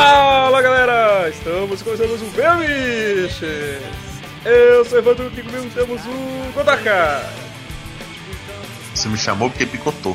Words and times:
Fala 0.00 0.60
galera! 0.60 1.26
Estamos 1.30 1.80
começando 1.80 2.10
mais 2.10 2.20
um 2.20 2.28
Bemiches! 2.32 3.80
Eu 4.44 4.84
sou 4.84 4.96
o 4.96 5.00
Evandro 5.00 5.32
e 5.34 5.42
comigo 5.42 5.70
temos 5.74 6.02
o 6.04 6.52
Godaka! 6.52 7.24
Você 8.94 9.08
me 9.08 9.16
chamou 9.16 9.48
porque 9.48 9.64
picotou. 9.64 10.14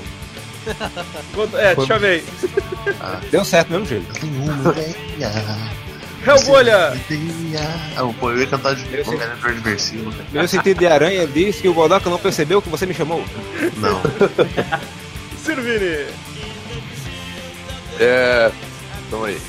God- 1.33 1.55
É, 1.55 1.73
te 1.73 1.87
chamei. 1.87 2.23
Deu 3.31 3.43
certo 3.43 3.71
mesmo 3.71 3.87
jeito. 3.87 4.05
Eu 4.13 4.19
tenho 4.21 4.43
uma 4.43 4.71
ideia. 4.71 4.95
Hellbolha! 6.27 6.93
Ah, 7.97 8.13
pô, 8.19 8.29
eu 8.29 8.37
ia 8.37 8.45
cantar 8.47 8.75
de 8.75 8.83
Eu 8.95 9.03
sei. 9.03 9.15
Homem-Aranha 9.15 9.37
do 9.41 9.47
Adversivo, 9.47 10.11
cara. 10.11 10.25
Meu 10.31 10.47
sentido 10.47 10.77
de 10.77 10.85
aranha 10.85 11.25
disse 11.25 11.63
que 11.63 11.67
o 11.67 11.73
Godoka 11.73 12.07
não 12.07 12.19
percebeu 12.19 12.61
que 12.61 12.69
você 12.69 12.85
me 12.85 12.93
chamou. 12.93 13.25
Não. 13.77 13.99
Sirvini! 15.43 16.05
É. 17.99 18.51
Tamo 19.09 19.25
aí. 19.25 19.41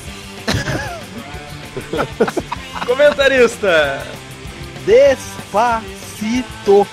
Comentarista! 2.85 4.05
Despacito. 4.85 6.85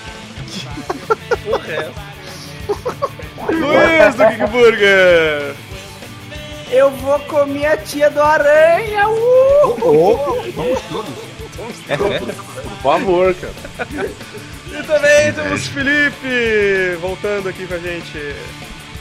O 1.47 1.57
resto. 1.59 1.95
Luiz 3.51 4.15
do 4.15 4.27
Geek 4.27 4.47
Burger! 4.51 5.55
Eu 6.71 6.91
vou 6.91 7.19
comer 7.21 7.67
a 7.67 7.77
tia 7.77 8.11
do 8.11 8.23
aranha. 8.23 9.09
Uh! 9.09 10.53
vamos 10.55 10.81
todos. 10.83 11.15
É 11.89 11.97
fé? 11.97 12.21
Por 12.21 12.83
favor, 12.83 13.35
cara. 13.35 13.53
E 14.71 14.83
também 14.85 15.33
temos 15.33 15.67
Felipe 15.67 16.97
voltando 17.01 17.49
aqui 17.49 17.67
com 17.67 17.75
a 17.75 17.79
gente. 17.79 18.37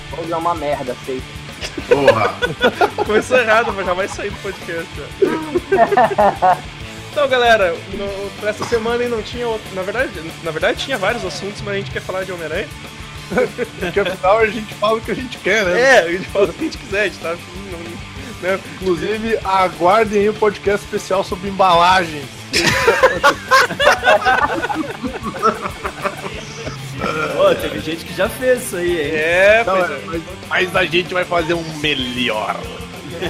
Vou 0.10 0.26
dar 0.26 0.40
uma 0.40 0.56
merda, 0.56 0.96
sei. 1.06 1.22
Porra. 1.88 2.34
Começou 3.06 3.38
errado, 3.40 3.74
mas 3.76 3.86
já 3.86 3.94
vai 3.94 4.08
sair 4.08 4.30
do 4.30 4.38
podcast. 4.42 4.88
já. 4.96 6.58
Então, 7.12 7.28
galera, 7.28 7.76
no, 7.94 8.30
pra 8.40 8.52
essa 8.52 8.64
semana 8.66 9.04
aí 9.04 9.10
não 9.10 9.22
tinha. 9.22 9.48
outro- 9.48 9.68
Na 9.74 9.82
verdade, 9.82 10.12
na 10.44 10.52
verdade, 10.52 10.84
tinha 10.86 10.98
vários 10.98 11.26
assuntos, 11.26 11.62
mas 11.62 11.74
a 11.74 11.78
gente 11.78 11.92
quer 11.92 12.02
falar 12.02 12.24
de 12.24 12.32
Homem-Aranha. 12.32 12.68
Porque 13.80 14.00
afinal 14.00 14.40
a 14.40 14.48
gente 14.48 14.74
fala 14.76 14.98
o 14.98 15.02
que 15.02 15.12
a 15.12 15.16
gente 15.16 15.38
quer, 15.40 15.64
né? 15.66 15.80
É, 15.80 16.00
a 16.00 16.12
gente 16.12 16.28
fala 16.30 16.46
o 16.46 16.54
que 16.54 16.62
a 16.62 16.64
gente 16.64 16.78
quiser, 16.78 17.02
a 17.02 17.06
gente 17.06 17.20
tá. 17.20 17.36
Não, 17.72 17.80
né? 18.50 18.60
Inclusive, 18.82 19.38
aguardem 19.44 20.20
aí 20.22 20.30
o 20.30 20.34
podcast 20.34 20.86
especial 20.86 21.24
sobre 21.24 21.50
embalagens. 21.50 22.26
Pô, 27.36 27.56
teve 27.56 27.80
gente 27.80 28.06
que 28.06 28.14
já 28.16 28.28
fez 28.30 28.64
isso 28.64 28.76
aí, 28.78 29.02
hein? 29.02 29.12
É, 29.16 29.64
Não, 29.66 29.78
pois 29.78 29.92
é, 29.92 29.94
é. 29.94 30.02
mas, 30.06 30.22
mas 30.50 30.76
a 30.76 30.86
gente 30.86 31.14
vai 31.14 31.26
fazer 31.26 31.54
um 31.54 31.64
melhor. 31.80 32.56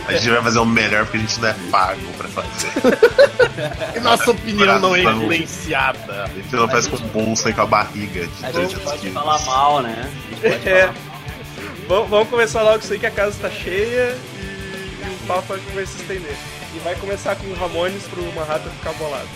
A 0.08 0.14
gente 0.14 0.30
vai 0.30 0.44
fazer 0.44 0.60
o 0.60 0.66
melhor 0.66 1.04
porque 1.06 1.18
a 1.18 1.20
gente 1.22 1.40
não 1.40 1.48
é 1.50 1.56
pago 1.72 2.02
pra 2.18 2.28
fazer. 2.30 2.70
E 3.96 4.00
nossa 4.00 4.32
opinião 4.32 4.80
não 4.80 4.96
é 4.96 5.02
influenciada. 5.04 6.24
A 6.24 6.28
gente 6.28 6.56
não 6.56 6.68
faz 6.70 6.88
com 6.88 6.96
o 6.96 7.00
bolso 7.00 7.50
e 7.50 7.54
com 7.54 7.62
a 7.62 7.66
barriga 7.66 8.26
de 8.26 8.46
A 8.46 8.52
gente 8.52 8.76
300 8.76 8.84
pode 8.84 9.00
quilos. 9.00 9.14
falar 9.16 9.40
mal, 9.42 9.82
né? 9.82 9.96
A 9.98 10.48
gente 10.48 10.60
pode 10.60 10.70
É. 10.70 10.82
falar 10.84 10.96
Vamos, 11.88 12.10
vamos 12.10 12.30
começar 12.30 12.62
logo 12.62 12.78
isso 12.80 12.94
aí 12.94 13.00
que 13.00 13.06
a 13.08 13.12
casa 13.12 13.36
tá 13.42 13.50
cheia 13.50 14.16
e, 14.38 15.06
e 15.06 15.10
o 15.24 15.28
papo 15.28 15.56
vai 15.74 15.86
se 15.86 15.98
estender. 16.02 16.36
E 16.76 16.80
vai 16.84 16.96
começar 16.96 17.36
com 17.36 17.48
o 17.48 17.54
Ramones 17.56 18.04
pro 18.04 18.22
Manhattan 18.34 18.70
ficar 18.70 18.94
bolado. 18.94 19.28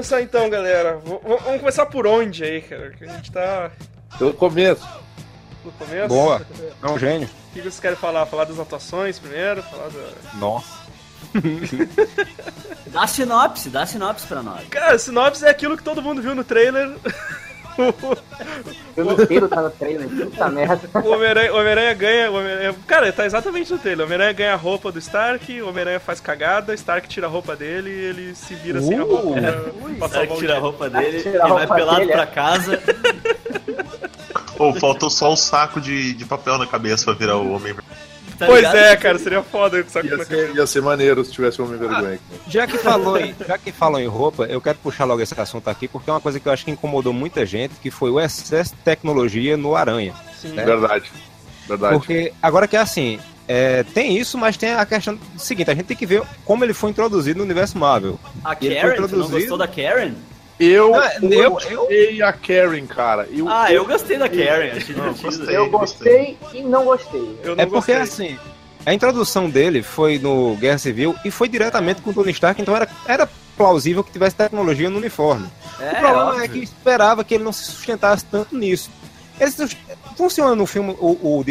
Começar 0.00 0.22
então, 0.22 0.48
galera. 0.48 0.96
V- 0.96 1.20
vamos 1.22 1.60
começar 1.60 1.86
por 1.86 2.06
onde 2.06 2.42
aí, 2.42 2.62
cara? 2.62 2.90
Que 2.90 3.04
a 3.04 3.08
gente 3.08 3.30
tá 3.30 3.70
Pelo 4.18 4.32
começo. 4.34 4.86
no 5.64 5.72
começo. 5.72 6.08
Boa. 6.08 6.40
É 6.82 6.86
um 6.88 6.98
gênio. 6.98 7.28
O 7.28 7.52
que 7.52 7.60
vocês 7.60 7.80
querem 7.80 7.96
falar? 7.96 8.24
Falar 8.26 8.44
das 8.44 8.58
atuações 8.58 9.18
primeiro? 9.18 9.62
Falar 9.62 9.88
da... 9.88 10.38
Nossa. 10.38 10.80
Dá 12.86 13.06
sinopse, 13.06 13.68
dá 13.68 13.86
sinopse 13.86 14.26
pra 14.26 14.42
nós. 14.42 14.66
Cara, 14.68 14.98
sinopse 14.98 15.44
é 15.44 15.50
aquilo 15.50 15.76
que 15.76 15.82
todo 15.84 16.02
mundo 16.02 16.20
viu 16.20 16.34
no 16.34 16.42
trailer. 16.42 16.90
O 19.02 19.08
filme 19.10 19.22
inteiro 19.24 19.48
tá 19.48 19.62
no 19.62 19.70
trailer. 19.70 20.08
Puta 20.08 20.48
merda. 20.48 20.80
O 21.04 21.10
Homem-Aranha 21.12 21.54
Homem-Aranha 21.54 21.94
ganha. 21.94 22.30
Homem-Aranha- 22.30 22.74
Cara, 22.86 23.12
tá 23.12 23.24
exatamente 23.26 23.70
no 23.72 23.78
trailer. 23.78 24.04
O 24.04 24.06
Homem-Aranha 24.06 24.32
ganha 24.32 24.52
a 24.52 24.56
roupa 24.56 24.90
do 24.92 24.98
Stark, 24.98 25.60
o 25.62 25.68
Homem-Aranha 25.68 26.00
faz 26.00 26.20
cagada, 26.20 26.74
Stark 26.74 27.08
tira 27.08 27.26
a 27.26 27.30
roupa 27.30 27.54
dele 27.56 27.90
e 27.90 28.04
ele 28.04 28.34
se 28.34 28.54
vira 28.54 28.80
sem 28.80 28.98
a 28.98 29.02
roupa 29.02 29.32
pra, 29.32 29.52
pra 29.98 30.08
salvar 30.08 30.26
que 30.28 30.32
o 30.34 30.36
tira 30.38 30.56
a 30.56 30.58
roupa 30.58 30.90
dele 30.90 31.22
e 31.26 31.38
vai 31.38 31.66
pelado 31.66 31.98
dele, 32.00 32.12
pra 32.12 32.22
é. 32.22 32.26
casa. 32.26 32.80
Ou 34.58 34.74
faltou 34.74 35.08
só 35.08 35.32
um 35.32 35.36
saco 35.36 35.80
de, 35.80 36.12
de 36.12 36.24
papel 36.24 36.58
na 36.58 36.66
cabeça 36.66 37.04
pra 37.06 37.14
virar 37.14 37.36
o 37.36 37.52
homem. 37.52 37.74
Tá 38.40 38.46
Pois 38.46 38.58
ligado? 38.62 38.76
é, 38.76 38.96
cara, 38.96 39.18
seria 39.18 39.42
foda 39.42 39.82
com 39.82 39.90
saco 39.90 40.06
Ia 40.06 40.16
na 40.16 40.24
ser, 40.24 40.54
ia 40.56 40.66
ser 40.66 40.80
maneiro 40.80 41.22
se 41.24 41.30
tivesse 41.30 41.60
homem 41.60 41.78
vergonha. 41.78 42.18
Já 42.48 42.66
que 42.66 42.78
falou 42.78 43.18
em, 43.20 43.34
já 43.46 43.58
que 43.58 43.70
falam 43.70 44.00
em 44.00 44.06
roupa, 44.06 44.44
eu 44.46 44.60
quero 44.62 44.78
puxar 44.78 45.04
logo 45.04 45.20
esse 45.20 45.38
assunto 45.38 45.68
aqui, 45.68 45.86
porque 45.86 46.08
é 46.08 46.12
uma 46.14 46.20
coisa 46.22 46.40
que 46.40 46.48
eu 46.48 46.52
acho 46.52 46.64
que 46.64 46.70
incomodou 46.70 47.12
muita 47.12 47.44
gente, 47.44 47.74
que 47.74 47.90
foi 47.90 48.10
o 48.10 48.18
excesso 48.18 48.74
de 48.74 48.80
tecnologia 48.80 49.56
no 49.58 49.76
Aranha. 49.76 50.14
Sim. 50.40 50.52
né? 50.52 50.64
Verdade. 50.64 51.12
Verdade. 51.68 51.94
Porque 51.94 52.32
agora 52.42 52.66
que 52.66 52.76
é 52.76 52.80
assim, 52.80 53.20
é, 53.46 53.82
tem 53.82 54.16
isso, 54.16 54.38
mas 54.38 54.56
tem 54.56 54.72
a 54.72 54.86
questão 54.86 55.18
seguinte, 55.36 55.70
a 55.70 55.74
gente 55.74 55.84
tem 55.86 55.96
que 55.96 56.06
ver 56.06 56.22
como 56.44 56.64
ele 56.64 56.72
foi 56.72 56.88
introduzido 56.90 57.38
no 57.38 57.44
universo 57.44 57.76
Marvel. 57.76 58.18
A 58.42 58.56
Ele 58.58 58.74
foi 58.74 58.74
Karen, 58.80 58.94
tu 58.94 59.00
não 59.00 59.06
introduzido. 59.06 59.38
gostou 59.38 59.58
da 59.58 59.68
Karen? 59.68 60.14
Eu, 60.60 60.90
Não, 60.90 61.32
eu- 61.32 61.58
eu, 61.70 61.90
eu 61.90 62.26
a 62.26 62.32
Karen, 62.34 62.86
cara. 62.86 63.26
Eu, 63.32 63.48
Ah, 63.48 63.72
eu 63.72 63.84
gostei 63.86 64.18
da 64.18 64.28
Karen, 64.28 64.72
achei 64.76 64.94
Não, 64.94 65.12
divertido. 65.14 65.22
gostei. 65.38 65.56
Eu 65.56 65.70
gostei 65.70 66.38
e 66.52 66.62
não 66.62 66.84
gostei. 66.84 67.38
Eu 67.42 67.56
não 67.56 67.62
É 67.64 67.66
porque 67.66 67.94
gostei. 67.94 68.32
assim, 68.32 68.38
a 68.84 68.92
introdução 68.92 69.48
dele 69.48 69.82
foi 69.82 70.18
no 70.18 70.54
Guerra 70.56 70.76
Civil 70.78 71.14
e 71.24 71.30
foi 71.30 71.48
diretamente 71.48 72.02
com 72.02 72.10
o 72.10 72.14
Tony 72.14 72.30
Stark, 72.32 72.60
então 72.60 72.76
era, 72.76 72.86
era 73.06 73.28
plausível 73.56 74.04
que 74.04 74.12
tivesse 74.12 74.36
tecnologia 74.36 74.90
no 74.90 74.98
uniforme. 74.98 75.46
É, 75.80 75.84
o 75.92 75.96
problema 75.96 76.24
óbvio. 76.30 76.44
é 76.44 76.48
que 76.48 76.58
esperava 76.58 77.24
que 77.24 77.34
ele 77.34 77.44
não 77.44 77.52
se 77.52 77.64
sustentasse 77.64 78.24
tanto 78.26 78.54
nisso. 78.54 78.90
Ele 79.40 79.50
se- 79.50 79.76
funciona 80.16 80.54
no 80.54 80.66
filme 80.66 80.96
o, 80.98 81.06
o, 81.22 81.40
o, 81.40 81.44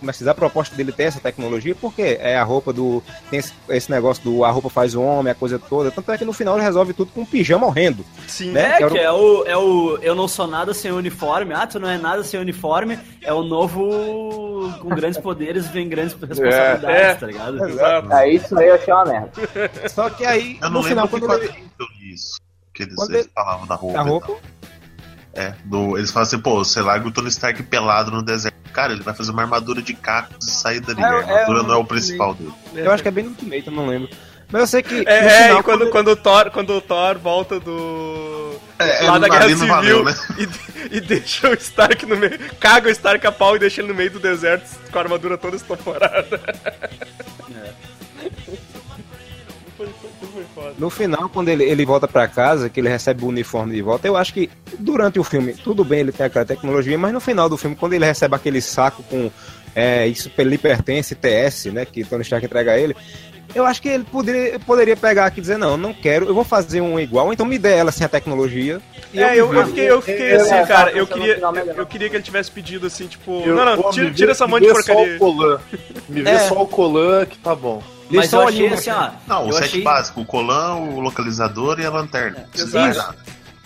como 0.00 0.10
é 0.10 0.12
que 0.12 0.12
se 0.14 0.18
diz? 0.24 0.28
a 0.28 0.34
proposta 0.34 0.74
dele 0.76 0.92
ter 0.92 1.04
essa 1.04 1.20
tecnologia, 1.20 1.74
porque 1.74 2.18
é 2.20 2.36
a 2.36 2.44
roupa 2.44 2.72
do. 2.72 3.02
Tem 3.30 3.38
esse, 3.38 3.52
esse 3.68 3.90
negócio 3.90 4.22
do 4.24 4.44
a 4.44 4.50
roupa 4.50 4.68
faz 4.70 4.94
o 4.94 5.02
homem, 5.02 5.30
a 5.32 5.34
coisa 5.34 5.58
toda. 5.58 5.90
Tanto 5.90 6.10
é 6.12 6.18
que 6.18 6.24
no 6.24 6.32
final 6.32 6.54
ele 6.56 6.64
resolve 6.64 6.92
tudo 6.92 7.10
com 7.12 7.22
um 7.22 7.26
pijama 7.26 7.66
horrendo. 7.66 8.04
Sim. 8.28 8.52
né? 8.52 8.72
É, 8.74 8.76
Que 8.78 8.82
era 8.84 8.92
que 8.92 8.98
o- 8.98 9.02
é 9.02 9.12
o, 9.12 9.44
é 9.46 9.56
o 9.56 9.98
Eu 10.02 10.14
não 10.14 10.28
sou 10.28 10.46
nada 10.46 10.72
sem 10.74 10.90
uniforme. 10.92 11.54
Ah, 11.54 11.66
tu 11.66 11.78
não 11.80 11.88
é 11.88 11.98
nada 11.98 12.22
sem 12.24 12.38
uniforme. 12.40 12.98
É 13.22 13.32
o 13.32 13.42
novo. 13.42 14.72
Com 14.80 14.88
grandes 14.90 15.18
poderes 15.22 15.66
vem 15.68 15.88
grandes 15.88 16.14
responsabilidades, 16.14 16.84
É. 16.84 17.14
tá 17.14 17.26
ligado? 17.26 17.68
Exato. 17.68 18.12
É 18.14 18.30
isso 18.32 18.58
aí 18.58 18.68
eu 18.68 18.74
achei 18.74 18.92
uma 18.94 19.04
merda. 19.04 19.30
Só 19.88 20.10
que 20.10 20.24
aí, 20.24 20.58
Eu 20.62 20.70
não 20.70 20.82
no 20.82 20.88
final, 20.88 21.08
quando 21.08 21.32
ele. 21.34 21.52
isso. 22.12 22.38
Que 22.72 22.84
eles, 22.84 22.94
Quando 22.94 23.14
ele- 23.14 23.28
falavam 23.34 23.66
da 23.66 23.74
roupa. 23.74 23.98
A 23.98 24.02
roupa. 24.02 24.36
É, 25.32 25.54
do, 25.64 25.96
eles 25.96 26.10
falam 26.10 26.26
assim, 26.26 26.38
pô, 26.38 26.64
você 26.64 26.80
larga 26.80 27.06
o 27.06 27.12
Tony 27.12 27.28
Stark 27.28 27.62
pelado 27.64 28.10
no 28.10 28.22
deserto. 28.22 28.56
Cara, 28.72 28.92
ele 28.92 29.02
vai 29.02 29.14
fazer 29.14 29.30
uma 29.30 29.42
armadura 29.42 29.80
de 29.80 29.94
cacos 29.94 30.46
e 30.46 30.50
sair 30.50 30.80
dali. 30.80 31.00
É, 31.00 31.04
a 31.04 31.08
armadura 31.08 31.60
é, 31.60 31.62
não 31.62 31.74
é 31.74 31.76
o 31.76 31.84
principal 31.84 32.34
dele. 32.34 32.52
Eu 32.74 32.90
acho 32.90 33.02
que 33.02 33.08
é 33.08 33.12
bem 33.12 33.24
no 33.24 33.30
Ultimate, 33.30 33.66
eu 33.66 33.72
não 33.72 33.86
lembro. 33.86 34.08
Mas 34.50 34.60
eu 34.62 34.66
sei 34.66 34.82
que. 34.82 35.04
É, 35.06 35.18
é, 35.18 35.42
final, 35.44 35.60
e 35.60 35.62
quando, 35.62 35.90
quando, 35.90 36.08
o 36.08 36.16
Thor, 36.16 36.50
quando 36.50 36.70
o 36.70 36.80
Thor 36.80 37.18
volta 37.18 37.60
do. 37.60 38.56
É, 38.78 39.06
lá 39.06 39.16
é, 39.16 39.18
da 39.20 39.28
Guerra 39.28 39.48
Civil 39.48 39.66
valeu, 39.66 40.04
né? 40.04 40.14
e, 40.90 40.96
e 40.96 41.00
deixa 41.00 41.48
o 41.48 41.54
Stark 41.54 42.04
no 42.06 42.16
meio. 42.16 42.38
Caga 42.58 42.88
o 42.88 42.92
Stark 42.92 43.24
a 43.24 43.32
pau 43.32 43.54
e 43.54 43.60
deixa 43.60 43.80
ele 43.80 43.88
no 43.88 43.94
meio 43.94 44.10
do 44.10 44.18
deserto 44.18 44.68
com 44.90 44.98
a 44.98 45.02
armadura 45.02 45.38
toda 45.38 45.56
estoporada. 45.56 46.24
Foda. 46.24 47.89
No 50.80 50.88
final, 50.90 51.28
quando 51.28 51.48
ele, 51.50 51.62
ele 51.64 51.84
volta 51.84 52.08
pra 52.08 52.26
casa, 52.26 52.70
que 52.70 52.80
ele 52.80 52.88
recebe 52.88 53.22
o 53.22 53.28
uniforme 53.28 53.74
de 53.74 53.82
volta, 53.82 54.08
eu 54.08 54.16
acho 54.16 54.32
que 54.32 54.48
durante 54.78 55.18
o 55.20 55.22
filme, 55.24 55.52
tudo 55.52 55.84
bem, 55.84 56.00
ele 56.00 56.10
tem 56.10 56.24
aquela 56.24 56.44
tecnologia, 56.44 56.96
mas 56.96 57.12
no 57.12 57.20
final 57.20 57.48
do 57.50 57.56
filme, 57.58 57.76
quando 57.76 57.92
ele 57.92 58.04
recebe 58.06 58.34
aquele 58.34 58.62
saco 58.62 59.02
com 59.02 59.30
é, 59.74 60.06
isso 60.06 60.30
lhe 60.38 60.56
pertence, 60.58 61.14
TS, 61.14 61.66
né, 61.66 61.84
que 61.84 62.02
Tony 62.02 62.22
Stark 62.22 62.44
entrega 62.46 62.72
a 62.72 62.78
ele, 62.78 62.96
Eu 63.54 63.64
acho 63.66 63.82
que 63.82 63.88
ele 63.88 64.04
poderia, 64.04 64.58
poderia 64.60 64.96
pegar 64.96 65.26
aqui 65.26 65.38
e 65.38 65.42
dizer, 65.42 65.58
não, 65.58 65.76
não 65.76 65.92
quero, 65.92 66.24
eu 66.26 66.34
vou 66.34 66.44
fazer 66.44 66.80
um 66.80 66.98
igual, 67.00 67.32
então 67.32 67.44
me 67.44 67.58
dê 67.58 67.72
ela 67.74 67.90
sem 67.92 68.04
a 68.04 68.08
tecnologia. 68.08 68.80
e 69.12 69.20
É, 69.20 69.34
eu, 69.36 69.52
eu 69.52 69.66
fiquei, 69.66 69.90
eu 69.90 70.00
fiquei 70.00 70.32
assim, 70.36 70.54
eu- 70.54 70.66
cara, 70.66 70.90
eu- 70.92 70.98
eu 70.98 71.06
queria, 71.06 71.38
eu, 71.76 71.86
queria 71.86 72.08
que 72.08 72.16
ele 72.16 72.22
tivesse 72.22 72.50
pedido 72.50 72.86
assim, 72.86 73.06
tipo, 73.08 73.42
Eu- 73.44 73.54
não, 73.56 73.64
não, 73.64 73.76
pô, 73.82 73.90
tira, 73.90 74.10
tira 74.12 74.30
essa 74.32 74.46
me 74.46 74.52
mão 74.52 74.60
de 74.60 74.66
vê 74.66 74.72
porcaria. 74.72 75.04
Só 75.06 75.14
o 75.14 75.18
Colan. 75.18 75.60
Me 76.08 76.22
vê 76.22 76.30
É. 76.30 76.38
só 76.38 76.62
o 76.62 76.66
Colan 76.66 77.26
que 77.26 77.36
tá 77.38 77.54
bom. 77.54 77.82
Eles 78.10 78.30
Mas 78.30 78.32
eu 78.32 78.40
ali 78.40 78.48
achei 78.48 78.66
uma- 78.66 78.74
assim, 78.74 78.90
ó. 78.90 79.10
Não, 79.26 79.48
o 79.48 79.52
set 79.52 79.64
achei, 79.64 79.82
básico, 79.82 80.20
o 80.20 80.24
colã, 80.24 80.74
o 80.74 81.00
localizador 81.00 81.78
e 81.78 81.86
a 81.86 81.90
lanterna. 81.90 82.44
Nada. 82.72 83.14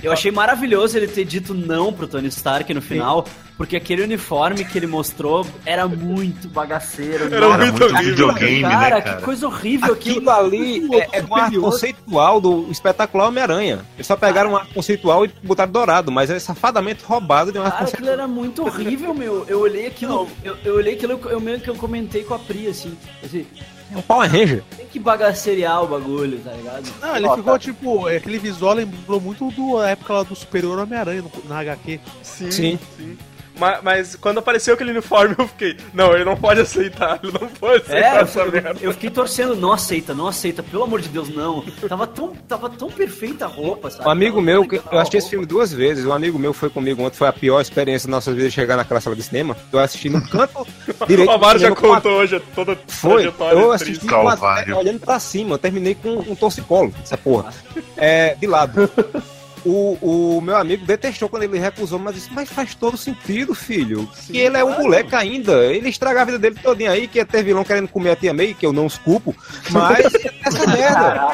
eu 0.03 0.13
achei 0.13 0.31
maravilhoso 0.31 0.97
ele 0.97 1.07
ter 1.09 1.25
dito 1.25 1.55
não 1.55 1.93
pro 1.93 2.07
Tony 2.07 2.29
Stark 2.29 2.73
no 2.75 2.83
final, 2.83 3.27
porque 3.57 3.77
aquele 3.77 4.03
uniforme 4.03 4.65
que 4.65 4.77
ele 4.79 4.87
mostrou 4.87 5.47
era 5.65 5.87
muito 5.87 6.49
bagaceiro. 6.49 7.25
Era 7.27 7.41
Nossa, 7.41 7.59
muito 7.59 7.73
muito 7.79 7.85
horrível. 7.95 8.11
videogame, 8.35 8.63
cara, 8.63 8.95
né, 8.97 9.01
que 9.01 9.09
cara? 9.11 9.23
coisa 9.23 9.47
horrível 9.47 9.93
Aquilo 9.93 10.31
aquilo. 10.31 10.31
ali 10.31 10.95
é, 11.01 11.09
é 11.19 11.23
uma 11.23 11.43
arte 11.43 11.59
conceitual 11.59 12.41
do 12.41 12.69
espetacular 12.71 13.29
Homem-Aranha. 13.29 13.85
Eles 13.97 14.07
só 14.07 14.17
pegaram 14.17 14.51
uma 14.51 14.61
arte 14.61 14.75
conceitual 14.75 15.25
e 15.25 15.31
botaram 15.43 15.71
dourado, 15.71 16.11
mas 16.11 16.31
é 16.31 16.39
safadamente 16.39 17.05
roubado 17.05 17.53
de 17.53 17.59
uma 17.59 17.67
arte 17.67 17.75
Cara, 17.77 17.85
aquilo 17.85 17.99
conceitual. 18.09 18.27
era 18.27 18.29
muito 18.29 18.63
horrível, 18.65 19.15
meu. 19.15 19.45
Eu 19.47 19.61
olhei 19.61 19.87
aquilo, 19.87 20.29
eu, 20.43 20.57
eu 20.65 20.75
olhei 20.77 20.95
aquilo, 20.95 21.13
eu 21.29 21.41
meio 21.41 21.61
que 21.61 21.71
eu 21.71 21.77
comentei 21.77 22.25
com 22.25 22.35
a 22.35 22.39
Pri, 22.41 22.67
assim. 22.67 22.97
assim 23.25 23.47
É 23.93 23.97
um 23.97 24.03
Power 24.03 24.29
Ranger. 24.31 24.65
tem 24.77 24.87
que 24.87 24.99
bagaceriar 24.99 25.83
o 25.85 25.87
bagulho, 25.87 26.41
tá 26.41 26.51
ligado? 26.53 26.89
Não, 27.01 27.17
ele 27.17 27.29
ficou 27.37 27.59
tipo. 27.59 28.07
Aquele 28.09 28.39
visual 28.39 28.75
lembrou 28.75 29.21
muito 29.21 29.49
do 29.53 29.79
a 29.79 29.91
época 29.91 30.13
lá 30.13 30.23
do 30.25 30.35
Superior 30.35 30.77
Homem-Aranha 30.81 31.25
na 31.49 31.61
HQ. 31.61 32.01
Sim, 32.23 32.51
Sim. 32.51 32.79
sim. 32.97 33.17
Ma- 33.59 33.79
Mas, 33.83 34.17
quando 34.17 34.39
apareceu 34.39 34.75
aquele 34.75 34.91
uniforme, 34.91 35.35
eu 35.39 35.47
fiquei, 35.49 35.77
não, 35.93 36.13
ele 36.13 36.25
não 36.25 36.37
pode 36.37 36.61
aceitar, 36.61 37.21
ele 37.23 37.33
não 37.33 37.49
pode 37.49 37.83
aceitar 37.83 38.15
É, 38.15 38.17
eu, 38.19 38.23
essa 38.23 38.45
merda. 38.47 38.77
eu 38.81 38.93
fiquei 38.93 39.11
torcendo, 39.11 39.55
não 39.57 39.73
aceita, 39.73 40.13
não 40.15 40.27
aceita, 40.27 40.63
pelo 40.63 40.83
amor 40.85 41.01
de 41.01 41.09
Deus, 41.09 41.29
não. 41.29 41.63
Tava 41.89 42.07
tão, 42.07 42.35
tava 42.49 42.69
tão 42.71 42.91
perfeita 42.91 43.45
a 43.45 43.49
roupa, 43.49 43.91
sabe? 43.91 44.07
Um 44.09 44.11
amigo 44.11 44.35
Tava 44.37 44.45
meu, 44.47 44.67
eu 44.93 44.99
assisti 44.99 45.17
esse 45.19 45.31
filme 45.31 45.47
duas 45.47 45.73
vezes. 45.73 46.05
Um 46.05 46.13
amigo 46.13 46.39
meu 46.39 46.53
foi 46.53 46.69
comigo 46.71 47.03
ontem, 47.03 47.17
foi 47.17 47.29
a 47.29 47.33
pior 47.33 47.61
experiência 47.61 48.07
das 48.09 48.13
nossas 48.17 48.35
vidas 48.35 48.53
chegar 48.53 48.77
naquela 48.77 49.01
sala 49.01 49.15
de 49.17 49.23
cinema. 49.23 49.57
Eu 49.73 49.79
assisti 49.79 50.09
no 50.09 50.21
canto 50.29 50.67
direito. 51.07 51.29
O 51.29 51.33
Amaro 51.33 51.59
já 51.59 51.71
com 51.75 51.93
a- 51.93 51.97
contou 51.97 52.13
hoje 52.19 52.41
toda 52.55 52.73
a 52.73 52.77
Foi, 52.89 53.27
eu 53.53 53.73
assisti 53.73 54.07
com 54.07 54.29
a- 54.29 54.31
Calvário. 54.37 54.77
olhando 54.79 55.01
pra 55.01 55.19
cima, 55.19 55.55
eu 55.55 55.59
terminei 55.59 55.95
com 55.95 56.11
um 56.19 56.35
torcicolo, 56.35 56.93
essa 57.03 57.17
porra. 57.17 57.53
É, 57.97 58.35
de 58.35 58.47
lado. 58.47 58.91
O, 59.65 60.37
o 60.37 60.41
meu 60.41 60.57
amigo 60.57 60.85
detestou 60.85 61.29
quando 61.29 61.45
ele 61.45 61.59
recusou, 61.59 61.99
mas 61.99 62.15
disse, 62.15 62.33
mas 62.33 62.51
faz 62.51 62.75
todo 62.75 62.97
sentido, 62.97 63.55
filho. 63.55 64.09
que 64.27 64.37
ele 64.37 64.57
é 64.57 64.65
um 64.65 64.79
moleque 64.79 65.15
ainda. 65.15 65.65
Ele 65.65 65.89
estraga 65.89 66.23
a 66.23 66.25
vida 66.25 66.39
dele 66.39 66.57
todinha 66.63 66.91
aí, 66.91 67.09
que 67.09 67.19
ia 67.19 67.25
ter 67.25 67.43
vilão 67.43 67.65
querendo 67.65 67.89
comer 67.89 68.11
a 68.11 68.17
tia 68.17 68.35
May, 68.35 68.53
que 68.53 68.67
eu 68.67 68.73
não 68.73 68.85
os 68.87 68.99
culpo. 68.99 69.35
Mas 69.71 70.13
essa 70.45 70.67
merda. 70.67 71.31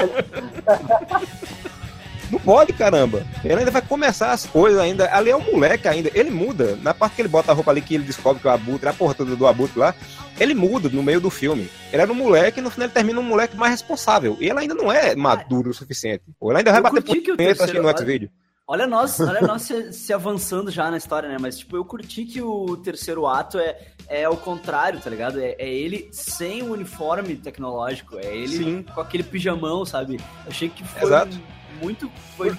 Não 2.30 2.38
pode, 2.38 2.72
caramba. 2.72 3.24
Ele 3.44 3.54
ainda 3.54 3.70
vai 3.70 3.82
começar 3.82 4.30
as 4.32 4.46
coisas 4.46 4.78
ainda. 4.80 5.12
Ali 5.14 5.30
é 5.30 5.36
um 5.36 5.52
moleque 5.52 5.88
ainda. 5.88 6.10
Ele 6.14 6.30
muda. 6.30 6.76
Na 6.82 6.94
parte 6.94 7.16
que 7.16 7.22
ele 7.22 7.28
bota 7.28 7.50
a 7.50 7.54
roupa 7.54 7.70
ali 7.70 7.80
que 7.80 7.94
ele 7.94 8.04
descobre 8.04 8.40
que 8.40 8.46
o 8.46 8.50
abutre, 8.50 8.88
a 8.88 8.92
porra 8.92 9.14
toda 9.14 9.34
do 9.34 9.46
abutre 9.46 9.78
lá, 9.78 9.94
ele 10.38 10.54
muda 10.54 10.88
no 10.88 11.02
meio 11.02 11.20
do 11.20 11.30
filme. 11.30 11.68
Ele 11.92 12.02
era 12.02 12.10
um 12.10 12.14
moleque 12.14 12.60
e 12.60 12.62
no 12.62 12.70
final 12.70 12.86
ele 12.86 12.94
termina 12.94 13.18
um 13.20 13.24
moleque 13.24 13.56
mais 13.56 13.72
responsável. 13.72 14.36
E 14.40 14.48
ele 14.48 14.58
ainda 14.58 14.74
não 14.74 14.90
é 14.92 15.14
maduro 15.16 15.70
o 15.70 15.74
suficiente. 15.74 16.22
Ou 16.38 16.50
ele 16.50 16.58
ainda 16.58 16.70
vai 16.70 16.80
Eu 16.80 16.84
bater 16.84 17.02
punheta, 17.02 17.32
acho 17.32 17.36
que 17.36 17.36
terceiro 17.36 17.80
no 17.80 17.86
lado- 17.86 17.98
X-Video. 17.98 18.30
Olha 18.72 18.86
nós, 18.86 19.18
olha 19.18 19.40
nós 19.40 19.62
se, 19.62 19.92
se 19.92 20.12
avançando 20.12 20.70
já 20.70 20.88
na 20.92 20.96
história, 20.96 21.28
né? 21.28 21.38
Mas, 21.40 21.58
tipo, 21.58 21.76
eu 21.76 21.84
curti 21.84 22.24
que 22.24 22.40
o 22.40 22.76
terceiro 22.76 23.26
ato 23.26 23.58
é, 23.58 23.76
é 24.08 24.28
o 24.28 24.36
contrário, 24.36 25.00
tá 25.00 25.10
ligado? 25.10 25.40
É, 25.40 25.56
é 25.58 25.68
ele 25.68 26.08
sem 26.12 26.62
o 26.62 26.70
uniforme 26.70 27.34
tecnológico. 27.34 28.16
É 28.20 28.32
ele 28.32 28.56
Sim. 28.56 28.84
com 28.94 29.00
aquele 29.00 29.24
pijamão, 29.24 29.84
sabe? 29.84 30.18
Eu 30.44 30.50
achei 30.52 30.68
que 30.68 30.84
foi 30.84 31.02
Exato. 31.02 31.36
Muito... 31.80 32.10
Foi 32.36 32.56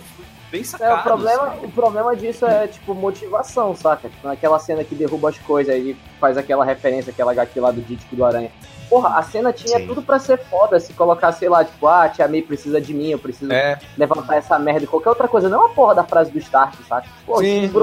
bem 0.51 0.61
É, 0.61 0.63
sacado. 0.65 0.99
o, 0.99 1.03
problema, 1.03 1.43
assim. 1.47 1.65
o 1.65 1.71
problema 1.71 2.15
disso 2.15 2.45
é, 2.45 2.67
tipo, 2.67 2.93
motivação, 2.93 3.75
saca? 3.75 4.09
Tipo, 4.09 4.27
naquela 4.27 4.59
cena 4.59 4.83
que 4.83 4.93
derruba 4.93 5.29
as 5.29 5.37
coisas 5.39 5.73
e 5.75 5.95
faz 6.19 6.37
aquela 6.37 6.65
referência, 6.65 7.11
aquela 7.11 7.31
HQ 7.31 7.59
lá 7.59 7.71
do 7.71 7.81
Dítico 7.81 8.15
do 8.15 8.25
Aranha. 8.25 8.51
Porra, 8.89 9.17
a 9.17 9.23
cena 9.23 9.53
tinha 9.53 9.79
Sim. 9.79 9.87
tudo 9.87 10.01
pra 10.01 10.19
ser 10.19 10.37
foda 10.37 10.77
se 10.77 10.91
colocar, 10.91 11.31
sei 11.31 11.47
lá, 11.47 11.63
tipo, 11.63 11.87
ah, 11.87 12.03
a 12.03 12.09
Tia 12.09 12.27
May 12.27 12.41
precisa 12.41 12.81
de 12.81 12.93
mim, 12.93 13.11
eu 13.11 13.17
preciso 13.19 13.49
É, 13.53 13.79
levantar 13.97 14.35
essa 14.35 14.59
merda 14.59 14.83
e 14.83 14.87
qualquer 14.87 15.07
outra 15.07 15.29
coisa. 15.29 15.47
Não 15.47 15.65
a 15.65 15.69
porra 15.69 15.95
da 15.95 16.03
frase 16.03 16.29
do 16.29 16.37
Stark, 16.39 16.75
saca? 16.83 17.07
Pô, 17.25 17.37
Sim, 17.39 17.63
isso 17.63 17.73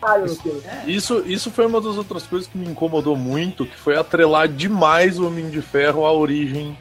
caralho 0.00 0.28
filme. 0.36 0.62
Isso, 0.86 1.18
isso 1.26 1.50
foi 1.50 1.66
uma 1.66 1.80
das 1.80 1.96
outras 1.96 2.22
coisas 2.28 2.46
que 2.46 2.56
me 2.56 2.68
incomodou 2.68 3.16
muito, 3.16 3.66
que 3.66 3.76
foi 3.76 3.96
atrelar 3.98 4.46
demais 4.46 5.18
o 5.18 5.26
Homem 5.26 5.50
de 5.50 5.60
Ferro 5.60 6.06
à 6.06 6.12
origem 6.12 6.78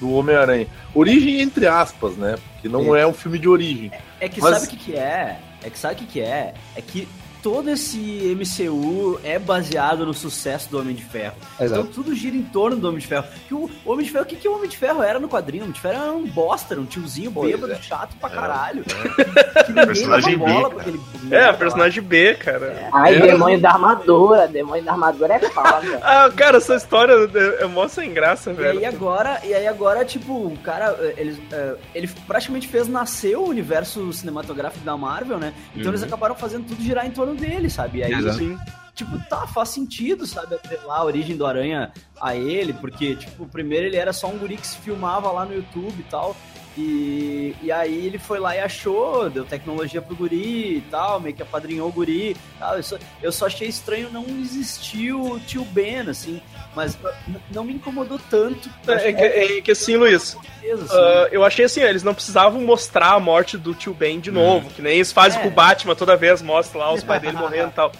do 0.00 0.10
Homem-Aranha. 0.12 0.66
Origem 0.94 1.40
entre 1.40 1.66
aspas, 1.66 2.16
né? 2.16 2.36
Porque 2.54 2.68
não 2.68 2.84
Sim. 2.84 2.96
é 2.96 3.06
um 3.06 3.12
filme 3.12 3.38
de 3.38 3.48
origem. 3.48 3.92
É 4.18 4.28
que 4.28 4.40
Mas- 4.40 4.54
sabe 4.54 4.66
o 4.66 4.70
que 4.70 4.76
que 4.76 4.96
é? 4.96 5.38
É 5.62 5.70
que 5.70 5.78
sabe 5.78 5.94
o 5.94 5.98
que 5.98 6.06
que 6.06 6.20
é? 6.20 6.54
É 6.74 6.80
que 6.80 7.06
todo 7.42 7.70
esse 7.70 7.98
MCU 8.38 9.18
é 9.24 9.38
baseado 9.38 10.04
no 10.06 10.12
sucesso 10.14 10.70
do 10.70 10.78
Homem 10.78 10.94
de 10.94 11.04
Ferro. 11.04 11.34
exato. 11.60 11.80
Então 11.82 11.92
tudo 11.92 12.14
gira 12.14 12.36
em 12.36 12.42
torno 12.42 12.76
do 12.76 12.88
Homem 12.88 13.00
de 13.00 13.06
Ferro. 13.06 13.24
Que 13.48 13.54
o 13.54 13.70
Homem 13.84 14.04
de 14.04 14.12
Ferro, 14.12 14.24
o 14.24 14.26
que, 14.26 14.36
que 14.36 14.48
o 14.48 14.54
Homem 14.56 14.68
de 14.68 14.76
Ferro 14.76 15.02
era 15.02 15.18
no 15.18 15.28
quadrinho? 15.28 15.62
O 15.62 15.64
Homem 15.66 15.74
de 15.74 15.80
Ferro 15.80 16.02
era 16.02 16.12
um 16.12 16.26
bosta, 16.26 16.74
era 16.74 16.80
um 16.80 16.84
tiozinho 16.86 17.30
Pois 17.32 17.50
bêbado, 17.52 17.72
é. 17.72 17.76
chato 17.76 18.14
pra 18.20 18.28
É, 18.28 18.32
caralho. 18.32 18.84
é. 18.86 19.60
Que 19.64 19.72
ninguém 19.72 19.86
Personagem 19.86 20.38
B, 20.38 20.44
aquele 20.78 21.00
É, 21.30 21.52
personagem 21.52 22.02
B, 22.02 22.34
cara. 22.34 22.88
Ai, 22.92 23.14
É. 23.16 23.20
demônio 23.20 23.60
da 23.60 23.70
armadura, 23.72 24.46
demônio 24.48 24.82
da 24.84 24.92
armadura 24.92 25.34
é 25.34 25.38
foda. 25.40 25.80
Ah, 26.02 26.30
cara, 26.34 26.56
essa 26.58 26.74
história 26.74 27.12
é, 27.12 27.64
é 27.64 27.66
mó 27.66 27.86
sem 27.88 28.12
graça, 28.12 28.50
lá. 28.50 28.56
E 28.56 28.62
velho. 28.62 28.78
aí 28.80 28.84
agora, 28.84 29.40
e 29.44 29.54
aí 29.54 29.66
agora, 29.66 30.04
tipo, 30.04 30.32
o 30.32 30.56
cara, 30.62 30.96
eh, 31.00 31.14
ele, 31.16 31.42
eh, 31.52 31.74
ele 31.94 32.08
praticamente 32.26 32.66
fez 32.68 32.88
nascer 32.88 33.36
o 33.36 33.44
universo 33.44 34.12
cinematográfico 34.12 34.84
da 34.84 34.96
Marvel, 34.96 35.38
né? 35.38 35.52
Então 35.72 35.84
Uhum. 35.84 35.88
eles 35.90 36.02
acabaram 36.02 36.34
fazendo 36.34 36.66
tudo 36.66 36.82
girar 36.82 37.06
em 37.06 37.10
torno 37.10 37.29
dele, 37.34 37.70
sabe? 37.70 37.98
E 37.98 38.04
aí, 38.04 38.12
Exato. 38.12 38.38
Sim. 38.38 38.58
tipo, 38.94 39.18
tá, 39.28 39.46
faz 39.46 39.70
sentido, 39.70 40.26
sabe, 40.26 40.54
atrelar 40.54 41.00
a 41.00 41.04
origem 41.04 41.36
do 41.36 41.46
Aranha 41.46 41.92
a 42.20 42.34
ele, 42.36 42.72
porque, 42.72 43.16
tipo, 43.16 43.46
primeiro 43.46 43.86
ele 43.86 43.96
era 43.96 44.12
só 44.12 44.28
um 44.28 44.38
guri 44.38 44.56
que 44.56 44.66
se 44.66 44.76
filmava 44.76 45.30
lá 45.30 45.44
no 45.44 45.54
YouTube 45.54 45.98
e 45.98 46.04
tal, 46.04 46.36
e, 46.76 47.54
e 47.62 47.72
aí 47.72 48.06
ele 48.06 48.18
foi 48.18 48.38
lá 48.38 48.54
e 48.54 48.60
achou, 48.60 49.28
deu 49.28 49.44
tecnologia 49.44 50.00
pro 50.00 50.14
guri 50.14 50.78
e 50.78 50.84
tal, 50.90 51.20
meio 51.20 51.34
que 51.34 51.42
apadrinhou 51.42 51.88
o 51.88 51.92
guri 51.92 52.30
e 52.30 52.36
tal. 52.58 52.76
Eu 52.76 52.82
só, 52.82 52.98
eu 53.22 53.32
só 53.32 53.46
achei 53.46 53.68
estranho 53.68 54.10
não 54.10 54.24
existir 54.24 55.12
o 55.12 55.38
tio 55.40 55.64
Ben, 55.64 56.08
assim, 56.08 56.40
mas 56.74 56.96
n- 57.28 57.40
não 57.52 57.64
me 57.64 57.74
incomodou 57.74 58.18
tanto. 58.30 58.68
É, 58.86 59.08
é 59.08 59.12
que, 59.12 59.22
é 59.22 59.60
que 59.62 59.70
assim, 59.72 59.96
Luiz, 59.96 60.36
certeza, 60.60 60.84
assim. 60.84 60.94
ah, 60.96 61.28
eu 61.32 61.44
achei 61.44 61.64
assim, 61.64 61.80
eles 61.80 62.02
não 62.02 62.14
precisavam 62.14 62.60
mostrar 62.60 63.12
a 63.14 63.20
morte 63.20 63.56
do 63.58 63.74
tio 63.74 63.92
Ben 63.94 64.20
de 64.20 64.30
novo, 64.30 64.70
que 64.70 64.80
nem 64.82 64.94
eles 64.94 65.12
fazem 65.12 65.38
É. 65.40 65.42
com 65.42 65.48
o 65.48 65.52
Batman 65.52 65.94
toda 65.94 66.16
vez, 66.16 66.40
mostra 66.42 66.78
lá 66.78 66.92
os 66.92 67.02
pais 67.02 67.20
dele 67.22 67.36
morrendo 67.38 67.68
e 67.70 67.72
tal. 67.72 67.92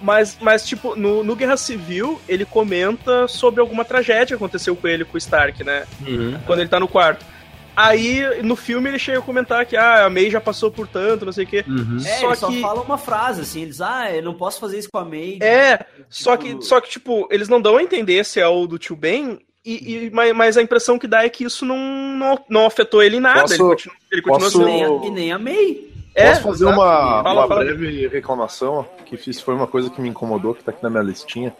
Mas, 0.00 0.36
mas, 0.40 0.66
tipo, 0.66 0.96
no, 0.96 1.22
no 1.22 1.36
Guerra 1.36 1.56
Civil, 1.56 2.20
ele 2.28 2.44
comenta 2.44 3.28
sobre 3.28 3.60
alguma 3.60 3.84
tragédia 3.84 4.26
que 4.26 4.34
aconteceu 4.34 4.74
com 4.74 4.88
ele, 4.88 5.04
com 5.04 5.14
o 5.14 5.18
Stark, 5.18 5.62
né? 5.62 5.84
Uhum. 6.04 6.38
Quando 6.44 6.58
ele 6.58 6.68
tá 6.68 6.80
no 6.80 6.88
quarto. 6.88 7.24
Aí, 7.74 8.42
no 8.42 8.54
filme, 8.54 8.88
ele 8.90 8.98
chega 8.98 9.18
a 9.18 9.22
comentar 9.22 9.64
que 9.64 9.76
ah, 9.76 10.04
a 10.04 10.10
May 10.10 10.30
já 10.30 10.40
passou 10.40 10.70
por 10.70 10.86
tanto, 10.86 11.24
não 11.24 11.32
sei 11.32 11.44
o 11.44 11.46
quê. 11.46 11.64
Uhum. 11.66 11.96
É, 11.98 12.18
só 12.18 12.26
ele 12.28 12.36
só 12.36 12.46
que- 12.48 12.60
fala 12.60 12.82
uma 12.82 12.98
frase, 12.98 13.40
assim, 13.40 13.62
eles, 13.62 13.80
ah, 13.80 14.10
eu 14.14 14.22
não 14.22 14.34
posso 14.34 14.60
fazer 14.60 14.78
isso 14.78 14.88
com 14.92 14.98
a 14.98 15.04
May. 15.04 15.38
É, 15.40 15.84
só 16.10 16.36
Tipo- 16.36 16.58
que, 16.60 16.64
só 16.66 16.80
que, 16.80 16.90
tipo, 16.90 17.26
eles 17.30 17.48
não 17.48 17.60
dão 17.60 17.76
a 17.78 17.82
entender 17.82 18.24
se 18.24 18.40
é 18.40 18.46
o 18.46 18.66
do 18.66 18.78
tio 18.78 18.94
Ben, 18.94 19.38
e, 19.64 20.06
e- 20.06 20.10
mas, 20.12 20.32
mas 20.34 20.56
a 20.58 20.62
impressão 20.62 20.98
que 20.98 21.06
dá 21.06 21.24
é 21.24 21.28
que 21.30 21.44
isso 21.44 21.64
não, 21.64 21.76
não, 21.78 22.38
não 22.48 22.66
afetou 22.66 23.02
ele 23.02 23.16
em 23.16 23.20
nada. 23.20 23.40
Posso- 23.42 23.54
ele 23.54 23.62
continua, 23.62 23.96
ele 24.10 24.22
continua 24.22 24.50
posso- 24.50 24.62
E 24.62 24.64
sendo. 24.64 24.66
nem 24.66 24.84
a, 24.84 25.06
e 25.06 25.10
nem 25.10 25.32
a 25.32 25.38
May. 25.38 25.92
É, 26.14 26.28
Posso 26.32 26.42
fazer 26.42 26.64
exato. 26.64 26.78
uma, 26.78 27.22
Fala, 27.22 27.32
uma 27.40 27.48
fala. 27.48 27.64
breve 27.64 28.06
reclamação? 28.08 28.86
Que 29.06 29.16
fiz, 29.16 29.40
foi 29.40 29.54
uma 29.54 29.66
coisa 29.66 29.88
que 29.88 29.98
me 29.98 30.10
incomodou, 30.10 30.54
que 30.54 30.62
tá 30.62 30.70
aqui 30.70 30.82
na 30.82 30.90
minha 30.90 31.02
listinha. 31.02 31.54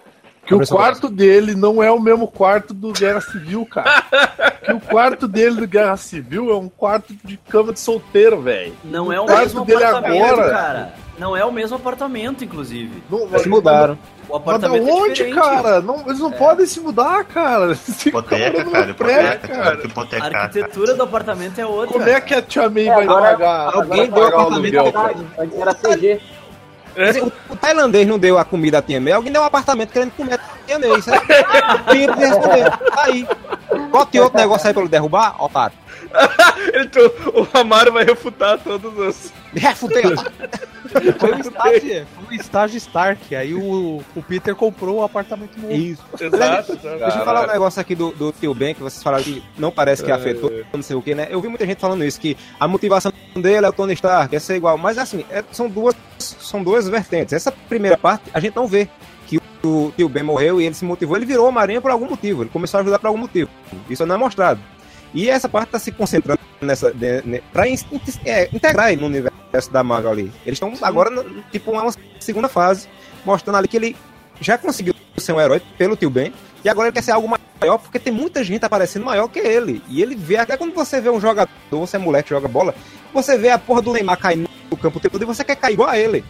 Que 0.45 0.55
Abre 0.55 0.67
o 0.67 0.69
quarto 0.69 1.09
dele 1.09 1.55
não 1.55 1.81
é 1.83 1.91
o 1.91 2.01
mesmo 2.01 2.27
quarto 2.27 2.75
do 2.75 2.93
Guerra 2.93 3.21
Civil, 3.21 3.65
cara. 3.65 4.03
que 4.65 4.73
o 4.73 4.81
quarto 4.81 5.29
dele 5.29 5.61
do 5.61 5.69
Guerra 5.69 5.97
Civil 5.97 6.51
é 6.51 6.57
um 6.57 6.69
quarto 6.69 7.15
de 7.25 7.37
cama 7.49 7.73
de 7.73 7.79
solteiro, 7.81 8.41
velho. 8.43 8.75
Não 8.85 9.13
é 9.13 9.21
o 9.21 9.25
quarto 9.27 9.41
mesmo 9.43 9.65
dele 9.65 9.85
apartamento, 9.85 10.25
agora- 10.25 10.51
cara. 10.51 10.95
Não 11.19 11.37
é 11.37 11.45
o 11.45 11.53
mesmo 11.53 11.77
apartamento, 11.77 12.43
inclusive. 12.43 13.03
Não, 13.09 13.29
Eles 13.29 13.47
mudaram. 13.47 13.93
O 13.95 13.97
Mas 13.97 14.31
da 14.31 14.37
apartamento 14.37 14.89
é 14.89 14.93
onde, 14.93 15.13
diferente. 15.13 15.35
cara? 15.37 15.81
Não, 15.81 16.01
eles 16.07 16.19
não 16.19 16.33
podem 16.33 16.67
se 16.67 16.81
mudar, 16.81 17.23
cara. 17.25 17.79
Hipoteca, 18.07 18.65
cara. 18.65 18.91
Hipoteca, 18.91 19.49
cara. 19.49 19.77
que 19.77 19.87
A 19.87 19.91
Hipotecar, 19.91 20.33
cara. 20.33 20.45
arquitetura 20.45 20.95
do 20.95 21.03
apartamento 21.05 21.61
é 21.61 21.67
outra. 21.67 21.93
Como 21.93 22.09
é 22.09 22.21
que 22.21 22.35
a 22.35 22.43
Tia 22.43 22.69
May 22.69 22.89
É, 22.89 22.95
vai 22.95 23.05
agora- 23.05 23.31
pagar, 23.33 23.75
alguém 23.77 24.11
deu 24.11 24.23
o 24.23 24.27
apartamento 24.27 24.55
aluguel, 24.79 24.93
cara? 24.93 25.15
Antes 25.39 25.59
era 25.61 25.75
CG. 25.75 26.21
O, 27.23 27.53
o 27.53 27.57
tailandês 27.57 28.07
não 28.07 28.19
deu 28.19 28.39
a 28.39 28.45
comida 28.45 28.79
a 28.79 28.83
Tia 28.83 29.01
May, 29.01 29.13
alguém 29.13 29.33
deu 29.33 29.43
um 29.43 29.45
apartamento 29.45 29.93
querendo 29.93 30.13
comer 30.13 30.35
a 30.35 30.39
Tia 30.67 30.79
May. 30.79 30.99
Isso 30.99 31.11
é. 31.11 32.71
Tá 32.93 33.05
aí. 33.05 33.27
Bote 33.91 34.19
outro 34.21 34.39
negócio 34.39 34.67
aí 34.67 34.73
pra 34.73 34.83
ele 34.83 34.91
derrubar, 34.91 35.43
otário. 35.43 35.77
Ele, 36.73 36.89
o 37.35 37.59
Amaro 37.59 37.93
vai 37.93 38.05
refutar 38.05 38.59
todos 38.59 38.97
os. 38.99 39.33
Refutei, 39.55 40.05
otário. 40.07 40.33
Foi 41.19 41.31
o 41.33 41.41
estágio, 41.41 42.07
foi 42.15 42.25
o 42.25 42.41
estágio 42.41 42.77
Stark. 42.79 43.35
Aí 43.35 43.55
o, 43.55 44.03
o 44.15 44.23
Peter 44.23 44.55
comprou 44.55 45.01
o 45.01 45.03
apartamento 45.05 45.59
novo. 45.59 45.73
Isso. 45.73 46.03
Exato. 46.21 46.77
Deixa 46.77 47.19
eu 47.19 47.25
falar 47.25 47.45
um 47.45 47.53
negócio 47.53 47.81
aqui 47.81 47.95
do, 47.95 48.13
do 48.13 48.33
Tio 48.33 48.55
Ben, 48.55 48.75
que 48.75 48.83
vocês 48.83 49.03
falaram 49.03 49.25
que 49.25 49.43
não 49.59 49.71
parece 49.71 50.03
que 50.05 50.11
afetou, 50.11 50.51
não 50.73 50.83
sei 50.83 50.97
o 50.97 51.03
que, 51.03 51.15
né? 51.15 51.29
Eu 51.31 51.41
vi 51.41 51.49
muita 51.49 51.67
gente 51.67 51.81
falando 51.81 52.05
isso, 52.05 52.21
que 52.21 52.37
a 52.59 52.67
motivação 52.67 53.13
dele 53.37 53.67
é 53.67 53.69
o 53.69 53.73
Tony 53.73 53.95
Stark, 53.95 54.35
é 54.35 54.39
ser 54.39 54.57
igual. 54.57 54.77
Mas 54.79 54.99
assim, 54.99 55.25
é- 55.31 55.45
são, 55.53 55.69
duas, 55.69 55.95
são 56.19 56.63
duas 56.63 56.89
vertentes. 56.89 57.33
Essa 57.33 57.53
primeira 57.53 57.97
parte, 57.97 58.25
a 58.33 58.41
gente 58.41 58.55
não 58.57 58.67
vê 58.67 58.89
que 59.27 59.39
o, 59.65 59.93
Tio 59.97 60.09
Ben 60.09 60.23
morreu 60.23 60.61
e 60.61 60.65
ele 60.67 60.75
se 60.75 60.85
motivou. 60.85 61.17
Ele 61.17 61.27
virou 61.27 61.47
Homem-Aranha 61.49 61.81
por 61.81 61.91
algum 61.91 62.09
motivo. 62.09 62.43
Ele 62.43 62.51
começou 62.51 62.79
a 62.79 62.83
ajudar 62.83 62.99
por 62.99 63.07
algum 63.07 63.19
motivo. 63.21 63.51
Isso 63.89 64.05
não 64.07 64.15
é 64.15 64.19
mostrado. 64.19 64.61
E 65.15 65.29
essa 65.29 65.49
parte 65.49 65.71
tá 65.71 65.79
se 65.79 65.93
concentrando 65.93 66.41
nessa. 66.61 66.93
De, 66.93 67.23
ne, 67.23 67.41
pra 67.53 67.69
in- 67.69 67.77
é, 68.25 68.49
integrar 68.53 68.91
ele 68.93 69.01
no 69.01 69.07
universo 69.09 69.71
da 69.71 69.83
Marvel 69.83 70.11
ali. 70.11 70.33
Eles 70.47 70.57
estão 70.57 70.73
agora, 70.83 71.11
tipo, 71.51 71.71
uma 71.73 71.93
segunda 72.19 72.49
fase, 72.49 72.89
mostrando 73.25 73.57
ali 73.57 73.69
que 73.69 73.77
ele 73.77 73.97
já 74.41 74.57
conseguiu 74.57 74.95
ser 75.19 75.33
um 75.33 75.41
herói 75.41 75.61
pelo 75.77 75.97
Tio 75.97 76.11
Ben. 76.11 76.33
E 76.65 76.69
agora 76.69 76.89
ele 76.89 76.95
quer 76.95 77.03
ser 77.03 77.11
algo 77.11 77.29
maior, 77.61 77.79
porque 77.79 77.99
tem 77.99 78.13
muita 78.13 78.43
gente 78.45 78.65
aparecendo 78.65 79.05
maior 79.05 79.29
que 79.29 79.39
ele. 79.41 79.83
E 79.89 80.01
ele 80.01 80.15
vê, 80.15 80.37
até 80.37 80.57
quando 80.57 80.73
você 80.75 81.01
vê 81.01 81.11
um 81.11 81.21
jogador, 81.21 81.51
você 81.71 81.97
é 81.97 81.99
moleque 81.99 82.29
que 82.29 82.35
joga 82.35 82.49
bola, 82.49 82.75
você 83.13 83.37
vê 83.37 83.51
a 83.51 83.59
porra 83.59 83.83
do 83.83 83.93
Neymar 83.93 84.17
caindo 84.19 84.49
no 84.71 84.77
campo 84.77 84.99
o 84.99 85.01
tempo 85.01 85.19
todo 85.19 85.23
e 85.23 85.27
você 85.27 85.45
quer 85.45 85.57
cair 85.57 85.75
igual 85.75 85.89
a 85.89 85.99
ele. 85.99 86.25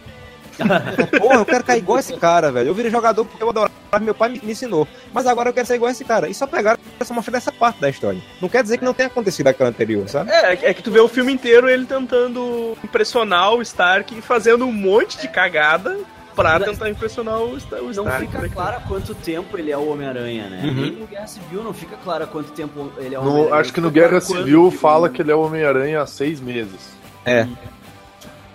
porra, 1.19 1.35
eu 1.35 1.45
quero 1.45 1.63
cair 1.63 1.79
igual 1.79 1.99
esse 1.99 2.15
cara, 2.17 2.51
velho. 2.51 2.67
Eu 2.69 2.73
virei 2.73 2.91
jogador 2.91 3.25
porque 3.25 3.41
eu 3.43 3.49
adorava, 3.49 3.71
meu 4.01 4.13
pai 4.13 4.29
me, 4.29 4.39
me 4.43 4.51
ensinou. 4.51 4.87
Mas 5.13 5.25
agora 5.27 5.49
eu 5.49 5.53
quero 5.53 5.65
ser 5.67 5.75
igual 5.75 5.89
a 5.89 5.91
esse 5.91 6.05
cara. 6.05 6.27
E 6.29 6.33
só 6.33 6.45
pegaram 6.47 6.79
essa 6.99 7.13
mostra 7.13 7.31
dessa 7.31 7.51
parte 7.51 7.79
da 7.81 7.89
história. 7.89 8.21
Não 8.41 8.49
quer 8.49 8.63
dizer 8.63 8.77
que 8.77 8.85
não 8.85 8.93
tenha 8.93 9.07
acontecido 9.07 9.47
aquela 9.47 9.69
anterior, 9.69 10.07
sabe? 10.07 10.31
É, 10.31 10.69
é 10.69 10.73
que 10.73 10.81
tu 10.83 10.91
vê 10.91 10.99
o 10.99 11.07
filme 11.07 11.31
inteiro 11.33 11.69
ele 11.69 11.85
tentando 11.85 12.77
impressionar 12.83 13.53
o 13.53 13.61
Stark 13.61 14.17
e 14.17 14.21
fazendo 14.21 14.65
um 14.65 14.71
monte 14.71 15.17
de 15.19 15.27
cagada 15.27 15.97
pra 16.35 16.59
tentar 16.59 16.89
impressionar 16.89 17.39
o, 17.41 17.55
Sta- 17.59 17.77
o 17.77 17.83
Não 17.83 17.91
Stark. 17.91 18.25
fica 18.25 18.39
né, 18.39 18.49
claro 18.51 18.77
há 18.77 18.79
quanto 18.79 19.13
tempo 19.13 19.55
ele 19.55 19.71
é 19.71 19.77
o 19.77 19.87
Homem-Aranha, 19.87 20.49
né? 20.49 20.61
Uhum. 20.65 20.73
Nem 20.73 20.91
no 20.93 21.05
Guerra 21.05 21.27
Civil 21.27 21.63
não 21.63 21.73
fica 21.73 21.95
claro 22.03 22.23
há 22.23 22.27
quanto 22.27 22.51
tempo 22.53 22.91
ele 22.97 23.13
é 23.13 23.19
o 23.19 23.21
Homem-Aranha. 23.21 23.55
acho 23.55 23.71
que 23.71 23.79
no 23.79 23.91
Guerra 23.91 24.19
Civil 24.19 24.71
fala 24.71 25.09
que 25.09 25.21
ele 25.21 25.31
é 25.31 25.35
o 25.35 25.41
Homem-Aranha 25.41 26.01
há 26.01 26.07
seis 26.07 26.41
meses. 26.41 26.91
É, 27.23 27.47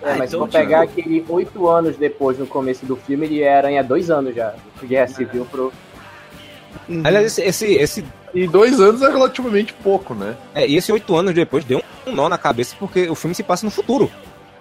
Ah, 0.01 0.15
mas 0.17 0.29
se 0.29 0.35
então, 0.35 0.47
for 0.47 0.49
pegar 0.49 0.87
tipo, 0.87 0.99
aquele 0.99 1.25
oito 1.27 1.67
anos 1.67 1.97
depois, 1.97 2.37
no 2.37 2.47
começo 2.47 2.85
do 2.85 2.95
filme, 2.95 3.25
ele 3.25 3.41
é 3.41 3.53
aranha 3.53 3.81
há 3.81 3.83
dois 3.83 4.09
anos 4.09 4.35
já. 4.35 4.53
Guerra 4.83 5.07
Civil 5.07 5.45
pro. 5.45 5.73
Aliás, 7.03 7.25
esse, 7.25 7.41
esse, 7.41 7.73
esse, 7.73 8.05
E 8.33 8.47
dois 8.47 8.79
anos 8.79 9.01
é 9.01 9.09
relativamente 9.09 9.73
pouco, 9.73 10.13
né? 10.13 10.35
é, 10.55 10.67
e 10.67 10.75
esse 10.75 10.91
oito 10.91 11.15
anos 11.15 11.33
depois 11.33 11.65
deu 11.65 11.81
um 12.07 12.11
nó 12.11 12.29
na 12.29 12.37
cabeça, 12.37 12.75
porque 12.79 13.09
o 13.09 13.15
filme 13.15 13.35
se 13.35 13.43
passa 13.43 13.65
no 13.65 13.71
futuro. 13.71 14.09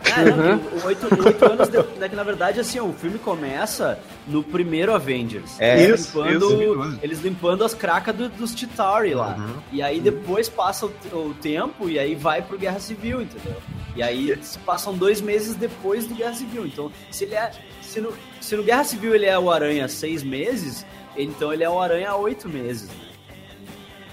É, 0.04 0.82
o 0.82 0.86
oito, 0.86 1.06
oito 1.24 1.44
anos, 1.44 1.68
de, 1.68 1.76
né, 1.98 2.08
que 2.08 2.14
na 2.16 2.22
verdade, 2.22 2.60
assim, 2.60 2.78
o 2.80 2.92
filme 2.92 3.18
começa 3.18 3.98
no 4.26 4.42
primeiro 4.42 4.94
Avengers. 4.94 5.60
É, 5.60 5.82
eles, 5.82 6.00
isso, 6.00 6.22
limpando, 6.22 6.88
isso. 6.88 6.98
eles 7.02 7.20
limpando 7.20 7.64
as 7.64 7.74
cracas 7.74 8.14
do- 8.14 8.28
dos 8.28 8.52
Chitauri 8.52 9.14
lá. 9.14 9.36
Uhum. 9.36 9.54
E 9.72 9.82
aí 9.82 10.00
depois 10.00 10.48
passa 10.48 10.86
o, 10.86 10.90
o 11.12 11.34
tempo 11.42 11.88
e 11.88 11.98
aí 11.98 12.14
vai 12.14 12.40
pro 12.42 12.56
Guerra 12.56 12.78
Civil, 12.80 13.22
entendeu? 13.22 13.56
E 13.96 14.02
aí 14.02 14.38
se 14.40 14.58
passam 14.60 14.94
dois 14.94 15.20
meses 15.20 15.54
depois 15.56 16.06
do 16.06 16.14
Guerra 16.14 16.34
Civil. 16.34 16.66
Então, 16.66 16.90
se 17.10 17.24
ele 17.24 17.34
é. 17.34 17.50
Se 17.82 18.00
no, 18.00 18.12
se 18.40 18.56
no 18.56 18.62
Guerra 18.62 18.84
Civil 18.84 19.14
ele 19.14 19.26
é 19.26 19.38
o 19.38 19.50
Aranha 19.50 19.86
há 19.86 19.88
seis 19.88 20.22
meses, 20.22 20.86
então 21.16 21.52
ele 21.52 21.64
é 21.64 21.70
o 21.70 21.80
Aranha 21.80 22.14
oito 22.14 22.48
meses. 22.48 22.88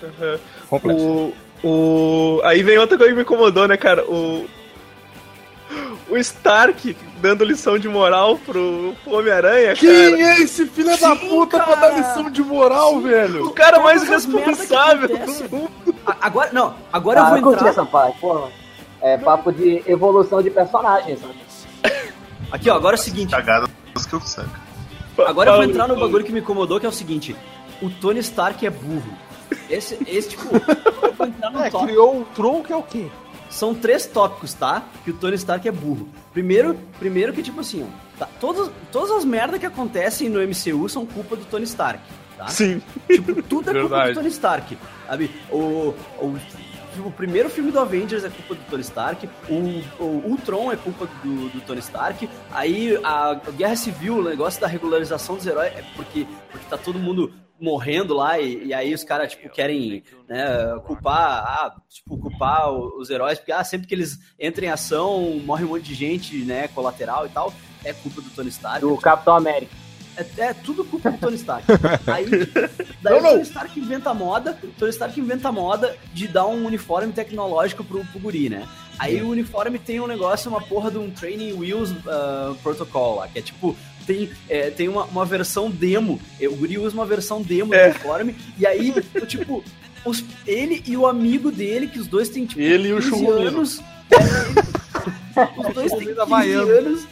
Uhum. 0.02 1.32
O, 1.64 1.68
o... 1.68 2.42
Aí 2.44 2.62
vem 2.64 2.78
outra 2.78 2.98
coisa 2.98 3.12
que 3.12 3.16
me 3.18 3.24
incomodou, 3.24 3.68
né, 3.68 3.78
cara? 3.78 4.04
O. 4.06 4.46
O 6.10 6.18
Stark 6.18 6.96
dando 7.20 7.44
lição 7.44 7.80
de 7.80 7.88
moral 7.90 8.38
pro, 8.38 8.94
pro 9.04 9.16
Homem-Aranha, 9.18 9.74
Quem 9.76 9.90
cara. 9.90 10.22
é 10.22 10.42
esse 10.42 10.66
filho 10.68 10.90
da 11.00 11.16
Sim, 11.16 11.28
puta 11.30 11.58
pra 11.60 11.76
cara. 11.76 11.90
dar 11.90 11.98
lição 11.98 12.30
de 12.30 12.44
moral, 12.44 12.96
O 12.96 13.02
velho? 13.02 13.50
cara 13.52 13.80
mais 13.80 14.04
responsável 14.08 15.08
do 15.08 15.18
mundo. 15.50 15.96
Agora, 16.22 16.50
não, 16.54 16.76
agora 16.94 17.22
Ah, 17.22 17.26
eu 17.26 17.30
vou 17.32 17.42
curti 17.42 17.56
entrar. 17.58 17.70
essa 17.70 17.86
parte, 17.86 18.20
porra. 18.20 18.50
É 19.02 19.18
papo 19.18 19.52
de 19.52 19.84
evolução 19.88 20.42
de 20.44 20.50
personagens, 20.52 21.20
sabe? 21.20 21.36
Aqui, 22.52 22.70
ó, 22.70 22.76
agora 22.76 22.96
é 22.96 23.00
o 23.00 23.02
seguinte. 23.02 23.32
Cagadas 23.32 23.70
que 24.08 24.14
eu 24.14 24.22
saco. 24.22 24.50
Agora 25.26 25.52
eu 25.52 25.56
vou 25.56 25.64
entrar 25.64 25.88
no 25.88 25.96
bagulho 25.96 26.24
que 26.24 26.32
me 26.32 26.40
incomodou, 26.40 26.80
que 26.80 26.86
é 26.86 26.90
o 26.90 26.92
seguinte: 26.92 27.36
o 27.82 27.90
Tony 27.90 28.20
Stark 28.20 28.66
é 28.66 28.70
burro. 28.70 29.14
Esse, 29.70 29.98
esse 30.08 30.30
tipo, 30.30 30.44
eu 31.04 31.14
vou 31.14 31.28
entrar 31.28 31.50
no 31.52 31.60
É, 31.64 31.70
tópico. 31.70 31.86
criou 31.88 32.22
o 32.22 32.26
Tron, 32.36 32.62
que 32.64 32.74
é 32.74 32.76
o 32.76 32.84
quê? 32.84 33.08
São 33.56 33.74
três 33.74 34.06
tópicos, 34.06 34.54
tá? 34.54 34.84
Que 35.06 35.12
o 35.12 35.14
Tony 35.14 35.36
Stark 35.36 35.66
é 35.66 35.72
burro. 35.72 36.10
Primeiro, 36.34 36.78
primeiro 37.00 37.32
que, 37.32 37.42
tipo 37.42 37.62
assim, 37.62 37.84
ó, 37.84 38.20
tá, 38.20 38.28
todas, 38.38 38.70
todas 38.92 39.12
as 39.12 39.24
merdas 39.24 39.62
que 39.62 39.66
acontecem 39.66 40.28
no 40.28 40.46
MCU 40.46 40.90
são 40.90 41.06
culpa 41.06 41.38
do 41.38 41.46
Tony 41.46 41.64
Stark, 41.64 42.02
tá? 42.36 42.50
Sim. 42.50 42.82
Tipo, 43.08 43.42
tudo 43.42 43.70
é 43.70 43.74
culpa 43.74 43.88
Verdade. 43.88 44.10
do 44.12 44.16
Tony 44.16 44.28
Stark. 44.28 44.78
Sabe? 45.08 45.32
O, 45.50 45.94
o, 46.20 46.38
o 47.06 47.12
primeiro 47.12 47.50
filme 47.50 47.72
do 47.72 47.80
Avengers 47.80 48.26
é 48.26 48.30
culpa 48.30 48.56
do 48.56 48.70
Tony 48.70 48.82
Stark. 48.82 49.30
O, 49.50 50.04
o 50.04 50.24
Ultron 50.26 50.74
é 50.74 50.76
culpa 50.76 51.08
do, 51.24 51.48
do 51.48 51.62
Tony 51.62 51.80
Stark. 51.80 52.30
Aí 52.52 53.00
a 53.06 53.40
Guerra 53.56 53.78
Civil, 53.78 54.18
o 54.18 54.24
negócio 54.24 54.60
da 54.60 54.68
regularização 54.68 55.38
dos 55.38 55.48
heróis, 55.48 55.72
é 55.74 55.84
porque, 55.96 56.28
porque 56.52 56.66
tá 56.70 56.78
todo 56.78 57.00
mundo 57.00 57.32
morrendo 57.60 58.14
lá 58.14 58.40
e, 58.40 58.66
e 58.66 58.74
aí 58.74 58.94
os 58.94 59.04
caras 59.04 59.32
tipo 59.32 59.50
querem 59.50 60.04
né, 60.28 60.46
culpar 60.86 61.44
ah, 61.46 61.76
tipo 61.90 62.18
culpar 62.18 62.72
os 62.72 63.10
heróis 63.10 63.40
porque 63.40 63.52
ah, 63.52 63.64
sempre 63.64 63.88
que 63.88 63.94
eles 63.94 64.20
entram 64.40 64.66
em 64.66 64.70
ação 64.70 65.42
morre 65.46 65.64
um 65.64 65.70
monte 65.70 65.84
de 65.84 65.96
gente 65.96 66.38
né 66.40 66.68
colateral 66.68 67.26
e 67.26 67.30
tal 67.30 67.54
é 67.84 67.94
culpa 67.94 68.22
do 68.22 68.30
Tony 68.30 68.50
Stark 68.50 68.82
Do 68.82 68.98
Capitão 68.98 69.36
América. 69.36 69.72
é, 70.18 70.42
é 70.46 70.54
tudo 70.54 70.84
culpa 70.84 71.12
do 71.12 71.18
Tony 71.18 71.36
Stark. 71.36 71.66
Aí, 72.08 72.26
daí 73.02 73.20
o. 73.20 73.22
Tony 73.22 73.42
Stark 73.42 73.80
inventa 73.80 74.10
a 74.10 74.14
moda, 74.14 74.58
o 74.64 74.68
Tony 74.68 74.92
Stark 74.92 75.20
inventa 75.20 75.50
a 75.50 75.52
moda 75.52 75.96
de 76.14 76.28
dar 76.28 76.48
um 76.48 76.66
uniforme 76.66 77.12
tecnológico 77.14 77.84
pro, 77.84 78.04
pro 78.06 78.20
guri, 78.20 78.50
né? 78.50 78.68
Aí 78.98 79.22
o 79.22 79.30
uniforme 79.30 79.78
tem 79.78 80.00
um 80.00 80.08
negócio, 80.08 80.50
uma 80.50 80.62
porra 80.62 80.90
de 80.90 80.98
um 80.98 81.12
Training 81.12 81.54
Wheels 81.54 81.92
uh, 81.92 82.56
Protocol 82.64 83.18
lá, 83.18 83.28
que 83.28 83.40
é 83.40 83.42
tipo, 83.42 83.76
tem, 84.06 84.30
é, 84.50 84.70
tem 84.70 84.88
uma, 84.88 85.04
uma 85.06 85.26
versão 85.26 85.70
demo, 85.70 86.20
é, 86.40 86.48
o 86.48 86.56
guri 86.56 86.78
usa 86.78 86.94
uma 86.96 87.06
versão 87.06 87.42
demo 87.42 87.74
É. 87.74 87.90
do 87.90 87.92
uniforme, 87.96 88.36
e 88.58 88.66
aí, 88.66 88.94
tipo, 89.28 89.64
os- 90.06 90.24
ele 90.46 90.84
e 90.86 90.96
o 90.96 91.08
amigo 91.08 91.52
dele, 91.52 91.88
que 91.88 92.00
os 92.00 92.08
dois 92.08 92.30
têm 92.30 92.46
tipo 92.46 92.62
Ele 92.62 92.90
e 92.90 92.94
o 92.94 92.98
15 92.98 93.10
Churrumino. 93.10 93.48
anos. 93.48 93.82
é, 94.12 95.50
os 95.68 95.74
dois 95.74 95.92
têm 95.92 96.00
15 96.00 96.16
Churrumino 96.16 96.22
havaiano. 96.22 96.70
anos. 96.72 97.08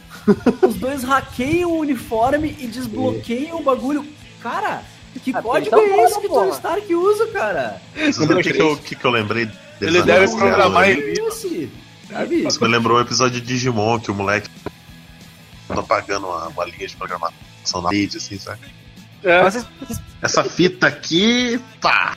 Os 0.62 0.74
dois 0.76 1.02
hackeiam 1.04 1.70
o 1.70 1.78
uniforme 1.80 2.56
e 2.58 2.66
desbloqueiam 2.66 3.58
o 3.58 3.62
bagulho. 3.62 4.06
Cara, 4.40 4.82
que 5.22 5.30
Ah, 5.34 5.42
código 5.42 5.76
então 5.76 5.80
é 6.00 6.04
esse 6.04 6.20
que 6.20 6.26
o 6.26 6.30
Tony. 6.30 6.50
Stark 6.52 6.94
usa, 6.94 7.26
cara? 7.28 7.80
Sabe 8.12 8.34
o 8.34 8.38
que, 8.42 8.52
que, 8.52 8.62
eu, 8.62 8.76
que, 8.78 8.96
que 8.96 9.04
eu 9.04 9.10
lembrei 9.10 9.44
desse 9.46 9.56
Ele 9.82 10.02
deve 10.02 10.28
programar 10.34 10.88
ele. 10.88 11.12
é? 11.20 11.68
Sabe? 12.10 12.46
Isso 12.46 12.62
me 12.62 12.68
lembrou 12.68 12.96
um 12.98 13.00
episódio 13.00 13.40
de 13.40 13.46
Digimon 13.46 13.98
que 14.00 14.10
o 14.10 14.14
moleque 14.14 14.48
tá 15.74 15.80
apagando 15.80 16.26
uma, 16.26 16.48
uma 16.48 16.64
linha 16.64 16.86
de 16.86 16.96
programação 16.96 17.82
na 17.82 17.90
rede, 17.90 18.16
assim, 18.16 18.38
sabe? 18.38 18.60
É. 19.22 19.42
Mas 19.42 19.66
Essa 20.22 20.44
fita 20.44 20.86
aqui, 20.86 21.60
pá! 21.80 22.14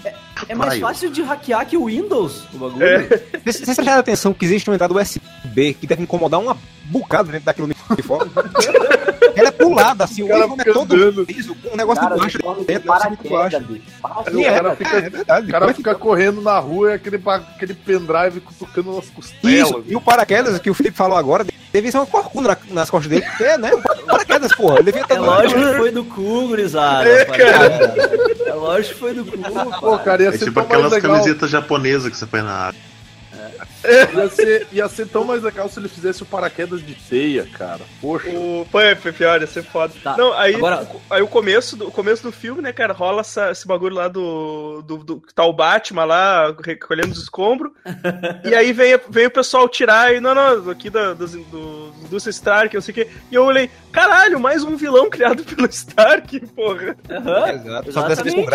É 0.47 0.53
mais 0.53 0.73
Vai. 0.73 0.79
fácil 0.81 1.09
de 1.09 1.23
hackear 1.23 1.65
que 1.65 1.77
o 1.77 1.85
Windows, 1.85 2.43
o 2.53 2.57
bagulho. 2.57 2.85
É. 2.85 2.99
Vocês 3.43 3.59
vocês 3.59 3.75
prestaram 3.75 3.99
atenção 3.99 4.33
que 4.33 4.45
existe 4.45 4.69
uma 4.69 4.75
entrada 4.75 4.93
USB 4.93 5.73
que 5.73 5.87
deve 5.87 6.03
incomodar 6.03 6.39
uma 6.39 6.57
bocada 6.85 7.31
dentro 7.31 7.45
daquele 7.45 7.73
uniforme? 7.89 8.31
Ela 9.37 9.47
é 9.49 9.51
pulada, 9.51 10.03
assim, 10.03 10.23
o 10.23 10.27
cara 10.27 10.45
é 10.45 10.49
fica 10.49 10.73
todo 10.73 10.95
liso, 11.23 11.55
com 11.55 11.73
um 11.73 11.75
negócio 11.77 12.01
Cara, 12.03 12.15
de 12.15 12.19
o 12.19 12.23
baixo 12.23 12.37
uniforme 12.37 12.61
de 12.61 12.67
dentro, 12.67 12.91
assim, 12.93 13.07
muito 13.09 13.29
baixo. 13.29 13.33
paraquedas, 13.57 13.67
bicho. 13.67 13.97
Fala 14.01 14.23
Sim, 14.31 14.35
o 14.37 14.41
é, 14.41 14.53
cara 14.55 14.69
é, 14.71 14.75
fica- 14.75 14.97
é 14.97 15.09
verdade. 15.09 15.47
O 15.47 15.51
cara 15.51 15.73
fica 15.73 15.95
correndo 15.95 16.41
na 16.41 16.59
rua 16.59 16.91
e 16.91 16.93
aquele, 16.95 17.17
pa- 17.17 17.35
aquele 17.35 17.73
pendrive 17.73 18.39
cutucando 18.41 18.95
nas 18.95 19.09
costelas. 19.09 19.67
Isso, 19.69 19.83
e 19.87 19.95
o 19.95 20.01
paraquedas 20.01 20.59
que 20.59 20.69
o 20.69 20.73
Felipe 20.73 20.97
falou 20.97 21.17
agora 21.17 21.45
deve 21.71 21.91
ser 21.91 21.97
uma 21.97 22.05
corcunda 22.05 22.49
na- 22.49 22.73
nas 22.73 22.89
costas 22.89 23.09
dele, 23.09 23.25
porque 23.25 23.43
é, 23.43 23.57
né? 23.57 23.71
Paraquedas, 24.05 24.51
porra. 24.55 24.75
Ele 24.75 24.83
devia 24.85 25.01
estar 25.01 25.15
É 25.15 25.19
lógico 25.19 25.59
que 25.59 25.73
foi 25.77 25.91
do 25.91 26.03
cu, 26.05 26.47
gurizada. 26.47 27.07
É, 27.09 28.53
lógico 28.53 28.93
que 28.93 28.99
foi 28.99 29.13
do 29.13 29.25
cu. 29.25 29.37
Pô, 29.79 29.99
cara, 29.99 30.23
ia 30.23 30.29
É 30.29 30.31
ser 30.31 30.45
tipo 30.45 30.59
aquelas 30.59 30.91
legal. 30.91 31.11
camisetas 31.13 31.49
japonesas 31.49 32.09
que 32.11 32.17
você 32.17 32.25
põe 32.25 32.41
na 32.41 32.51
água. 32.67 32.79
Ia 34.15 34.29
ser, 34.29 34.67
ia 34.71 34.87
ser 34.89 35.07
tão 35.07 35.23
mais 35.23 35.41
legal 35.43 35.67
se 35.69 35.79
ele 35.79 35.87
fizesse 35.87 36.23
o 36.23 36.25
paraquedas 36.25 36.85
de 36.85 36.93
teia, 36.95 37.45
cara. 37.57 37.81
Poxa. 38.01 38.29
O, 38.29 38.65
foi, 38.71 38.95
foi 38.95 39.11
pior, 39.11 39.39
ia 39.41 39.47
ser 39.47 39.63
foda. 39.63 39.93
Tá, 40.03 40.15
Não, 40.17 40.33
aí, 40.33 40.55
agora- 40.55 40.87
aí 41.09 41.21
o 41.21 41.27
começo 41.27 41.75
do, 41.75 41.87
o 41.87 41.91
começo 41.91 42.23
do 42.23 42.31
filme, 42.31 42.61
né, 42.61 42.71
cara, 42.73 42.93
rola 42.93 43.21
essa- 43.21 43.51
esse 43.51 43.67
bagulho 43.67 43.95
lá 43.95 44.07
do, 44.07 44.81
do, 44.83 44.97
do. 44.97 45.21
Tá 45.33 45.43
o 45.45 45.53
Batman 45.53 46.05
lá 46.05 46.55
recolhendo 46.63 47.11
os 47.11 47.21
escombros. 47.21 47.71
e 48.43 48.53
aí 48.55 48.73
vem, 48.73 48.99
vem 49.09 49.27
o 49.27 49.31
pessoal 49.31 49.67
tirar 49.69 50.13
e. 50.13 50.19
Não, 50.19 50.33
não, 50.35 50.69
aqui 50.69 50.89
da, 50.89 51.13
dos, 51.13 51.31
do, 51.31 51.91
do 52.09 52.17
Stark, 52.17 52.73
não 52.75 52.81
sei 52.81 52.91
o 52.91 52.95
quê. 52.95 53.07
E 53.31 53.35
eu 53.35 53.43
olhei, 53.45 53.69
caralho, 53.91 54.39
mais 54.39 54.63
um 54.63 54.75
vilão 54.75 55.07
criado 55.11 55.43
pelo 55.43 55.67
Stark, 55.67 56.39
porra. 56.47 56.95
Aham, 57.09 57.49
Exato, 57.53 57.91
só 57.93 58.01
dessa 58.07 58.23
vez 58.23 58.35
com. 58.35 58.45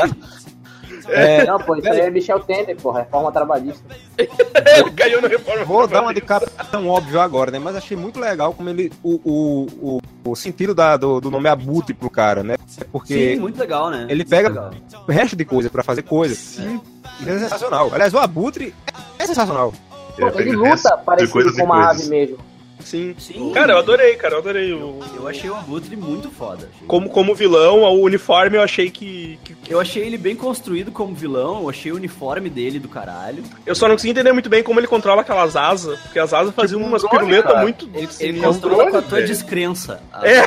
Gráfico. 1.06 1.42
É, 1.42 1.46
Não, 1.46 1.58
pô, 1.58 1.76
isso 1.76 1.88
aí 1.88 2.00
é 2.00 2.10
Michel 2.10 2.40
Temer, 2.40 2.76
pô, 2.76 2.90
reforma 2.90 3.32
trabalhista. 3.32 3.82
Ele 4.18 4.90
ganhou 4.90 5.22
na 5.22 5.28
reforma. 5.28 5.64
Vou 5.64 5.86
dar 5.86 6.02
uma 6.02 6.14
de 6.14 6.20
capitão 6.20 6.88
óbvio 6.88 7.20
agora, 7.20 7.50
né? 7.50 7.58
Mas 7.58 7.76
achei 7.76 7.96
muito 7.96 8.18
legal 8.20 8.52
como 8.54 8.68
ele. 8.68 8.92
O, 9.02 9.20
o, 9.24 10.00
o, 10.24 10.30
o 10.30 10.36
sentido 10.36 10.74
da, 10.74 10.96
do, 10.96 11.20
do 11.20 11.30
nome 11.30 11.48
abutre 11.48 11.94
pro 11.94 12.10
cara, 12.10 12.42
né? 12.42 12.56
Porque 12.90 13.34
Sim, 13.34 13.40
muito 13.40 13.58
legal, 13.58 13.90
né? 13.90 14.06
ele 14.08 14.24
pega 14.24 14.70
o 15.06 15.10
resto 15.12 15.36
de 15.36 15.44
coisa 15.44 15.68
pra 15.70 15.82
fazer 15.82 16.02
coisa. 16.02 16.34
Sim. 16.34 16.80
É 17.26 17.38
sensacional. 17.38 17.90
Aliás, 17.92 18.12
o 18.14 18.18
abutre 18.18 18.74
é 19.18 19.26
sensacional. 19.26 19.72
Pô, 20.18 20.30
pega 20.30 20.40
ele 20.40 20.56
luta 20.56 20.96
parecido 20.98 21.32
coisas 21.32 21.56
com 21.56 21.64
uma 21.64 21.86
coisas. 21.86 22.00
ave 22.02 22.10
mesmo. 22.10 22.38
Sim. 22.84 23.14
Sim. 23.18 23.52
Cara, 23.52 23.72
eu 23.74 23.78
adorei, 23.78 24.14
cara, 24.16 24.34
eu 24.34 24.38
adorei 24.38 24.72
o. 24.72 24.98
Eu 25.16 25.28
achei 25.28 25.48
o 25.48 25.54
Abutre 25.54 25.96
muito 25.96 26.30
foda. 26.30 26.68
Achei- 26.74 26.86
Como, 26.86 27.08
como 27.10 27.34
vilão, 27.34 27.80
o 27.82 28.02
uniforme 28.02 28.56
eu 28.56 28.62
achei 28.62 28.90
que, 28.90 29.38
que- 29.44 29.56
Eu 29.68 29.80
achei 29.80 30.02
ele 30.04 30.18
bem 30.18 30.34
construído 30.36 30.90
como 30.92 31.14
vilão, 31.14 31.62
eu 31.62 31.70
achei 31.70 31.92
o 31.92 31.96
uniforme 31.96 32.50
dele 32.50 32.78
do 32.78 32.88
caralho. 32.88 33.42
Eu 33.64 33.74
só 33.74 33.86
não 33.88 33.94
consegui 33.94 34.10
entender 34.12 34.32
muito 34.32 34.48
bem 34.48 34.62
como 34.62 34.78
ele 34.80 34.86
controla 34.86 35.22
aquelas 35.22 35.56
asas, 35.56 35.98
porque 36.00 36.18
as 36.18 36.32
asas 36.34 36.54
faziam 36.54 36.78
Tipo 36.80 36.88
um 36.88 36.92
umas 36.92 37.08
piruletas 37.08 37.60
muito. 37.60 37.88
Ele, 37.94 38.08
ele 38.20 38.40
controla 38.40 38.90
com 38.90 38.96
a 38.98 39.02
tua 39.02 39.18
velho. 39.18 39.26
descrença. 39.26 40.00
A- 40.12 40.22
É, 40.28 40.46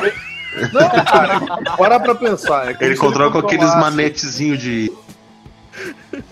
Não, 0.72 1.04
cara, 1.04 1.40
para 1.76 2.00
pra 2.00 2.14
pensar. 2.14 2.70
É 2.70 2.76
Ele 2.80 2.96
controla 2.96 3.30
com 3.30 3.38
aqueles 3.38 3.64
controlasse- 3.66 3.90
manetezinhos 3.96 4.58
de 4.58 4.90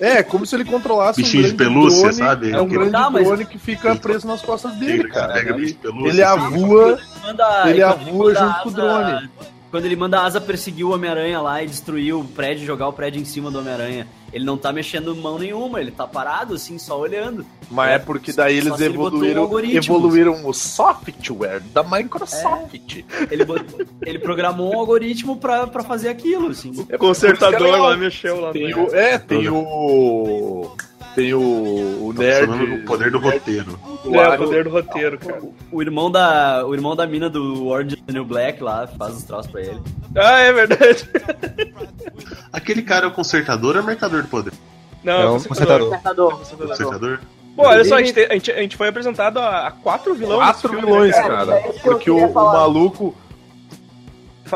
É, 0.01 0.23
como 0.23 0.47
se 0.47 0.55
ele 0.57 0.65
controlasse 0.65 1.21
Bichinho 1.23 1.45
um 1.45 1.47
de 1.49 1.55
grande 1.55 1.75
pelúcia, 1.75 2.01
drone, 2.03 2.15
sabe? 2.15 2.51
É 2.53 2.61
um 2.61 2.67
grande 2.69 2.93
Tá, 2.93 3.11
mas- 3.11 3.27
drone 3.27 3.45
que 3.45 3.59
fica 3.59 3.95
preso 3.97 4.27
nas 4.27 4.41
costas 4.43 4.73
dele, 4.77 4.93
Ele 5.01 5.09
cara. 5.09 5.33
pega 5.35 5.55
Ele, 5.55 5.75
pelúcia. 5.75 6.09
ele 6.09 6.23
avua, 6.23 6.99
manda, 7.23 7.71
ele 7.71 7.83
avua 7.83 8.35
junto 8.35 8.63
com 8.63 8.69
o 8.69 8.73
drone. 8.73 9.31
Quando 9.75 9.87
ele 9.87 9.97
manda 9.97 10.21
a 10.21 10.25
asa 10.25 10.41
perseguir 10.41 10.85
o 10.87 10.93
Homem-Aranha 10.93 11.41
lá 11.41 11.61
e 11.61 11.67
destruir 11.67 12.15
o 12.15 12.23
prédio, 12.23 12.65
jogar 12.65 12.87
o 12.87 12.93
prédio 12.93 13.21
em 13.21 13.25
cima 13.25 13.51
do 13.51 13.59
Homem-Aranha, 13.59 14.07
ele 14.33 14.45
não 14.45 14.57
tá 14.57 14.73
mexendo 14.73 15.17
mão 15.17 15.37
nenhuma, 15.37 15.81
ele 15.81 15.91
tá 15.91 16.07
parado 16.07 16.55
assim, 16.55 16.79
só 16.79 16.97
olhando. 16.97 17.45
mas 17.69 17.91
é 17.91 17.99
porque 17.99 18.33
daí 18.33 18.59
eles 18.59 18.73
se 18.77 18.85
ele 18.85 18.97
botou 18.97 19.25
evoluíram, 19.25 19.77
evoluíram 19.77 20.47
o 20.49 20.53
software 20.55 21.59
da 21.73 21.83
Microsoft. 21.83 23.03
Ele, 23.29 23.45
bot- 23.45 23.65
ele 24.07 24.21
programou 24.21 24.73
um 24.73 24.79
algoritmo 24.79 25.39
pra, 25.39 25.67
pra 25.67 25.83
fazer 25.83 26.09
aquilo, 26.09 26.51
assim. 26.51 26.71
o 26.71 26.97
consertador 26.97 27.67
é 27.67 27.77
lá 27.77 27.97
mexeu 27.97 28.39
lá. 28.41 28.53
Tem 28.53 28.73
o, 28.77 28.95
é, 28.95 29.19
tem 29.19 29.49
o. 29.49 30.71
Tem 31.15 31.33
o, 31.33 31.41
o 31.41 32.13
nerd. 32.17 32.47
No 32.49 32.85
poder 32.85 33.11
do 33.11 33.19
roteiro. 33.19 33.79
do 34.05 34.15
É, 34.17 34.29
o 34.35 34.37
poder 34.39 34.65
do 34.65 34.71
roteiro, 34.71 35.19
cara. 35.19 35.41
O 35.71 35.81
irmão 35.83 36.11
da, 36.11 36.65
o 36.67 36.75
irmão 36.75 36.97
da 36.97 37.07
mina 37.07 37.31
do 37.31 37.67
Orange 37.67 38.03
New 38.09 38.25
Black 38.25 38.63
lá 38.63 38.87
faz 38.99 39.17
os 39.17 39.23
troços 39.23 39.51
pra 39.51 39.61
ele. 39.61 39.81
Ah, 40.17 40.41
é 40.41 40.53
verdade. 40.53 41.09
Aquele 42.53 42.83
cara 42.83 43.07
é 43.07 43.09
o 43.09 43.13
consertador 43.13 43.75
ou 43.75 43.81
é 43.81 43.83
o 43.83 43.87
mercador 43.87 44.23
do 44.23 44.29
poder? 44.29 44.53
Não, 45.03 45.13
É 45.15 45.27
um 45.31 45.41
consertador. 45.41 45.89
consertador. 45.89 46.39
Consertador. 46.39 46.69
Consertador? 46.69 47.21
Pô, 47.57 47.63
olha 47.69 47.85
só, 47.85 47.95
a 47.97 47.99
gente, 48.03 48.13
te- 48.13 48.27
a 48.29 48.33
gente, 48.33 48.51
a 48.51 48.57
gente 48.61 48.77
foi 48.77 48.89
apresentado 48.89 49.39
a, 49.39 49.69
a 49.69 49.71
quatro 49.71 50.15
vilões. 50.15 50.39
Quatro 50.41 50.69
filme, 50.71 50.85
vilões, 50.87 51.15
né, 51.17 51.23
cara. 51.23 51.53
É 51.55 51.73
Porque 51.83 52.11
o, 52.11 52.25
o 52.27 52.33
falar. 52.33 52.53
maluco. 52.55 53.15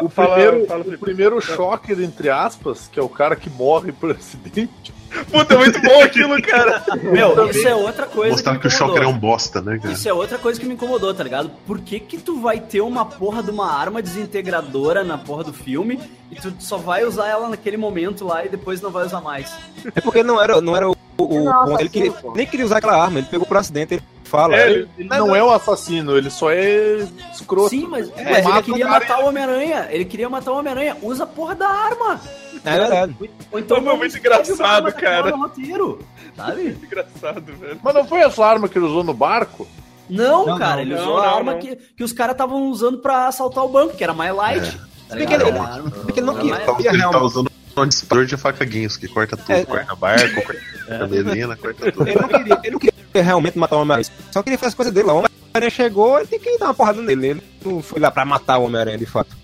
O 0.03 0.09
fala- 0.09 0.35
primeiro, 0.35 0.67
fala, 0.67 0.85
o 0.85 0.99
primeiro 0.99 1.41
choque, 1.41 1.93
entre 1.93 2.29
aspas, 2.31 2.89
que 2.93 2.99
é 2.99 3.03
o 3.03 3.09
cara 3.09 3.37
que 3.37 3.49
morre 3.51 3.93
por 3.93 4.11
acidente. 4.17 4.95
Puta, 5.33 5.55
é 5.55 5.57
muito 5.57 5.81
bom 5.81 6.03
aquilo, 6.03 6.43
cara. 6.43 6.85
Meu, 7.03 7.49
isso 7.51 7.67
é 7.67 7.75
outra 7.75 8.05
coisa 8.05 8.33
Mostrar 8.33 8.55
que, 8.55 8.61
que 8.61 8.67
o 8.67 8.71
Shocker 8.71 9.03
é 9.03 9.07
um 9.07 9.19
bosta, 9.19 9.63
né, 9.63 9.79
cara? 9.79 9.95
Isso 9.95 10.07
é 10.07 10.13
outra 10.13 10.37
coisa 10.37 10.61
que 10.61 10.67
me 10.67 10.75
incomodou, 10.75 11.15
tá 11.15 11.25
ligado? 11.25 11.51
Por 11.67 11.81
que 11.81 11.99
que 11.99 12.19
tu 12.19 12.41
vai 12.41 12.61
ter 12.61 12.83
uma 12.83 13.07
porra 13.07 13.43
de 13.43 13.51
uma 13.51 13.73
arma 13.73 14.03
desintegradora 14.03 15.03
na 15.03 15.17
porra 15.17 15.45
do 15.45 15.53
filme 15.53 15.99
e 16.31 16.37
tu 16.37 16.53
só 16.59 16.77
vai 16.77 17.05
usar 17.05 17.27
ela 17.27 17.49
naquele 17.49 17.79
momento 17.79 18.27
lá 18.27 18.45
e 18.45 18.51
depois 18.51 18.83
não 18.83 18.91
vai 18.91 19.07
usar 19.07 19.23
mais? 19.23 19.51
É 19.95 20.01
porque 20.01 20.23
não 20.23 20.41
era, 20.43 20.61
não 20.61 20.77
era 20.77 20.89
o, 20.91 20.93
o 20.93 20.97
ponto. 21.17 21.81
Ele 21.81 21.89
queria, 21.89 22.15
nem 22.35 22.47
queria 22.47 22.67
usar 22.67 22.77
aquela 22.77 23.03
arma, 23.03 23.19
ele 23.19 23.29
pegou 23.31 23.47
por 23.47 23.57
acidente, 23.57 23.95
ele 23.95 24.03
fala. 24.29 24.57
É, 24.57 24.71
Ele, 24.71 24.89
ele 24.99 25.09
não 25.09 25.35
é 25.35 25.43
um 25.43 25.51
assassino, 25.51 26.17
ele 26.17 26.31
só 26.31 26.51
é 26.51 27.07
escroto. 27.33 27.71
Sim, 27.71 27.87
mas, 27.89 28.11
É, 28.17 28.43
mas 28.43 28.47
ele 28.47 28.63
queria 28.63 28.87
o 28.87 28.91
matar 28.91 29.19
o 29.25 29.27
Homem-Aranha. 29.29 29.89
Ele 29.91 30.05
queria 30.05 30.29
matar 30.29 30.53
o 30.53 30.59
Homem-Aranha. 30.59 30.97
Usa 31.03 31.25
a 31.25 31.27
porra 31.27 31.55
da 31.55 31.69
arma. 31.69 32.21
É 32.65 32.79
verdade. 32.79 33.15
Ou 33.53 33.59
então 33.59 33.83
Foi 33.83 33.97
muito 33.97 34.17
engraçado, 34.19 34.93
cara. 34.93 35.31
roteiro, 35.35 35.99
sabe? 36.37 36.77
Engraçado, 36.83 37.53
velho. 37.55 37.79
Mas 37.83 37.95
não 37.95 38.05
foi 38.07 38.19
essa 38.21 38.45
arma 38.45 38.69
que 38.69 38.77
ele 38.79 38.87
usou 38.87 39.03
no 39.05 39.15
barco? 39.15 39.67
Não, 40.11 40.45
Não, 40.47 40.59
cara, 40.59 40.77
não, 40.77 40.81
ele 40.83 40.95
não, 40.95 41.03
usou 41.03 41.19
a 41.19 41.27
não, 41.27 41.37
arma. 41.37 41.55
Que, 41.57 41.77
que 41.77 42.03
os 42.05 42.13
caras 42.13 42.33
estavam 42.35 42.69
usando 42.71 42.99
pra 42.99 43.29
assaltar 43.29 43.65
o 43.65 43.69
banco, 43.69 43.97
que 43.97 44.03
era 44.03 44.13
mais 44.15 44.35
light. 44.35 44.77
Tá 45.09 45.15
que 45.17 45.21
ligado? 45.27 45.43
ele- 45.47 46.13
que 46.13 46.21
ele 46.21 46.27
não 46.27 46.35
queria, 46.35 46.57
queria 46.57 46.91
Ele 46.91 46.99
tá 47.03 47.09
realmente- 47.11 47.25
usando 47.25 47.48
um 47.83 47.87
disparador 47.89 48.27
de 48.27 48.37
faca 48.37 48.65
Guinness, 48.65 48.97
que 48.97 49.09
corta 49.09 49.37
tudo. 49.37 49.53
É. 49.53 49.65
corta 49.65 49.95
barco, 49.97 50.43
corta 50.45 51.07
melena, 51.09 51.57
corta 51.57 51.93
tudo. 51.93 52.09
Ele 52.09 52.19
não 52.21 52.29
queria, 52.29 52.61
ele 52.65 52.71
não 52.73 52.79
queria 52.79 52.93
realmente 53.23 53.59
matar 53.59 53.77
o 53.77 53.81
Homem-Aranha. 53.83 54.09
Só 54.31 54.43
queria 54.43 54.59
fazer 54.59 54.69
as 54.69 54.75
coisas 54.75 54.93
dele. 54.95 55.09
O 55.09 55.17
Homem-Aranha 55.17 55.71
chegou, 55.71 56.19
ele 56.19 56.27
tem 56.27 56.39
que 56.39 56.59
dar 56.59 56.67
uma 56.67 56.75
porrada 56.75 57.01
nele. 57.03 57.29
Ele 57.29 57.43
não 57.65 57.83
foi 57.83 58.01
lá 58.01 58.11
pra 58.11 58.25
matar 58.25 58.59
o 58.59 58.65
Homem-Aranha, 58.65 58.99
de 58.99 59.07
fato. 59.07 59.37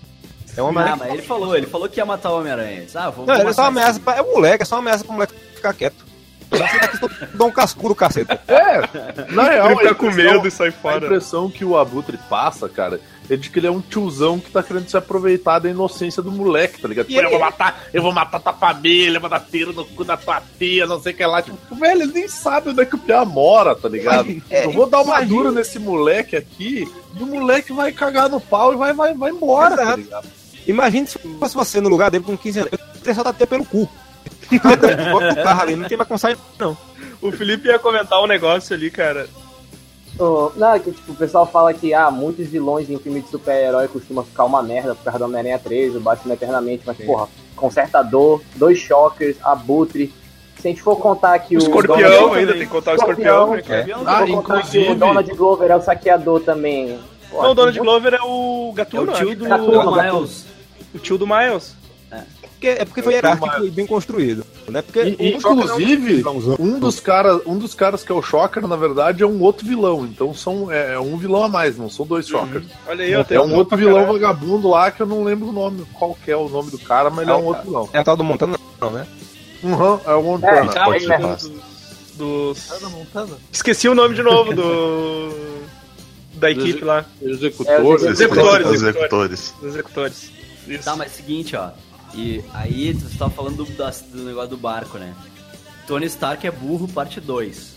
É 0.57 0.61
o 0.61 0.65
Ah, 0.65 0.69
Homem-Aranha. 0.69 0.95
mas 0.97 1.13
ele 1.13 1.21
falou, 1.21 1.55
ele 1.57 1.67
falou 1.67 1.89
que 1.89 1.99
ia 1.99 2.05
matar 2.05 2.31
o 2.31 2.39
Homem-Aranha. 2.39 2.85
Ah, 2.95 3.09
vou, 3.09 3.25
Não, 3.25 3.33
vou 3.33 3.43
ele 3.43 3.49
é 3.49 3.53
só 3.53 3.65
ameaça 3.65 3.91
esse- 3.91 3.99
pra. 3.99 4.15
É 4.15 4.21
o 4.21 4.33
moleque, 4.33 4.63
é 4.63 4.65
só 4.65 4.75
uma 4.75 4.81
ameaça 4.81 5.03
pro 5.03 5.13
moleque 5.13 5.33
ficar 5.53 5.73
quieto. 5.73 6.05
Tá 6.47 7.09
dá 7.33 7.43
um 7.45 7.51
cascudo 7.51 7.89
do 7.89 7.95
cacete. 7.95 8.31
É, 8.47 9.31
na 9.33 9.43
real, 9.49 9.67
Ele 9.71 9.77
fica 9.79 9.91
a 9.91 9.95
com 9.95 10.11
medo 10.11 10.47
e 10.47 10.51
sai 10.51 10.69
A 10.69 10.71
fora. 10.71 11.05
impressão 11.05 11.49
que 11.49 11.65
o 11.65 11.75
Abutre 11.77 12.17
passa, 12.29 12.69
cara, 12.69 12.99
é 13.29 13.35
de 13.35 13.49
que 13.49 13.59
ele 13.59 13.67
é 13.67 13.71
um 13.71 13.81
tiozão 13.81 14.39
que 14.39 14.51
tá 14.51 14.61
querendo 14.61 14.87
se 14.89 14.95
aproveitar 14.97 15.59
da 15.59 15.69
inocência 15.69 16.21
do 16.21 16.31
moleque, 16.31 16.81
tá 16.81 16.87
ligado? 16.87 17.07
Pô, 17.07 17.13
eu 17.13 17.29
vou 17.29 17.39
matar, 17.39 17.83
eu 17.93 18.01
vou 18.01 18.11
matar 18.13 18.39
tua 18.39 18.53
família, 18.53 19.17
eu 19.17 19.21
vou 19.21 19.29
dar 19.29 19.39
tiro 19.39 19.73
no 19.73 19.83
cu 19.85 20.03
da 20.03 20.15
tua 20.17 20.41
tia, 20.59 20.85
não 20.85 21.01
sei 21.01 21.13
o 21.13 21.15
que 21.15 21.25
lá. 21.25 21.41
Tipo, 21.41 21.57
velho, 21.75 22.03
ele 22.03 22.13
nem 22.13 22.27
sabe 22.27 22.69
onde 22.69 22.81
é 22.81 22.85
que 22.85 22.95
o 22.95 22.99
Pia 22.99 23.25
mora, 23.25 23.75
tá 23.75 23.89
ligado? 23.89 24.25
É, 24.49 24.65
eu 24.65 24.71
vou 24.71 24.87
dar 24.87 25.01
uma 25.01 25.17
imagina- 25.17 25.29
dura 25.37 25.51
nesse 25.51 25.79
moleque 25.79 26.35
aqui, 26.35 26.87
e 27.19 27.23
o 27.23 27.25
moleque 27.25 27.73
vai 27.73 27.91
cagar 27.91 28.29
no 28.29 28.39
pau 28.39 28.73
e 28.73 28.77
vai, 28.77 28.93
vai, 28.93 29.13
vai 29.13 29.31
embora, 29.31 29.75
tá 29.75 29.95
ligado? 29.95 30.27
Imagina 30.67 31.05
se 31.07 31.19
fosse 31.39 31.55
você 31.55 31.79
no 31.81 31.89
lugar 31.89 32.09
dele 32.11 32.23
com 32.23 32.37
15 32.37 32.59
anos. 32.59 32.71
Eu 32.71 32.77
teria 32.99 33.13
só 33.15 33.21
até 33.21 33.45
pelo 33.45 33.65
cu. 33.65 33.89
Bota 35.11 35.31
o 35.31 35.43
carro 35.43 35.61
ali, 35.61 35.75
não 35.75 35.87
tem 35.87 35.97
mais 35.97 36.07
como 36.07 36.17
sair, 36.19 36.37
não. 36.59 36.77
O 37.21 37.31
Felipe 37.31 37.67
ia 37.67 37.79
comentar 37.79 38.21
um 38.21 38.27
negócio 38.27 38.75
ali, 38.75 38.89
cara. 38.91 39.27
Oh, 40.17 40.49
não, 40.55 40.73
é 40.73 40.79
que 40.79 40.91
tipo, 40.91 41.11
o 41.11 41.15
pessoal 41.15 41.45
fala 41.45 41.73
que 41.73 41.93
ah, 41.93 42.09
muitos 42.09 42.47
vilões 42.47 42.89
em 42.89 42.97
filme 42.97 43.21
de 43.21 43.29
super-herói 43.29 43.87
costumam 43.89 44.23
ficar 44.23 44.45
uma 44.45 44.63
merda 44.63 44.95
por 44.95 45.03
causa 45.03 45.19
do 45.19 45.25
Homem-Aranha 45.25 45.59
3, 45.59 45.95
o 45.95 45.99
Batman 45.99 46.33
Eternamente, 46.35 46.83
mas 46.85 46.97
porra, 46.97 47.27
Consertador, 47.55 48.41
dois 48.55 48.77
Shockers, 48.79 49.35
Abutre. 49.43 50.13
Se 50.61 50.67
a 50.67 50.71
gente 50.71 50.81
for 50.81 50.95
contar 50.97 51.37
que 51.39 51.55
O 51.55 51.59
escorpião 51.59 51.97
Donald- 51.97 52.37
ainda 52.37 52.53
tem 52.53 52.61
que 52.61 52.67
contar 52.67 52.93
o 52.93 52.95
Escorpião. 52.95 53.55
escorpião, 53.55 54.03
né? 54.03 54.11
É. 54.11 54.15
Ah, 54.15 54.27
inclusive- 54.29 54.91
o 54.91 54.95
Donald 54.95 55.33
Glover 55.35 55.69
é 55.71 55.75
o 55.75 55.81
saqueador 55.81 56.39
também. 56.41 56.97
Porra, 57.29 57.43
Não, 57.43 57.51
o 57.51 57.53
Donald 57.53 57.79
Glover 57.79 58.13
é 58.13 58.21
o 58.21 58.21
É 58.21 58.23
o 58.69 58.73
Gatuno, 58.73 59.13
tio 59.13 59.35
do 59.35 59.45
Gatuno, 59.45 59.91
Miles. 60.01 60.45
o 60.93 60.99
tio 60.99 61.17
do 61.17 61.27
Miles. 61.27 61.75
Porque, 62.55 62.67
é 62.67 62.85
porque 62.85 63.01
foi 63.03 63.13
hierárquico 63.13 63.65
e 63.65 63.69
bem 63.69 63.85
construído. 63.85 64.45
Né? 64.67 64.81
Porque 64.81 65.15
E- 65.19 65.39
Shocker 65.39 65.63
inclusive, 65.65 66.21
é 66.25 66.29
um. 66.29 66.55
Um 66.75 66.79
dos, 66.79 66.99
cara, 66.99 67.39
um 67.45 67.57
dos 67.57 67.73
caras 67.75 68.03
que 68.03 68.11
é 68.11 68.15
o 68.15 68.21
Shocker, 68.21 68.65
na 68.67 68.75
verdade, 68.75 69.21
é 69.23 69.27
um 69.27 69.41
outro 69.41 69.67
vilão. 69.67 70.05
Então 70.05 70.33
são, 70.33 70.71
é, 70.71 70.93
é 70.93 70.99
um 70.99 71.17
vilão 71.17 71.43
a 71.43 71.49
mais, 71.49 71.77
não 71.77 71.89
são 71.89 72.05
dois 72.05 72.27
Shockers. 72.27 72.65
Olha 72.87 73.03
aí, 73.05 73.11
É 73.29 73.39
um 73.41 73.53
outro 73.55 73.77
vilão 73.77 73.95
caralho. 73.95 74.13
vagabundo 74.13 74.69
lá 74.69 74.89
que 74.89 75.01
eu 75.01 75.05
não 75.05 75.23
lembro 75.23 75.49
o 75.49 75.51
nome, 75.51 75.85
qual 75.93 76.15
que 76.23 76.31
é 76.31 76.37
o 76.37 76.47
nome 76.49 76.71
do 76.71 76.79
cara, 76.79 77.09
mas 77.09 77.19
ele 77.19 77.31
é 77.31 77.35
um 77.35 77.45
outro 77.45 77.63
vilão. 77.63 77.89
É 77.93 77.99
a 77.99 78.03
tal 78.03 78.15
do 78.17 78.23
Montana, 78.23 78.57
não, 78.81 78.89
né? 78.91 79.05
Uhum, 79.61 79.99
é 80.05 80.13
o 80.15 80.19
É, 80.19 80.23
Montana. 80.23 80.71
tá, 80.71 80.85
Pode 80.85 81.11
é, 81.11 81.17
ser. 81.17 81.19
Dos, 81.19 81.51
dos- 82.17 82.71
Esqueci 83.51 83.89
o 83.89 83.95
nome 83.95 84.15
de 84.15 84.23
novo 84.23 84.53
do. 84.53 85.55
Da 86.35 86.51
equipe 86.51 86.83
lá, 86.83 87.05
Executor. 87.21 87.73
É, 87.73 88.09
Executores, 88.09 88.65
executores. 88.73 89.53
executores. 89.63 90.31
Isso. 90.67 90.83
Tá, 90.83 90.93
mas 90.95 91.13
seguinte, 91.13 91.55
ó. 91.55 91.69
E 92.15 92.43
aí, 92.53 92.93
tu 92.93 93.17
tava 93.17 93.31
falando 93.31 93.57
do, 93.57 93.65
do 93.65 94.23
negócio 94.23 94.49
do 94.49 94.57
barco, 94.57 94.97
né? 94.97 95.13
Tony 95.85 96.05
Stark 96.05 96.47
é 96.47 96.51
burro, 96.51 96.87
parte 96.87 97.19
2. 97.19 97.75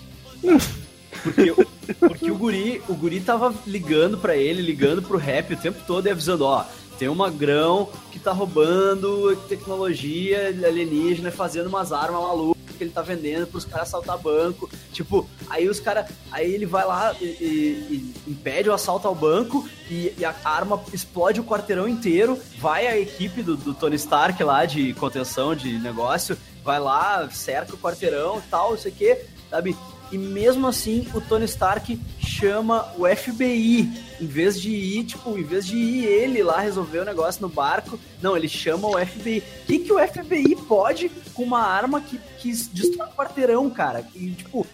Porque, 1.22 1.53
porque 1.98 2.31
o 2.31 2.37
guri, 2.37 2.81
o 2.88 2.94
guri 2.94 3.20
tava 3.20 3.53
ligando 3.66 4.16
pra 4.18 4.37
ele, 4.37 4.62
ligando 4.62 5.03
pro 5.03 5.18
rap 5.18 5.53
o 5.53 5.57
tempo 5.57 5.81
todo 5.87 6.07
e 6.07 6.11
avisando, 6.11 6.44
ó, 6.44 6.64
tem 6.98 7.09
um 7.09 7.14
magrão 7.14 7.88
que 8.12 8.18
tá 8.18 8.31
roubando 8.33 9.35
tecnologia 9.48 10.48
alienígena, 10.48 11.31
fazendo 11.31 11.66
umas 11.66 11.92
armas 11.92 12.22
malucas 12.22 12.58
que 12.79 12.85
ele 12.85 12.91
tá 12.93 13.03
vendendo 13.03 13.47
pros 13.47 13.64
caras 13.64 13.88
assaltar 13.88 14.17
banco. 14.19 14.71
Tipo, 14.93 15.29
aí 15.51 15.69
os 15.69 15.81
caras. 15.81 16.11
Aí 16.31 16.51
ele 16.55 16.64
vai 16.64 16.87
lá 16.87 17.14
e, 17.21 17.25
e- 17.25 18.14
e 18.27 18.31
impede 18.31 18.69
o 18.71 18.73
assalto 18.73 19.07
ao 19.09 19.14
banco 19.14 19.69
e, 19.91 20.14
e 20.17 20.25
a 20.25 20.35
arma 20.45 20.81
explode 20.93 21.41
o 21.41 21.45
quarteirão 21.45 21.88
inteiro. 21.88 22.38
Vai 22.59 22.87
a 22.87 22.97
equipe 22.99 23.43
do, 23.43 23.57
do 23.57 23.75
Tony 23.75 23.97
Stark 23.97 24.43
lá 24.45 24.64
de 24.64 24.95
contenção 24.95 25.55
de 25.55 25.79
negócio, 25.79 26.38
vai 26.64 26.79
lá, 26.81 27.29
cerca 27.31 27.75
o 27.75 27.79
quarteirão 27.79 28.38
e 28.38 28.43
tal, 28.51 28.71
não 28.71 28.79
sei 28.79 28.93
o 28.93 28.95
que, 28.95 29.19
sabe? 29.51 29.77
E 30.11 30.18
mesmo 30.18 30.66
assim 30.66 31.07
o 31.14 31.21
Tony 31.21 31.44
Stark 31.44 31.99
chama 32.18 32.92
o 32.97 33.07
FBI. 33.07 33.90
Em 34.21 34.27
vez 34.27 34.61
de 34.61 34.71
ir, 34.71 35.05
tipo, 35.05 35.38
em 35.38 35.42
vez 35.42 35.66
de 35.66 35.77
ir 35.77 36.05
ele 36.05 36.42
lá 36.42 36.61
resolver 36.61 37.01
o 37.01 37.05
negócio 37.05 37.42
no 37.42 37.49
barco, 37.49 37.99
não, 38.21 38.37
ele 38.37 38.49
chama 38.49 38.88
o 38.88 38.99
FBI. 38.99 39.38
O 39.62 39.66
que, 39.66 39.79
que 39.81 39.92
o 39.92 39.99
FBI 39.99 40.57
pode 40.66 41.09
com 41.35 41.42
uma 41.42 41.61
arma 41.61 42.01
que, 42.01 42.18
que 42.38 42.51
destrói 42.51 43.09
um 43.09 43.12
quarteirão, 43.12 43.71
cara? 43.71 44.05
E, 44.14 44.31
tipo, 44.31 44.66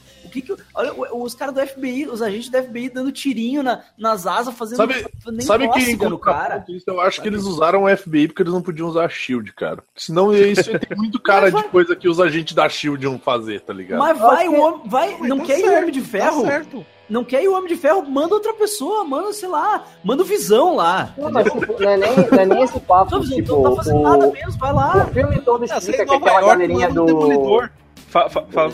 que 0.43 0.43
que. 0.55 0.63
Olha, 0.75 0.93
os 1.15 1.35
caras 1.35 1.55
do 1.55 1.67
FBI, 1.67 2.07
os 2.07 2.21
agentes 2.21 2.49
do 2.49 2.63
FBI 2.63 2.89
dando 2.91 3.13
tirinho 3.13 3.63
na, 3.63 3.81
nas 3.97 4.27
asas, 4.27 4.55
fazendo. 4.55 4.77
Sabe, 4.77 5.07
nem 5.27 5.41
sabe 5.41 5.69
que 5.71 5.97
no 5.97 6.19
cara. 6.19 6.65
isso, 6.69 6.85
eu 6.89 7.01
acho 7.01 7.23
que 7.23 7.29
eles 7.29 7.45
usaram 7.45 7.85
o 7.85 7.97
FBI 7.97 8.29
porque 8.29 8.43
eles 8.43 8.53
não 8.53 8.63
podiam 8.63 8.89
usar 8.89 9.05
a 9.05 9.09
Shield, 9.09 9.53
cara. 9.53 9.83
Senão 9.97 10.35
isso 10.35 10.71
ia 10.71 10.79
ter 10.79 10.95
muito 10.97 11.21
cara 11.21 11.51
de 11.51 11.63
coisa 11.65 11.95
que 11.95 12.09
os 12.09 12.21
agentes 12.21 12.55
da 12.55 12.69
Shield 12.69 13.05
iam 13.05 13.19
fazer, 13.19 13.61
tá 13.61 13.73
ligado? 13.73 13.99
Mas 13.99 14.19
vai 14.19 14.49
o 14.49 14.61
homem. 14.61 14.81
Vai, 14.87 15.19
não 15.21 15.39
Tá 15.39 15.45
quer 15.45 15.59
ir 15.59 15.63
o 15.63 15.67
certo, 15.69 15.79
Homem 15.83 15.93
de 15.93 16.01
Ferro? 16.01 16.43
Tá 16.43 16.49
certo. 16.49 16.87
Não 17.09 17.23
quer 17.23 17.43
ir 17.43 17.49
o 17.49 17.55
Homem 17.55 17.69
de 17.69 17.77
Ferro? 17.77 18.03
Manda 18.09 18.35
outra 18.35 18.55
pessoa, 18.55 19.05
manda, 19.05 19.31
sei 19.35 19.49
lá, 19.49 19.85
manda 20.03 20.23
o 20.23 20.27
Visão 20.27 20.75
lá. 20.77 21.13
Não, 21.19 21.31
mas 21.31 21.45
tipo, 21.53 21.81
não, 21.83 21.89
é 21.91 21.97
nem, 21.99 22.17
não 22.17 22.39
é 22.39 22.47
nem 22.47 22.63
esse 22.63 22.81
papo, 22.81 23.11
Não, 23.17 23.23
tipo, 23.23 23.53
não 23.53 23.63
tá 23.71 23.77
fazendo 23.77 23.99
o, 23.99 24.03
nada 24.03 24.27
mesmo, 24.31 24.59
vai 24.59 24.73
lá. 24.73 25.07
o 25.07 25.13
filme 25.13 25.41
todo 25.43 25.63
Ah, 25.71 25.77
explica 25.79 26.03
em 26.03 26.07
que 26.07 26.15
aquela 26.15 26.41
galerinha 26.41 26.89
do... 26.91 27.05
demolidor. 27.05 27.71
Fa- 28.09 28.31
fa- 28.31 28.47
fala. 28.51 28.73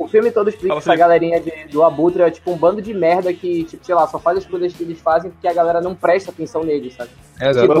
O 0.00 0.08
filme 0.08 0.30
todo 0.30 0.48
explica 0.48 0.68
Fala, 0.68 0.80
que 0.80 0.88
essa 0.88 0.96
galerinha 0.98 1.40
de- 1.40 1.68
do 1.70 1.82
Abutre 1.84 2.22
é 2.22 2.30
tipo 2.30 2.50
um 2.50 2.56
bando 2.56 2.80
de 2.80 2.94
merda 2.94 3.32
que, 3.34 3.64
tipo, 3.64 3.84
sei 3.84 3.94
lá, 3.94 4.06
só 4.08 4.18
faz 4.18 4.38
as 4.38 4.46
coisas 4.46 4.72
que 4.72 4.82
eles 4.82 4.98
fazem 5.00 5.30
porque 5.30 5.46
a 5.46 5.52
galera 5.52 5.80
não 5.80 5.94
presta 5.94 6.30
atenção 6.30 6.64
neles, 6.64 6.94
sabe? 6.94 7.10
Exato. 7.40 7.68
Tipo, 7.68 7.78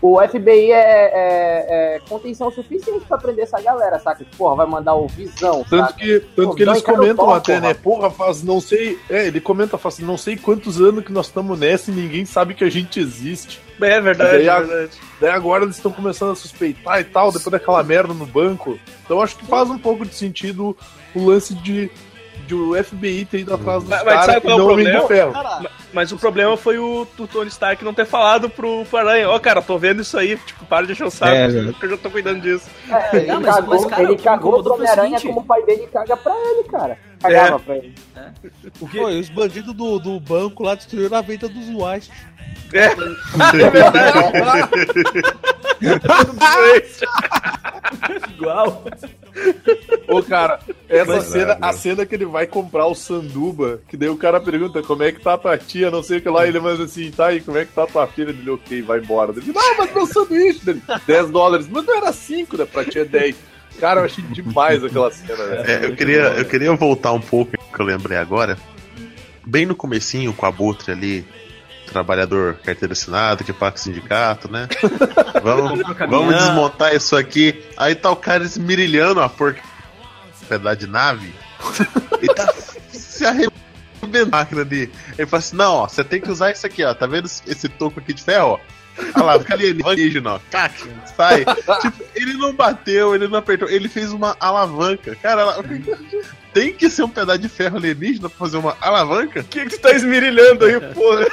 o, 0.00 0.14
o 0.14 0.20
FBI 0.28 0.72
é, 0.72 0.76
é- 1.12 1.96
é 1.96 2.00
contenção 2.08 2.50
suficiente 2.50 3.04
pra 3.06 3.18
prender 3.18 3.44
essa 3.44 3.60
galera, 3.60 3.98
saca? 3.98 4.24
Porra, 4.38 4.56
vai 4.56 4.66
mandar 4.66 4.94
o 4.94 5.06
Visão, 5.08 5.64
Tanto 5.68 5.86
saca? 5.88 5.92
que, 5.94 6.20
tanto 6.34 6.48
Pô, 6.48 6.54
que 6.54 6.62
eles 6.62 6.78
em 6.78 6.80
cara 6.82 6.96
comentam 6.98 7.26
pau, 7.26 7.34
até, 7.34 7.56
porra. 7.56 7.68
né? 7.68 7.74
Porra, 7.74 8.10
faz 8.10 8.42
não 8.42 8.60
sei. 8.60 8.98
É, 9.10 9.26
ele 9.26 9.40
comenta, 9.40 9.76
faz 9.76 9.98
não 9.98 10.16
sei 10.16 10.36
quantos 10.36 10.80
anos 10.80 11.04
que 11.04 11.12
nós 11.12 11.26
estamos 11.26 11.58
nessa 11.58 11.90
e 11.90 11.94
ninguém 11.94 12.24
sabe 12.24 12.54
que 12.54 12.64
a 12.64 12.70
gente 12.70 12.98
existe. 13.00 13.60
É 13.80 14.00
verdade, 14.00 14.30
Daí 14.32 14.48
é 14.48 14.60
verdade. 14.60 14.90
Daí 15.20 15.30
agora 15.30 15.64
eles 15.64 15.76
estão 15.76 15.92
começando 15.92 16.32
a 16.32 16.36
suspeitar 16.36 17.00
e 17.00 17.04
tal, 17.04 17.30
depois 17.30 17.50
daquela 17.52 17.82
merda 17.82 18.14
no 18.14 18.24
banco. 18.26 18.78
Então 19.04 19.20
acho 19.20 19.36
que 19.36 19.46
faz 19.46 19.68
um 19.70 19.78
pouco 19.78 20.04
de 20.06 20.14
sentido 20.14 20.76
o 21.14 21.24
lance 21.26 21.54
de, 21.54 21.90
de 22.46 22.54
o 22.54 22.74
FBI 22.82 23.24
ter 23.24 23.40
ido 23.40 23.54
atrás 23.54 23.80
dos 23.82 23.88
Mas- 23.90 24.04
mas 24.04 24.14
caras 24.14 24.26
sabe 24.26 24.40
qual 24.42 24.58
é 24.58 24.62
o 24.62 24.64
problema? 24.66 25.06
ferro. 25.08 25.32
Mas 25.92 26.12
o 26.12 26.18
problema 26.18 26.56
foi 26.56 26.78
o, 26.78 27.06
o 27.18 27.26
Tony 27.26 27.48
Stark 27.48 27.82
não 27.82 27.94
ter 27.94 28.04
falado 28.04 28.50
pro, 28.50 28.84
pro 28.84 28.98
Aranha, 28.98 29.30
ó, 29.30 29.38
cara, 29.38 29.62
tô 29.62 29.78
vendo 29.78 30.02
isso 30.02 30.18
aí, 30.18 30.36
tipo, 30.36 30.64
para 30.66 30.84
de 30.86 30.92
encher 30.92 31.06
o 31.06 31.10
saco, 31.10 31.32
É, 31.32 31.46
exato. 31.46 31.72
que 31.78 31.86
eu 31.86 31.90
já 31.90 31.96
tô 31.96 32.10
cuidando 32.10 32.40
disso. 32.42 32.66
É, 32.90 33.16
ele 33.16 33.26
Não, 33.26 33.40
mas- 33.40 33.54
cagou, 33.54 33.74
mas, 33.74 33.84
cara, 33.86 34.02
ele 34.02 34.16
cagou 34.16 34.62
pro 34.62 34.74
Homem-Aranha 34.74 35.18
como 35.20 35.40
o 35.40 35.44
pai 35.44 35.62
dele 35.64 35.88
caga 35.90 36.14
pra 36.16 36.34
ele, 36.34 36.64
cara. 36.64 36.98
Cagava 37.20 37.58
pra 37.58 37.76
ele. 37.76 37.94
O 38.80 38.88
que, 38.88 38.98
pô, 38.98 39.10
e 39.10 39.20
os 39.20 39.28
bandidos 39.28 39.74
do, 39.74 39.98
do 39.98 40.20
banco 40.20 40.62
lá 40.62 40.74
destruíram 40.74 41.16
a 41.16 41.20
venda 41.22 41.48
dos 41.48 41.68
White. 41.68 42.10
É, 42.72 42.84
é 48.20 48.30
igual. 48.30 48.84
Ô, 50.08 50.22
cara, 50.22 50.58
essa 50.88 51.04
Mas- 51.16 51.24
cena, 51.24 51.52
É, 51.52 51.58
a 51.60 51.72
cena 51.72 52.06
que 52.06 52.14
ele 52.14 52.24
vai 52.26 52.46
comprar 52.46 52.86
o 52.86 52.94
sanduba, 52.94 53.80
que 53.88 53.96
daí 53.96 54.08
o 54.08 54.16
cara 54.16 54.40
pergunta 54.40 54.82
como 54.82 55.02
é 55.02 55.12
que 55.12 55.20
tá 55.20 55.34
a 55.34 55.38
tua 55.38 55.56
tia, 55.58 55.90
não 55.90 56.02
sei 56.02 56.18
o 56.18 56.22
que 56.22 56.28
lá, 56.28 56.44
e 56.44 56.48
ele 56.48 56.60
manda 56.60 56.84
assim, 56.84 57.10
tá 57.10 57.26
aí, 57.26 57.40
como 57.40 57.56
é 57.58 57.64
que 57.64 57.72
tá 57.72 57.84
a 57.84 57.86
tua 57.86 58.06
filha? 58.06 58.30
Ele, 58.30 58.50
ok, 58.50 58.82
vai 58.82 58.98
embora. 58.98 59.32
Ele, 59.36 59.52
não, 59.52 59.76
mas 59.76 59.94
meu 59.94 60.06
sanduíche 60.06 60.64
dele, 60.64 60.82
10 61.06 61.30
dólares, 61.30 61.68
mas 61.70 61.84
não 61.84 61.96
era 61.96 62.12
5, 62.12 62.56
né? 62.56 62.64
Pra 62.64 62.84
tia 62.84 63.02
é 63.02 63.04
10. 63.04 63.36
Cara, 63.80 64.00
eu 64.00 64.04
achei 64.04 64.24
demais 64.24 64.82
aquela 64.82 65.10
cena, 65.10 65.36
velho. 65.36 65.70
É, 65.70 65.84
eu, 65.86 65.96
queria, 65.96 66.22
eu 66.22 66.44
queria 66.44 66.74
voltar 66.74 67.12
um 67.12 67.20
pouco 67.20 67.52
que 67.52 67.80
eu 67.80 67.86
lembrei 67.86 68.18
agora. 68.18 68.58
Bem 69.46 69.64
no 69.64 69.74
comecinho, 69.74 70.32
com 70.32 70.44
a 70.44 70.48
Abutre 70.48 70.92
ali, 70.92 71.26
trabalhador 71.86 72.58
carteira 72.64 72.92
assinada, 72.92 73.44
que 73.44 73.52
paga 73.52 73.76
o 73.76 73.78
sindicato, 73.78 74.50
né? 74.50 74.68
Vamos, 75.42 75.80
vamos 76.10 76.36
desmontar 76.36 76.94
isso 76.94 77.16
aqui. 77.16 77.64
Aí 77.76 77.94
tá 77.94 78.10
o 78.10 78.16
cara 78.16 78.44
esmirilhando 78.44 79.20
a 79.20 79.28
porca 79.28 79.62
pedaço 80.48 80.78
de 80.78 80.86
nave 80.86 81.34
e 82.22 82.26
tá 82.26 82.52
se 82.90 83.24
arrebentando 83.24 83.58
a 84.22 84.26
máquina 84.26 84.62
ali. 84.62 84.90
Ele 85.16 85.26
fala 85.26 85.38
assim: 85.38 85.56
não, 85.56 85.74
ó, 85.74 85.88
você 85.88 86.02
tem 86.02 86.20
que 86.20 86.30
usar 86.30 86.50
isso 86.50 86.66
aqui, 86.66 86.82
ó. 86.84 86.94
Tá 86.94 87.06
vendo 87.06 87.26
esse 87.26 87.68
toco 87.68 88.00
aqui 88.00 88.12
de 88.12 88.22
ferro, 88.22 88.52
ó? 88.52 88.77
Olha 89.14 89.24
lá, 89.24 89.38
fica 89.38 89.54
alienígena, 89.54 90.34
ó. 90.34 90.40
Cac, 90.50 90.72
sai. 91.16 91.44
tipo, 91.80 92.04
ele 92.14 92.34
não 92.34 92.52
bateu, 92.54 93.14
ele 93.14 93.28
não 93.28 93.38
apertou, 93.38 93.68
ele 93.68 93.88
fez 93.88 94.12
uma 94.12 94.36
alavanca. 94.40 95.14
Cara, 95.16 95.42
ela- 95.42 95.64
tem 96.52 96.72
que 96.72 96.88
ser 96.90 97.02
um 97.02 97.08
pedaço 97.08 97.38
de 97.38 97.48
ferro 97.48 97.76
alienígena 97.76 98.28
pra 98.28 98.38
fazer 98.38 98.56
uma 98.56 98.76
alavanca? 98.80 99.40
O 99.40 99.44
que, 99.44 99.64
que 99.66 99.70
tu 99.76 99.80
tá 99.80 99.92
esmirilhando 99.92 100.64
aí, 100.64 100.80
porra? 100.94 101.26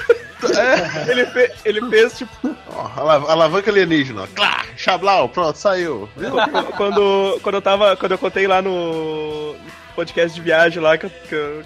Ele, 1.08 1.26
fe- 1.28 1.52
ele 1.64 1.90
fez, 1.90 2.18
tipo, 2.18 2.56
Ó, 2.70 2.90
ala- 2.98 3.32
alavanca 3.32 3.72
alienígena, 3.72 4.24
ó. 4.24 4.28
Clá, 4.36 4.66
chablau, 4.78 5.30
pronto, 5.30 5.58
saiu. 5.58 6.10
quando, 6.16 6.66
quando, 6.74 7.40
quando 7.42 7.56
eu 7.56 7.62
tava. 7.62 7.96
Quando 7.96 8.12
eu 8.12 8.18
contei 8.18 8.46
lá 8.46 8.62
no 8.62 9.56
podcast 9.96 10.36
de 10.36 10.42
viagem 10.42 10.82
lá 10.84 10.98
que, 10.98 11.06
eu- 11.06 11.10
que, 11.10 11.34
eu- 11.36 11.64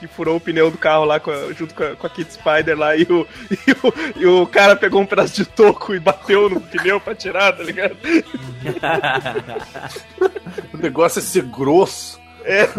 que 0.00 0.08
furou 0.08 0.36
o 0.36 0.40
pneu 0.40 0.70
do 0.70 0.78
carro 0.78 1.04
lá 1.04 1.20
com 1.20 1.30
a- 1.30 1.52
junto 1.52 1.74
com 1.74 1.84
a, 1.84 1.94
com 1.94 2.06
a 2.06 2.10
Kit 2.10 2.32
Spider 2.32 2.76
lá 2.76 2.96
e 2.96 3.02
o, 3.02 3.26
e, 3.52 3.72
o, 3.72 4.20
e 4.22 4.26
o 4.26 4.46
cara 4.46 4.74
pegou 4.74 5.00
um 5.00 5.06
pedaço 5.06 5.34
de 5.34 5.44
toco 5.44 5.94
e 5.94 6.00
bateu 6.00 6.48
no 6.48 6.60
pneu 6.60 6.98
pra 6.98 7.14
tirar, 7.14 7.52
tá 7.56 7.62
ligado? 7.62 7.96
O 10.72 10.76
negócio 10.78 11.18
é 11.18 11.22
ser 11.22 11.42
grosso. 11.44 12.18
É. 12.44 12.66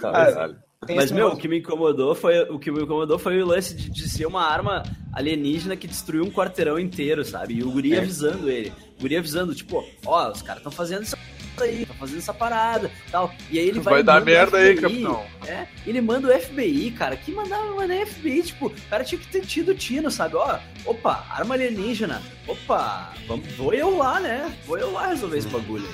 Caralho. 0.00 0.56
Tem 0.86 0.96
Mas, 0.96 1.10
meu, 1.10 1.28
o 1.28 1.36
que 1.36 1.48
me 1.48 1.58
incomodou 1.58 2.14
foi 2.14 2.40
o 2.42 2.58
que 2.58 2.70
me 2.70 2.82
incomodou 2.82 3.18
foi 3.18 3.40
o 3.42 3.46
lance 3.46 3.74
de, 3.74 3.90
de 3.90 4.08
ser 4.08 4.26
uma 4.26 4.42
arma 4.46 4.82
alienígena 5.14 5.76
que 5.76 5.86
destruiu 5.86 6.24
um 6.24 6.30
quarteirão 6.30 6.78
inteiro, 6.78 7.24
sabe? 7.24 7.54
E 7.54 7.62
o 7.62 7.70
guri 7.70 7.96
avisando 7.96 8.50
ele. 8.50 8.70
O 8.98 9.02
guri 9.02 9.16
avisando, 9.16 9.54
tipo, 9.54 9.82
ó, 10.04 10.30
os 10.30 10.42
caras 10.42 10.58
estão 10.58 10.72
fazendo 10.72 11.02
isso 11.04 11.16
aí, 11.62 11.82
estão 11.82 11.96
fazendo 11.96 12.18
essa 12.18 12.34
parada 12.34 12.90
tal. 13.10 13.32
E 13.50 13.58
aí 13.58 13.68
ele 13.68 13.80
vai. 13.80 13.94
Vai 13.94 14.02
dar 14.02 14.24
merda 14.24 14.58
aí, 14.58 14.76
FBI, 14.76 14.82
capitão. 14.82 15.24
É, 15.46 15.66
ele 15.86 16.00
manda 16.00 16.28
o 16.28 16.40
FBI, 16.40 16.90
cara. 16.90 17.16
Que 17.16 17.30
mandava 17.30 17.74
mandar 17.74 18.06
FBI, 18.06 18.42
tipo, 18.42 18.66
o 18.66 18.88
cara 18.90 19.04
tinha 19.04 19.20
que 19.20 19.28
ter 19.28 19.42
tido 19.42 19.74
tino, 19.74 20.10
sabe? 20.10 20.34
Ó, 20.36 20.58
opa, 20.84 21.24
arma 21.30 21.54
alienígena. 21.54 22.20
Opa, 22.46 23.12
vamos, 23.28 23.46
vou 23.52 23.72
eu 23.72 23.96
lá, 23.96 24.18
né? 24.18 24.52
Vou 24.66 24.78
eu 24.78 24.92
lá 24.92 25.08
resolver 25.08 25.38
esse 25.38 25.48
bagulho. 25.48 25.88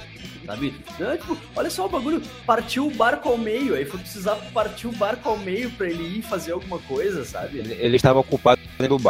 Sabe? 0.46 0.74
Não, 0.98 1.16
tipo, 1.16 1.38
olha 1.54 1.70
só 1.70 1.86
o 1.86 1.88
bagulho, 1.88 2.22
partiu 2.46 2.86
o 2.86 2.90
barco 2.90 3.28
ao 3.28 3.38
meio, 3.38 3.74
aí 3.74 3.84
foi 3.84 4.00
precisar 4.00 4.34
partir 4.52 4.88
o 4.88 4.92
barco 4.92 5.28
ao 5.28 5.36
meio 5.36 5.70
pra 5.70 5.88
ele 5.88 6.18
ir 6.18 6.22
fazer 6.22 6.52
alguma 6.52 6.78
coisa, 6.80 7.24
sabe? 7.24 7.58
Ele, 7.58 7.74
ele 7.74 7.96
estava 7.96 8.18
ocupado 8.18 8.60
dentro 8.78 8.96
do 8.96 9.02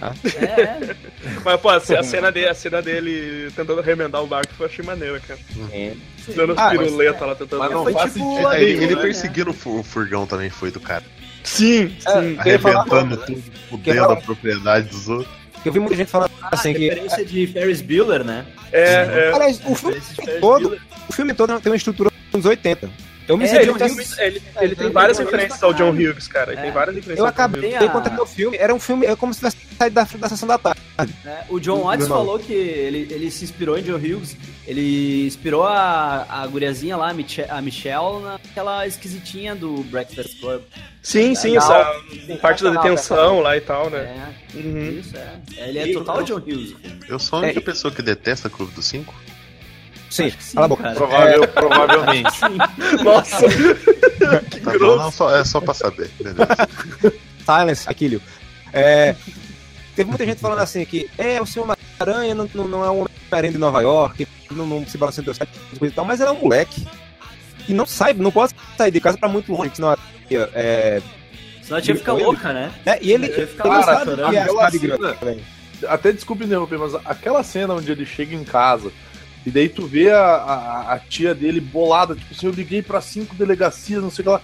baile. 0.00 0.18
É, 0.36 0.60
é. 0.60 0.96
Mas, 1.44 1.60
pô, 1.60 1.68
a 1.68 1.80
ce- 1.80 1.96
a 1.96 2.02
cena, 2.02 2.30
dele, 2.32 2.48
a 2.48 2.54
cena 2.54 2.80
dele 2.82 3.50
tentando 3.54 3.80
remendar 3.80 4.22
o 4.22 4.26
barco 4.26 4.52
eu 4.58 4.66
achei 4.66 4.84
maneira, 4.84 5.20
cara. 5.20 5.38
É. 5.72 5.92
Dando 6.34 6.54
Ah, 6.56 6.72
mas- 6.74 6.78
piruleta 6.78 7.24
lá, 7.26 7.34
tentando. 7.34 7.58
Mas 7.60 7.70
não 7.70 7.82
Foi 7.84 7.92
faz 7.92 8.12
tipo 8.12 8.24
sentido. 8.30 8.48
É, 8.52 8.62
ele, 8.62 8.84
ele 8.84 8.94
né? 8.96 9.02
perseguindo 9.02 9.50
o 9.50 9.54
fu- 9.54 9.80
o 9.80 9.82
furgão 9.82 10.26
também 10.26 10.50
foi 10.50 10.70
do 10.70 10.80
cara. 10.80 11.04
Sim, 11.44 11.84
É, 11.84 11.88
sim. 11.88 12.58
falar- 12.58 12.80
Arrebentando 12.80 13.16
tudo, 13.18 13.42
fudendo 13.70 14.04
a 14.04 14.16
propriedade 14.16 14.88
dos 14.88 15.08
outros. 15.08 15.38
Eu 15.64 15.72
vi 15.72 15.80
muita 15.80 15.96
gente 15.96 16.10
falando 16.10 16.30
assim 16.52 16.72
que. 16.72 16.88
referência 16.88 17.24
de 17.24 17.46
Ferris 17.48 17.80
Bueller, 17.80 18.22
né? 18.24 18.44
É, 18.72 18.82
é. 19.30 19.32
Aliás, 19.34 19.60
o 19.66 19.74
filme 19.74 20.00
todo, 20.40 20.62
Bueller. 20.68 20.80
o 21.08 21.12
filme 21.12 21.34
todo 21.34 21.60
tem 21.60 21.72
uma 21.72 21.76
estrutura 21.76 22.10
dos 22.10 22.34
anos 22.34 22.46
80. 22.46 22.88
Eu 23.28 23.36
me 23.36 23.44
É, 23.44 23.46
senti 23.48 23.60
ele, 23.62 23.70
muito 23.72 23.78
tem, 23.84 23.86
assim- 24.00 24.22
ele, 24.22 24.42
ele 24.60 24.74
tem 24.74 24.86
É, 24.86 24.90
várias 24.90 25.16
tem 25.18 25.26
referências 25.26 25.62
ao 25.62 25.74
John. 25.74 25.90
Hughes, 25.90 26.26
cara. 26.26 26.52
Ele 26.52 26.60
É. 26.60 26.62
tem 26.64 26.72
várias 26.72 26.96
referências 26.96 27.18
Eu 27.18 27.26
acabei 27.26 27.74
a- 27.76 27.80
vi 27.80 28.20
o 28.20 28.26
filme, 28.26 28.56
era 28.56 28.74
um 28.74 28.80
filme, 28.80 29.04
é 29.06 29.14
como 29.14 29.34
se 29.34 29.40
tivesse 29.40 29.56
saído 29.76 29.94
da, 29.94 30.04
da 30.04 30.28
sessão 30.30 30.48
da 30.48 30.56
tarde. 30.58 30.80
É, 31.26 31.44
o 31.50 31.60
John 31.60 31.82
Watts 31.82 32.08
falou 32.08 32.38
que 32.38 32.52
ele, 32.54 33.06
ele 33.12 33.30
se 33.30 33.44
inspirou 33.44 33.78
em 33.78 33.82
John 33.82 33.96
Hughes. 33.96 34.34
Ele 34.66 35.26
inspirou 35.26 35.64
a, 35.64 36.26
a 36.28 36.46
guriazinha 36.46 36.96
lá, 36.96 37.10
a 37.10 37.14
Miche- 37.14 37.46
a 37.48 37.60
Michelle, 37.62 38.20
naquela 38.22 38.86
esquisitinha 38.86 39.54
do 39.54 39.82
Breakfast 39.84 40.40
Club. 40.40 40.62
Sim, 41.02 41.34
sim, 41.34 41.56
essa 41.56 41.90
parte 42.42 42.62
da 42.64 42.70
detenção 42.70 43.40
lá 43.40 43.56
e 43.56 43.60
tal, 43.62 43.88
né? 43.88 43.98
É, 44.54 44.56
Uhum. 44.58 44.90
isso, 45.00 45.16
é. 45.16 45.68
Ele 45.68 45.78
é 45.78 45.92
total 45.92 46.22
John 46.22 46.36
Hughes. 46.38 46.74
Eu 47.08 47.18
sou 47.18 47.38
a 47.38 47.42
única 47.42 47.60
pessoa 47.62 47.92
que 47.94 48.02
detesta 48.02 48.50
Clube 48.50 48.72
dos 48.72 48.84
Cinco. 48.86 49.14
Sim, 50.10 50.30
sim, 50.38 50.54
cala 50.54 50.66
a 50.66 50.68
boca. 50.68 50.82
cara. 50.82 50.94
Provável, 50.94 51.48
provavelmente. 51.48 52.40
Nossa, 53.04 53.36
que 54.50 54.60
Tá 54.60 54.70
bom, 54.72 54.78
grosso. 54.78 54.96
não, 55.02 55.10
só- 55.12 55.36
é 55.36 55.44
só 55.44 55.60
pra 55.60 55.74
saber. 55.74 56.10
Beleza. 56.20 56.46
Silence, 57.44 57.88
Aquilio. 57.88 58.22
É, 58.72 59.14
teve 59.94 60.08
muita 60.08 60.24
gente 60.26 60.40
falando 60.40 60.60
assim 60.60 60.84
que 60.84 61.08
é, 61.16 61.40
o 61.40 61.46
seu 61.46 61.62
Homem-Aranha 61.62 62.34
não, 62.34 62.48
não, 62.54 62.68
não 62.68 62.84
é 62.84 62.90
um 62.90 63.00
Homem-Aranha 63.00 63.52
de 63.52 63.58
Nova 63.58 63.80
York, 63.80 64.26
não, 64.50 64.66
não 64.66 64.86
se 64.86 64.98
balança 64.98 65.20
entre 65.20 65.30
os 65.30 65.38
e 65.82 65.90
tal, 65.90 66.04
mas 66.04 66.20
ele 66.20 66.28
é 66.28 66.32
um 66.32 66.40
moleque. 66.40 66.86
E 67.68 67.74
não 67.74 67.84
sai, 67.86 68.12
não 68.14 68.30
pode 68.30 68.54
sair 68.76 68.90
de 68.90 69.00
casa 69.00 69.18
pra 69.18 69.28
muito 69.28 69.52
longe, 69.52 69.70
senão 69.74 69.94
é, 70.30 71.02
Senão 71.62 71.78
a 71.78 71.82
tia 71.82 71.94
fica 71.96 72.12
louca, 72.14 72.52
né? 72.52 72.72
é, 72.86 72.98
e 73.02 73.12
ele, 73.12 73.26
Ele 73.26 73.46
fica 73.46 73.62
que 73.62 73.68
é 73.68 73.70
a 73.72 73.78
Aquela 73.80 74.04
cidade 74.46 74.78
cena- 74.78 74.96
grande 74.98 75.18
também. 75.18 75.44
Até 75.86 76.12
desculpe 76.12 76.44
interromper, 76.44 76.78
mas 76.78 76.94
aquela 77.04 77.42
cena 77.42 77.74
onde 77.74 77.92
ele 77.92 78.04
chega 78.06 78.34
em 78.34 78.42
casa 78.42 78.90
E 79.48 79.50
daí 79.50 79.66
tu 79.68 79.86
vê 79.86 80.10
a, 80.10 80.20
a, 80.20 80.92
a 80.92 80.98
tia 80.98 81.34
dele 81.34 81.58
bolada, 81.58 82.14
tipo 82.14 82.34
assim, 82.34 82.46
eu 82.46 82.52
liguei 82.52 82.82
pra 82.82 83.00
cinco 83.00 83.34
delegacias, 83.34 84.02
não 84.02 84.10
sei 84.10 84.22
o 84.22 84.24
que 84.24 84.30
lá. 84.30 84.42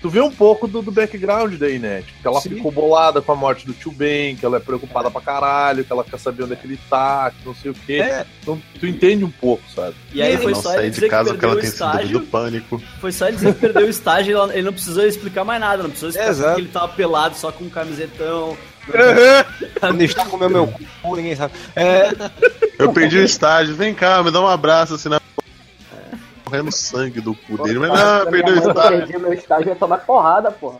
Tu 0.00 0.08
vê 0.08 0.20
um 0.20 0.30
pouco 0.30 0.66
do, 0.66 0.80
do 0.80 0.90
background 0.92 1.54
daí, 1.54 1.78
né? 1.78 2.02
Tipo, 2.02 2.20
que 2.22 2.26
ela 2.28 2.40
Sim. 2.40 2.50
ficou 2.50 2.70
bolada 2.70 3.20
com 3.20 3.32
a 3.32 3.34
morte 3.34 3.66
do 3.66 3.72
tio 3.74 3.90
Ben, 3.90 4.34
que 4.36 4.46
ela 4.46 4.56
é 4.58 4.60
preocupada 4.60 5.10
pra 5.10 5.20
caralho, 5.20 5.84
que 5.84 5.92
ela 5.92 6.04
quer 6.04 6.18
saber 6.18 6.44
onde 6.44 6.52
é 6.54 6.56
que 6.56 6.66
ele 6.66 6.78
tá, 6.88 7.30
que 7.30 7.44
não 7.46 7.54
sei 7.54 7.70
o 7.70 7.74
quê. 7.74 7.94
É, 8.02 8.26
Então 8.40 8.60
tu 8.80 8.86
entende 8.86 9.24
um 9.24 9.30
pouco, 9.30 9.62
sabe? 9.74 9.94
E 10.12 10.22
aí 10.22 10.36
foi 10.38 10.52
não 10.52 10.62
só 10.62 10.70
ele 10.74 10.78
sair 10.80 10.90
dizer 10.90 11.00
de 11.00 11.06
que 11.06 11.10
casa 11.10 11.30
porque 11.34 11.40
perdeu 11.40 11.58
ela 11.58 11.60
o 11.60 11.64
estágio. 11.70 12.18
do 12.20 12.26
pânico. 12.26 12.82
Foi 13.00 13.12
só 13.12 13.26
ele 13.26 13.36
dizer 13.36 13.54
que 13.54 13.60
perdeu 13.60 13.86
o 13.86 13.90
estágio, 13.90 14.52
ele 14.52 14.62
não 14.62 14.72
precisou 14.72 15.04
explicar 15.06 15.44
mais 15.44 15.60
nada, 15.60 15.82
não 15.82 15.90
precisou 15.90 16.10
explicar 16.10 16.30
Exato. 16.30 16.54
que 16.54 16.60
ele 16.62 16.68
tava 16.70 16.88
pelado 16.88 17.36
só 17.36 17.50
com 17.52 17.64
um 17.64 17.70
camisetão. 17.70 18.56
Está 20.04 20.24
comendo 20.26 20.52
meu 20.52 20.66
cu, 21.02 21.16
ninguém 21.16 21.36
sabe. 21.36 21.54
É, 21.74 22.08
Eu 22.78 22.92
perdi 22.92 23.18
o 23.18 23.24
estágio, 23.24 23.74
vem 23.74 23.94
cá, 23.94 24.22
me 24.22 24.30
dá 24.30 24.40
um 24.40 24.46
abraço 24.46 24.94
assim 24.94 25.08
na. 25.08 25.20
Correndo 26.44 26.70
sangue 26.70 27.20
do 27.20 27.34
cu 27.34 27.62
dele, 27.64 27.78
mas 27.80 27.90
não, 27.90 27.96
Minha 27.96 28.30
perdeu 28.30 28.54
o 28.54 28.56
mãe, 28.56 28.64
eu 28.64 28.70
estágio. 28.70 28.98
perdi 28.98 29.16
o 29.16 29.20
meu 29.20 29.32
estágio, 29.32 29.76
tomar 29.76 29.98
porrada, 29.98 30.50
porra. 30.52 30.78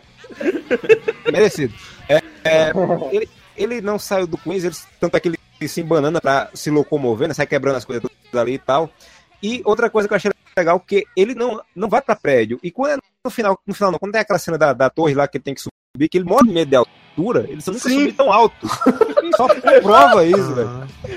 merecido. 1.31 1.73
É, 2.07 2.21
é, 2.45 2.71
ele, 3.11 3.29
ele 3.57 3.81
não 3.81 3.99
saiu 3.99 4.25
do 4.27 4.37
Queens, 4.37 4.63
ele, 4.63 4.75
tanto 4.99 5.17
é 5.17 5.19
que 5.19 5.27
ele 5.27 5.37
se 5.67 5.81
embanana 5.81 6.21
pra 6.21 6.49
se 6.53 6.69
locomover, 6.69 7.27
né, 7.27 7.33
sai 7.33 7.45
quebrando 7.47 7.75
as 7.75 7.83
coisas 7.85 8.01
todas 8.01 8.41
ali 8.41 8.53
e 8.53 8.59
tal. 8.59 8.89
E 9.43 9.61
outra 9.65 9.89
coisa 9.89 10.07
que 10.07 10.13
eu 10.13 10.15
achei 10.15 10.31
legal, 10.57 10.79
que 10.79 11.05
ele 11.15 11.35
não, 11.35 11.61
não 11.75 11.89
vai 11.89 12.01
pra 12.01 12.15
prédio. 12.15 12.59
E 12.63 12.71
quando 12.71 12.93
é 12.93 12.97
no 13.23 13.29
final, 13.29 13.59
no 13.67 13.73
final 13.73 13.91
não, 13.91 13.99
quando 13.99 14.13
tem 14.13 14.21
aquela 14.21 14.39
cena 14.39 14.57
da, 14.57 14.71
da 14.73 14.89
torre 14.89 15.13
lá 15.13 15.27
que 15.27 15.37
ele 15.37 15.43
tem 15.43 15.53
que 15.53 15.61
subir, 15.61 16.07
que 16.09 16.17
ele 16.17 16.25
morre 16.25 16.47
de 16.47 16.53
medo 16.53 16.69
de 16.69 16.75
altura, 16.77 16.95
ele 17.49 17.61
só 17.61 17.71
nunca 17.71 17.89
Sim. 17.89 18.11
tão 18.11 18.31
alto. 18.31 18.55
Só 19.35 19.47
comprova 19.47 20.25
isso, 20.25 20.53
velho. 20.55 20.69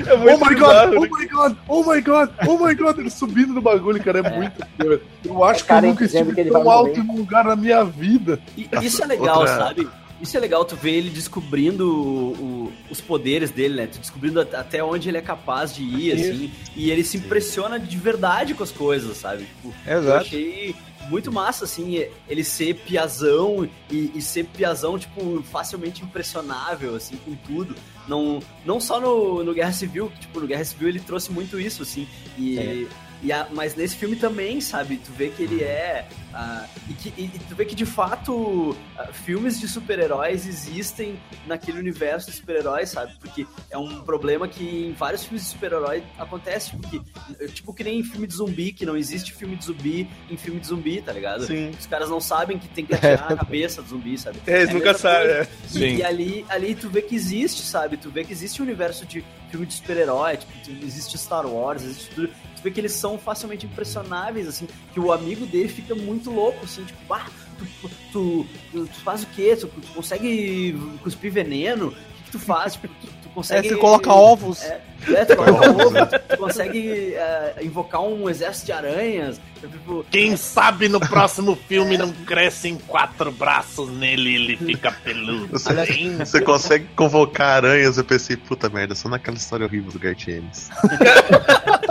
É 0.07 0.17
muito 0.17 0.43
oh 0.43 0.47
my 0.49 0.55
bizarro, 0.55 0.91
god, 0.91 0.91
né? 0.91 0.97
oh 0.99 1.17
my 1.17 1.27
god, 1.29 1.57
oh 1.69 1.85
my 1.85 2.01
god, 2.01 2.31
oh 2.49 2.59
my 2.67 2.75
god, 2.75 2.99
ele 2.99 3.09
subindo 3.11 3.53
no 3.55 3.63
bagulho, 3.63 4.03
cara, 4.03 4.19
é, 4.19 4.37
muito 4.37 4.61
doido. 4.77 5.03
Eu 5.25 5.45
acho 5.45 5.63
É 5.63 5.67
que 5.67 5.73
eu 5.73 5.83
nunca 5.83 6.05
estive 6.05 6.45
tão 6.51 6.69
alto 6.71 6.89
morrer. 6.91 7.01
em 7.01 7.11
um 7.11 7.17
lugar 7.19 7.45
na 7.45 7.55
minha 7.57 7.85
vida. 7.85 8.41
E 8.57 8.69
isso 8.83 9.03
é 9.03 9.07
legal, 9.07 9.39
Outra- 9.41 9.57
sabe? 9.59 9.89
Isso 10.21 10.37
é 10.37 10.41
legal, 10.41 10.65
tu 10.65 10.77
vê 10.77 10.91
ele 10.93 11.09
descobrindo 11.11 11.89
o- 11.91 12.33
o- 12.33 12.73
os 12.91 13.01
poderes 13.01 13.51
dele, 13.51 13.75
né? 13.77 13.87
Tu 13.87 13.99
descobrindo 13.99 14.41
at- 14.41 14.55
até 14.55 14.85
onde 14.85 15.09
ele 15.09 15.17
é 15.19 15.23
capaz 15.23 15.75
de 15.75 15.83
ir, 15.83 16.13
assim. 16.13 16.53
E 16.77 16.91
ele 16.91 17.03
se 17.03 17.17
impressiona 17.17 17.79
de 17.81 17.97
verdade 17.97 18.53
com 18.55 18.63
as 18.63 18.71
coisas, 18.71 19.17
sabe? 19.17 19.45
Tipo, 19.45 19.75
eu 19.87 19.99
Exato. 19.99 20.27
achei 20.27 20.75
muito 21.09 21.33
massa, 21.33 21.65
assim, 21.65 22.05
ele 22.29 22.45
ser 22.45 22.75
piazão 22.75 23.69
e, 23.91 24.13
e 24.15 24.21
ser 24.23 24.45
piazão, 24.45 24.99
tipo, 24.99 25.43
facilmente 25.43 26.05
impressionável, 26.05 26.95
assim, 26.95 27.17
com 27.25 27.35
tudo. 27.35 27.75
Não, 28.07 28.41
não 28.65 28.79
só 28.79 29.01
no, 29.01 29.43
no 29.43 29.55
Guerra 29.55 29.73
Civil, 29.73 30.11
que, 30.11 30.21
tipo, 30.21 30.39
no 30.39 30.47
Guerra 30.47 30.65
Civil 30.65 30.89
ele 30.89 31.01
trouxe 31.01 31.33
muito 31.33 31.59
isso, 31.59 31.83
assim. 31.83 32.07
E, 32.39 32.87
e 33.23 33.33
a- 33.33 33.49
mas 33.53 33.75
nesse 33.75 33.97
filme 33.97 34.17
também, 34.17 34.61
sabe? 34.61 34.97
Tu 34.99 35.13
vê 35.13 35.29
que 35.29 35.43
ele 35.43 35.63
é. 35.63 36.07
ah, 36.33 36.65
e, 36.89 36.93
que, 36.95 37.09
e- 37.21 37.25
e 37.35 37.39
tu 37.49 37.55
vê 37.57 37.65
que 37.65 37.75
de 37.75 37.85
fato 37.85 38.77
ah, 38.97 39.07
filmes 39.13 39.59
de 39.59 39.67
super-heróis 39.69 40.47
existem 40.47 41.19
naquele 41.47 41.79
universo 41.79 42.31
de 42.31 42.37
super-heróis, 42.37 42.89
sabe? 42.91 43.13
Porque 43.21 43.47
é 43.71 43.77
um 43.77 44.01
problema 44.03 44.47
que 44.49 44.87
em 44.87 44.93
vários 44.93 45.25
filmes 45.25 45.43
de 45.45 45.49
super-herói 45.51 46.03
acontece, 46.19 46.71
porque, 46.77 47.01
tipo 47.49 47.75
que 47.75 47.83
nem 47.85 47.99
em 48.01 48.05
filme 48.05 48.27
de 48.27 48.35
zumbi, 48.35 48.73
que 48.73 48.87
não 48.87 48.97
existe 48.97 49.33
filme 49.33 49.57
de 49.57 49.65
zumbi 49.65 50.09
em 50.31 50.37
filme 50.37 50.61
de 50.61 50.67
zumbi, 50.69 51.03
tá 51.03 51.13
ligado? 51.13 51.47
Sim. 51.47 51.71
Os 51.79 51.87
caras 51.87 52.09
não 52.09 52.21
sabem 52.21 52.59
que 52.59 52.69
tem 52.69 52.87
que 52.87 52.95
atirar 52.95 53.29
na 53.31 53.37
cabeça 53.39 53.83
do 53.83 53.89
zumbi, 53.89 54.17
sabe? 54.17 54.39
É, 54.47 54.59
eles 54.59 54.71
a 54.71 54.73
nunca 54.75 54.95
sabem. 54.95 55.31
é. 55.31 55.49
E, 55.65 55.69
Sim. 55.69 55.97
e 55.97 56.03
ali, 56.05 56.47
ali 56.49 56.75
tu 56.75 56.89
vê 56.89 57.03
que 57.03 57.15
existe, 57.15 57.63
sabe? 57.63 57.97
Tu 57.97 58.09
vê 58.11 58.25
que 58.25 58.33
existe 58.33 58.63
um 58.63 58.65
universo 58.65 59.05
de 59.05 59.25
filme 59.51 59.67
de 59.67 59.75
super-herói, 59.75 60.37
tipo, 60.37 60.53
tu- 60.65 60.71
existe 60.85 61.19
Star 61.19 61.45
Wars, 61.47 61.83
existe 61.83 62.09
tudo. 62.15 62.31
Tu 62.61 62.65
vê 62.65 62.71
que 62.71 62.81
eles 62.81 62.93
são 62.93 63.19
facilmente 63.19 63.65
impressionáveis, 63.65 64.47
assim, 64.47 64.69
que 64.93 65.01
o 65.01 65.11
amigo 65.11 65.47
dele 65.47 65.69
fica 65.69 65.95
muito 65.95 66.31
louco, 66.31 66.63
assim, 66.63 66.85
tipo, 66.85 67.15
ah, 67.15 67.27
tu, 67.59 67.67
tu, 68.13 68.47
tu, 68.71 68.87
tu 68.87 69.01
faz 69.01 69.23
o 69.23 69.27
quê? 69.29 69.57
Tu, 69.57 69.67
tu 69.67 69.95
consegue 69.95 70.79
cuspir 71.03 71.33
veneno? 71.33 71.89
O 71.89 71.91
que, 71.91 72.25
que 72.25 72.31
tu 72.33 72.39
faz? 72.39 72.75
Tipo, 72.75 72.89
tu, 72.89 73.20
tu 73.31 73.33
É, 73.33 73.35
consegue. 73.35 73.69
você 73.69 73.77
coloca 73.77 74.13
ovos. 74.13 74.63
É, 74.63 74.81
é, 75.13 75.25
tu 75.25 75.37
coloca 75.37 75.71
ovo, 75.71 76.07
tu, 76.07 76.19
tu 76.29 76.37
consegue 76.37 77.15
é, 77.15 77.55
invocar 77.63 78.03
um 78.03 78.29
exército 78.29 78.67
de 78.67 78.73
aranhas. 78.73 79.41
Tipo, 79.61 80.05
Quem 80.11 80.37
sabe 80.37 80.89
no 80.89 80.99
próximo 81.07 81.57
filme 81.69 81.97
não 81.99 82.11
crescem 82.13 82.77
quatro 82.87 83.31
braços 83.31 83.91
nele 83.91 84.31
e 84.31 84.35
ele 84.35 84.57
fica 84.57 84.91
peludo. 85.05 85.49
Você, 85.59 85.75
você 86.19 86.41
consegue 86.41 86.87
convocar 86.97 87.57
aranhas, 87.65 87.99
eu 87.99 88.05
pensei, 88.05 88.37
puta 88.37 88.69
merda, 88.69 88.95
só 88.95 89.09
naquela 89.09 89.37
história 89.37 89.67
horrível 89.67 89.91
do 89.93 89.99
Garth 89.99 90.29
Ennis. 90.29 90.71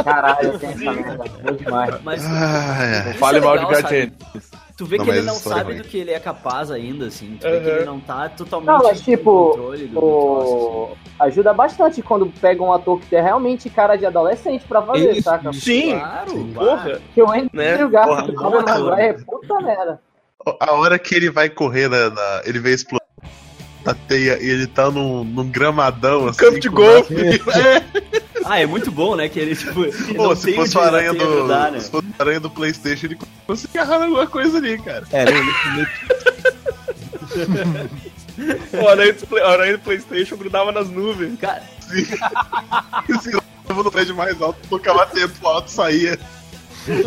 Caralho, 0.04 0.54
eu 0.54 0.60
tenho 0.60 0.72
essa 0.74 0.92
merda. 0.94 1.24
Bom 1.44 1.52
demais. 1.56 1.96
mas 2.04 2.26
Ah, 2.26 2.84
é. 3.10 3.14
Fale 3.14 3.38
é 3.38 3.42
mal 3.42 3.58
de 3.58 3.66
legal, 3.66 3.82
sabe? 3.82 4.06
Gatien. 4.08 4.12
Tu 4.80 4.86
vê 4.86 4.98
Não, 4.98 5.04
que 5.04 5.12
ele 5.12 5.22
não 5.24 5.34
história 5.34 5.58
sabe 5.64 5.74
do 5.76 5.84
que 5.84 5.98
ele 5.98 6.12
é 6.12 6.20
capaz 6.22 6.72
ainda, 6.72 7.08
assim. 7.08 7.38
Tu 7.38 7.44
vê 7.44 7.58
Uhum. 7.58 7.64
que 7.64 7.70
ele 7.70 7.84
não 7.86 8.00
tá 8.00 8.30
totalmente 8.30 8.68
Não, 8.70 8.78
mas, 8.82 8.98
no 9.00 9.04
tipo, 9.04 9.50
controle 9.50 9.88
do 9.88 10.00
troço, 10.00 10.56
O... 10.56 10.98
Ajuda 11.20 11.54
bastante 11.54 12.02
quando 12.02 12.26
pega 12.40 12.64
um 12.64 12.72
ator 12.72 12.98
que 13.02 13.14
é 13.14 13.22
realmente 13.22 13.70
cara 13.70 13.98
de 13.98 14.06
adolescente 14.06 14.64
pra 14.66 14.82
fazer, 14.82 15.12
Isso, 15.12 15.24
saca? 15.24 15.50
assim. 15.50 15.60
Sim, 15.60 16.00
Claro, 16.00 16.32
claro. 16.54 16.70
porra. 16.70 17.02
Que 17.14 17.22
o 17.22 17.30
Andrew 17.30 17.50
Né? 17.52 17.78
Garfield 17.90 18.38
ator, 18.38 18.64
Maguire 18.64 19.02
é 19.02 19.14
puta 19.14 19.60
merda. 19.60 20.02
A 20.62 20.72
hora 20.72 20.98
que 20.98 21.14
ele 21.14 21.30
vai 21.30 21.50
correr 21.50 21.90
na. 21.90 22.10
na- 22.10 22.42
ele 22.46 22.60
vê 22.60 22.74
explodir 22.74 23.06
a 23.86 23.94
teia 23.94 24.42
e 24.42 24.50
ele 24.50 24.66
tá 24.66 24.90
num, 24.90 25.26
num 25.26 25.50
gramadão 25.50 26.28
assim. 26.28 26.40
Campo 26.40 26.58
de 26.60 26.70
golfe. 26.70 27.14
Ah, 28.52 28.60
é 28.60 28.66
muito 28.66 28.90
bom, 28.92 29.16
né? 29.16 29.30
Que 29.30 29.40
ele, 29.40 29.56
tipo, 29.56 29.84
ele 29.86 30.14
Pô, 30.16 30.30
não 30.30 30.36
se 30.36 30.46
tem 30.46 30.56
fosse 30.56 30.76
o 30.78 30.82
aranha 30.82 31.14
do. 31.14 31.24
ajudar, 31.24 31.72
né? 31.72 31.80
Se 31.80 31.92
fosse 31.92 32.08
o 32.08 32.14
aranha 32.22 32.40
do 32.40 32.50
Playstation, 32.50 33.06
ele 33.06 33.18
conseguia 33.46 33.82
agarrar 33.84 34.04
alguma 34.06 34.26
coisa 34.28 34.58
ali, 34.58 34.78
cara. 34.82 35.06
É, 35.12 35.26
no- 35.26 35.32
O 38.82 38.88
aranha 38.88 39.14
do, 39.14 39.28
Play- 39.28 39.44
aranha 39.44 39.78
do 39.78 39.84
Playstation 39.84 40.36
grudava 40.38 40.72
nas 40.72 40.90
nuvens. 40.90 41.38
Cara, 41.40 41.62
Se 41.90 43.34
eu 43.34 43.42
no 43.76 43.92
prédio 43.92 44.16
mais 44.16 44.42
alto, 44.42 44.60
tocava 44.70 45.06
tempo 45.06 45.48
alto, 45.48 45.70
saía. 45.70 46.18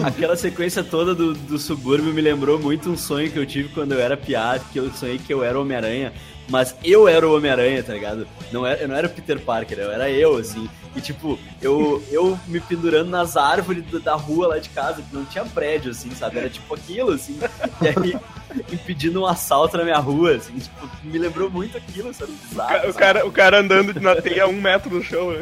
aquela 0.04 0.36
sequência 0.36 0.84
toda 0.84 1.14
do, 1.14 1.32
do 1.34 1.58
subúrbio 1.58 2.12
me 2.12 2.20
lembrou 2.20 2.58
muito 2.58 2.88
um 2.90 2.96
sonho 2.96 3.30
que 3.30 3.38
eu 3.38 3.44
tive 3.46 3.68
quando 3.70 3.92
eu 3.92 4.00
era 4.00 4.16
piada, 4.16 4.62
que 4.72 4.78
eu 4.78 4.90
sonhei 4.92 5.18
que 5.18 5.32
eu 5.32 5.42
era 5.42 5.58
o 5.58 5.62
Homem-Aranha, 5.62 6.12
mas 6.48 6.74
eu 6.84 7.08
era 7.08 7.26
o 7.26 7.34
Homem-Aranha, 7.36 7.82
tá 7.82 7.92
ligado? 7.94 8.28
Não 8.52 8.64
era, 8.66 8.80
eu 8.82 8.88
não 8.88 8.94
era 8.94 9.06
o 9.06 9.10
Peter 9.10 9.40
Parker, 9.40 9.78
eu 9.78 9.90
era 9.90 10.08
eu, 10.10 10.36
assim. 10.36 10.68
E 10.94 11.00
tipo, 11.00 11.38
eu, 11.60 12.02
eu 12.10 12.38
me 12.46 12.60
pendurando 12.60 13.08
nas 13.10 13.36
árvores 13.36 13.82
da- 14.02 14.14
rua 14.14 14.48
lá 14.48 14.58
de 14.58 14.68
casa, 14.68 15.00
que 15.02 15.14
não 15.14 15.24
tinha 15.24 15.44
prédio, 15.44 15.90
assim, 15.90 16.10
sabe? 16.14 16.38
Era 16.38 16.50
tipo 16.50 16.74
aquilo, 16.74 17.12
assim. 17.12 17.38
E 17.80 17.88
aí, 17.88 18.16
impedindo 18.70 19.22
um 19.22 19.26
assalto 19.26 19.76
na 19.78 19.84
minha 19.84 19.98
rua, 19.98 20.36
assim, 20.36 20.52
tipo, 20.58 20.90
me 21.02 21.18
lembrou 21.18 21.48
muito 21.50 21.76
aquilo, 21.78 22.12
sabe? 22.12 22.32
O 22.32 22.48
Bizarro, 22.48 22.74
O 22.76 22.80
sabe? 22.82 22.92
cara, 22.98 23.26
o 23.26 23.32
cara 23.32 23.60
andando 23.60 23.98
na 24.00 24.16
teia 24.20 24.46
um 24.46 24.60
metro 24.60 24.90
do 24.90 25.02
chão. 25.02 25.30
né? 25.32 25.40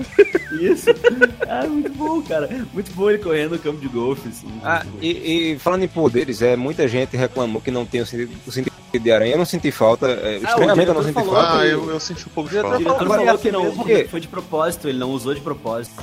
Isso. 0.52 0.86
Ah, 1.48 1.66
muito 1.66 1.90
bom, 1.94 2.22
cara. 2.22 2.48
Muito 2.72 2.92
bom 2.92 3.10
ele 3.10 3.18
correndo 3.18 3.52
no 3.52 3.58
campo 3.58 3.80
de 3.80 3.88
golfe, 3.88 4.28
assim. 4.28 4.46
Ah, 4.62 4.84
e, 5.02 5.52
e 5.54 5.58
falando 5.58 5.82
em 5.82 5.88
poderes, 5.88 6.42
é, 6.42 6.54
muita 6.56 6.86
gente 6.86 7.16
reclamou 7.16 7.60
que 7.60 7.70
não 7.72 7.84
tem 7.84 8.00
o 8.00 8.06
sentido, 8.06 8.32
o 8.46 8.52
sentido 8.52 8.70
de 8.92 9.10
aranha. 9.12 9.34
Eu 9.34 9.38
não 9.38 9.44
senti 9.44 9.70
falta. 9.70 10.08
É, 10.08 10.38
estranhamente 10.38 10.88
eu 10.88 10.94
não 10.94 11.02
senti 11.04 11.14
falta. 11.24 11.58
Ah, 11.60 11.64
eu, 11.66 11.88
eu 11.90 12.00
senti 12.00 12.26
um 12.26 12.30
pouco 12.30 12.48
de 12.50 12.56
Já 12.56 12.60
O 12.60 12.64
falta. 12.64 12.78
diretor 12.78 13.02
Agora, 13.04 13.20
falou 13.24 13.38
que 13.38 13.52
não 13.52 13.62
mesmo 13.64 13.84
que- 13.84 14.04
foi 14.08 14.20
de 14.20 14.26
propósito, 14.28 14.88
ele 14.88 14.98
não 14.98 15.10
usou 15.10 15.32
de 15.32 15.39
propósito. 15.40 16.02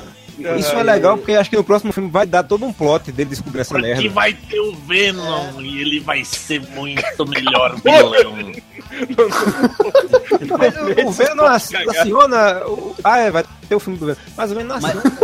Isso 0.59 0.71
é 0.75 0.83
legal 0.83 1.17
porque 1.17 1.33
acho 1.33 1.49
que 1.49 1.55
no 1.57 1.63
próximo 1.63 1.91
filme 1.91 2.11
vai 2.11 2.25
dar 2.27 2.43
todo 2.43 2.63
um 2.63 2.71
plot 2.71 3.11
dele 3.11 3.31
descobrir 3.31 3.61
essa 3.61 3.77
merda. 3.79 4.07
vai 4.09 4.33
ter 4.33 4.59
o 4.59 4.75
Venom 4.75 5.59
e 5.61 5.81
ele 5.81 5.99
vai 5.99 6.23
ser 6.23 6.61
muito 6.75 7.25
melhor 7.27 7.75
vilão. 7.81 8.51
Mas 10.59 10.75
o 11.05 11.11
Venom 11.11 11.45
aciona. 11.45 12.65
o- 12.67 12.95
Ah, 13.03 13.19
é, 13.19 13.31
vai 13.31 13.43
ter 13.67 13.75
o 13.75 13.79
filme 13.79 13.97
do 13.97 14.05
Venom. 14.07 14.17
Mas 14.35 14.51
o 14.51 14.55
Venom 14.55 14.67
não 14.67 14.79
Mas- 14.81 14.97
aciona. 14.97 15.17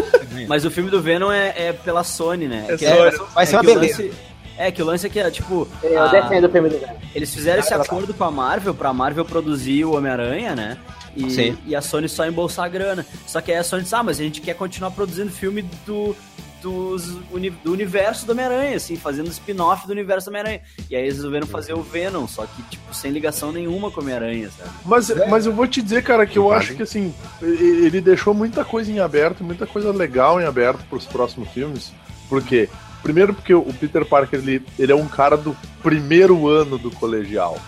Mas 0.47 0.65
o 0.65 0.71
filme 0.71 0.89
do 0.89 1.01
Venom 1.01 1.31
é, 1.31 1.53
é 1.67 1.73
pela 1.73 2.03
Sony, 2.03 2.47
né? 2.47 2.65
É 2.69 2.77
Que 2.77 2.87
Sony. 2.87 3.27
Vai 3.33 3.45
ser 3.45 3.55
uma 3.55 3.63
que 3.63 3.69
o 3.71 3.73
beleza. 3.75 4.03
lance- 4.03 4.13
É, 4.57 4.71
que 4.71 4.81
o 4.83 4.85
lance 4.85 5.07
é 5.07 5.09
que, 5.09 5.31
tipo, 5.31 5.67
Eu 5.83 6.03
a- 6.03 6.07
defendo 6.07 6.45
o 6.45 6.49
filme 6.49 6.69
do 6.69 6.77
Venom. 6.79 6.93
eles 7.15 7.33
fizeram 7.33 7.59
esse 7.59 7.69
tá- 7.69 7.75
acordo 7.81 8.13
com 8.13 8.23
a 8.23 8.31
Marvel 8.31 8.73
pra 8.73 8.93
Marvel 8.93 9.25
produzir 9.25 9.85
o 9.85 9.95
Homem-Aranha, 9.95 10.55
né? 10.55 10.77
E, 11.15 11.29
e 11.67 11.75
a 11.75 11.81
Sony 11.81 12.09
só 12.09 12.25
embolsar 12.25 12.65
a 12.65 12.69
grana. 12.69 13.05
Só 13.27 13.39
que 13.41 13.51
aí 13.51 13.57
a 13.57 13.63
Sony 13.63 13.83
disse, 13.83 13.95
ah, 13.95 14.03
mas 14.03 14.19
a 14.19 14.23
gente 14.23 14.41
quer 14.41 14.55
continuar 14.55 14.91
produzindo 14.91 15.31
filme 15.31 15.63
do, 15.85 16.15
dos, 16.61 17.17
uni- 17.31 17.51
do 17.51 17.71
universo 17.71 18.25
do 18.25 18.31
Homem-Aranha, 18.31 18.77
assim, 18.77 18.95
fazendo 18.95 19.29
spin-off 19.29 19.85
do 19.85 19.91
universo 19.91 20.25
do 20.27 20.29
Homem-Aranha. 20.29 20.61
E 20.89 20.95
aí 20.95 21.03
eles 21.03 21.15
resolveram 21.17 21.45
fazer 21.45 21.73
o 21.73 21.81
Venom, 21.81 22.27
só 22.27 22.45
que, 22.45 22.63
tipo, 22.63 22.93
sem 22.95 23.11
ligação 23.11 23.51
nenhuma 23.51 23.91
com 23.91 23.99
o 23.99 24.03
Homem-Aranha, 24.03 24.49
sabe? 24.57 24.69
Mas, 24.85 25.11
mas 25.29 25.45
eu 25.45 25.53
vou 25.53 25.67
te 25.67 25.81
dizer, 25.81 26.03
cara, 26.03 26.25
que 26.25 26.37
eu 26.37 26.51
acho 26.51 26.73
que 26.75 26.83
assim, 26.83 27.13
ele 27.41 28.01
deixou 28.01 28.33
muita 28.33 28.65
coisa 28.65 28.91
em 28.91 28.99
aberto, 28.99 29.43
muita 29.43 29.67
coisa 29.67 29.91
legal 29.91 30.41
em 30.41 30.45
aberto 30.45 30.83
pros 30.89 31.05
próximos 31.05 31.49
filmes. 31.49 31.91
Por 32.27 32.41
quê? 32.41 32.67
Primeiro 33.03 33.33
porque 33.33 33.53
o 33.53 33.73
Peter 33.73 34.05
Parker, 34.05 34.39
ele, 34.39 34.65
ele 34.79 34.91
é 34.91 34.95
um 34.95 35.07
cara 35.07 35.35
do 35.35 35.55
primeiro 35.83 36.47
ano 36.47 36.77
do 36.77 36.89
colegial. 36.89 37.59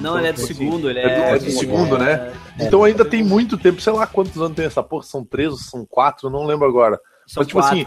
Não, 0.00 0.18
ele 0.18 0.28
é 0.28 0.32
do 0.32 0.40
segundo, 0.40 0.90
ele 0.90 0.98
é 0.98 1.02
do- 1.02 1.08
é... 1.22 1.30
é 1.36 1.38
do 1.38 1.50
segundo, 1.50 1.98
né? 1.98 2.32
Então 2.58 2.82
ainda 2.84 3.04
tem 3.04 3.22
muito 3.22 3.56
tempo, 3.58 3.80
sei 3.80 3.92
lá 3.92 4.06
quantos 4.06 4.36
anos 4.40 4.56
tem 4.56 4.64
essa 4.66 4.82
porra, 4.82 5.02
são 5.04 5.24
três 5.24 5.50
ou 5.52 5.58
são 5.58 5.84
quatro, 5.86 6.28
não 6.30 6.44
lembro 6.46 6.66
agora. 6.66 6.98
São 7.26 7.40
Mas, 7.42 7.46
tipo 7.46 7.60
quatro. 7.60 7.78
assim, 7.80 7.86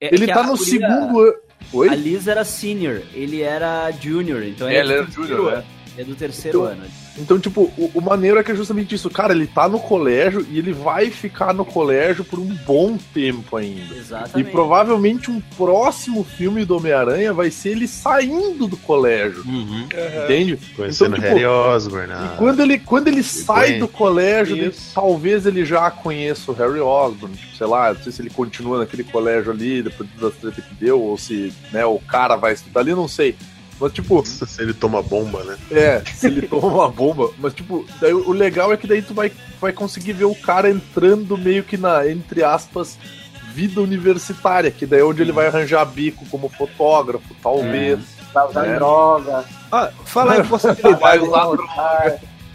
É 0.00 0.14
Ele 0.14 0.26
tá 0.28 0.42
no 0.44 0.56
guria- 0.56 0.64
segundo 0.64 1.20
ano. 1.20 1.34
Oi? 1.72 1.88
A 1.88 1.94
Liz 1.94 2.28
era 2.28 2.44
senior, 2.44 3.02
ele 3.12 3.42
era 3.42 3.90
junior, 3.90 4.42
então 4.44 4.68
É, 4.68 4.76
ele 4.76 4.92
é 4.92 4.96
era 4.98 5.04
do 5.06 5.10
junior, 5.12 5.52
ano. 5.54 5.64
É 5.96 6.04
do 6.04 6.14
terceiro 6.14 6.58
Então, 6.60 6.70
ano. 6.72 6.84
Então, 7.20 7.38
tipo, 7.38 7.62
o, 7.76 7.90
o 7.94 8.00
maneiro 8.00 8.38
é 8.38 8.42
que 8.44 8.52
é 8.52 8.54
justamente 8.54 8.94
isso. 8.94 9.10
Cara, 9.10 9.32
ele 9.32 9.46
tá 9.46 9.68
no 9.68 9.78
colégio 9.80 10.46
e 10.50 10.58
ele 10.58 10.72
vai 10.72 11.10
ficar 11.10 11.52
no 11.52 11.64
colégio 11.64 12.24
por 12.24 12.38
um 12.38 12.54
bom 12.66 12.96
tempo 13.12 13.56
ainda. 13.56 13.94
E 13.94 13.98
Exatamente. 13.98 14.50
provavelmente 14.50 15.30
um 15.30 15.40
próximo 15.56 16.24
filme 16.24 16.64
do 16.64 16.76
Homem-Aranha 16.76 17.32
vai 17.32 17.50
ser 17.50 17.70
ele 17.70 17.88
saindo 17.88 18.66
do 18.66 18.76
colégio. 18.76 19.42
Uhum. 19.46 19.86
Entende? 20.24 20.58
Conhecendo 20.76 21.16
Então, 21.16 21.28
tipo, 21.28 21.34
Harry 21.34 21.46
Osborn. 21.46 22.12
ah. 22.12 22.32
E 22.32 22.36
quando 22.38 22.60
ele, 22.60 22.78
quando 22.78 23.08
ele 23.08 23.22
sai 23.22 23.68
Gwen. 23.70 23.80
do 23.80 23.88
colégio, 23.88 24.56
Isso. 24.56 24.92
talvez 24.94 25.46
ele 25.46 25.64
já 25.64 25.90
conheça 25.90 26.50
o 26.50 26.54
Harry 26.54 26.80
Osborn. 26.80 27.34
Tipo, 27.36 27.56
sei 27.56 27.66
lá, 27.66 27.92
não 27.92 28.02
sei 28.02 28.12
se 28.12 28.22
ele 28.22 28.30
continua 28.30 28.78
naquele 28.78 29.04
colégio 29.04 29.50
ali, 29.52 29.82
depois 29.82 30.08
das 30.20 30.34
treta 30.34 30.60
que 30.62 30.74
deu, 30.74 31.00
ou 31.00 31.18
se 31.18 31.52
né, 31.72 31.84
o 31.84 31.98
cara 31.98 32.36
vai 32.36 32.52
estudar 32.52 32.80
ali, 32.80 32.94
não 32.94 33.08
sei. 33.08 33.36
Mas, 33.80 33.92
tipo, 33.92 34.24
Se 34.26 34.60
ele 34.60 34.74
toma 34.74 35.02
bomba, 35.02 35.44
né? 35.44 35.56
é, 35.70 36.02
se 36.12 36.26
ele 36.26 36.48
toma 36.48 36.66
uma 36.66 36.88
bomba. 36.88 37.30
Mas, 37.38 37.54
tipo, 37.54 37.86
daí, 38.00 38.12
o 38.12 38.32
legal 38.32 38.72
é 38.72 38.76
que 38.76 38.86
daí 38.86 39.02
tu 39.02 39.14
vai, 39.14 39.30
vai 39.60 39.72
conseguir 39.72 40.12
ver 40.14 40.24
o 40.24 40.34
cara 40.34 40.68
entrando 40.68 41.38
meio 41.38 41.62
que 41.62 41.76
na, 41.76 42.08
entre 42.10 42.42
aspas, 42.42 42.98
vida 43.54 43.80
universitária, 43.80 44.70
que 44.70 44.84
daí 44.84 45.00
é 45.00 45.04
onde 45.04 45.22
ele 45.22 45.32
vai 45.32 45.46
arranjar 45.46 45.84
bico 45.84 46.24
como 46.26 46.48
fotógrafo, 46.48 47.34
talvez. 47.42 48.00
Vai 48.34 48.48
usar 48.48 48.66
É. 48.66 48.74
droga. 48.76 49.44
Ah, 49.70 49.90
falar 50.04 50.34
em 50.34 50.42
Vai 50.42 50.48
possibilidade, 50.48 51.24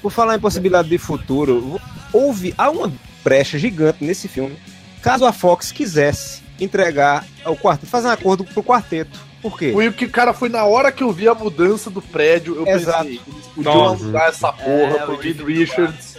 por 0.01 0.11
falar 0.11 0.35
em 0.35 0.39
possibilidade 0.39 0.89
de 0.89 0.97
futuro, 0.97 1.79
houve 2.11 2.53
há 2.57 2.69
uma 2.69 2.91
brecha 3.23 3.57
gigante 3.57 4.03
nesse 4.03 4.27
filme. 4.27 4.57
Caso 5.01 5.25
a 5.25 5.31
Fox 5.33 5.71
quisesse 5.71 6.41
entregar 6.59 7.25
ao 7.43 7.55
quarteto, 7.55 7.87
fazer 7.89 8.07
um 8.07 8.11
acordo 8.11 8.43
pro 8.43 8.63
quarteto. 8.63 9.19
Por 9.43 9.59
quê? 9.59 9.71
Foi 9.73 9.87
o 9.89 9.93
que, 9.93 10.07
cara, 10.07 10.33
foi 10.33 10.49
na 10.49 10.63
hora 10.65 10.91
que 10.91 11.03
eu 11.03 11.11
vi 11.11 11.27
a 11.27 11.35
mudança 11.35 11.89
do 11.91 12.01
prédio, 12.01 12.55
eu 12.55 12.65
Exato. 12.67 13.03
pensei, 13.03 13.21
eles 13.27 13.47
podiam 13.53 13.75
Nossa. 13.75 14.03
mudar 14.05 14.27
essa 14.29 14.51
porra 14.53 14.95
É, 14.97 15.05
pro 15.05 15.13
o 15.13 15.17
Reed 15.19 15.41
Richards. 15.41 16.17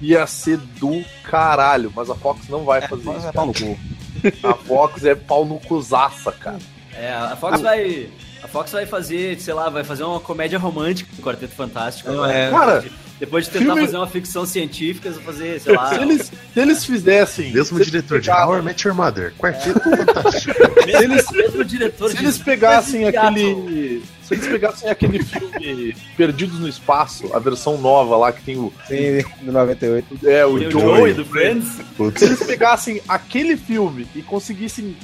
Ia 0.00 0.26
ser 0.26 0.56
do 0.56 1.04
caralho, 1.22 1.92
mas 1.94 2.10
a 2.10 2.14
Fox 2.16 2.48
não 2.48 2.64
vai 2.64 2.80
fazer 2.80 3.04
Mas 3.04 3.18
isso. 3.18 3.28
é 3.28 3.32
pau 3.32 3.46
no 3.46 3.54
cu. 3.54 3.78
A 4.42 4.54
Fox 4.54 5.04
é 5.04 5.14
pau 5.14 5.44
no 5.44 5.60
cuzaça, 5.60 6.32
cara. 6.32 6.58
É, 6.94 7.12
a 7.12 7.36
Fox 7.36 7.60
vai. 7.60 8.08
A 8.42 8.48
Fox 8.48 8.70
vai 8.72 8.84
fazer, 8.86 9.38
sei 9.40 9.54
lá, 9.54 9.68
vai 9.68 9.82
fazer 9.84 10.02
uma 10.04 10.18
comédia 10.20 10.58
romântica 10.58 11.08
com 11.14 11.22
o 11.22 11.24
Quarteto 11.24 11.54
Fantástico. 11.54 12.10
É. 12.24 12.50
Cara, 12.50 12.84
depois 13.24 13.44
de 13.44 13.52
tentar 13.52 13.64
filme- 13.66 13.80
fazer 13.82 13.96
uma 13.98 14.06
ficção 14.08 14.44
científica, 14.44 15.06
eles 15.06 15.16
vão 15.16 15.26
fazer, 15.32 15.60
sei 15.60 15.76
lá. 15.76 15.90
se, 15.90 15.94
eles, 16.00 16.22
se 16.52 16.60
eles 16.60 16.84
fizessem. 16.84 17.52
Mesmo 17.52 17.78
se 17.78 17.84
diretor 17.84 18.20
de 18.20 18.28
How 18.30 18.58
I 18.58 18.62
Met 18.62 18.84
Your 18.84 18.96
Mother. 18.96 19.32
Quarteto 19.38 19.78
fantástico. 19.96 20.54
mesmo, 20.84 21.02
eles, 21.04 21.30
mesmo 21.30 21.64
diretor 21.64 22.10
Se 22.10 22.16
de- 22.16 22.24
eles 22.24 22.38
pegassem 22.38 23.06
aquele. 23.06 24.02
Se 24.24 24.34
eles 24.34 24.46
pegassem 24.48 24.90
aquele 24.90 25.22
filme 25.22 25.94
Perdidos 26.16 26.58
no 26.58 26.66
Espaço, 26.68 27.30
a 27.32 27.38
versão 27.38 27.78
nova 27.78 28.16
lá 28.16 28.32
que 28.32 28.42
tem 28.42 28.56
o. 28.58 28.72
Sim, 28.88 29.22
do 29.42 29.52
98. 29.52 30.18
É, 30.26 30.44
o 30.44 30.54
o 30.54 30.58
Joey. 30.70 30.70
Joey 30.72 31.14
do 31.14 31.24
Friends. 31.24 31.68
Putz, 31.96 32.18
Se 32.18 32.24
eles 32.26 32.42
pegassem 32.42 33.00
aquele 33.06 33.56
filme 33.56 34.04
e 34.16 34.22
conseguissem 34.22 34.96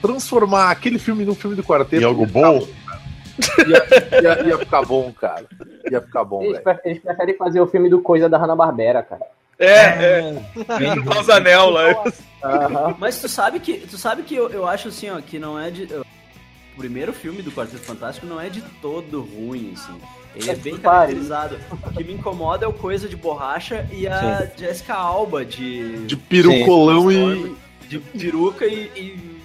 transformar 0.00 0.70
aquele 0.70 0.98
filme 0.98 1.26
num 1.26 1.34
filme 1.34 1.54
do 1.54 1.62
quarteto. 1.62 2.00
Em 2.02 2.06
algo 2.06 2.24
bom? 2.24 2.66
Ia, 3.66 4.20
ia- 4.22 4.46
ia 4.48 4.58
ficar 4.58 4.82
bom, 4.82 5.12
cara. 5.12 5.46
Ia 5.90 6.00
ficar 6.00 6.24
bom, 6.24 6.42
eles, 6.42 6.62
velho. 6.62 6.80
eles 6.84 7.02
preferem 7.02 7.36
fazer 7.36 7.60
o 7.60 7.66
filme 7.66 7.88
do 7.88 8.00
Coisa 8.00 8.28
da 8.28 8.38
Hanna-Barbera, 8.38 9.02
cara. 9.02 9.22
É, 9.58 9.74
é. 9.74 10.34
Os 11.20 11.28
anel 11.28 11.70
lá. 11.70 12.04
Aham. 12.42 12.96
Mas 12.98 13.20
tu 13.20 13.28
sabe 13.28 13.60
que, 13.60 13.74
tu 13.78 13.98
sabe 13.98 14.22
que 14.22 14.34
eu, 14.34 14.48
eu 14.48 14.66
acho 14.66 14.88
assim, 14.88 15.10
ó, 15.10 15.20
que 15.20 15.38
não 15.38 15.58
é 15.58 15.70
de. 15.70 15.84
O 15.84 16.04
primeiro 16.78 17.12
filme 17.12 17.42
do 17.42 17.52
Quarteto 17.52 17.82
Fantástico 17.82 18.26
não 18.26 18.40
é 18.40 18.48
de 18.48 18.62
todo 18.80 19.20
ruim, 19.20 19.74
assim. 19.74 20.00
Ele 20.34 20.50
é 20.50 20.54
bem 20.54 20.76
caracterizado. 20.78 21.58
O 21.70 21.90
que 21.90 22.04
me 22.04 22.14
incomoda 22.14 22.64
é 22.64 22.68
o 22.68 22.72
Coisa 22.72 23.06
de 23.08 23.16
Borracha 23.16 23.86
e 23.92 24.06
a 24.08 24.46
Jessica 24.56 24.94
Alba 24.94 25.44
de. 25.44 26.06
De 26.06 26.16
pirucolão 26.16 27.10
e. 27.12 27.54
de 27.88 27.98
peruca 27.98 28.64
e. 28.64 28.90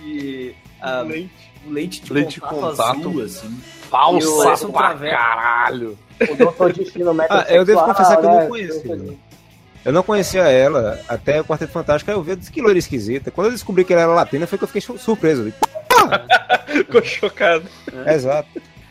e 0.05 0.55
a, 0.79 1.01
lente 1.01 1.51
de 1.65 2.13
Leite 2.13 2.35
de 2.35 2.41
contato, 2.41 2.59
contato. 2.77 2.99
azul, 2.99 3.23
assim. 3.23 3.59
Falsa 3.89 4.67
pra 4.69 4.81
traveco. 4.89 5.15
caralho. 5.15 5.97
O 6.29 6.35
Doutor 6.35 6.73
Destino 6.73 7.15
Ah, 7.29 7.45
eu 7.49 7.65
devo 7.65 7.83
confessar 7.83 8.17
que 8.17 8.25
eu 8.25 8.29
né? 8.29 8.39
não 8.41 8.47
conhecia. 8.47 9.17
Eu 9.83 9.93
não 9.93 10.01
conhecia 10.03 10.41
ela 10.43 10.99
até 11.07 11.39
o 11.41 11.45
Quarteto 11.45 11.71
Fantástico. 11.71 12.09
Aí 12.09 12.17
eu 12.17 12.23
vi, 12.23 12.31
eu 12.31 12.35
disse 12.35 12.51
que 12.51 12.61
loira 12.61 12.79
esquisita. 12.79 13.29
Quando 13.29 13.47
eu 13.47 13.51
descobri 13.53 13.83
que 13.85 13.93
ela 13.93 14.01
era 14.03 14.11
latina, 14.13 14.47
foi 14.47 14.57
que 14.57 14.63
eu 14.63 14.67
fiquei 14.67 14.81
su- 14.81 14.97
surpreso. 14.97 15.53
Ficou 16.67 17.03
chocado. 17.03 17.65
Exato. 18.07 18.47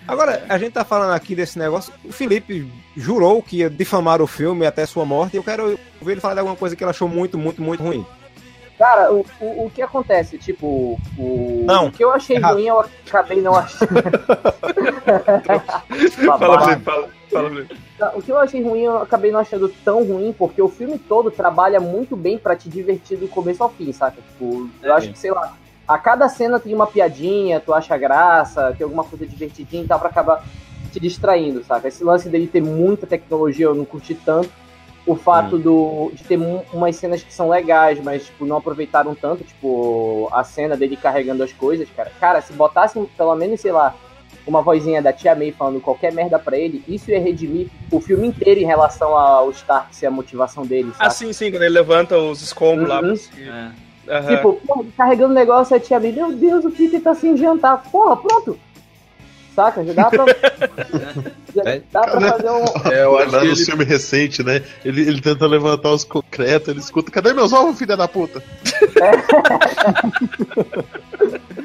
Agora, 0.06 0.44
a 0.48 0.58
gente 0.58 0.72
tá 0.72 0.84
falando 0.84 1.12
aqui 1.12 1.34
desse 1.34 1.58
negócio. 1.58 1.92
O 2.04 2.12
Felipe 2.12 2.70
jurou 2.96 3.42
que 3.42 3.58
ia 3.58 3.70
difamar 3.70 4.20
o 4.20 4.26
filme 4.26 4.66
até 4.66 4.84
sua 4.86 5.04
morte. 5.04 5.34
E 5.34 5.36
eu 5.38 5.42
quero 5.42 5.78
ver 6.02 6.12
ele 6.12 6.20
falar 6.20 6.34
de 6.34 6.40
alguma 6.40 6.56
coisa 6.56 6.76
que 6.76 6.84
ele 6.84 6.90
achou 6.90 7.08
muito, 7.08 7.38
muito, 7.38 7.60
muito 7.62 7.82
ruim. 7.82 8.06
Cara, 8.78 9.12
o, 9.12 9.24
o, 9.40 9.66
o 9.66 9.70
que 9.70 9.80
acontece? 9.80 10.36
Tipo, 10.36 10.98
o, 11.16 11.64
Não, 11.64 11.86
o 11.86 11.92
que 11.92 12.02
eu 12.02 12.10
achei 12.10 12.36
errado. 12.36 12.54
ruim, 12.54 12.66
eu 12.66 12.80
acabei 12.80 13.40
não 13.40 13.54
achando. 13.54 13.88
Fala. 16.26 16.64
Felipe, 16.64 16.82
fala. 16.82 17.08
Fala, 17.30 17.48
Felipe. 17.50 17.76
O 18.16 18.22
que 18.22 18.32
eu 18.32 18.38
achei 18.38 18.62
ruim, 18.62 18.82
eu 18.82 18.98
acabei 18.98 19.30
não 19.30 19.40
achando 19.40 19.68
tão 19.84 20.04
ruim, 20.04 20.34
porque 20.36 20.60
o 20.60 20.68
filme 20.68 20.98
todo 20.98 21.30
trabalha 21.30 21.80
muito 21.80 22.16
bem 22.16 22.36
pra 22.36 22.56
te 22.56 22.68
divertir 22.68 23.16
do 23.16 23.28
começo 23.28 23.62
ao 23.62 23.70
fim, 23.70 23.92
saca? 23.92 24.20
Tipo, 24.20 24.68
eu 24.82 24.94
acho 24.94 25.10
que, 25.10 25.18
sei 25.18 25.30
lá, 25.30 25.54
a 25.86 25.98
cada 25.98 26.28
cena 26.28 26.58
tem 26.58 26.74
uma 26.74 26.86
piadinha, 26.86 27.60
tu 27.60 27.72
acha 27.72 27.96
graça, 27.96 28.74
tem 28.76 28.84
alguma 28.84 29.04
coisa 29.04 29.26
divertidinha 29.26 29.84
e 29.84 29.86
tal, 29.86 29.98
pra 30.00 30.08
acabar 30.08 30.44
te 30.92 30.98
distraindo, 31.00 31.62
saca? 31.64 31.88
Esse 31.88 32.02
lance 32.04 32.28
dele 32.28 32.46
ter 32.46 32.62
muita 32.62 33.06
tecnologia 33.06 33.66
eu 33.66 33.74
não 33.74 33.84
curti 33.84 34.14
tanto. 34.14 34.50
O 35.06 35.14
fato 35.14 35.58
do, 35.58 36.10
de 36.14 36.24
ter 36.24 36.38
umas 36.72 36.96
cenas 36.96 37.22
que 37.22 37.32
são 37.32 37.48
legais, 37.50 38.00
mas 38.02 38.24
tipo, 38.24 38.46
não 38.46 38.56
aproveitaram 38.56 39.14
tanto, 39.14 39.44
tipo, 39.44 40.28
a 40.32 40.42
cena 40.42 40.76
dele 40.76 40.96
carregando 40.96 41.42
as 41.42 41.52
coisas, 41.52 41.86
cara. 41.94 42.10
Cara, 42.18 42.40
se 42.40 42.54
botassem 42.54 43.04
pelo 43.16 43.34
menos, 43.34 43.60
sei 43.60 43.70
lá, 43.70 43.94
uma 44.46 44.62
vozinha 44.62 45.02
da 45.02 45.12
tia 45.12 45.34
May 45.34 45.52
falando 45.52 45.80
qualquer 45.80 46.10
merda 46.12 46.38
pra 46.38 46.56
ele, 46.56 46.82
isso 46.88 47.10
ia 47.10 47.20
redimir 47.20 47.68
o 47.92 48.00
filme 48.00 48.26
inteiro 48.28 48.60
em 48.60 48.64
relação 48.66 49.14
ao 49.14 49.50
Stark 49.50 49.94
ser 49.94 50.06
a 50.06 50.10
motivação 50.10 50.64
dele, 50.64 50.90
Ah, 50.98 51.04
sabe? 51.10 51.14
sim, 51.14 51.32
sim, 51.34 51.50
quando 51.50 51.62
ele 51.64 51.74
levanta 51.74 52.16
os 52.16 52.40
escombros 52.40 52.88
lá. 52.88 52.96
Uhum. 53.00 53.08
pra 53.08 53.16
seguir. 53.16 53.48
É. 53.48 53.70
Aham. 54.06 54.36
Tipo, 54.36 54.52
porra, 54.66 54.84
carregando 54.96 55.32
o 55.32 55.34
negócio, 55.34 55.76
a 55.76 55.80
tia 55.80 56.00
May, 56.00 56.12
meu 56.12 56.32
Deus, 56.32 56.64
o 56.64 56.70
Peter 56.70 57.00
tá 57.02 57.14
sem 57.14 57.36
jantar. 57.36 57.82
Porra, 57.90 58.16
pronto. 58.16 58.58
Saca? 59.54 59.84
Já 59.84 59.92
dá 59.92 60.10
pra. 60.10 60.24
já 61.54 61.62
É. 61.64 61.82
dá 61.92 62.00
pra 62.00 62.20
fazer 62.20 62.50
um. 62.50 62.64
É, 62.92 63.04
eu 63.04 63.18
acho 63.18 63.30
Lá 63.32 63.40
que 63.40 63.46
no 63.46 63.52
ele 63.52 63.64
filme 63.64 63.84
recente, 63.84 64.42
né? 64.42 64.62
Ele, 64.84 65.02
ele 65.02 65.20
tenta 65.20 65.46
levantar 65.46 65.90
os 65.90 66.04
concretos, 66.04 66.68
ele 66.68 66.80
escuta: 66.80 67.10
Cadê 67.10 67.32
meus 67.32 67.52
ovos, 67.52 67.78
filha 67.78 67.96
da 67.96 68.08
puta? 68.08 68.42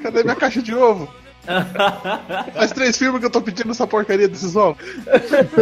Cadê 0.04 0.24
minha 0.24 0.36
caixa 0.36 0.62
de 0.62 0.74
ovo? 0.76 1.10
Faz 2.54 2.72
três 2.72 2.96
filmes 2.96 3.20
que 3.20 3.26
eu 3.26 3.30
tô 3.32 3.42
pedindo 3.42 3.72
essa 3.72 3.88
porcaria 3.88 4.28
desses 4.28 4.56
ovos. 4.56 4.78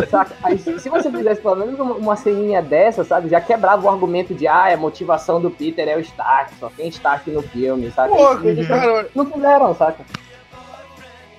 Saca? 0.09 0.31
Aí, 0.43 0.57
se 0.57 0.89
você 0.89 1.09
fizesse 1.09 1.41
pelo 1.41 1.55
menos 1.55 1.79
uma, 1.79 2.15
ceninha 2.17 2.61
dessa, 2.61 3.05
sabe? 3.05 3.29
Já 3.29 3.39
quebrava 3.39 3.85
o 3.85 3.89
argumento 3.89 4.33
de, 4.33 4.47
ah, 4.47 4.73
a 4.73 4.77
motivação 4.77 5.39
do 5.39 5.49
Peter 5.49 5.87
é 5.87 5.95
o 5.95 6.01
Stark, 6.01 6.51
só 6.59 6.69
tem 6.75 6.89
Stark 6.89 7.29
no 7.31 7.41
filme, 7.41 7.89
Eles 8.43 8.67
cara, 8.67 9.07
não 9.15 9.25
fizeram, 9.31 9.73
saca? 9.75 10.03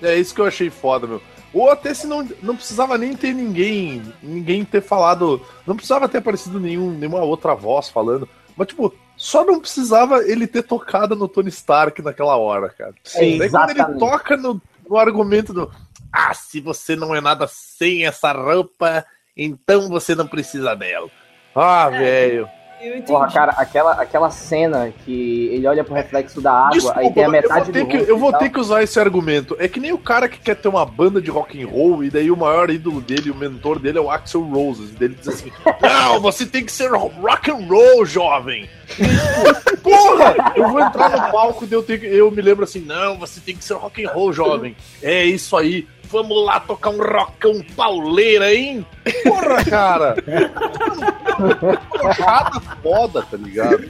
É 0.01 0.15
isso 0.15 0.33
que 0.33 0.41
eu 0.41 0.45
achei 0.45 0.69
foda, 0.69 1.07
meu. 1.07 1.21
Ou 1.53 1.69
até 1.71 1.93
se 1.93 2.05
não, 2.05 2.27
não 2.41 2.55
precisava 2.55 2.97
nem 2.97 3.15
ter 3.15 3.33
ninguém, 3.33 4.01
ninguém 4.21 4.63
ter 4.63 4.81
falado, 4.81 5.41
não 5.65 5.75
precisava 5.75 6.07
ter 6.07 6.19
aparecido 6.19 6.59
nenhum, 6.59 6.91
nenhuma 6.91 7.21
outra 7.21 7.55
voz 7.55 7.89
falando, 7.89 8.29
mas 8.55 8.67
tipo, 8.67 8.93
só 9.17 9.43
não 9.43 9.59
precisava 9.59 10.23
ele 10.23 10.45
ter 10.45 10.63
tocado 10.63 11.15
no 11.15 11.27
Tony 11.27 11.49
Stark 11.49 12.01
naquela 12.01 12.37
hora, 12.37 12.69
cara. 12.69 12.93
Sim, 13.03 13.37
Daí 13.39 13.49
quando 13.49 13.71
ele 13.71 13.83
toca 13.97 14.37
no, 14.37 14.61
no 14.87 14.97
argumento 14.97 15.51
do 15.51 15.71
Ah, 16.13 16.33
se 16.33 16.61
você 16.61 16.95
não 16.95 17.15
é 17.15 17.19
nada 17.19 17.47
sem 17.47 18.05
essa 18.05 18.31
roupa, 18.31 19.03
então 19.35 19.89
você 19.89 20.13
não 20.13 20.27
precisa 20.27 20.75
dela. 20.75 21.09
Ah, 21.55 21.89
velho. 21.89 22.47
Eu 22.81 22.91
entendi. 22.91 23.07
Porra, 23.07 23.31
cara, 23.31 23.51
aquela, 23.53 23.91
aquela 23.93 24.29
cena 24.29 24.91
que 25.05 25.47
ele 25.51 25.67
olha 25.67 25.83
pro 25.83 25.93
reflexo 25.93 26.39
da 26.41 26.51
água, 26.53 26.69
Desculpa, 26.71 26.99
aí 26.99 27.13
tem 27.13 27.23
a 27.23 27.27
eu 27.27 27.31
metade 27.31 27.65
vou 27.65 27.73
ter, 27.73 27.79
do 27.83 27.87
que, 27.87 27.97
eu 27.97 28.15
e 28.15 28.19
vou 28.19 28.33
ter 28.33 28.49
que 28.49 28.59
usar 28.59 28.81
esse 28.83 28.99
argumento. 28.99 29.55
É 29.59 29.67
que 29.67 29.79
nem 29.79 29.91
o 29.91 29.97
cara 29.97 30.29
que 30.29 30.39
quer 30.39 30.55
ter 30.55 30.67
uma 30.69 30.85
banda 30.85 31.21
de 31.21 31.29
rock 31.29 31.61
and 31.61 31.67
roll 31.67 32.03
e 32.03 32.09
daí 32.09 32.31
o 32.31 32.37
maior 32.37 32.69
ídolo 32.69 33.01
dele, 33.01 33.31
o 33.31 33.35
mentor 33.35 33.79
dele 33.79 33.97
é 33.97 34.01
o 34.01 34.09
Axel 34.09 34.41
Rose. 34.41 34.93
E 34.99 35.03
ele 35.03 35.15
diz 35.15 35.27
assim: 35.27 35.51
Não, 35.81 36.21
você 36.21 36.45
tem 36.45 36.63
que 36.63 36.71
ser 36.71 36.89
rock 36.91 37.51
and 37.51 37.65
roll, 37.67 38.05
jovem. 38.05 38.69
E, 38.97 39.75
Porra! 39.79 40.35
Eu 40.55 40.69
vou 40.69 40.79
entrar 40.79 41.09
no 41.09 41.31
palco 41.31 41.65
e 41.69 41.71
eu, 41.73 41.83
tenho 41.83 41.99
que- 41.99 42.05
eu 42.05 42.31
me 42.31 42.41
lembro 42.41 42.63
assim: 42.63 42.79
Não, 42.79 43.17
você 43.17 43.39
tem 43.39 43.55
que 43.55 43.63
ser 43.63 43.73
rock 43.73 44.05
and 44.05 44.09
roll, 44.11 44.31
jovem. 44.31 44.75
É 45.03 45.23
isso 45.25 45.55
aí. 45.57 45.87
Vamos 46.11 46.43
lá 46.45 46.59
tocar 46.59 46.89
um 46.89 46.97
rockão 46.97 47.63
pauleira, 47.75 48.53
hein? 48.53 48.85
Porra, 49.23 49.63
cara! 49.63 50.15
Porrada 51.89 52.59
foda, 52.81 53.21
tá 53.21 53.37
ligado? 53.37 53.89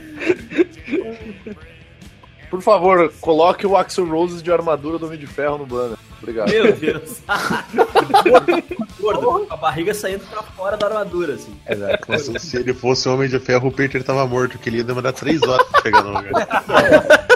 Por 2.50 2.62
favor, 2.62 3.12
coloque 3.22 3.66
o 3.68 3.78
Axel 3.78 4.06
Roses 4.10 4.41
de 4.41 4.52
armadura 4.52 4.97
do 4.97 5.06
Homem 5.06 5.20
de 5.20 5.28
Ferro 5.28 5.60
no 5.60 5.66
banner. 5.66 5.97
Obrigado. 6.22 6.50
Meu 6.52 6.74
Deus. 6.74 7.20
Gordo, 9.00 9.22
com 9.47 9.54
a 9.54 9.58
barriga 9.58 9.93
saindo 9.93 10.26
pra 10.30 10.43
fora 10.43 10.76
da 10.76 10.88
armadura, 10.88 11.36
assim. 11.36 11.56
Exato. 11.68 12.18
Se, 12.20 12.39
se 12.39 12.58
ele 12.58 12.74
fosse 12.74 13.08
o 13.08 13.14
Homem 13.14 13.30
de 13.30 13.39
Ferro, 13.39 13.70
o 13.70 13.72
Peter 13.72 14.04
tava 14.04 14.26
morto, 14.28 14.58
que 14.58 14.68
ele 14.70 14.78
ia 14.78 14.84
demorar 14.84 15.14
três 15.14 15.41
horas 15.43 15.66
pra 15.68 15.82
chegar 15.82 16.04
no 16.04 16.10
lugar. 16.10 16.32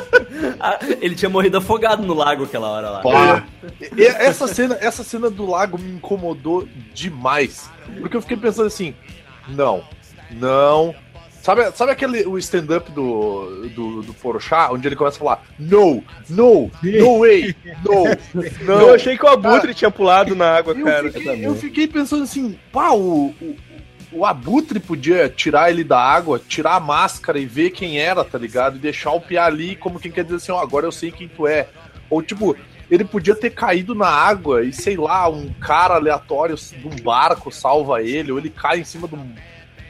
Ah, 0.59 0.77
ele 1.01 1.15
tinha 1.15 1.29
morrido 1.29 1.57
afogado 1.57 2.03
no 2.03 2.13
lago 2.13 2.43
aquela 2.45 2.67
hora 2.69 2.89
lá. 2.89 3.01
Pá. 3.01 3.45
E- 3.97 4.03
Essa 4.05 4.47
cena, 4.47 4.77
essa 4.79 5.03
cena 5.03 5.29
do 5.29 5.45
lago 5.45 5.77
me 5.77 5.91
incomodou 5.91 6.67
demais. 6.93 7.69
Porque 7.99 8.15
eu 8.17 8.21
fiquei 8.21 8.37
pensando 8.37 8.67
assim, 8.67 8.93
não, 9.47 9.83
não. 10.31 10.95
Sabe, 11.43 11.69
sabe 11.73 11.91
aquele 11.91 12.25
o 12.25 12.37
stand-up 12.37 12.89
do, 12.93 13.67
do, 13.75 14.01
do 14.01 14.13
Porchat, 14.13 14.71
onde 14.71 14.87
ele 14.87 14.95
começa 14.95 15.17
a 15.17 15.19
falar 15.19 15.43
no, 15.59 16.01
no, 16.29 16.71
no 16.81 17.19
way, 17.19 17.53
no, 17.83 18.05
não. 18.65 18.79
Eu 18.79 18.93
achei 18.93 19.17
que 19.17 19.25
o 19.25 19.27
Abutre 19.27 19.73
tinha 19.73 19.91
pulado 19.91 20.37
na 20.37 20.55
água, 20.55 20.73
Eu 20.73 20.85
cara. 20.85 21.11
fiquei, 21.11 21.45
eu 21.45 21.53
fiquei 21.53 21.85
pensando 21.85 22.23
assim, 22.23 22.57
pá, 22.71 22.91
o, 22.91 23.35
o, 23.41 23.57
o 24.13 24.25
Abutre 24.25 24.79
podia 24.79 25.27
tirar 25.27 25.69
ele 25.69 25.83
da 25.83 25.99
água, 25.99 26.39
tirar 26.39 26.75
a 26.75 26.79
máscara 26.79 27.37
e 27.37 27.45
ver 27.45 27.71
quem 27.71 27.99
era, 27.99 28.23
tá 28.23 28.37
ligado? 28.37 28.77
E 28.77 28.79
deixar 28.79 29.11
o 29.11 29.19
Pia 29.19 29.43
ali 29.43 29.75
como 29.75 29.99
quem 29.99 30.13
quer 30.13 30.23
dizer 30.23 30.37
assim, 30.37 30.53
ó, 30.53 30.61
agora 30.61 30.85
eu 30.85 30.93
sei 30.93 31.11
quem 31.11 31.27
tu 31.27 31.45
é. 31.45 31.67
Ou 32.09 32.21
tipo, 32.21 32.55
ele 32.89 33.03
podia 33.03 33.35
ter 33.35 33.49
caído 33.49 33.93
na 33.93 34.07
água 34.07 34.63
e 34.63 34.71
sei 34.71 34.95
lá, 34.95 35.27
um 35.27 35.51
cara 35.59 35.95
aleatório 35.95 36.55
de 36.55 36.87
um 36.87 37.03
barco 37.03 37.51
salva 37.51 38.01
ele, 38.01 38.31
ou 38.31 38.37
ele 38.37 38.49
cai 38.49 38.79
em 38.79 38.85
cima 38.85 39.09
de 39.09 39.15
um, 39.15 39.33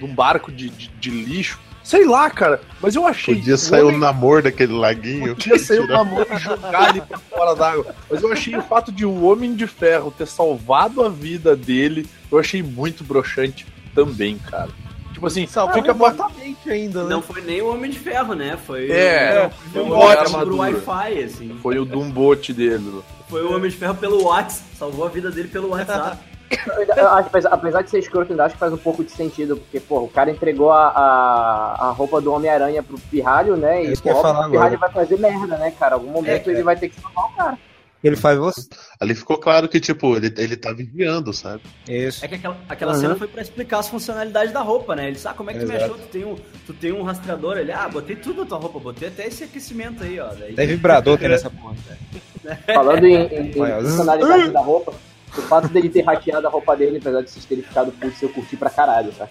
de 0.05 0.11
um 0.11 0.13
barco 0.15 0.51
de, 0.51 0.69
de, 0.69 0.87
de 0.87 1.09
lixo. 1.09 1.59
Sei 1.83 2.05
lá, 2.05 2.29
cara, 2.29 2.61
mas 2.81 2.95
eu 2.95 3.05
achei. 3.05 3.35
Podia 3.35 3.55
o 3.55 3.57
sair 3.57 3.83
o 3.83 3.87
homem- 3.89 3.99
namoro 3.99 4.41
daquele 4.43 4.71
laguinho. 4.71 5.35
Podia 5.35 5.59
sair 5.59 5.79
o 5.79 5.85
Tirar- 5.85 5.97
namoro 6.05 6.27
e 6.33 6.37
jogar 6.37 6.89
ele 6.89 7.01
pra 7.01 7.17
fora 7.17 7.53
d'água. 7.55 7.93
Mas 8.09 8.21
eu 8.23 8.31
achei 8.31 8.55
o 8.55 8.61
fato 8.61 8.89
de 8.89 9.05
o 9.05 9.23
Homem 9.25 9.53
de 9.53 9.67
Ferro 9.67 10.09
ter 10.17 10.25
salvado 10.25 11.03
a 11.03 11.09
vida 11.09 11.55
dele, 11.57 12.07
eu 12.31 12.39
achei 12.39 12.63
muito 12.63 13.03
broxante 13.03 13.65
também, 13.93 14.37
cara. 14.37 14.69
Tipo 15.11 15.27
assim, 15.27 15.45
fica 15.45 15.93
bota... 15.93 16.15
Exatamente 16.15 16.69
ainda, 16.69 17.03
né? 17.03 17.09
Não 17.09 17.21
foi 17.21 17.41
nem 17.41 17.61
o 17.61 17.67
Homem 17.73 17.91
de 17.91 17.99
Ferro, 17.99 18.33
né? 18.33 18.57
Foi 18.65 18.89
É, 18.89 19.51
o 19.75 19.85
bot 19.85 20.17
armadura. 20.17 20.45
pro 20.45 20.57
Wi-Fi, 20.57 21.23
assim. 21.23 21.57
Foi 21.61 21.77
o 21.79 21.85
Dumbote 21.85 22.53
dele. 22.53 23.01
Foi 23.29 23.43
o 23.43 23.53
Homem 23.53 23.69
de 23.69 23.75
Ferro 23.75 23.95
pelo 23.95 24.23
WhatsApp. 24.23 24.63
Salvou 24.79 25.05
a 25.05 25.09
vida 25.09 25.29
dele 25.29 25.49
pelo 25.49 25.69
WhatsApp. 25.69 26.17
Apesar- 27.51 27.81
de 27.83 27.89
ser 27.89 27.99
escroto, 27.99 28.27
eu 28.29 28.33
ainda 28.33 28.45
acho 28.45 28.53
que 28.55 28.59
faz 28.59 28.71
um 28.73 28.77
pouco 28.77 29.03
de 29.03 29.11
sentido, 29.11 29.57
porque, 29.57 29.79
pô, 29.79 29.99
o 30.01 30.07
cara 30.09 30.31
entregou 30.31 30.71
a, 30.71 30.87
a, 30.89 31.87
a 31.87 31.91
roupa 31.91 32.19
do 32.21 32.31
Homem-Aranha 32.33 32.81
pro 32.83 32.97
Pirralho, 32.99 33.55
né? 33.57 33.81
É 33.83 33.85
E 33.85 33.93
óbvio 33.93 34.15
falar 34.21 34.47
o 34.47 34.51
Pirralho 34.51 34.75
agora. 34.75 34.77
vai 34.77 34.91
fazer 35.05 35.19
merda, 35.19 35.57
né, 35.57 35.71
cara? 35.77 35.95
Algum 35.95 36.11
momento 36.11 36.47
É, 36.49 36.51
ele 36.51 36.61
é. 36.61 36.63
vai 36.63 36.75
ter 36.75 36.89
que 36.89 36.99
salvar 36.99 37.25
o 37.25 37.29
cara. 37.35 37.57
Ele 38.03 38.17
faz 38.17 38.37
você. 38.37 38.67
Ali 38.99 39.15
ficou 39.15 39.37
claro 39.37 39.69
que, 39.69 39.79
tipo, 39.79 40.17
ele, 40.17 40.33
ele 40.37 40.57
tá 40.57 40.73
vigiando, 40.73 41.31
sabe? 41.31 41.61
Isso. 41.87 42.23
É 42.25 42.27
que 42.27 42.35
aquela, 42.35 42.57
aquela 42.67 42.93
Uhum. 42.95 42.99
cena 42.99 43.15
foi 43.15 43.27
pra 43.29 43.41
explicar 43.41 43.79
as 43.79 43.87
funcionalidades 43.87 44.51
da 44.53 44.59
roupa, 44.59 44.93
né? 44.93 45.03
Ele 45.05 45.13
disse, 45.13 45.25
ah, 45.27 45.33
como 45.33 45.49
é 45.49 45.53
que 45.53 45.59
tu 45.61 45.67
me 45.67 45.75
achou? 45.77 45.95
Tu 45.97 46.07
tem, 46.07 46.25
um, 46.25 46.35
tu 46.67 46.73
tem 46.73 46.91
um 46.91 47.01
rastreador? 47.03 47.57
Ele, 47.57 47.71
ah, 47.71 47.87
botei 47.87 48.17
tudo 48.17 48.41
na 48.41 48.47
tua 48.47 48.57
roupa, 48.57 48.77
botei 48.77 49.07
até 49.07 49.25
esse 49.27 49.45
aquecimento 49.45 50.03
aí, 50.03 50.19
ó. 50.19 50.27
Daí, 50.33 50.53
Tem 50.53 50.67
vibrador 50.67 51.17
tem 51.19 51.29
nessa 51.29 51.49
porra. 51.49 51.75
Falando 52.73 53.05
em, 53.05 53.15
em, 53.25 53.49
em 53.51 53.53
funcionalidade 53.53 54.49
da 54.51 54.59
roupa, 54.59 54.93
o 55.37 55.41
fato 55.41 55.67
dele 55.67 55.89
ter 55.89 56.01
hackeado 56.01 56.47
a 56.47 56.49
roupa 56.49 56.75
dele, 56.75 56.97
apesar 56.97 57.21
de 57.21 57.29
vocês 57.29 57.45
terem 57.45 57.63
ficado 57.63 57.91
putos, 57.91 58.21
eu 58.21 58.29
curti 58.29 58.55
pra 58.55 58.69
caralho, 58.69 59.11
tá? 59.13 59.27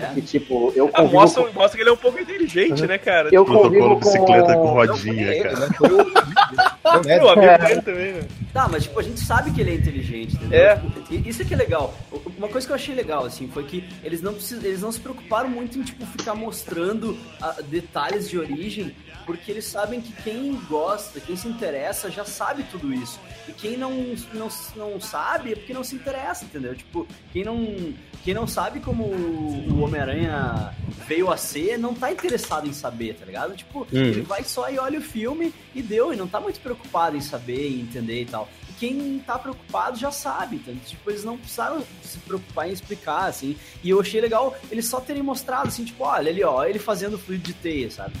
É. 0.00 0.20
Tipo, 0.22 0.72
eu 0.74 0.88
Ah, 0.88 1.02
convivo 1.02 1.12
mostra, 1.20 1.42
com... 1.44 1.52
mostra 1.52 1.76
que 1.76 1.82
ele 1.82 1.90
é 1.90 1.92
um 1.92 1.96
pouco 1.96 2.18
inteligente, 2.18 2.86
né, 2.86 2.96
cara? 2.98 3.28
Eu 3.30 3.44
Protocolo 3.44 3.70
convivo 3.70 3.96
bicicleta 3.96 4.54
com 4.54 4.62
com... 4.62 4.72
rodinha, 4.72 5.42
cara. 5.42 5.56
Foi 5.74 5.88
o- 5.92 6.04
foi 6.04 6.10
o 6.10 6.72
Pô, 6.82 7.00
médico. 7.08 7.28
amigo 7.28 7.42
É. 7.52 7.58
dele 7.58 7.82
também, 7.82 8.12
né? 8.14 8.22
Tá, 8.52 8.68
mas 8.68 8.82
tipo, 8.84 8.98
a 8.98 9.02
gente 9.02 9.20
sabe 9.20 9.50
que 9.50 9.60
ele 9.60 9.70
é 9.70 9.74
inteligente, 9.74 10.34
entendeu? 10.36 10.58
É. 10.58 10.80
E 11.10 11.28
Isso 11.28 11.42
é 11.42 11.44
que 11.44 11.54
é 11.54 11.56
legal. 11.56 11.94
Uma 12.38 12.48
coisa 12.48 12.66
que 12.66 12.72
eu 12.72 12.76
achei 12.76 12.94
legal, 12.94 13.24
assim, 13.24 13.48
foi 13.48 13.64
que 13.64 13.84
eles 14.02 14.20
não, 14.22 14.32
precis... 14.34 14.64
eles 14.64 14.80
não 14.80 14.90
se 14.90 15.00
preocuparam 15.00 15.48
muito 15.48 15.78
em, 15.78 15.82
tipo, 15.82 16.04
ficar 16.06 16.34
mostrando 16.34 17.16
ah, 17.40 17.56
detalhes 17.68 18.28
de 18.28 18.38
origem, 18.38 18.94
porque 19.26 19.50
eles 19.50 19.64
sabem 19.66 20.00
que 20.00 20.12
quem 20.22 20.58
gosta, 20.68 21.20
quem 21.20 21.36
se 21.36 21.46
interessa, 21.48 22.10
já 22.10 22.24
sabe 22.24 22.64
tudo 22.64 22.92
isso. 22.92 23.20
E 23.48 23.52
quem 23.52 23.76
não, 23.76 23.90
não, 24.34 24.48
não 24.76 25.00
sabe 25.00 25.52
é 25.52 25.54
porque 25.56 25.72
não 25.74 25.84
se 25.84 25.94
interessa, 25.94 26.44
entendeu? 26.44 26.74
Tipo, 26.74 27.06
quem 27.32 27.44
não, 27.44 27.92
quem 28.24 28.34
não 28.34 28.46
sabe 28.46 28.80
como 28.80 29.04
o 29.04 29.80
Homem-Aranha 29.82 30.74
veio 31.06 31.30
a 31.30 31.36
ser, 31.36 31.76
não 31.78 31.94
tá 31.94 32.12
interessado 32.12 32.68
em 32.68 32.72
saber, 32.72 33.14
tá 33.14 33.26
ligado? 33.26 33.56
Tipo, 33.56 33.86
ele 33.90 34.22
vai 34.22 34.44
só 34.44 34.70
e 34.70 34.78
olha 34.78 34.98
o 34.98 35.02
filme 35.02 35.52
e 35.74 35.82
deu, 35.82 36.12
e 36.12 36.16
não 36.16 36.28
tá 36.28 36.40
muito 36.40 36.60
preocupado 36.60 37.16
em 37.16 37.20
saber 37.20 37.68
e 37.68 37.80
entender 37.80 38.22
e 38.22 38.26
tal. 38.26 38.48
E 38.70 38.72
quem 38.74 39.18
tá 39.26 39.38
preocupado 39.38 39.98
já 39.98 40.12
sabe, 40.12 40.56
então, 40.56 40.74
tipo, 40.86 41.10
eles 41.10 41.24
não 41.24 41.36
precisaram 41.36 41.82
se 42.02 42.18
preocupar 42.18 42.68
em 42.68 42.72
explicar, 42.72 43.26
assim. 43.26 43.56
E 43.82 43.90
eu 43.90 44.00
achei 44.00 44.20
legal 44.20 44.56
eles 44.70 44.86
só 44.86 45.00
terem 45.00 45.22
mostrado, 45.22 45.68
assim, 45.68 45.84
tipo, 45.84 46.04
olha 46.04 46.30
ali, 46.30 46.44
ó, 46.44 46.64
ele 46.64 46.78
fazendo 46.78 47.18
fluido 47.18 47.42
de 47.42 47.54
teia, 47.54 47.90
sabe? 47.90 48.14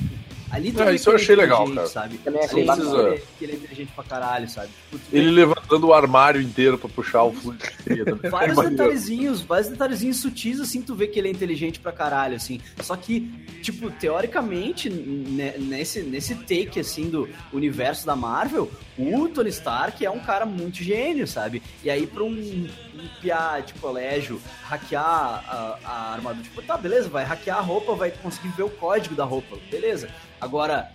Ali 0.52 0.68
É, 0.78 0.94
isso 0.94 1.08
eu 1.08 1.14
ele 1.14 1.20
é 1.20 1.24
achei 1.24 1.34
legal, 1.36 1.68
cara. 1.74 1.86
Sabe? 1.86 2.18
Também 2.18 2.44
achei 2.44 2.64
bacana. 2.64 2.90
que 2.90 2.98
ele- 3.06 3.22
que 3.38 3.44
ele 3.46 3.52
é 3.52 3.56
inteligente 3.56 3.92
pra 3.94 4.04
caralho, 4.04 4.48
sabe? 4.50 4.68
Ele 5.10 5.30
levantando 5.30 5.86
o 5.86 5.94
armário 5.94 6.42
inteiro 6.42 6.76
pra 6.76 6.90
puxar 6.90 7.22
o 7.22 7.32
fluido 7.32 7.64
de 7.64 7.84
teia 7.84 8.04
também. 8.04 8.30
Vários 8.30 8.56
Maneiro. 8.56 8.76
detalhezinhos, 8.76 9.40
vários 9.40 9.68
detalhezinhos 9.70 10.18
sutis, 10.18 10.60
assim, 10.60 10.82
tu 10.82 10.94
vê 10.94 11.06
que 11.06 11.18
ele 11.18 11.28
é 11.28 11.30
inteligente 11.30 11.80
pra 11.80 11.90
caralho, 11.90 12.36
assim. 12.36 12.60
Só 12.82 12.94
que, 12.96 13.20
tipo, 13.62 13.90
teoricamente, 13.90 14.90
ne- 14.90 15.56
nesse, 15.58 16.02
nesse 16.02 16.34
take, 16.34 16.78
assim, 16.78 17.08
do 17.08 17.28
universo 17.52 18.04
da 18.04 18.14
Marvel, 18.14 18.70
o 18.98 19.28
Tony 19.28 19.48
Stark 19.48 20.04
é 20.04 20.10
um 20.10 20.20
cara 20.20 20.44
muito 20.44 20.76
gênio, 20.84 21.26
sabe? 21.26 21.62
E 21.82 21.88
aí, 21.90 22.06
pra 22.06 22.22
um, 22.22 22.68
piá 23.20 23.60
de 23.60 23.74
colégio 23.74 24.40
hackear 24.62 25.04
a, 25.04 25.78
a 25.84 26.12
armadura, 26.12 26.42
tipo, 26.44 26.62
tá, 26.62 26.76
beleza, 26.76 27.08
vai 27.08 27.24
hackear 27.24 27.58
a 27.58 27.60
roupa, 27.60 27.94
vai 27.94 28.10
conseguir 28.10 28.48
ver 28.48 28.64
o 28.64 28.70
código 28.70 29.14
da 29.14 29.24
roupa, 29.24 29.56
beleza. 29.70 30.08
Agora, 30.40 30.92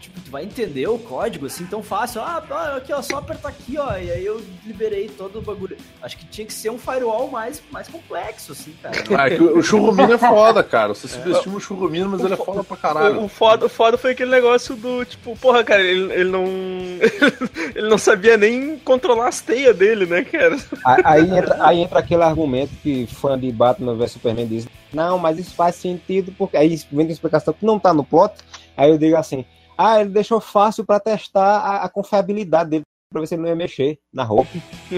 Tipo, 0.00 0.20
tu 0.20 0.30
vai 0.30 0.44
entender 0.44 0.86
o 0.86 0.96
código 0.96 1.46
assim 1.46 1.66
tão 1.66 1.82
fácil. 1.82 2.20
Ah, 2.20 2.42
ah, 2.50 2.76
aqui 2.76 2.92
ó, 2.92 3.02
só 3.02 3.18
apertar 3.18 3.48
aqui, 3.48 3.76
ó. 3.78 3.96
E 3.96 4.10
aí 4.10 4.24
eu 4.24 4.40
liberei 4.64 5.08
todo 5.08 5.40
o 5.40 5.42
bagulho. 5.42 5.76
Acho 6.00 6.16
que 6.16 6.24
tinha 6.26 6.46
que 6.46 6.52
ser 6.52 6.70
um 6.70 6.78
firewall 6.78 7.28
mais, 7.28 7.60
mais 7.72 7.88
complexo, 7.88 8.52
assim, 8.52 8.72
cara. 8.82 8.96
Ah, 9.18 9.28
é 9.28 9.40
o 9.40 9.62
Churrumino 9.62 10.12
é 10.12 10.18
foda, 10.18 10.62
cara. 10.62 10.94
Você 10.94 11.08
subestima 11.08 11.56
o 11.56 11.60
Churrumino, 11.60 12.10
mas 12.10 12.20
ele 12.20 12.34
é 12.34 12.36
foda 12.36 12.62
pra 12.62 12.76
caralho. 12.76 13.20
O, 13.20 13.24
o 13.24 13.28
foda, 13.28 13.66
o 13.66 13.68
foda 13.68 13.98
foi 13.98 14.12
aquele 14.12 14.30
negócio 14.30 14.76
do, 14.76 15.04
tipo, 15.04 15.36
porra, 15.36 15.64
cara, 15.64 15.82
ele, 15.82 16.12
ele 16.12 16.30
não. 16.30 16.44
ele 17.74 17.88
não 17.88 17.98
sabia 17.98 18.36
nem 18.36 18.78
controlar 18.78 19.26
as 19.26 19.40
teias 19.40 19.76
dele, 19.76 20.06
né, 20.06 20.22
cara? 20.22 20.56
Aí, 20.84 21.02
aí 21.04 21.38
entra, 21.38 21.66
aí 21.66 21.80
entra 21.80 21.98
aquele 21.98 22.22
argumento 22.22 22.70
que 22.80 23.08
fã 23.08 23.36
de 23.36 23.50
Batman 23.50 23.96
vs 23.96 24.12
Superman 24.12 24.46
diz: 24.46 24.68
Não, 24.92 25.18
mas 25.18 25.38
isso 25.40 25.54
faz 25.54 25.74
sentido 25.74 26.32
porque. 26.38 26.56
Aí 26.56 26.80
vem 26.92 27.08
a 27.08 27.10
explicação 27.10 27.52
que 27.52 27.66
não 27.66 27.78
tá 27.80 27.92
no 27.92 28.04
plot. 28.04 28.34
Aí 28.76 28.90
eu 28.90 28.98
digo 28.98 29.16
assim: 29.16 29.44
Ah, 29.78 30.00
ele 30.00 30.10
deixou 30.10 30.40
fácil 30.40 30.84
pra 30.84 30.98
testar 30.98 31.58
a, 31.58 31.84
a 31.84 31.88
confiabilidade 31.88 32.70
dele, 32.70 32.82
pra 33.12 33.20
ver 33.20 33.28
se 33.28 33.34
ele 33.36 33.42
não 33.42 33.48
ia 33.48 33.54
mexer 33.54 33.98
na 34.12 34.24
roupa. 34.24 34.50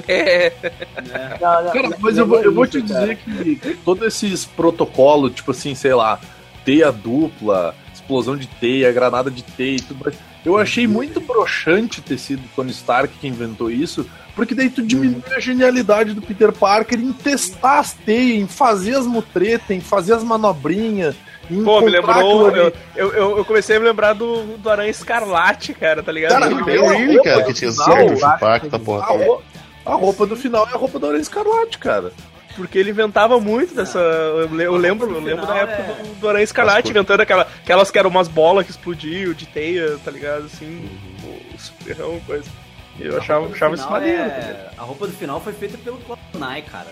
É. 0.09 0.53
Não, 1.41 1.64
não, 1.64 1.72
Cara, 1.72 1.97
mas 2.01 2.16
eu 2.16 2.26
vou, 2.26 2.39
é 2.41 2.47
eu 2.47 2.55
vou 2.55 2.64
isso, 2.64 2.81
te 2.81 2.89
cara. 2.89 3.14
dizer 3.14 3.16
que 3.18 3.74
todos 3.85 4.07
esses 4.07 4.47
protocolos, 4.47 5.35
tipo 5.35 5.51
assim, 5.51 5.74
sei 5.74 5.95
lá, 5.95 6.18
teia 6.64 6.91
dupla, 6.91 7.74
explosão 7.93 8.37
de 8.37 8.47
teia, 8.47 8.91
granada 8.91 9.31
de 9.31 9.43
teia 9.45 9.76
e 9.76 9.81
tudo 9.83 10.03
mais, 10.03 10.16
eu 10.45 10.57
achei 10.57 10.87
muito 10.87 11.20
broxante 11.20 12.01
ter 12.01 12.18
sido 12.18 12.43
Tony 12.57 12.70
Stark 12.70 13.18
que 13.18 13.28
inventou 13.28 13.70
isso, 13.70 14.09
porque 14.41 14.55
daí 14.55 14.70
tu 14.70 14.80
diminui 14.82 15.22
a 15.36 15.38
genialidade 15.38 16.14
do 16.14 16.22
Peter 16.22 16.51
Parker 16.51 16.99
em 16.99 17.12
testar 17.12 17.80
as 17.80 17.93
teias, 17.93 18.38
em 18.43 18.47
fazer 18.47 18.95
as 18.97 19.07
mutretas, 19.07 19.70
em 19.70 19.80
fazer 19.80 20.14
as 20.14 20.24
manobrinhas. 20.24 21.14
em 21.51 21.62
Pô, 21.62 21.82
me 21.82 21.91
lembrou. 21.91 22.51
Eu, 22.57 22.72
eu, 22.97 23.36
eu 23.36 23.45
comecei 23.45 23.76
a 23.76 23.80
me 23.80 23.84
lembrar 23.84 24.14
do, 24.14 24.57
do 24.57 24.70
Aranha 24.70 24.88
Escarlate, 24.91 25.74
cara, 25.74 26.03
tá 26.03 26.11
ligado? 26.11 26.32
Cara, 26.32 26.47
Ele 26.47 26.55
Tem 26.55 26.64
veio- 26.64 26.84
o 26.84 26.88
Willy, 26.88 27.22
cara, 27.22 27.45
que 27.45 27.53
tinha 27.53 27.70
eu 27.70 28.12
impacto, 28.14 28.74
a 28.74 28.78
porra 28.78 29.05
A, 29.05 29.07
toda. 29.09 29.24
ro- 29.26 29.43
a 29.84 29.95
roupa 29.95 30.26
do 30.26 30.36
final 30.36 30.66
é 30.66 30.74
a 30.74 30.78
roupa 30.78 30.99
da 30.99 31.09
Aranha 31.09 31.20
Escarlate, 31.20 31.76
cara. 31.78 32.12
Porque 32.57 32.78
ele 32.78 32.91
inventava 32.91 33.38
muito 33.38 33.74
dessa. 33.74 33.99
Eu, 33.99 34.49
le- 34.55 34.64
eu 34.64 34.76
lembro, 34.76 35.12
eu 35.14 35.20
lembro 35.20 35.47
da 35.47 35.55
época 35.57 35.82
é- 35.82 36.03
do, 36.03 36.14
do 36.20 36.28
Aranha 36.30 36.45
Escarlate 36.45 36.88
As 36.88 36.91
inventando 36.91 37.20
aquela, 37.20 37.43
aquelas 37.62 37.91
que 37.91 37.99
eram 37.99 38.09
umas 38.09 38.26
bolas 38.26 38.64
que 38.64 38.70
explodiam 38.72 39.34
de 39.34 39.45
teia, 39.47 39.99
tá 40.05 40.11
ligado? 40.11 40.47
Assim, 40.47 40.88
o 41.55 41.59
superão 41.59 42.16
e 42.16 42.20
coisa. 42.20 42.45
Eu 43.01 43.19
achava, 43.19 43.47
achava 43.53 43.75
isso 43.75 43.91
maneiro. 43.91 44.23
é- 44.23 44.71
A 44.77 44.83
roupa 44.83 45.07
do 45.07 45.13
final 45.13 45.41
foi 45.41 45.53
feita 45.53 45.79
pelo 45.79 45.99
Clonai, 45.99 46.63
cara. 46.63 46.87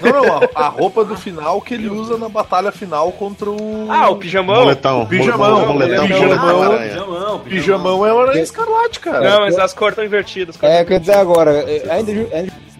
Não, 0.00 0.10
não, 0.10 0.34
a, 0.54 0.64
a 0.66 0.68
roupa 0.68 1.04
do 1.04 1.14
final 1.16 1.60
que 1.60 1.74
ele 1.74 1.86
usa 1.88 2.16
na 2.16 2.28
batalha 2.28 2.72
final 2.72 3.12
contra 3.12 3.50
o. 3.50 3.86
Ah, 3.90 4.08
o 4.10 4.16
pijamão? 4.16 4.62
Moletão, 4.62 5.04
pijamão, 5.06 5.66
moletão, 5.66 6.06
pijamão, 6.08 6.56
moletão, 6.56 6.78
pijamão. 6.78 6.78
Pijamão, 6.78 7.38
Pijamão 7.40 8.06
é 8.06 8.12
o 8.12 8.20
Aranha 8.20 8.42
Escarlate, 8.42 9.00
cara. 9.00 9.30
Não, 9.30 9.40
mas 9.40 9.58
as 9.58 9.74
cores 9.74 9.92
estão 9.92 10.04
invertidas. 10.04 10.56
É, 10.62 10.82
quer 10.84 10.98
dizer 10.98 11.16
agora, 11.16 11.50
é, 11.70 11.90
ainda, 11.92 12.12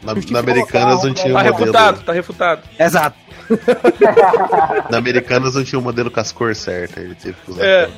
Na, 0.02 0.14
na 0.14 0.38
Americanas 0.40 1.00
colocar 1.00 1.06
não 1.06 1.14
tinha 1.14 1.34
a 1.36 1.40
um 1.40 1.44
Tá 1.44 1.50
modelo. 1.52 1.56
refutado, 1.66 2.00
tá 2.02 2.12
refutado. 2.12 2.62
Exato. 2.78 3.16
Na 4.90 4.98
Americanas 4.98 5.54
não 5.54 5.64
tinha 5.64 5.78
um 5.78 5.82
modelo 5.82 6.10
com 6.10 6.20
as 6.20 6.32
cores 6.32 6.58
certas. 6.58 7.02
Ele 7.02 7.14
teve 7.14 7.36
que 7.44 7.50
usar. 7.50 7.64
É. 7.64 7.90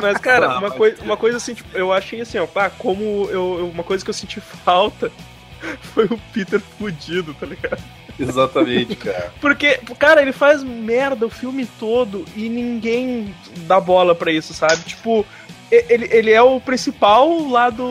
Mas, 0.00 0.18
cara, 0.18 0.58
uma, 0.58 0.70
coi 0.70 0.94
uma 1.02 1.16
coisa 1.16 1.36
assim, 1.36 1.54
tipo, 1.54 1.76
eu 1.76 1.92
achei 1.92 2.20
assim, 2.20 2.38
ó, 2.38 2.46
pá, 2.46 2.70
como 2.70 3.28
eu, 3.30 3.70
uma 3.72 3.84
coisa 3.84 4.04
que 4.04 4.10
eu 4.10 4.14
senti 4.14 4.40
falta 4.40 5.10
foi 5.94 6.06
o 6.06 6.18
Peter 6.32 6.60
fudido, 6.60 7.34
tá 7.34 7.46
ligado? 7.46 7.82
Exatamente, 8.18 8.96
cara. 8.96 9.32
Porque, 9.40 9.78
cara, 9.98 10.22
ele 10.22 10.32
faz 10.32 10.62
merda 10.62 11.26
o 11.26 11.30
filme 11.30 11.66
todo 11.78 12.24
e 12.34 12.48
ninguém 12.48 13.34
dá 13.58 13.80
bola 13.80 14.14
pra 14.14 14.32
isso, 14.32 14.52
sabe? 14.52 14.82
Tipo, 14.84 15.24
ele, 15.70 16.08
ele 16.10 16.32
é 16.32 16.42
o 16.42 16.60
principal 16.60 17.48
lá 17.48 17.70
do, 17.70 17.84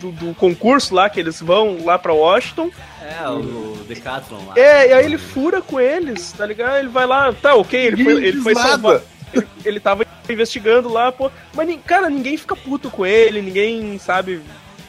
do. 0.00 0.10
do 0.10 0.34
concurso 0.34 0.94
lá, 0.94 1.08
que 1.08 1.20
eles 1.20 1.40
vão 1.40 1.84
lá 1.84 1.98
pra 1.98 2.12
Washington. 2.12 2.70
É, 3.02 3.28
o 3.28 3.76
Decathlon 3.86 4.38
lá. 4.46 4.54
É, 4.56 4.88
e 4.88 4.92
aí 4.92 5.04
ele 5.04 5.18
fura 5.18 5.60
com 5.60 5.80
eles, 5.80 6.32
tá 6.32 6.46
ligado? 6.46 6.78
Ele 6.78 6.88
vai 6.88 7.06
lá, 7.06 7.32
tá, 7.32 7.54
ok, 7.54 7.86
ele 7.86 8.04
foi, 8.04 8.24
ele 8.24 8.40
foi 8.40 8.54
salvar. 8.54 9.00
Ele, 9.32 9.46
ele 9.64 9.80
tava 9.80 10.04
investigando 10.28 10.88
lá, 10.88 11.12
pô. 11.12 11.30
Mas, 11.54 11.78
cara, 11.84 12.08
ninguém 12.08 12.36
fica 12.36 12.56
puto 12.56 12.90
com 12.90 13.04
ele, 13.06 13.42
ninguém, 13.42 13.98
sabe, 13.98 14.40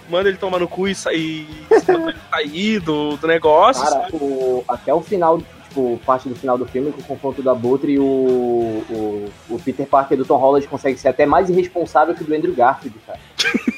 manda 0.09 0.29
ele 0.29 0.37
tomar 0.37 0.59
no 0.59 0.67
cu 0.67 0.87
e 0.87 0.95
sair, 0.95 1.47
sair 2.29 2.79
do, 2.79 3.17
do 3.17 3.27
negócio. 3.27 3.83
Cara, 3.83 4.07
o, 4.13 4.63
até 4.67 4.93
o 4.93 5.01
final, 5.01 5.41
tipo, 5.71 5.99
parte 6.05 6.27
do 6.27 6.35
final 6.35 6.57
do 6.57 6.65
filme, 6.65 6.91
com 6.91 6.99
o 6.99 7.03
confronto 7.03 7.41
da 7.41 7.55
Butre 7.55 7.93
e 7.93 7.99
o, 7.99 8.03
o, 8.03 9.29
o 9.49 9.59
Peter 9.59 9.87
Parker 9.87 10.17
do 10.17 10.25
Tom 10.25 10.35
Holland 10.37 10.67
consegue 10.67 10.97
ser 10.99 11.07
até 11.07 11.25
mais 11.25 11.49
irresponsável 11.49 12.13
que 12.13 12.23
o 12.23 12.25
do 12.25 12.35
Andrew 12.35 12.53
Garfield, 12.53 12.97
cara. 13.07 13.19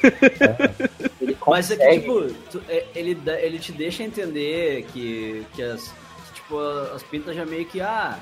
É. 0.02 0.94
Ele 1.22 1.36
Mas 1.46 1.70
é 1.70 1.76
que, 1.76 2.00
tipo, 2.00 2.22
tu- 2.50 2.62
é, 2.68 2.84
ele, 2.94 3.18
ele 3.40 3.58
te 3.58 3.72
deixa 3.72 4.02
entender 4.02 4.84
que, 4.92 5.42
que 5.54 5.62
as, 5.62 5.82
que, 5.88 6.34
tipo, 6.34 6.58
as 6.94 7.02
pintas 7.04 7.34
já 7.34 7.46
meio 7.46 7.64
que, 7.64 7.80
ah, 7.80 8.18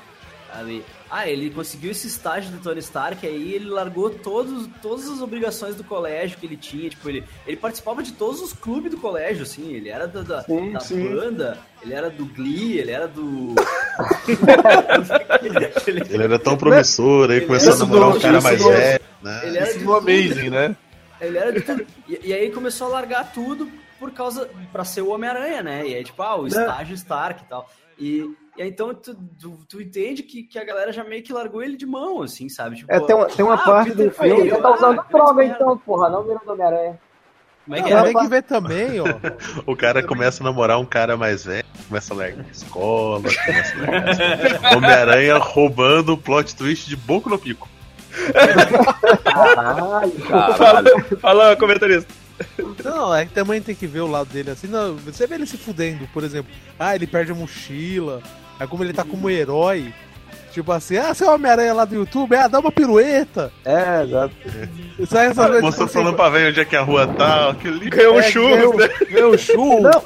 ali, 0.53 0.83
ah, 1.09 1.27
ele 1.27 1.49
conseguiu 1.49 1.91
esse 1.91 2.07
estágio 2.07 2.51
do 2.51 2.57
Tony 2.59 2.79
Stark, 2.79 3.25
aí 3.25 3.53
ele 3.53 3.65
largou 3.69 4.09
todos, 4.09 4.67
todas 4.81 5.09
as 5.09 5.21
obrigações 5.21 5.75
do 5.75 5.83
colégio 5.83 6.37
que 6.37 6.45
ele 6.45 6.57
tinha, 6.57 6.89
tipo, 6.89 7.07
ele, 7.09 7.23
ele 7.47 7.57
participava 7.57 8.01
de 8.03 8.13
todos 8.13 8.41
os 8.41 8.53
clubes 8.53 8.91
do 8.91 8.97
colégio, 8.97 9.43
assim, 9.43 9.73
ele 9.73 9.89
era 9.89 10.07
da, 10.07 10.21
da, 10.21 10.41
Sim, 10.43 10.71
da 10.71 10.79
sim. 10.79 11.09
banda, 11.15 11.57
ele 11.81 11.93
era 11.93 12.09
do 12.09 12.25
Glee, 12.25 12.77
ele 12.79 12.91
era 12.91 13.07
do... 13.07 13.55
ele, 15.87 16.03
Ele 16.13 16.23
era 16.23 16.39
tão 16.39 16.57
promissor, 16.57 17.29
aí 17.31 17.41
começou 17.41 17.73
a 17.73 17.77
namorar 17.77 18.09
um 18.09 18.11
do- 18.13 18.19
cara 18.19 18.37
isso 18.37 18.43
mais 18.47 18.61
do- 18.61 18.69
velho, 18.69 19.01
né? 19.21 19.41
ele 19.45 19.57
era 19.57 19.73
tudo. 19.73 19.93
Amazing, 19.95 20.49
né? 20.49 20.75
Ele 21.21 21.37
era 21.37 21.51
de 21.53 21.61
tudo. 21.61 21.85
E, 22.07 22.19
e 22.25 22.33
aí 22.33 22.51
começou 22.51 22.87
a 22.87 22.89
largar 22.91 23.31
tudo 23.31 23.69
por 24.03 24.11
causa. 24.11 24.49
pra 24.71 24.83
ser 24.83 25.01
o 25.01 25.11
Homem-Aranha, 25.11 25.63
né? 25.63 25.87
E 25.87 25.95
aí, 25.95 26.03
tipo, 26.03 26.21
ah, 26.21 26.35
o 26.35 26.45
estágio 26.45 26.93
Stark 26.93 27.41
e 27.41 27.47
tal. 27.47 27.69
E, 27.97 28.35
e 28.57 28.61
aí 28.61 28.67
então 28.67 28.93
tu, 28.93 29.15
tu, 29.39 29.57
tu 29.69 29.81
entende 29.81 30.23
que, 30.23 30.43
que 30.43 30.59
a 30.59 30.65
galera 30.65 30.91
já 30.91 31.05
meio 31.05 31.23
que 31.23 31.31
largou 31.31 31.63
ele 31.63 31.77
de 31.77 31.85
mão, 31.85 32.21
assim, 32.21 32.49
sabe? 32.49 32.75
Tipo, 32.75 32.91
É, 32.91 32.99
tem 32.99 33.15
uma, 33.15 33.25
tem 33.27 33.45
uma 33.45 33.53
ah, 33.53 33.57
parte 33.59 33.93
do 33.93 34.11
filme. 34.11 34.41
Ele 34.41 34.51
eu, 34.51 34.61
tá 34.61 34.73
usando 34.73 34.99
ah, 34.99 35.05
droga 35.09 35.45
então, 35.45 35.77
porra, 35.77 36.09
não 36.09 36.23
virando 36.23 36.51
Homem-Aranha. 36.51 36.99
Como 37.63 37.77
é 37.77 37.81
que 37.81 37.89
Não, 37.89 37.99
é? 37.99 38.03
tem 38.03 38.13
que 38.13 38.27
ver 38.27 38.43
também, 38.43 38.99
ó. 38.99 39.05
O 39.65 39.73
cara 39.73 40.05
começa 40.05 40.43
a 40.43 40.45
namorar 40.45 40.77
um 40.79 40.85
cara 40.85 41.15
mais 41.15 41.45
velho, 41.45 41.65
começa 41.87 42.13
a 42.13 42.17
largar 42.17 42.45
a 42.45 42.51
escola, 42.51 43.21
começa 43.21 43.73
a 43.73 43.79
largar. 43.79 44.75
Homem-Aranha 44.75 45.37
roubando 45.37 46.13
o 46.13 46.17
plot 46.17 46.53
twist 46.57 46.89
de 46.89 46.97
Boco 46.97 47.29
no 47.29 47.39
Pico. 47.39 47.69
Caralho, 49.23 50.11
cara. 50.27 50.53
Fala, 50.55 50.83
fala, 51.21 51.55
comentarista. 51.55 52.22
Não, 52.83 53.13
é 53.15 53.25
que 53.25 53.33
também 53.33 53.61
tem 53.61 53.75
que 53.75 53.87
ver 53.87 54.01
o 54.01 54.07
lado 54.07 54.27
dele 54.29 54.51
assim. 54.51 54.67
Não, 54.67 54.95
você 54.95 55.25
vê 55.27 55.35
ele 55.35 55.45
se 55.45 55.57
fudendo, 55.57 56.07
por 56.13 56.23
exemplo. 56.23 56.51
Ah, 56.79 56.95
ele 56.95 57.07
perde 57.07 57.31
a 57.31 57.35
mochila. 57.35 58.21
Aí 58.59 58.67
como 58.67 58.83
ele 58.83 58.93
tá 58.93 59.03
como 59.03 59.29
herói. 59.29 59.93
Tipo 60.51 60.71
assim, 60.71 60.97
ah, 60.97 61.11
você 61.13 61.23
é 61.25 61.29
Homem-Aranha 61.31 61.73
lá 61.73 61.83
do 61.83 61.95
YouTube? 61.95 62.35
Ah, 62.35 62.47
dá 62.47 62.59
uma 62.59 62.71
pirueta. 62.71 63.51
É, 63.65 64.03
exato. 64.03 64.35
Sai 65.07 65.27
essa. 65.27 65.49
Mostrou 65.61 65.87
falando 65.87 66.15
pra 66.15 66.29
ver 66.29 66.49
onde 66.49 66.59
é 66.59 66.65
que 66.65 66.75
a 66.75 66.81
rua 66.83 67.07
tá, 67.07 67.49
aquilo 67.49 67.75
ali. 67.77 67.89
Ganhou 67.89 68.15
um 68.15 68.19
É, 68.19 68.23
churro, 68.23 68.49
ganhou- 68.55 68.77
né? 68.77 68.89
Ganhou 69.09 69.33
o 69.33 69.37
churro. 69.37 69.81
Não, 69.81 70.03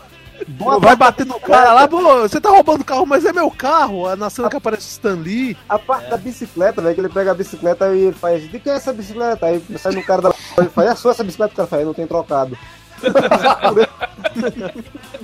boa 0.47 0.79
Vai 0.79 0.95
bater 0.95 1.25
no 1.25 1.39
cara 1.39 1.73
lá, 1.73 1.87
pô, 1.87 2.01
você 2.21 2.39
tá 2.39 2.49
roubando 2.49 2.81
o 2.81 2.85
carro, 2.85 3.05
mas 3.05 3.25
é 3.25 3.33
meu 3.33 3.49
carro. 3.49 4.15
Na 4.15 4.29
cena 4.29 4.49
que 4.49 4.57
aparece 4.57 4.87
o 4.87 4.91
Stan 4.91 5.15
Lee. 5.15 5.57
A 5.67 5.79
parte 5.79 6.09
da 6.09 6.17
bicicleta, 6.17 6.81
velho, 6.81 6.95
que 6.95 7.01
ele 7.01 7.09
pega 7.09 7.31
a 7.31 7.35
bicicleta 7.35 7.93
e 7.95 8.01
ele 8.01 8.15
faz, 8.15 8.49
de 8.49 8.59
quem 8.59 8.71
é 8.71 8.75
essa 8.75 8.93
bicicleta? 8.93 9.45
Aí 9.45 9.63
sai 9.77 9.93
no 9.93 10.03
cara 10.03 10.21
da 10.21 10.33
ele 10.57 10.69
faz, 10.69 10.89
é 10.89 10.95
sua 10.95 11.11
essa 11.11 11.23
bicicleta, 11.23 11.53
o 11.53 11.57
cara 11.57 11.67
faz, 11.67 11.85
não 11.85 11.93
tem 11.93 12.07
trocado. 12.07 12.57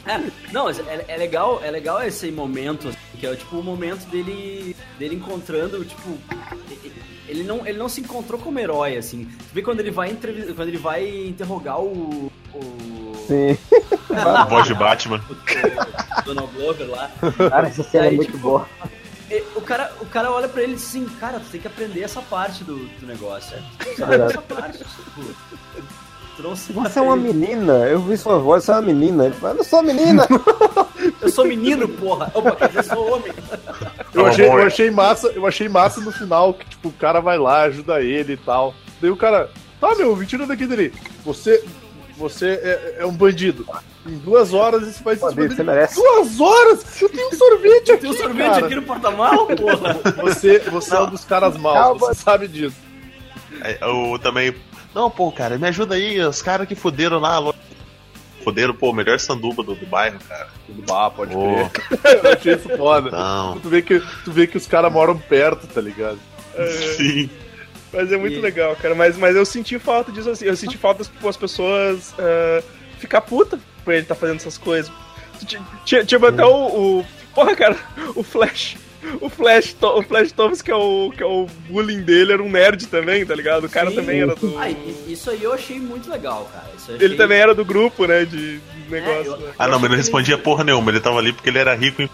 É, 0.06 0.20
não, 0.52 0.70
é, 0.70 1.06
é 1.08 1.18
legal, 1.18 1.62
é 1.64 1.70
legal 1.70 2.02
esse 2.04 2.32
momento, 2.32 2.90
assim, 2.90 2.98
que 3.20 3.28
é 3.28 3.36
tipo 3.36 3.58
o 3.58 3.64
momento 3.64 4.06
dele, 4.08 4.76
dele 4.98 5.16
encontrando, 5.16 5.84
tipo, 5.86 6.18
ele 7.28 7.44
não, 7.44 7.66
ele 7.66 7.78
não 7.78 7.90
se 7.90 8.02
encontrou 8.02 8.40
como 8.40 8.60
herói, 8.60 8.98
assim. 8.98 9.26
Tu 9.26 9.54
vê 9.54 9.62
quando 9.62 9.80
ele 9.80 9.92
vai 9.92 10.10
quando 10.56 10.68
ele 10.68 10.78
vai 10.78 11.28
interrogar 11.28 11.80
o, 11.80 12.32
o, 12.54 13.16
Sim. 13.28 13.58
A 14.16 14.46
voz 14.46 14.68
de 14.68 14.74
Batman. 14.74 15.22
o 15.30 16.22
Donald 16.24 16.54
Glover 16.54 16.90
lá. 16.90 17.12
Cara, 17.50 17.68
essa 17.68 17.84
cena 17.84 18.08
é 18.08 18.12
muito 18.12 18.32
tipo, 18.32 18.38
boa. 18.40 18.68
E 19.30 19.44
O 19.56 19.62
cara, 19.62 19.92
o 20.02 20.06
cara 20.06 20.32
olha 20.32 20.48
pra 20.48 20.62
ele 20.62 20.74
e 20.74 20.76
diz 20.76 20.86
assim, 20.86 21.06
cara, 21.20 21.40
tu 21.40 21.46
tem 21.50 21.62
que 21.62 21.68
aprender 21.68 22.02
essa 22.02 22.22
parte 22.22 22.64
do, 22.64 22.86
do 23.00 23.08
negócio. 23.08 23.58
Sabe 23.98 24.18
verdade. 24.18 24.34
essa 24.34 24.42
parte, 24.42 24.78
tipo, 24.78 25.36
sabe. 26.38 26.74
Você 26.74 27.00
é 27.00 27.02
uma 27.02 27.16
menina, 27.16 27.74
eu 27.88 28.00
vi 28.00 28.18
sua 28.18 28.38
voz, 28.40 28.64
você 28.64 28.72
é 28.72 28.76
uma 28.76 28.82
menina. 28.82 29.26
Ele 29.26 29.36
fala, 29.36 29.54
eu 29.54 29.58
não 29.58 29.64
sou 29.64 29.84
menina. 29.84 30.28
Eu 31.22 31.28
sou 31.30 31.46
menino, 31.46 31.86
porra. 31.88 32.32
Opa, 32.34 32.56
quer 32.56 32.68
dizer, 32.70 32.80
eu 32.80 32.84
sou 32.84 33.14
homem. 33.14 33.34
Eu 34.14 34.24
Tá 34.24 34.30
achei, 34.30 34.48
eu 34.48 34.60
é. 34.60 34.66
achei 34.66 34.90
massa, 34.92 35.28
eu 35.36 35.46
achei 35.46 35.68
massa 35.68 36.00
no 36.00 36.14
final 36.14 36.54
que 36.54 36.66
tipo, 36.70 36.88
o 36.88 36.94
cara 36.94 37.20
vai 37.20 37.38
lá, 37.38 37.64
ajuda 37.64 38.02
ele 38.02 38.34
e 38.34 38.38
tal. 38.38 38.74
Daí 39.02 39.12
o 39.12 39.18
cara, 39.18 39.50
tá 39.82 39.94
meu, 39.96 40.16
me 40.16 40.26
tira 40.26 40.46
daqui 40.46 40.66
dele. 40.66 40.94
Você, 41.26 41.62
você 42.18 42.52
é, 42.64 42.96
é 43.00 43.06
um 43.06 43.12
bandido. 43.12 43.66
Em 44.08 44.18
duas 44.18 44.54
horas 44.54 44.88
isso 44.88 45.04
vai 45.04 45.16
se 45.18 45.22
você 45.22 45.64
merece. 45.64 45.96
Duas 45.96 46.40
horas? 46.40 47.02
Eu 47.02 47.10
tenho 47.10 47.28
um 47.28 47.34
sorvete 47.34 47.92
aqui, 47.92 48.02
Tem 48.02 48.10
um 48.10 48.14
sorvete 48.14 48.52
cara. 48.52 48.66
aqui 48.66 48.76
no 48.76 48.84
porta-mal, 48.84 49.46
porra. 49.48 49.94
Você, 50.22 50.60
você 50.60 50.96
é 50.96 51.00
um 51.02 51.10
dos 51.10 51.26
caras 51.26 51.58
maus, 51.58 51.78
Calma. 51.78 52.00
você 52.00 52.16
sabe 52.22 52.48
disso. 52.48 52.78
Eu 53.82 54.18
também. 54.20 54.56
Não, 54.94 55.10
pô, 55.10 55.32
cara, 55.32 55.58
me 55.58 55.68
ajuda 55.68 55.96
aí, 55.96 56.20
os 56.22 56.42
caras 56.42 56.68
que 56.68 56.76
fuderam 56.76 57.20
lá. 57.20 57.54
Fuderam, 58.44 58.74
pô, 58.76 58.92
melhor 58.92 59.20
sanduba 59.20 59.64
do, 59.64 59.74
do 59.74 59.86
bairro, 59.86 60.20
cara. 60.28 60.48
Ah, 60.92 61.10
pode 61.10 61.34
Pô, 61.34 61.70
crer. 61.70 61.92
Eu 62.26 62.32
achei 62.34 62.54
isso 62.56 62.70
foda. 62.78 63.10
não. 63.10 63.60
Tu 63.60 63.70
vê 63.70 63.82
que, 63.82 64.00
tu 64.26 64.32
vê 64.32 64.46
que 64.48 64.58
os 64.58 64.68
caras 64.68 64.92
moram 64.92 65.18
perto, 65.18 65.66
tá 65.68 65.80
ligado? 65.80 66.20
Sim. 66.98 67.30
Mas 67.92 68.12
é 68.12 68.18
muito 68.18 68.38
E- 68.38 68.42
legal, 68.42 68.76
cara. 68.76 68.94
Mas, 68.96 69.18
mas 69.18 69.36
eu 69.36 69.46
senti 69.46 69.80
falta 69.80 70.12
disso 70.12 70.30
assim. 70.30 70.46
Eu 70.46 70.56
senti 70.58 70.78
falta 70.78 71.04
tipo, 71.04 71.28
as 71.28 71.38
pessoas 71.38 72.14
ah, 72.20 72.62
ficar 73.00 73.22
puta 73.22 73.58
por 73.86 73.94
ele 73.94 74.06
tá 74.06 74.14
fazendo 74.16 74.38
essas 74.38 74.58
coisas. 74.58 74.92
Ti- 75.46 75.60
ti- 75.86 76.06
Tipo, 76.06 76.26
até 76.28 76.44
o, 76.46 77.00
o- 77.00 77.06
Porra, 77.34 77.56
cara, 77.56 77.78
o 78.16 78.24
Flash. 78.24 78.76
O 79.22 79.30
Flash, 79.30 79.76
o 79.82 80.02
Flash 80.04 80.32
Thomas, 80.32 80.62
que 80.62 80.72
é 80.72 80.76
o, 80.76 81.12
que 81.16 81.22
é 81.22 81.26
o 81.26 81.46
bullying 81.70 82.02
dele, 82.02 82.34
era 82.34 82.42
um 82.44 82.50
nerd 82.50 82.88
também, 82.88 83.26
tá 83.26 83.36
ligado? 83.36 83.66
O 83.66 83.70
cara 83.70 83.90
Sim. 83.90 83.96
também 83.96 84.22
era 84.22 84.36
do. 84.36 84.58
Ah, 84.58 84.70
isso 85.08 85.30
aí 85.30 85.44
eu 85.44 85.54
achei 85.54 85.80
muito 85.80 86.10
legal, 86.10 86.50
cara. 86.54 86.70
Isso 86.78 86.92
eu 86.92 86.96
Ele 86.96 87.06
achei- 87.06 87.18
também 87.18 87.40
era 87.40 87.54
do 87.54 87.66
grupo, 87.66 88.06
né? 88.06 88.26
De 88.26 88.60
É, 88.92 89.02
negócio. 89.02 89.32
eu- 89.34 89.38
né? 89.38 89.54
Ah, 89.60 89.68
não, 89.68 89.74
mas 89.80 89.90
não 89.90 89.90
achei 89.90 89.98
respondia 89.98 90.38
porra 90.38 90.64
nenhuma. 90.64 90.92
Ele 90.92 91.00
tava 91.00 91.18
ali 91.20 91.34
porque 91.34 91.50
ele 91.50 91.60
era 91.60 91.74
rico. 91.76 92.02
e 92.04 92.08
que 92.08 92.14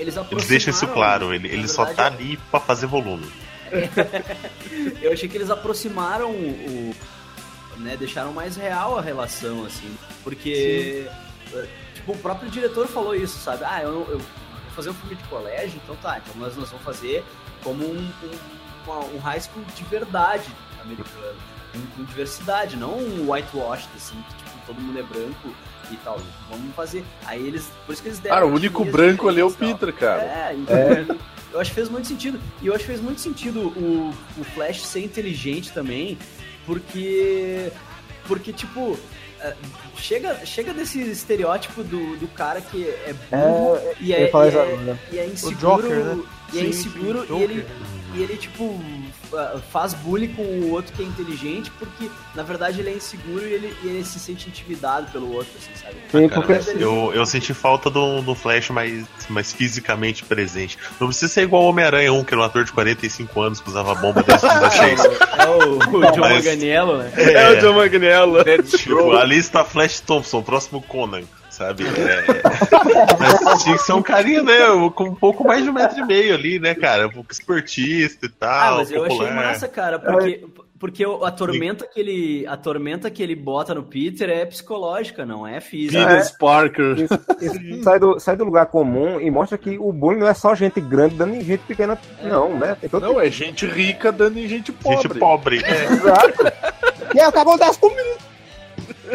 Eles, 0.00 0.16
Eles 0.30 0.46
deixam 0.46 0.72
isso 0.72 0.86
claro. 0.88 1.32
Ele, 1.34 1.48
ele 1.48 1.68
só 1.68 1.84
tá 1.86 2.06
ali 2.06 2.38
pra 2.50 2.60
fazer 2.60 2.86
volume. 2.86 3.26
Eu 5.02 5.12
achei 5.12 5.28
que 5.28 5.36
eles 5.36 5.50
aproximaram 5.50 6.30
o. 6.30 6.94
Né, 7.78 7.96
deixaram 7.96 8.32
mais 8.32 8.56
real 8.56 8.98
a 8.98 9.02
relação, 9.02 9.64
assim. 9.64 9.88
Porque. 10.24 11.06
Tipo, 11.44 11.58
o 12.14 12.18
próprio 12.18 12.50
diretor 12.50 12.86
falou 12.86 13.14
isso, 13.14 13.38
sabe? 13.38 13.64
Ah, 13.64 13.82
eu, 13.82 14.06
eu 14.10 14.18
vou 14.18 14.26
fazer 14.74 14.90
um 14.90 14.94
filme 14.94 15.16
de 15.16 15.24
colégio, 15.24 15.80
então 15.84 15.96
tá, 15.96 16.18
então 16.18 16.34
nós, 16.40 16.56
nós 16.56 16.68
vamos 16.70 16.84
fazer 16.84 17.24
como 17.62 17.84
um, 17.84 17.98
um, 17.98 18.30
uma- 18.86 19.04
um 19.06 19.18
high 19.18 19.40
school 19.40 19.62
de 19.74 19.84
verdade 19.84 20.48
americano. 20.82 21.36
Com, 21.72 21.80
com 21.96 22.04
diversidade, 22.04 22.76
não 22.76 22.96
um 22.96 23.30
whitewash, 23.30 23.86
assim, 23.94 24.16
que 24.28 24.34
tipo, 24.36 24.58
todo 24.66 24.80
mundo 24.80 24.98
é 24.98 25.02
branco 25.02 25.52
e 25.90 25.96
tal. 25.96 26.18
Vamos 26.50 26.74
fazer. 26.74 27.04
Aí 27.26 27.46
eles. 27.46 27.70
Por 27.84 27.92
isso 27.92 28.00
que 28.02 28.08
eles 28.08 28.18
deram. 28.18 28.36
Cara, 28.36 28.46
o 28.46 28.54
único 28.54 28.82
branco 28.86 29.28
ali 29.28 29.40
é 29.40 29.44
o. 29.44 29.50
Peter, 29.50 29.92
cara. 29.92 30.22
É, 30.22 30.54
então, 30.56 31.16
eu 31.52 31.60
acho 31.60 31.70
que 31.70 31.74
fez 31.74 31.90
muito 31.90 32.08
sentido. 32.08 32.40
E 32.62 32.66
eu 32.68 32.74
acho 32.74 32.84
que 32.84 32.90
fez 32.90 33.02
muito 33.02 33.20
sentido 33.20 33.60
o, 33.68 34.14
o 34.38 34.44
Flash 34.44 34.80
ser 34.86 35.04
inteligente 35.04 35.70
também, 35.72 36.16
porque. 36.64 37.70
Porque, 38.26 38.50
tipo. 38.52 38.98
Chega, 39.98 40.46
chega 40.46 40.72
desse 40.72 41.00
estereótipo 41.00 41.82
do, 41.82 42.16
do 42.16 42.28
cara 42.28 42.60
que 42.60 42.84
é 42.86 43.12
burro 43.30 43.76
É, 43.76 43.94
e, 44.00 44.12
é, 44.12 44.22
e, 44.22 44.26
isso 44.26 44.58
é, 44.58 44.98
e 45.12 45.18
é 45.18 45.26
inseguro, 45.26 45.58
Joker, 45.58 46.04
né? 46.04 46.22
e 46.52 46.58
é 46.58 46.64
inseguro 46.66 47.26
sim, 47.26 47.36
e 47.36 47.42
ele, 47.42 47.66
e 48.14 48.22
ele, 48.22 48.36
tipo, 48.36 48.80
faz 49.72 49.94
bullying 49.94 50.28
com 50.28 50.42
o 50.42 50.70
outro 50.72 50.92
que 50.94 51.02
é 51.02 51.04
inteligente, 51.04 51.70
porque 51.78 52.10
na 52.34 52.42
verdade 52.42 52.80
ele 52.80 52.90
é 52.90 52.94
inseguro 52.94 53.44
e 53.46 53.52
ele, 53.52 53.76
e 53.82 53.88
ele 53.88 54.04
se 54.04 54.18
sente 54.18 54.48
intimidado 54.48 55.10
pelo 55.12 55.32
outro, 55.32 55.52
assim, 55.58 55.70
sabe? 55.74 55.96
Sim, 56.10 56.28
Cara, 56.28 56.42
porque 56.42 56.82
eu, 56.82 57.12
eu 57.14 57.26
senti 57.26 57.52
falta 57.54 57.90
do, 57.90 58.22
do 58.22 58.34
Flash 58.34 58.70
mais, 58.70 59.04
mais 59.28 59.52
fisicamente 59.52 60.24
presente. 60.24 60.78
Não 61.00 61.08
precisa 61.08 61.32
ser 61.32 61.42
igual 61.42 61.64
o 61.64 61.68
Homem-Aranha 61.68 62.12
1, 62.12 62.24
que 62.24 62.34
era 62.34 62.40
um 62.40 62.44
ator 62.44 62.64
de 62.64 62.72
45 62.72 63.40
anos 63.40 63.60
que 63.60 63.68
usava 63.68 63.94
bomba 63.94 64.22
dentro 64.22 64.46
da 64.48 64.70
Chase. 64.70 65.06
É 65.38 65.46
o, 65.48 65.76
o 65.76 65.78
John 66.12 66.20
Mas- 66.20 66.44
Manganiello, 66.44 66.98
né? 66.98 67.12
É, 67.16 67.50
o 67.50 67.60
John 67.60 67.74
Magnello. 67.74 68.44
Tipo, 68.64 69.12
ali 69.16 69.36
está 69.36 69.64
Flash 69.64 70.00
Thompson, 70.00 70.42
próximo 70.42 70.80
Conan, 70.82 71.22
sabe? 71.58 71.84
É... 71.84 72.24
Mas 73.18 73.62
tinha 73.62 73.76
que 73.76 73.82
ser 73.82 73.92
um 73.92 74.02
carinha, 74.02 74.42
né? 74.42 74.58
Com 74.94 75.04
um 75.04 75.14
pouco 75.14 75.44
mais 75.44 75.64
de 75.64 75.70
um 75.70 75.72
metro 75.72 75.98
e 75.98 76.06
meio 76.06 76.34
ali, 76.34 76.58
né, 76.60 76.74
cara? 76.74 77.08
Um 77.08 77.10
pouco 77.10 77.32
esportista 77.32 78.26
e 78.26 78.28
Ah, 78.28 78.32
tal. 78.38 78.76
mas 78.78 78.90
eu 78.90 79.04
achei 79.04 79.18
popular. 79.18 79.34
massa, 79.34 79.66
cara, 79.68 79.98
porque, 79.98 80.44
porque 80.78 81.04
a 81.04 81.30
tormenta 81.32 81.84
que 81.86 81.98
ele 81.98 82.46
a 82.46 82.56
tormenta 82.56 83.10
que 83.10 83.22
ele 83.22 83.34
bota 83.34 83.74
no 83.74 83.82
Peter 83.82 84.30
é 84.30 84.44
psicológica, 84.46 85.26
não 85.26 85.46
é 85.46 85.60
física. 85.60 86.06
Peter 86.06 86.38
Parker. 86.38 86.98
Isso, 86.98 87.20
isso 87.40 87.82
sai, 87.82 87.98
do, 87.98 88.20
sai 88.20 88.36
do 88.36 88.44
lugar 88.44 88.66
comum 88.66 89.20
e 89.20 89.30
mostra 89.30 89.58
que 89.58 89.76
o 89.78 89.92
bullying 89.92 90.20
não 90.20 90.28
é 90.28 90.34
só 90.34 90.54
gente 90.54 90.80
grande 90.80 91.16
dando 91.16 91.34
em 91.34 91.44
gente 91.44 91.60
pequena, 91.66 91.98
não, 92.22 92.56
né? 92.56 92.76
Todo 92.90 93.02
Não, 93.02 93.20
é 93.20 93.28
gente 93.30 93.66
rica 93.66 94.12
dando 94.12 94.38
em 94.38 94.46
gente 94.46 94.70
pobre. 94.70 95.02
Gente 95.08 95.18
pobre. 95.18 95.62
É, 95.64 95.84
Exato. 95.84 96.38
E 97.14 97.20
acabou 97.20 97.56
das 97.56 97.74
comidas. 97.78 98.27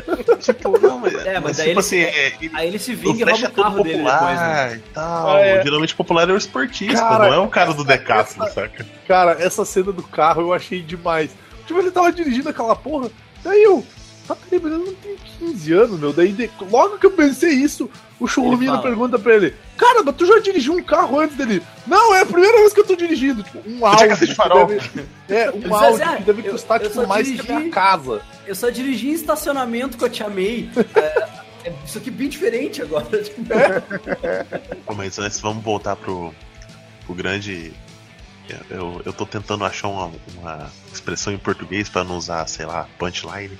tipo, 0.39 0.80
não, 0.80 1.00
mas, 1.00 1.14
É, 1.26 1.34
mas 1.36 1.44
mas 1.44 1.58
daí 1.58 1.68
tipo 1.68 1.72
ele- 1.72 1.80
assim, 1.80 2.00
é, 2.00 2.28
ele- 2.41 2.52
Aí 2.54 2.68
ele 2.68 2.80
se 2.80 2.96
vinga 2.96 3.20
e 3.20 3.24
rouba 3.32 3.46
é 3.46 3.50
o 3.50 3.52
carro 3.54 3.84
dele 3.84 3.98
depois, 4.04 4.12
né? 4.39 4.74
popular 4.76 4.94
tal. 4.94 5.36
Ah, 5.36 5.39
é. 5.41 5.64
Geralmente 5.64 5.96
popular 5.96 6.30
é 6.30 6.34
o 6.34 6.38
esportista, 6.38 7.00
Cara, 7.00 7.28
não 7.28 7.34
é 7.34 7.39
o 7.39 7.48
cara 7.48 7.74
do 7.74 7.84
decathlon, 7.84 8.48
saca? 8.50 8.86
Cara, 9.08 9.32
essa 9.39 9.64
cena 9.66 9.91
do 9.91 10.04
carro 10.04 10.41
eu 10.41 10.54
achei 10.54 10.82
demais. 10.82 11.32
Tipo, 11.68 11.80
ele 11.80 11.91
tava 11.91 12.12
dirigindo 12.12 12.50
aquela 12.50 12.76
porra, 12.76 13.10
daí 13.44 13.64
eu. 13.64 13.86
Tá, 14.28 14.36
peraí, 14.36 14.62
mas 14.64 14.72
eu 14.72 14.80
não 14.80 14.94
tenho 14.94 15.18
15 15.38 15.74
anos, 15.74 16.00
meu. 16.00 16.14
Daí, 16.14 16.32
de- 16.32 16.50
logo 16.72 16.98
que 16.98 17.06
eu 17.06 17.12
pensei 17.12 17.50
isso, 17.50 17.89
o 18.18 18.26
fala. 18.78 18.84
pergunta 18.84 19.20
pra 19.20 19.36
ele: 19.36 19.54
Cara, 19.76 20.02
mas 20.02 20.16
tu 20.16 20.26
já 20.26 20.39
dirigiu 20.39 20.72
um 20.76 20.82
carro 20.82 21.20
antes 21.20 21.36
dele? 21.36 21.62
Não, 21.86 22.16
é 22.16 22.22
a 22.22 22.26
primeira 22.26 22.58
vez 22.60 22.72
que 22.72 22.80
eu 22.80 22.86
tô 22.88 22.96
dirigindo. 22.96 23.44
Tipo, 23.44 23.58
um 23.60 23.80
tinha 23.98 24.12
Audi. 24.14 24.26
de 24.28 24.34
farol. 24.36 24.66
deve- 24.68 25.06
é, 25.28 25.50
um 25.52 25.60
diz 25.60 25.72
Audi 25.74 26.18
que 26.18 26.24
deve 26.24 26.48
eu- 26.48 26.52
custar, 26.54 26.80
eu 26.82 26.88
tipo, 26.89 27.02
só 27.02 27.06
mais 27.08 27.28
que 27.28 27.34
a 27.34 27.36
dirigi- 27.41 27.54
minha 27.60 27.70
casa. 27.70 28.22
Eu 28.46 28.56
só 28.56 28.70
dirigi 28.70 29.10
em 29.10 29.14
estacionamento 29.14 29.98
que 29.98 30.04
eu 30.04 30.10
te 30.10 30.24
amei. 30.24 30.70
É, 30.96 31.70
é 31.70 31.74
isso 31.86 31.98
aqui 31.98 32.12
bem 32.12 32.28
diferente 32.30 32.82
agora. 32.82 33.06
Tipo, 33.24 33.44
mas 34.96 35.18
antes 35.20 35.39
vamos 35.39 35.64
voltar 35.64 35.96
pro, 35.96 36.34
pro 37.06 37.16
grande. 37.16 37.74
Eu, 38.70 39.02
eu 39.06 39.14
tô 39.14 39.26
tentando 39.26 39.64
achar 39.64 39.88
uma, 39.88 40.12
uma 40.38 40.72
expressão 40.91 41.32
em 41.32 41.38
português 41.38 41.88
pra 41.88 42.04
não 42.04 42.18
usar, 42.18 42.46
sei 42.48 42.66
lá, 42.66 42.88
punchline. 43.00 43.58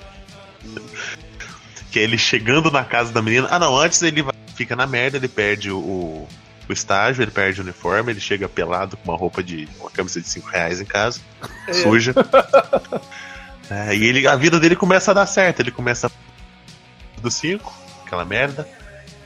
Que 1.90 2.00
é 2.00 2.02
ele 2.02 2.18
chegando 2.18 2.70
na 2.70 2.84
casa 2.84 3.12
da 3.12 3.22
menina. 3.22 3.48
Ah, 3.50 3.58
não, 3.58 3.76
antes 3.76 4.02
ele 4.02 4.22
vai- 4.22 4.34
fica 4.54 4.76
na 4.76 4.86
merda, 4.86 5.16
ele 5.16 5.28
perde 5.28 5.70
o, 5.70 5.78
o, 6.68 6.72
estágio, 6.72 7.22
ele 7.22 7.30
perde 7.30 7.60
o 7.60 7.64
uniforme, 7.64 8.12
ele 8.12 8.20
chega 8.20 8.48
pelado 8.48 8.96
com 8.98 9.10
uma 9.10 9.18
roupa 9.18 9.42
de. 9.42 9.66
uma 9.80 9.90
camisa 9.90 10.20
de 10.20 10.28
5 10.28 10.48
reais 10.48 10.80
em 10.80 10.84
casa, 10.84 11.20
suja. 11.82 12.14
É, 13.70 13.94
e 13.94 14.04
ele, 14.04 14.26
a 14.26 14.36
vida 14.36 14.60
dele 14.60 14.76
começa 14.76 15.10
a 15.10 15.14
dar 15.14 15.26
certo, 15.26 15.60
ele 15.60 15.70
começa 15.70 16.10
do 17.20 17.30
5, 17.30 17.72
aquela 18.04 18.24
merda. 18.24 18.68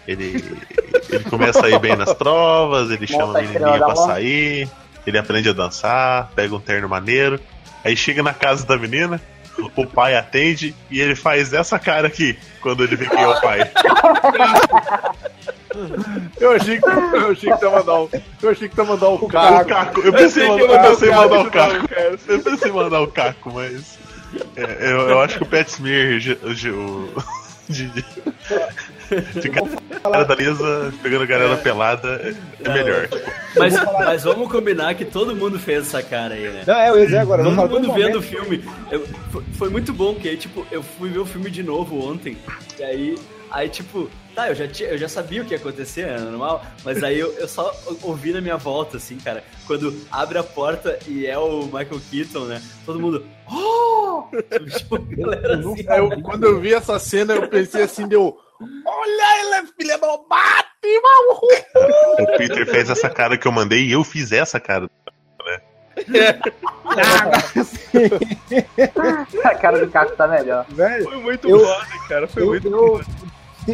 Ele, 0.07 0.59
ele 1.11 1.25
começa 1.25 1.67
a 1.67 1.71
ir 1.71 1.79
bem 1.79 1.97
nas 1.97 2.15
provas, 2.15 2.91
ele 2.91 3.07
chama 3.07 3.27
Monta 3.27 3.39
a 3.39 3.43
menininha 3.43 3.79
pra 3.79 3.97
sair, 3.97 4.69
ele 5.07 5.19
aprende 5.19 5.49
a 5.49 5.53
dançar, 5.53 6.31
pega 6.35 6.55
um 6.55 6.61
terno 6.61 6.89
maneiro, 6.89 7.41
aí 7.85 7.97
chega 7.97 8.23
na 8.23 8.33
casa 8.33 8.65
da 8.65 8.79
menina, 8.79 9.21
o 9.77 9.87
pai 9.87 10.17
atende 10.17 10.75
e 10.91 11.01
ele 11.01 11.17
faz 11.17 11.53
essa 11.53 11.79
cara 11.79 12.07
aqui 12.07 12.39
quando 12.61 12.85
ele 12.85 12.95
vê 12.97 13.07
quem 13.07 13.21
é 13.21 13.27
o 13.27 13.41
pai. 13.41 13.71
Eu 16.41 16.53
achei 16.53 16.81
que, 16.81 16.89
eu 16.89 17.31
achei 17.31 17.53
que 17.53 17.65
ia 17.65 17.71
mandar 17.71 18.01
o. 18.01 18.11
Eu 18.43 18.51
achei 18.51 18.69
que 18.69 18.81
ia 18.81 18.85
mandar 18.85 19.09
o 19.09 19.15
O 19.15 19.29
carro. 19.29 19.65
Caco, 19.65 20.01
eu 20.01 20.13
pensei, 20.13 20.45
em 20.45 20.57
que 20.57 20.67
mandar, 20.67 20.87
eu 20.87 20.91
mandar 20.93 21.17
mandar 21.17 21.39
o 21.39 21.43
o 21.43 21.51
Caco, 21.51 21.89
Caco, 21.89 22.33
eu 22.33 22.41
pensei 22.41 22.71
em 22.71 22.75
mandar 22.75 23.01
o 23.01 23.07
Caco, 23.07 23.53
mas 23.53 23.99
é, 24.57 24.93
eu, 24.93 25.09
eu 25.11 25.21
acho 25.21 25.39
que 25.39 25.43
o 25.43 25.47
Pat 25.47 25.69
Smear, 25.69 26.19
o- 26.75 27.39
de, 27.69 27.87
de, 27.89 28.05
de 29.41 29.49
cara 30.03 30.25
da 30.25 30.35
Lisa 30.35 30.93
pegando 31.03 31.23
a 31.25 31.27
galera 31.27 31.57
pelada 31.57 32.09
é, 32.23 32.35
é 32.65 32.73
melhor. 32.73 33.09
Tipo, 33.09 33.31
mas, 33.57 33.75
mas 33.75 34.25
vamos 34.25 34.51
combinar 34.51 34.95
que 34.95 35.05
todo 35.05 35.35
mundo 35.37 35.59
fez 35.59 35.87
essa 35.87 36.03
cara 36.03 36.35
aí, 36.35 36.49
né? 36.49 36.63
Não, 36.67 36.75
é, 36.75 36.89
eu 36.91 36.99
ia 36.99 37.05
dizer 37.07 37.19
agora. 37.19 37.43
Todo 37.43 37.55
mundo 37.57 37.89
do 37.89 37.93
vendo 37.95 38.19
o 38.19 38.23
filme. 38.23 38.65
Eu- 38.91 39.07
foi, 39.31 39.45
foi 39.57 39.69
muito 39.71 39.93
bom, 39.93 40.15
que 40.15 40.29
aí, 40.29 40.37
tipo, 40.37 40.67
eu 40.71 40.83
fui 40.83 41.11
ver 41.11 41.19
o 41.19 41.27
filme 41.27 41.51
de 41.51 41.63
novo 41.63 41.99
ontem. 42.11 42.37
E 42.79 42.83
aí, 42.83 43.19
aí 43.51 43.69
tipo, 43.69 44.11
tá, 44.39 44.49
eu 44.49 44.55
já, 44.55 44.69
tinha, 44.69 44.89
eu 44.91 44.99
já 44.99 45.09
sabia 45.09 45.43
o 45.43 45.45
que 45.45 45.53
ia 45.53 45.59
acontecer, 45.59 46.03
era 46.03 46.21
normal. 46.21 46.65
Mas 46.85 47.03
aí 47.03 47.19
eu, 47.19 47.33
eu 47.35 47.49
só 47.49 47.75
ouvi 48.03 48.33
na 48.33 48.41
minha 48.41 48.57
volta, 48.57 48.97
assim, 48.97 49.19
cara. 49.19 49.43
Quando 49.67 49.93
abre 50.13 50.39
a 50.39 50.45
porta 50.45 50.97
e 51.09 51.27
é 51.27 51.37
o 51.37 51.65
Michael 51.65 52.01
Keaton, 52.09 52.45
né? 52.45 52.63
Todo 52.87 53.01
mundo. 53.01 53.27
Oh! 53.51 54.23
Tipo, 54.77 54.95
a 54.97 55.01
galera 55.01 55.59
assim. 55.59 55.85
Aí 55.89 55.99
eu- 55.99 56.23
quando 56.23 56.45
eu 56.45 56.61
vi 56.61 56.73
essa 56.73 56.99
cena, 57.01 57.35
eu 57.35 57.49
pensei 57.49 57.83
assim, 57.83 58.07
deu. 58.07 58.39
Olha, 58.87 59.41
ele 59.41 59.55
é 59.55 59.65
filha 59.77 59.99
do 59.99 60.25
Batman! 60.29 61.19
o 62.19 62.27
Peter 62.39 62.67
fez 62.67 62.89
essa 62.91 63.11
cara 63.11 63.37
que 63.37 63.47
eu 63.49 63.53
mandei 63.53 63.87
e 63.87 63.93
eu 63.93 64.05
fiz 64.05 64.31
essa 64.31 64.61
cara. 64.61 64.89
a 69.45 69.55
cara 69.57 69.85
do 69.85 69.91
Caco 69.91 70.15
tá 70.17 70.29
melhor. 70.29 70.65
Velho, 70.69 71.05
Foi 71.05 71.17
muito 71.17 71.49
Eu- 71.49 71.61
foda, 71.61 71.87
cara. 72.09 72.29
Foi 72.29 72.43
eu, 72.43 72.47
muito 72.47 72.69
eu, 72.69 73.01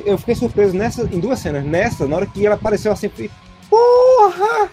eu 0.05 0.19
fiquei 0.19 0.35
surpreso 0.35 0.75
nessa, 0.77 1.03
em 1.03 1.21
duas 1.21 1.39
cenas. 1.39 1.65
Nessa, 1.65 2.07
na 2.07 2.17
hora 2.17 2.27
que 2.27 2.45
ela 2.45 2.55
apareceu 2.55 2.93
assim, 2.93 3.09
falei, 3.09 3.31
porra! 3.69 4.71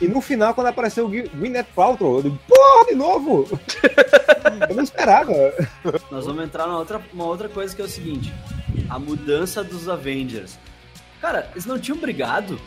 E 0.00 0.08
no 0.08 0.20
final, 0.20 0.54
quando 0.54 0.66
apareceu 0.68 1.06
o 1.06 1.08
Gwyneth 1.08 1.66
Paltrow, 1.74 2.16
eu 2.16 2.22
digo, 2.22 2.38
porra, 2.48 2.86
de 2.86 2.94
novo! 2.94 3.48
eu 4.68 4.74
não 4.74 4.82
esperava. 4.82 5.32
Nós 6.10 6.26
vamos 6.26 6.44
entrar 6.44 6.66
numa 6.66 6.78
outra, 6.78 7.00
uma 7.12 7.24
outra 7.24 7.48
coisa 7.48 7.74
que 7.74 7.80
é 7.80 7.84
o 7.84 7.88
seguinte: 7.88 8.32
a 8.88 8.98
mudança 8.98 9.62
dos 9.62 9.88
Avengers. 9.88 10.58
Cara, 11.20 11.48
eles 11.52 11.64
não 11.64 11.78
tinham 11.78 11.98
brigado? 11.98 12.58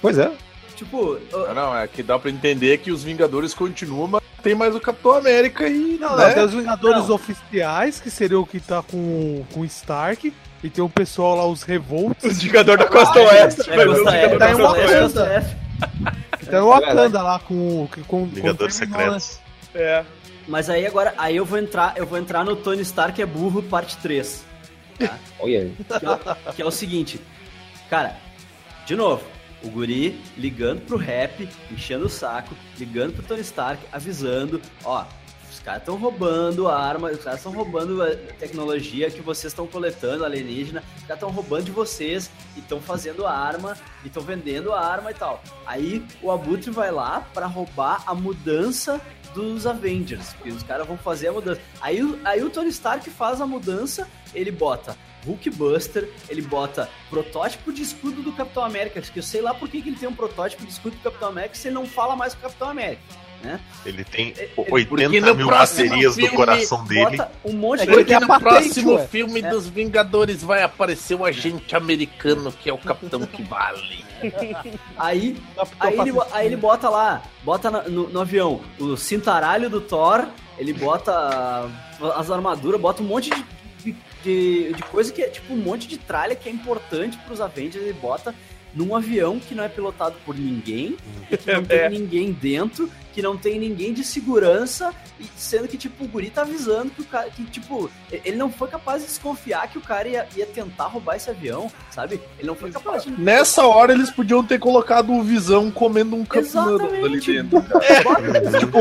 Pois 0.00 0.18
é. 0.18 0.32
Tipo, 0.74 1.18
Não, 1.32 1.54
não, 1.54 1.76
é 1.76 1.88
que 1.88 2.04
dá 2.04 2.18
pra 2.18 2.30
entender 2.30 2.78
que 2.78 2.92
os 2.92 3.02
Vingadores 3.02 3.52
continuam, 3.52 4.06
mas 4.06 4.22
tem 4.42 4.54
mais 4.54 4.74
o 4.76 4.80
Capitão 4.80 5.12
América 5.12 5.68
e. 5.68 5.98
Não, 5.98 6.16
né? 6.16 6.32
tem 6.32 6.44
os 6.44 6.52
Vingadores 6.52 7.08
Não. 7.08 7.14
oficiais, 7.16 8.00
que 8.00 8.10
seria 8.10 8.38
o 8.38 8.46
que 8.46 8.60
tá 8.60 8.82
com, 8.82 9.44
com 9.52 9.60
o 9.60 9.64
Stark. 9.64 10.32
E 10.62 10.68
tem 10.68 10.82
o 10.82 10.88
pessoal 10.88 11.36
lá, 11.36 11.46
os 11.46 11.62
Revolts. 11.62 12.24
O 12.24 12.28
indicador 12.28 12.78
da 12.78 12.86
Costa 12.86 13.18
Oeste. 13.20 13.70
é 13.70 13.76
vai 13.76 13.86
ver 13.86 13.88
o 13.90 14.02
Costa 14.04 14.18
indicador 14.18 14.32
F, 14.32 14.38
tá 14.38 14.50
em 14.50 14.62
Oeste. 14.62 15.18
F. 15.18 15.56
Então 16.42 16.66
o 16.66 16.70
Wakanda 16.70 17.22
lá 17.22 17.38
com. 17.38 17.88
com 18.06 18.26
Vingadores 18.26 18.78
com- 18.78 18.86
né? 18.86 18.90
Secretos. 18.96 19.40
É. 19.74 20.04
Mas 20.48 20.70
aí 20.70 20.86
agora, 20.86 21.14
aí 21.18 21.36
eu 21.36 21.44
vou 21.44 21.58
entrar, 21.58 21.92
eu 21.96 22.06
vou 22.06 22.18
entrar 22.18 22.42
no 22.42 22.56
Tony 22.56 22.80
Stark 22.82 23.20
é 23.20 23.26
burro, 23.26 23.62
parte 23.62 23.96
3. 23.98 24.44
Olha 25.38 25.60
aí. 25.60 25.76
Que 26.00 26.06
é, 26.06 26.10
o, 26.10 26.52
que 26.54 26.62
é 26.62 26.64
o 26.64 26.70
seguinte, 26.70 27.20
cara, 27.90 28.16
de 28.86 28.96
novo, 28.96 29.22
o 29.62 29.68
guri 29.68 30.18
ligando 30.38 30.80
pro 30.80 30.96
rap, 30.96 31.46
enchendo 31.70 32.06
o 32.06 32.08
saco, 32.08 32.54
ligando 32.78 33.12
pro 33.12 33.22
Tony 33.22 33.42
Stark, 33.42 33.82
avisando, 33.92 34.60
ó, 34.84 35.04
caras 35.68 35.82
estão 35.82 35.96
roubando 35.96 36.66
a 36.66 36.78
arma, 36.78 37.10
os 37.10 37.22
caras 37.22 37.40
estão 37.40 37.52
roubando 37.52 38.02
a 38.02 38.16
tecnologia 38.38 39.10
que 39.10 39.20
vocês 39.20 39.52
estão 39.52 39.66
coletando, 39.66 40.24
alienígena, 40.24 40.82
os 40.96 41.02
caras 41.02 41.16
estão 41.16 41.30
roubando 41.30 41.64
de 41.64 41.70
vocês 41.70 42.30
e 42.56 42.60
estão 42.60 42.80
fazendo 42.80 43.26
a 43.26 43.32
arma 43.32 43.76
e 44.02 44.06
estão 44.06 44.22
vendendo 44.22 44.72
a 44.72 44.80
arma 44.80 45.10
e 45.10 45.14
tal. 45.14 45.42
Aí 45.66 46.02
o 46.22 46.30
Abutre 46.30 46.70
vai 46.70 46.90
lá 46.90 47.20
pra 47.34 47.44
roubar 47.44 48.02
a 48.06 48.14
mudança 48.14 48.98
dos 49.34 49.66
Avengers, 49.66 50.32
porque 50.32 50.48
os 50.48 50.62
caras 50.62 50.86
vão 50.86 50.96
fazer 50.96 51.28
a 51.28 51.32
mudança. 51.32 51.60
Aí, 51.82 52.18
aí 52.24 52.42
o 52.42 52.48
Tony 52.48 52.70
Stark 52.70 53.10
faz 53.10 53.38
a 53.42 53.46
mudança, 53.46 54.08
ele 54.34 54.50
bota 54.50 54.96
Hulkbuster, 55.26 56.08
ele 56.30 56.40
bota 56.40 56.88
protótipo 57.10 57.74
de 57.74 57.82
escudo 57.82 58.22
do 58.22 58.32
Capitão 58.32 58.64
América, 58.64 59.02
que 59.02 59.18
eu 59.18 59.22
sei 59.22 59.42
lá 59.42 59.52
por 59.52 59.68
que, 59.68 59.82
que 59.82 59.90
ele 59.90 59.98
tem 59.98 60.08
um 60.08 60.14
protótipo 60.14 60.64
de 60.64 60.72
escudo 60.72 60.96
do 60.96 61.02
Capitão 61.02 61.28
América 61.28 61.56
se 61.56 61.68
ele 61.68 61.74
não 61.74 61.84
fala 61.84 62.16
mais 62.16 62.32
com 62.32 62.40
o 62.40 62.42
Capitão 62.44 62.70
América, 62.70 63.02
né? 63.42 63.60
Ele 63.86 64.04
tem 64.04 64.34
Porque 64.54 64.72
80 64.72 65.20
no 65.26 65.34
mil 65.34 65.46
próximo 65.46 65.88
baterias 65.88 66.16
do 66.16 66.28
coração 66.30 66.84
dele. 66.84 67.18
Um 67.44 67.52
monte 67.52 67.82
É 67.82 67.86
de 67.86 67.92
que 67.92 67.94
ele 67.98 68.04
Porque 68.04 68.20
no 68.20 68.26
patente, 68.26 68.42
próximo 68.48 68.94
ué. 68.96 69.06
filme 69.06 69.42
dos 69.42 69.68
Vingadores 69.68 70.42
vai 70.42 70.62
aparecer 70.62 71.14
o 71.14 71.24
agente 71.24 71.74
americano, 71.76 72.50
que 72.52 72.68
é 72.68 72.72
o 72.72 72.78
Capitão 72.78 73.20
que 73.26 73.42
vale. 73.42 74.04
Aí, 74.98 75.36
aí, 75.78 75.92
ele, 75.92 76.12
Pacífico. 76.12 76.26
aí 76.32 76.46
ele 76.46 76.56
bota 76.56 76.88
lá, 76.88 77.22
bota 77.44 77.70
no, 77.88 78.08
no 78.08 78.20
avião 78.20 78.60
o 78.80 78.96
cintaralho 78.96 79.70
do 79.70 79.80
Thor, 79.80 80.26
ele 80.58 80.72
bota 80.72 81.70
as 82.16 82.28
armaduras, 82.28 82.80
bota 82.80 83.00
um 83.00 83.06
monte 83.06 83.30
de, 83.84 83.94
de, 84.24 84.72
de 84.72 84.82
coisa 84.90 85.12
que 85.12 85.22
é 85.22 85.28
tipo 85.28 85.54
um 85.54 85.56
monte 85.58 85.86
de 85.86 85.96
tralha 85.98 86.34
que 86.34 86.48
é 86.48 86.52
importante 86.52 87.16
pros 87.18 87.40
Avengers, 87.40 87.76
ele 87.84 87.92
bota 87.92 88.34
num 88.74 88.94
avião 88.96 89.38
que 89.38 89.54
não 89.54 89.62
é 89.62 89.68
pilotado 89.68 90.16
por 90.26 90.36
ninguém, 90.36 90.96
que 91.28 91.52
não 91.52 91.64
tem 91.64 91.78
É. 91.78 91.88
ninguém 91.88 92.32
dentro, 92.32 92.90
que 93.18 93.22
não 93.22 93.36
tem 93.36 93.58
ninguém 93.58 93.92
de 93.92 94.04
segurança, 94.04 94.94
e 95.18 95.24
sendo 95.36 95.66
que, 95.66 95.76
tipo, 95.76 96.04
o 96.04 96.06
guri 96.06 96.30
tá 96.30 96.42
avisando 96.42 96.88
que 96.90 97.02
o 97.02 97.04
cara, 97.04 97.28
que, 97.28 97.44
tipo, 97.46 97.90
ele 98.12 98.36
não 98.36 98.48
foi 98.48 98.68
capaz 98.68 99.02
de 99.02 99.08
desconfiar 99.08 99.66
que 99.66 99.76
o 99.76 99.80
cara 99.80 100.06
ia, 100.06 100.28
ia 100.36 100.46
tentar 100.46 100.84
roubar 100.84 101.16
esse 101.16 101.28
avião, 101.28 101.68
sabe? 101.90 102.20
Ele 102.38 102.46
não 102.46 102.54
foi 102.54 102.70
capaz 102.70 103.02
de... 103.02 103.10
Nessa 103.20 103.66
hora 103.66 103.92
eles 103.92 104.08
podiam 104.08 104.44
ter 104.44 104.60
colocado 104.60 105.12
o 105.12 105.20
Visão 105.20 105.68
comendo 105.68 106.14
um 106.14 106.20
noodle 106.20 107.04
ali 107.04 107.18
Exatamente. 107.18 107.32
dentro. 107.32 107.60
cara. 107.60 108.50
tipo, 108.60 108.78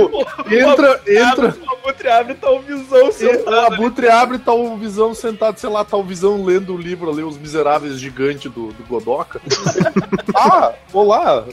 entra, 0.54 1.02
entra. 1.08 1.58
O 1.60 1.74
abutre 1.74 2.08
abre 2.08 2.34
e 2.34 2.36
tá 2.36 2.52
o 2.52 2.60
visão 2.60 3.08
O 3.08 3.12
sentado 3.12 3.56
ali. 3.56 3.74
abutre 3.74 4.08
abre 4.08 4.38
e 4.38 4.40
tá 4.40 4.54
o 4.54 4.78
Visão 4.78 5.16
sentado, 5.16 5.58
sei 5.58 5.70
lá, 5.70 5.84
tá 5.84 5.98
o 5.98 6.04
Visão 6.04 6.44
lendo 6.46 6.76
o 6.76 6.78
livro 6.78 7.10
ali, 7.10 7.24
Os 7.24 7.40
Miseráveis 7.40 8.00
Gigantes 8.00 8.52
do, 8.52 8.68
do 8.68 8.84
Godoka. 8.84 9.42
ah, 10.36 10.76
olá, 10.94 11.44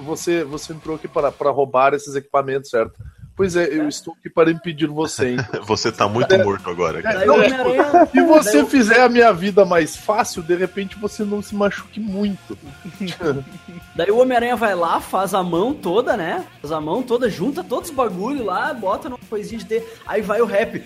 você, 0.00 0.42
você 0.42 0.72
entrou 0.72 0.96
aqui 0.96 1.06
para, 1.06 1.30
para 1.30 1.50
roubar 1.50 1.94
esses 1.94 2.16
equipamentos, 2.32 2.70
certo? 2.70 2.94
Pois 3.34 3.56
é, 3.56 3.66
eu 3.66 3.88
estou 3.88 4.14
aqui 4.18 4.28
para 4.28 4.50
impedir 4.50 4.86
você, 4.88 5.30
hein? 5.30 5.36
Você 5.64 5.90
tá 5.90 6.06
muito 6.06 6.36
morto 6.38 6.68
agora, 6.68 7.02
cara. 7.02 7.20
Daí 7.20 7.28
o 7.28 7.34
Homem-Aranha... 7.34 8.06
Se 8.06 8.20
você 8.26 8.66
fizer 8.66 9.00
a 9.00 9.08
minha 9.08 9.32
vida 9.32 9.64
mais 9.64 9.96
fácil, 9.96 10.42
de 10.42 10.54
repente 10.54 10.98
você 10.98 11.24
não 11.24 11.40
se 11.40 11.54
machuque 11.54 11.98
muito. 11.98 12.58
Daí 13.96 14.10
o 14.10 14.18
Homem-Aranha 14.18 14.54
vai 14.54 14.74
lá, 14.74 15.00
faz 15.00 15.32
a 15.32 15.42
mão 15.42 15.72
toda, 15.72 16.14
né? 16.14 16.44
Faz 16.60 16.72
a 16.72 16.80
mão 16.80 17.02
toda, 17.02 17.30
junta 17.30 17.64
todos 17.64 17.88
os 17.88 17.96
bagulho 17.96 18.44
lá, 18.44 18.72
bota 18.74 19.08
numa 19.08 19.18
coisinha 19.30 19.58
de 19.58 19.66
ter. 19.66 19.98
Aí 20.06 20.20
vai 20.20 20.42
o 20.42 20.46
rap. 20.46 20.80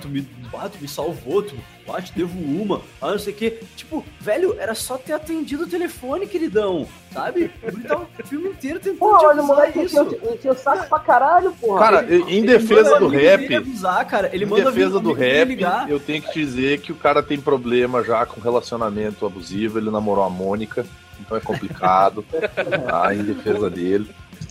Tu 0.00 0.08
me, 0.08 0.22
tu 0.22 0.78
me 0.80 0.88
salvou, 0.88 1.42
tu 1.42 1.56
ah, 1.88 2.00
te 2.00 2.12
devo 2.12 2.38
uma. 2.38 2.80
Ah, 3.00 3.12
não 3.12 3.18
sei 3.18 3.32
o 3.32 3.36
quê. 3.36 3.60
Tipo, 3.76 4.04
velho, 4.20 4.56
era 4.58 4.74
só 4.74 4.96
ter 4.96 5.12
atendido 5.12 5.64
o 5.64 5.68
telefone, 5.68 6.26
queridão. 6.26 6.86
Sabe? 7.12 7.50
Ele 7.62 7.82
tava 7.82 8.04
o 8.22 8.26
filme 8.26 8.48
inteiro 8.50 8.78
tentando 8.80 8.98
Porra, 8.98 9.18
te 9.18 9.24
olha, 9.26 9.42
o 9.42 9.46
moleque 9.46 9.80
isso. 9.82 10.00
encheu, 10.34 10.52
o 10.52 10.56
saco 10.56 10.88
pra 10.88 10.98
caralho, 10.98 11.52
porra. 11.60 11.78
Cara, 11.80 12.02
Ele- 12.08 12.22
em 12.24 12.38
Ele 12.38 12.46
defesa 12.46 12.98
do 12.98 13.08
rap, 13.08 13.54
Avisar, 13.54 14.06
cara. 14.06 14.30
Ele 14.32 14.44
em 14.44 14.48
manda 14.48 14.70
defesa 14.70 14.98
do 14.98 15.12
rap, 15.12 15.48
ligar. 15.48 15.90
eu 15.90 16.00
tenho 16.00 16.22
que 16.22 16.32
te 16.32 16.38
dizer 16.44 16.80
que 16.80 16.90
o 16.92 16.96
cara 16.96 17.22
tem 17.22 17.38
problema 17.40 18.02
já 18.02 18.24
com 18.24 18.40
relacionamento 18.40 19.26
abusivo, 19.26 19.78
ele 19.78 19.90
namorou 19.90 20.24
a 20.24 20.30
Mônica, 20.30 20.86
então 21.20 21.36
é 21.36 21.40
complicado, 21.40 22.24
tá? 22.88 23.14
Em 23.14 23.22
defesa 23.22 23.68
dele. 23.68 24.08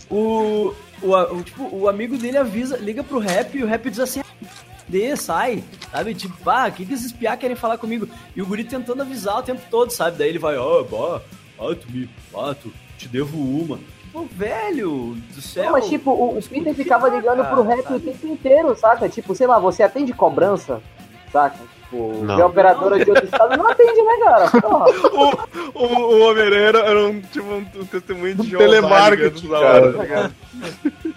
O, 0.08 0.72
o, 1.02 1.14
o, 1.16 1.42
tipo, 1.42 1.68
o 1.74 1.88
amigo 1.88 2.16
dele 2.16 2.36
avisa, 2.36 2.76
liga 2.76 3.02
pro 3.02 3.18
rap 3.18 3.56
e 3.58 3.62
o 3.64 3.66
rap 3.66 3.88
diz 3.90 3.98
assim: 3.98 4.22
Dê, 4.88 5.16
sai, 5.16 5.62
sabe? 5.90 6.14
Tipo, 6.14 6.50
ah, 6.50 6.68
o 6.68 6.72
que, 6.72 6.84
que 6.84 6.94
esses 6.94 7.12
piá 7.12 7.36
querem 7.36 7.56
falar 7.56 7.78
comigo? 7.78 8.08
E 8.34 8.42
o 8.42 8.46
guri 8.46 8.64
tentando 8.64 9.02
avisar 9.02 9.38
o 9.38 9.42
tempo 9.42 9.62
todo, 9.70 9.90
sabe? 9.90 10.18
Daí 10.18 10.28
ele 10.28 10.38
vai, 10.38 10.56
ó, 10.56 10.82
bah, 10.82 11.20
ah, 11.58 11.74
tu 11.74 11.90
me, 11.90 12.08
ah, 12.34 12.54
tu, 12.54 12.72
te 12.98 13.08
devo 13.08 13.38
uma. 13.38 13.78
Tipo, 14.12 14.28
velho 14.30 15.16
do 15.34 15.40
céu. 15.40 15.64
Não, 15.64 15.72
mas 15.72 15.88
tipo, 15.88 16.10
o, 16.10 16.38
o 16.38 16.42
Peter 16.42 16.74
ficava 16.74 17.08
ligando 17.08 17.44
pro 17.48 17.62
rap 17.62 17.82
sabe? 17.82 17.96
o 17.96 18.00
tempo 18.00 18.26
inteiro, 18.26 18.76
saca? 18.76 19.08
Tipo, 19.08 19.34
sei 19.34 19.46
lá, 19.46 19.58
você 19.58 19.82
atende 19.82 20.12
cobrança, 20.12 20.82
saca? 21.32 21.56
Tipo, 21.84 22.22
Não. 22.22 22.36
de 22.36 22.42
operadora 22.42 23.02
de 23.02 23.10
outro 23.10 23.24
estado, 23.24 23.56
não 23.56 23.68
atende, 23.68 24.02
né, 24.02 24.18
cara? 24.24 24.50
O, 25.74 25.84
o, 25.84 25.86
o 25.86 26.30
Homem-Aranha 26.30 26.68
era, 26.68 27.06
um, 27.06 27.20
tipo, 27.20 27.46
um, 27.46 27.66
um 27.76 27.86
testemunho 27.86 28.34
de 28.34 28.50
Jeová 28.50 28.64
telemarketing, 28.64 29.48
na 29.48 29.60
cara. 29.60 30.32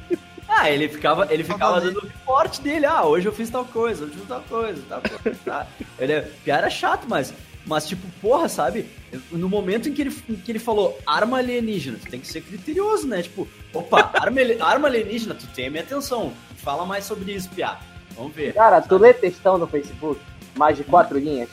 Ah, 0.57 0.71
ele 0.71 0.87
ficava, 0.87 1.27
ele 1.29 1.43
ficava 1.43 1.81
dando 1.81 1.97
o 1.97 2.07
reporte 2.07 2.61
dele, 2.61 2.85
ah, 2.85 3.03
hoje 3.05 3.27
eu 3.27 3.33
fiz 3.33 3.49
tal 3.49 3.65
coisa, 3.65 4.05
hoje 4.05 4.13
eu 4.13 4.19
fiz 4.19 4.27
tal 4.27 4.41
coisa, 4.41 4.81
tal 4.87 5.01
coisa, 5.01 5.39
tá? 5.43 5.67
Ele 5.99 6.13
é, 6.13 6.31
era 6.45 6.69
chato, 6.69 7.05
mas, 7.09 7.33
mas 7.65 7.85
tipo, 7.85 8.07
porra, 8.21 8.47
sabe? 8.47 8.87
No 9.31 9.49
momento 9.49 9.89
em 9.89 9.93
que 9.93 10.01
ele, 10.01 10.15
em 10.29 10.35
que 10.35 10.51
ele 10.51 10.59
falou 10.59 10.97
arma 11.05 11.39
alienígena, 11.39 11.97
tu 12.01 12.09
tem 12.09 12.21
que 12.21 12.27
ser 12.27 12.41
criterioso, 12.41 13.05
né? 13.05 13.21
Tipo, 13.21 13.47
opa, 13.73 14.11
arma, 14.15 14.39
arma 14.61 14.87
alienígena, 14.87 15.35
tu 15.35 15.45
tem 15.47 15.67
a 15.67 15.69
minha 15.69 15.83
atenção, 15.83 16.31
fala 16.57 16.85
mais 16.85 17.03
sobre 17.03 17.33
isso, 17.33 17.49
piá. 17.49 17.79
Vamos 18.15 18.33
ver. 18.33 18.53
Cara, 18.53 18.81
tu 18.81 18.97
lê 18.97 19.13
textão 19.13 19.57
no 19.57 19.67
Facebook? 19.67 20.21
Mais 20.55 20.77
de 20.77 20.85
quatro 20.85 21.19
linhas? 21.19 21.49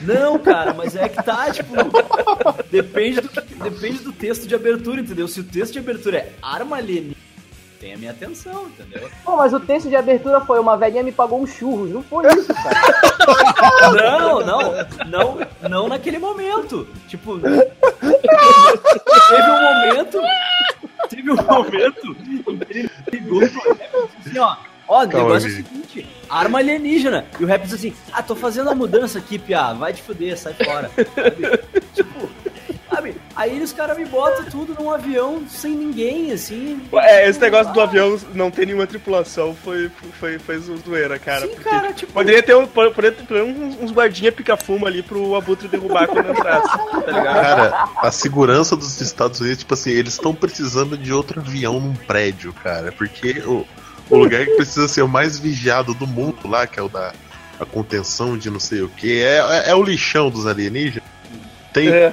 Não, 0.00 0.38
cara, 0.38 0.72
mas 0.72 0.96
é 0.96 1.08
que 1.08 1.22
tá, 1.22 1.50
tipo, 1.52 1.74
depende 2.70 3.20
do, 3.20 3.28
depende 3.28 3.98
do 3.98 4.12
texto 4.12 4.46
de 4.46 4.54
abertura, 4.54 5.00
entendeu? 5.00 5.28
Se 5.28 5.40
o 5.40 5.44
texto 5.44 5.74
de 5.74 5.78
abertura 5.80 6.18
é 6.18 6.32
arma 6.40 6.76
alienígena, 6.76 7.29
tem 7.80 7.94
a 7.94 7.96
minha 7.96 8.10
atenção, 8.10 8.66
entendeu? 8.66 9.10
Pô, 9.24 9.36
mas 9.36 9.54
o 9.54 9.58
texto 9.58 9.88
de 9.88 9.96
abertura 9.96 10.42
foi 10.42 10.60
uma 10.60 10.76
velhinha 10.76 11.02
me 11.02 11.10
pagou 11.10 11.40
um 11.40 11.46
churros, 11.46 11.90
não 11.90 12.02
foi 12.02 12.26
isso, 12.34 12.52
cara? 12.52 12.78
Não, 13.92 14.40
não, 14.44 14.72
não, 15.06 15.38
não 15.68 15.88
naquele 15.88 16.18
momento. 16.18 16.86
Tipo, 17.06 17.38
teve 17.38 17.60
um 19.50 19.62
momento, 19.62 20.20
teve 21.08 21.30
um 21.30 21.36
momento 21.36 22.16
em 22.26 22.42
que 22.42 22.72
ele 22.72 22.90
ligou 23.12 23.40
pro 23.40 23.74
rap 23.74 23.90
e 23.94 24.16
disse 24.16 24.28
assim, 24.30 24.38
ó, 24.38 24.56
ó, 24.88 25.02
o 25.02 25.06
negócio 25.06 25.48
é 25.48 25.52
o 25.52 25.54
Gui. 25.54 25.62
seguinte, 25.62 26.06
arma 26.28 26.58
alienígena. 26.58 27.26
E 27.38 27.44
o 27.44 27.46
rap 27.46 27.62
diz 27.62 27.74
assim, 27.74 27.94
ah, 28.12 28.22
tô 28.22 28.34
fazendo 28.34 28.70
a 28.70 28.74
mudança 28.74 29.18
aqui, 29.18 29.38
piá, 29.38 29.72
vai 29.72 29.92
te 29.92 30.02
fuder, 30.02 30.36
sai 30.38 30.54
fora. 30.54 30.90
Sabe? 31.14 31.60
Aí 33.40 33.62
os 33.62 33.72
caras 33.72 33.96
me 33.96 34.04
botam 34.04 34.44
tudo 34.50 34.74
num 34.74 34.90
avião 34.90 35.42
sem 35.48 35.74
ninguém, 35.74 36.30
assim. 36.30 36.78
É, 36.92 37.26
esse 37.26 37.40
negócio 37.40 37.72
do 37.72 37.80
avião 37.80 38.20
não 38.34 38.50
ter 38.50 38.66
nenhuma 38.66 38.86
tripulação 38.86 39.56
foi, 39.64 39.90
foi, 40.20 40.38
foi 40.38 40.58
zoeira, 40.58 41.18
cara. 41.18 41.46
Sim, 41.46 41.54
cara, 41.54 41.90
tipo... 41.90 42.12
Poderia 42.12 42.42
ter, 42.42 42.54
um, 42.54 42.66
poderia 42.66 43.12
ter 43.12 43.42
uns, 43.42 43.90
guardinha 43.92 44.30
pica-fumo 44.30 44.86
ali 44.86 45.02
pro 45.02 45.34
Abutre 45.34 45.68
derrubar 45.68 46.06
quando 46.06 46.30
entrasse, 46.30 46.68
tá 46.68 46.98
ligado? 47.06 47.34
Cara, 47.34 47.88
a 48.02 48.10
segurança 48.10 48.76
dos 48.76 49.00
Estados 49.00 49.40
Unidos, 49.40 49.60
tipo 49.60 49.72
assim, 49.72 49.88
eles 49.88 50.12
estão 50.12 50.34
precisando 50.34 50.98
de 50.98 51.10
outro 51.10 51.40
avião 51.40 51.80
num 51.80 51.94
prédio, 51.94 52.52
cara. 52.52 52.92
Porque 52.92 53.40
o, 53.46 53.66
o 54.10 54.18
lugar 54.18 54.44
que 54.44 54.56
precisa 54.56 54.86
ser 54.86 55.00
o 55.00 55.08
mais 55.08 55.38
vigiado 55.38 55.94
do 55.94 56.06
mundo 56.06 56.46
lá, 56.46 56.66
que 56.66 56.78
é 56.78 56.82
o 56.82 56.90
da 56.90 57.14
a 57.58 57.64
contenção 57.64 58.36
de 58.36 58.50
não 58.50 58.60
sei 58.60 58.82
o 58.82 58.88
que, 58.88 59.22
é, 59.22 59.38
é, 59.38 59.70
é 59.70 59.74
o 59.74 59.82
lixão 59.82 60.28
dos 60.28 60.46
alienígenas. 60.46 61.08
Tem, 61.72 61.88
É. 61.88 62.12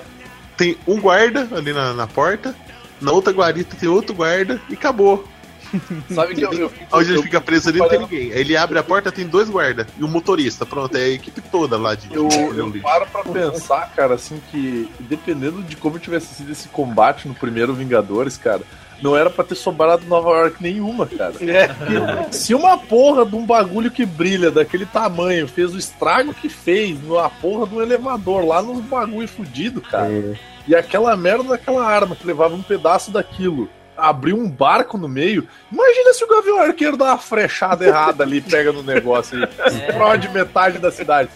tem 0.58 0.78
um 0.88 0.99
guarda 0.99 1.47
ali 1.55 1.72
na, 1.72 1.93
na 1.93 2.08
porta, 2.08 2.55
na 2.99 3.12
outra 3.12 3.32
guarita 3.32 3.76
tem 3.80 3.88
outro 3.88 4.14
guarda 4.16 4.60
e 4.70 4.74
acabou. 4.74 5.26
Sabe 6.16 6.34
que 6.34 6.41
eu, 6.41 6.53
eu, 6.53 6.72
Onde 6.91 7.10
ele 7.10 7.18
eu- 7.20 7.24
fica 7.24 7.41
preso 7.41 7.70
ali 7.70 7.80
não 7.80 7.89
tem 7.89 7.99
ninguém. 7.99 8.32
Aí 8.32 8.39
ele 8.39 8.55
abre 8.55 8.80
a 8.80 8.84
porta, 8.84 9.12
tem 9.12 9.28
dois 9.28 9.49
guardas 9.49 9.86
e 9.99 10.03
um 10.03 10.08
motorista. 10.08 10.66
Pronto, 10.66 10.95
é 10.95 11.01
a 11.03 11.10
equipe 11.10 11.41
toda 11.41 11.78
lá 11.78 11.93
de. 11.93 12.08
Eu, 12.14 12.28
de 12.30 12.58
eu 12.58 12.82
paro 12.82 13.05
pra 13.08 13.24
pensar, 13.24 13.91
cara, 13.93 14.16
assim, 14.16 14.41
que 14.49 14.89
dependendo 15.01 15.62
de 15.62 15.76
como 15.76 15.99
tivesse 15.99 16.36
sido 16.36 16.51
esse 16.51 16.70
combate 16.70 17.28
no 17.28 17.36
primeiro 17.36 17.74
Vingadores, 17.74 18.38
cara, 18.38 18.62
não 19.02 19.16
era 19.16 19.30
pra 19.30 19.43
ter 19.43 19.56
sobrado 19.56 20.06
Nova 20.06 20.30
York 20.30 20.62
nenhuma, 20.62 21.06
cara. 21.06 21.34
É. 21.41 22.32
Se 22.32 22.54
uma 22.54 22.78
porra 22.78 23.26
de 23.26 23.36
um 23.36 23.45
bagulho 23.45 23.91
que 23.91 24.06
brilha 24.06 24.50
daquele 24.50 24.86
tamanho 24.86 25.48
fez 25.48 25.74
o 25.74 25.78
estrago 25.78 26.34
que 26.34 26.50
fez 26.50 27.02
numa 27.02 27.30
porra 27.30 27.68
de 27.68 27.76
um 27.76 27.82
elevador 27.82 28.45
lá 28.45 28.62
nos 28.62 28.80
bagulho 28.82 29.28
fudido, 29.28 29.82
cara, 29.82 30.38
e 30.68 30.76
aquela 30.76 31.16
merda 31.16 31.43
daquela 31.43 31.86
arma 31.86 32.16
que 32.16 32.28
levava 32.28 32.56
um 32.56 32.62
pedaço 32.62 33.12
daquilo. 33.12 33.70
Abriu 33.95 34.38
um 34.38 34.48
barco 34.48 34.95
no 34.95 35.08
meio. 35.08 35.48
Imagina 35.72 36.14
se 36.14 36.24
o 36.24 36.28
Gavião 36.28 36.62
Arqueiro 36.62 36.95
dá 36.95 37.06
uma 37.06 37.18
frechada 37.18 37.84
errada 37.84 38.24
ali, 38.24 38.41
pega 38.41 38.72
no 38.72 38.84
negócio 38.84 39.38
aí, 39.38 39.50
explode 39.88 40.30
metade 40.30 40.78
da 40.78 40.91
cidade. 40.91 41.30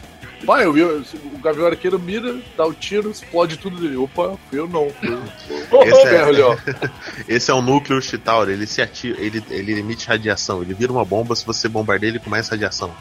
Pai, 0.45 0.65
eu 0.65 0.73
vi, 0.73 0.83
o 0.83 1.03
Gavião 1.41 1.67
Arqueiro 1.67 1.99
mira, 1.99 2.35
dá 2.57 2.65
o 2.65 2.73
tiro, 2.73 3.11
explode 3.11 3.57
tudo 3.57 3.77
dele. 3.79 3.95
Opa, 3.97 4.37
eu 4.51 4.67
não. 4.67 4.91
Eu. 5.01 5.21
Esse 5.85 6.01
é- 6.01 6.09
Ferro 6.09 6.29
ali, 6.29 6.41
ó. 6.41 6.57
Esse 7.27 7.51
é 7.51 7.53
o 7.53 7.61
núcleo 7.61 8.01
Chitauri, 8.01 8.53
ele 8.53 8.65
se 8.65 8.81
ativa, 8.81 9.19
ele, 9.19 9.43
ele 9.49 9.79
emite 9.79 10.07
radiação, 10.07 10.61
ele 10.61 10.73
vira 10.73 10.91
uma 10.91 11.05
bomba, 11.05 11.35
se 11.35 11.45
você 11.45 11.67
bombardeia 11.67 12.09
ele 12.11 12.19
começa 12.19 12.51
radiação. 12.51 12.91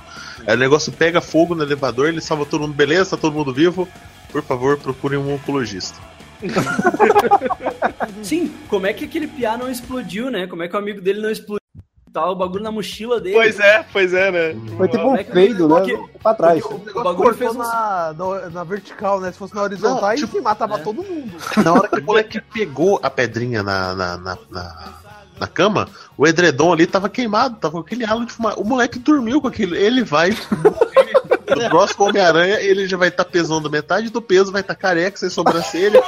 Aí 0.47 0.55
o 0.55 0.59
negócio 0.59 0.93
pega 0.93 1.21
fogo 1.21 1.55
no 1.55 1.63
elevador, 1.63 2.09
ele 2.09 2.21
salva 2.21 2.45
todo 2.45 2.63
mundo, 2.63 2.75
beleza, 2.75 3.11
tá 3.11 3.17
todo 3.17 3.33
mundo 3.35 3.53
vivo. 3.53 3.89
Por 4.31 4.43
favor, 4.43 4.79
procurem 4.79 5.19
um 5.19 5.35
oncologista. 5.35 5.99
Sim, 8.23 8.55
como 8.69 8.87
é 8.87 8.93
que 8.93 9.05
aquele 9.05 9.27
piá 9.27 9.57
não 9.57 9.71
explodiu, 9.71 10.31
né? 10.31 10.47
Como 10.47 10.63
é 10.63 10.69
que 10.69 10.75
o 10.75 10.79
amigo 10.79 11.01
dele 11.01 11.21
não 11.21 11.31
explodiu? 11.31 11.60
Tava 12.13 12.31
o 12.33 12.35
bagulho 12.35 12.63
na 12.65 12.73
mochila 12.73 13.21
dele. 13.21 13.37
Pois 13.37 13.61
é, 13.61 13.85
pois 13.93 14.13
é, 14.13 14.31
né? 14.33 14.61
Foi 14.77 14.89
tipo 14.89 15.09
um 15.11 15.17
que- 15.17 15.25
peido, 15.25 15.69
né? 15.69 15.75
porque- 15.77 16.19
Pra 16.21 16.35
trás. 16.35 16.63
O 16.65 16.75
O 16.99 17.03
bagulho 17.05 17.35
fez 17.35 17.55
um... 17.55 17.59
na, 17.59 18.13
na, 18.19 18.51
na 18.51 18.65
vertical, 18.65 19.21
né? 19.21 19.31
Se 19.31 19.39
fosse 19.39 19.55
na 19.55 19.63
horizontal, 19.63 20.01
Não, 20.03 20.09
aí 20.09 20.17
tipo- 20.19 20.43
matava 20.43 20.75
É. 20.75 20.79
todo 20.83 21.03
mundo. 21.03 21.33
Na 21.65 21.73
hora 21.73 21.89
que 21.89 22.01
o 22.01 22.05
moleque 22.05 22.41
pegou 22.41 22.99
a 23.03 23.09
pedrinha 23.09 23.63
na, 23.63 23.95
na, 23.95 24.17
na, 24.19 24.39
na, 24.51 24.93
na 25.39 25.47
cama, 25.47 25.89
o 26.19 26.27
edredom 26.27 26.73
ali 26.73 26.87
tava 26.87 27.09
queimado, 27.09 27.57
tava 27.57 27.73
com 27.75 27.79
aquele 27.79 28.05
halo 28.05 28.27
de 28.27 28.33
fumaça. 28.33 28.59
O 28.61 28.65
moleque 28.65 28.99
dormiu 28.99 29.41
com 29.41 29.49
aquilo, 29.49 29.75
ele 29.77 30.03
vai. 30.03 30.31
No 31.57 31.69
próximo 31.71 32.07
Homem-Aranha, 32.09 32.61
ele 32.61 32.87
já 32.87 32.97
vai 32.97 33.09
estar 33.09 33.25
pesando 33.25 33.71
metade 33.71 34.11
do 34.11 34.23
peso, 34.23 34.53
vai 34.53 34.61
estar 34.61 34.75
careca, 34.75 35.17
sem 35.19 35.31
sobrancelha, 35.31 36.03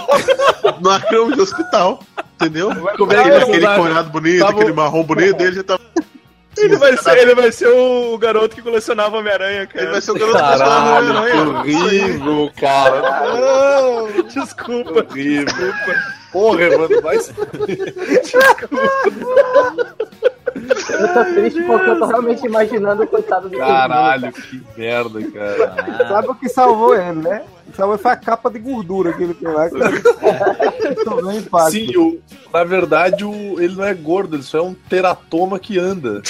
numa 0.80 1.00
cama 1.00 1.34
de 1.34 1.40
hospital. 1.40 2.00
Entendeu? 2.40 2.70
Como 2.96 3.12
é 3.12 3.16
que 3.16 3.20
aquele, 3.20 3.34
é 3.34 3.38
aquele 3.38 3.52
verdade? 3.60 3.80
corado 3.80 4.10
bonito, 4.10 4.38
Tava- 4.40 4.52
aquele 4.52 4.72
marrom 4.72 5.02
bonito 5.04 5.36
dele 5.36 5.56
já 5.56 5.62
tá. 5.64 5.78
Ele 6.56 6.76
vai, 6.76 6.96
ser, 6.98 7.16
ele 7.16 7.34
vai 7.34 7.50
ser 7.50 7.66
o 7.68 8.18
garoto 8.18 8.54
que 8.54 8.60
colecionava 8.62 9.16
Homem-Aranha, 9.16 9.66
cara. 9.66 9.84
Ele 9.84 9.92
vai 9.92 10.00
ser 10.02 10.10
o 10.10 10.14
garoto 10.14 10.36
que 10.36 10.42
Caralho, 10.42 11.06
que 11.06 11.12
Homem-Aranha. 11.16 11.58
horrível, 11.60 12.50
cara. 12.60 13.02
Desculpa. 14.34 15.06
Horrível. 15.08 15.72
Porra, 16.30 16.68
mano, 16.78 17.00
vai 17.02 17.18
se 17.20 17.32
Eu 20.68 21.14
tô 21.14 21.24
triste 21.34 21.62
porque 21.62 21.90
eu 21.90 21.98
tô 21.98 22.06
realmente 22.06 22.46
imaginando 22.46 23.02
o 23.02 23.06
coitado 23.06 23.48
do 23.48 23.58
Caralho, 23.58 24.32
que 24.32 24.62
merda, 24.76 25.20
cara. 25.30 26.08
Sabe 26.08 26.28
o 26.28 26.34
que 26.34 26.48
salvou 26.48 26.94
ele, 26.94 27.20
né? 27.20 27.42
O 27.66 27.70
que 27.70 27.76
salvou 27.76 27.98
foi 27.98 28.10
a 28.10 28.16
capa 28.16 28.50
de 28.50 28.58
gordura 28.58 29.12
que 29.12 29.22
ele 29.22 29.34
tem 29.34 29.48
lá. 29.48 29.68
Que 29.68 30.94
tomou 31.04 31.32
impacto. 31.32 31.72
Sim, 31.72 31.96
o, 31.96 32.20
na 32.52 32.64
verdade, 32.64 33.24
o, 33.24 33.60
ele 33.60 33.74
não 33.74 33.84
é 33.84 33.94
gordo, 33.94 34.36
ele 34.36 34.42
só 34.42 34.58
é 34.58 34.62
um 34.62 34.74
teratoma 34.74 35.58
que 35.58 35.78
anda. 35.78 36.22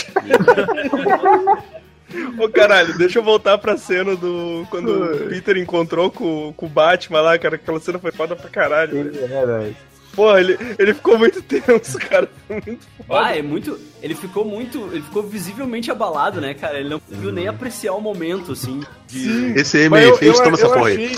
Ô 2.38 2.48
caralho, 2.48 2.96
deixa 2.98 3.18
eu 3.18 3.22
voltar 3.22 3.56
pra 3.58 3.76
cena 3.76 4.14
do. 4.14 4.66
Quando 4.70 5.04
o 5.04 5.28
Peter 5.28 5.56
encontrou 5.56 6.10
com, 6.10 6.52
com 6.54 6.66
o 6.66 6.68
Batman 6.68 7.22
lá, 7.22 7.38
cara. 7.38 7.56
Aquela 7.56 7.80
cena 7.80 7.98
foi 7.98 8.12
foda 8.12 8.36
pra 8.36 8.50
caralho. 8.50 8.98
é, 8.98 9.46
velho. 9.46 9.76
Porra, 10.14 10.40
ele, 10.40 10.58
ele 10.78 10.92
ficou 10.94 11.16
muito 11.18 11.40
tenso, 11.42 11.98
cara. 11.98 12.28
Muito 12.48 12.86
foda. 13.06 13.26
Ah, 13.26 13.36
é 13.36 13.40
muito. 13.42 13.78
Ele 14.02 14.14
ficou 14.14 14.44
muito. 14.44 14.78
Ele 14.92 15.00
ficou 15.02 15.22
visivelmente 15.22 15.90
abalado, 15.90 16.40
né, 16.40 16.52
cara? 16.54 16.78
Ele 16.78 16.88
não 16.90 17.00
conseguiu 17.00 17.32
nem 17.32 17.48
apreciar 17.48 17.94
o 17.94 18.00
momento, 18.00 18.52
assim. 18.52 18.80
de- 19.06 19.54
Esse 19.58 19.88
Mas 19.88 20.02
M 20.04 20.10
eu, 20.10 20.16
fez, 20.18 20.36
eu, 20.38 20.44
toma 20.44 20.56
essa 20.56 20.66
eu 20.66 20.70
porra 20.72 20.88
aí. 20.88 21.06
achei, 21.06 21.16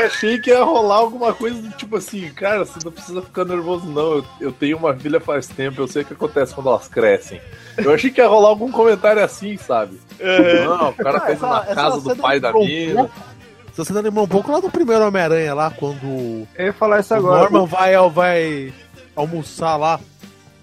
eu 0.00 0.06
achei 0.06 0.38
que 0.38 0.50
ia 0.50 0.62
rolar 0.64 0.96
alguma 0.96 1.34
coisa 1.34 1.60
do 1.60 1.70
tipo 1.76 1.96
assim, 1.96 2.30
cara, 2.30 2.64
você 2.64 2.78
não 2.84 2.90
precisa 2.92 3.20
ficar 3.20 3.44
nervoso, 3.44 3.84
não. 3.86 4.14
Eu, 4.16 4.24
eu 4.40 4.52
tenho 4.52 4.78
uma 4.78 4.94
filha 4.94 5.20
faz 5.20 5.46
tempo, 5.46 5.82
eu 5.82 5.88
sei 5.88 6.00
o 6.02 6.04
que 6.06 6.14
acontece 6.14 6.54
quando 6.54 6.68
elas 6.70 6.88
crescem. 6.88 7.40
Eu 7.76 7.92
achei 7.92 8.10
que 8.10 8.20
ia 8.20 8.26
rolar 8.28 8.48
algum 8.48 8.70
comentário 8.72 9.22
assim, 9.22 9.56
sabe? 9.58 10.00
Não, 10.18 10.90
o 10.90 10.94
cara 10.94 11.18
Ah, 11.18 11.20
fez 11.20 11.36
essa- 11.36 11.46
na 11.48 11.60
casa 11.74 12.00
do 12.00 12.16
pai 12.16 12.40
da 12.40 12.50
um 12.56 12.64
mina. 12.64 13.10
Essa 13.72 13.84
cena 13.84 14.00
lembrou 14.00 14.24
um 14.24 14.28
pouco 14.28 14.50
lá 14.50 14.60
do 14.60 14.70
primeiro 14.70 15.06
Homem-Aranha, 15.06 15.54
lá, 15.54 15.70
quando 15.70 16.46
Eu 16.56 16.66
ia 16.66 16.72
falar 16.72 17.00
isso 17.00 17.14
o 17.14 17.16
agora. 17.16 17.42
Norman 17.50 17.66
vai, 17.66 17.94
vai 18.10 18.72
almoçar 19.14 19.76
lá. 19.76 20.00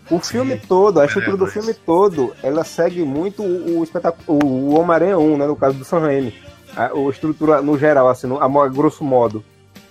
O 0.10 0.20
filme 0.20 0.58
todo, 0.58 1.00
a 1.02 1.06
estrutura 1.06 1.36
do 1.36 1.48
filme 1.48 1.74
todo, 1.74 2.34
ela 2.42 2.64
segue 2.64 3.02
muito 3.04 3.44
o, 3.44 3.80
o 3.80 3.84
espetáculo, 3.84 4.40
o 4.42 4.74
Homem-Aranha 4.80 5.18
1, 5.18 5.38
né, 5.38 5.48
no 5.48 5.56
caso 5.56 5.78
do 5.78 5.84
Sam 5.84 6.00
Raimi. 6.00 6.34
A, 6.76 6.94
o 6.94 7.10
estrutura 7.10 7.62
no 7.62 7.78
geral, 7.78 8.08
assim, 8.08 8.28
no, 8.28 8.40
a, 8.42 8.68
grosso 8.70 9.04
modo, 9.04 9.44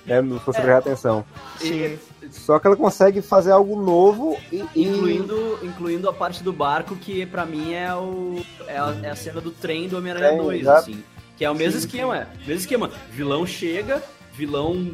né, 0.06 0.22
se 0.22 0.28
você 0.28 0.60
prestar 0.60 0.78
atenção. 0.78 1.24
Sim. 1.58 1.98
Só 2.30 2.58
que 2.58 2.66
ela 2.66 2.76
consegue 2.76 3.20
fazer 3.22 3.50
algo 3.52 3.80
novo 3.80 4.36
e... 4.50 4.64
e- 4.74 4.88
Incluindo, 4.88 5.58
incluindo 5.62 6.08
a 6.08 6.12
parte 6.12 6.42
do 6.42 6.52
barco, 6.52 6.96
que 6.96 7.24
pra 7.26 7.44
mim 7.44 7.74
é, 7.74 7.94
o, 7.94 8.42
é, 8.66 8.78
a, 8.78 8.94
é 9.02 9.10
a 9.10 9.16
cena 9.16 9.40
do 9.40 9.50
trem 9.50 9.86
do 9.88 9.98
Homem-Aranha 9.98 10.32
É, 10.32 10.36
2, 10.42 10.60
exato. 10.60 10.78
assim. 10.90 11.04
Que 11.36 11.44
é 11.44 11.50
o 11.50 11.54
mesmo 11.54 11.78
esquema, 11.78 12.16
é. 12.18 12.26
Mesmo 12.38 12.54
esquema. 12.54 12.90
Vilão 13.10 13.46
chega, 13.46 14.02
vilão 14.32 14.92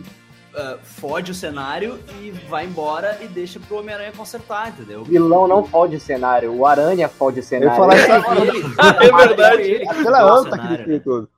ah, 0.55 0.76
fode 0.82 1.30
o 1.30 1.34
cenário 1.34 1.99
e 2.20 2.30
vai 2.49 2.66
embora 2.66 3.18
e 3.22 3.28
deixa 3.28 3.61
pro 3.61 3.78
Homem-Aranha 3.78 4.12
consertar, 4.16 4.68
entendeu? 4.70 5.03
O 5.03 5.05
vilão 5.05 5.47
não 5.47 5.64
fode 5.64 5.97
o 5.97 6.01
cenário, 6.01 6.53
o 6.53 6.66
Aranha 6.66 7.09
fode 7.09 7.38
o 7.38 7.40
Eu 7.40 7.45
cenário. 7.45 7.70
ia 7.70 7.76
falar 7.76 7.97
isso 7.97 8.12
agora. 8.12 8.40
Ele- 8.40 8.62
É 9.01 9.26
verdade. 9.26 9.82
Aquela 9.88 10.38
anta 10.38 10.59
que 10.59 10.74
ele 10.74 10.86
né? 10.95 10.99
todo. 11.03 11.28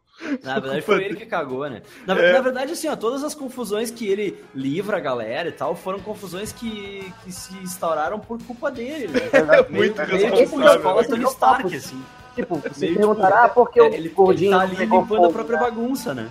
Na 0.43 0.59
verdade, 0.59 0.81
foi 0.83 1.05
ele 1.05 1.17
que 1.17 1.27
cagou, 1.27 1.69
né? 1.69 1.83
Na, 2.07 2.19
É. 2.19 2.33
na 2.33 2.41
verdade, 2.41 2.73
assim, 2.73 2.89
ó, 2.89 2.97
todas 2.97 3.23
as 3.25 3.35
confusões 3.35 3.91
que 3.91 4.09
ele 4.09 4.43
livra 4.55 4.97
a 4.97 5.01
galera 5.01 5.49
e 5.49 5.53
tal 5.53 5.75
foram 5.75 5.99
confusões 5.99 6.51
que, 6.53 7.13
que 7.25 7.33
se 7.33 7.53
instauraram 7.59 8.19
por 8.19 8.41
culpa 8.43 8.71
dele, 8.71 9.09
né? 9.09 9.21
É 9.69 9.71
muito 9.71 9.97
Meio 10.07 10.19
tipo 10.31 10.37
responsável. 10.37 10.77
escola 10.77 11.05
Tony 11.05 11.25
Stark, 11.25 11.77
assim. 11.77 12.03
Tipo, 12.35 12.61
se 12.73 12.81
Meio 12.81 12.97
perguntar, 12.97 13.33
ah, 13.33 13.49
por 13.49 13.71
que 13.71 13.79
É, 13.81 13.83
o 13.83 13.87
ele, 13.87 13.97
ele 13.97 14.09
gordinho 14.11 14.51
tá 14.51 14.57
não 14.59 14.65
ali 14.65 14.77
pegou 14.77 15.01
limpando 15.01 15.19
a 15.19 15.21
fogo? 15.23 15.33
própria 15.33 15.59
bagunça, 15.59 16.15
né? 16.15 16.29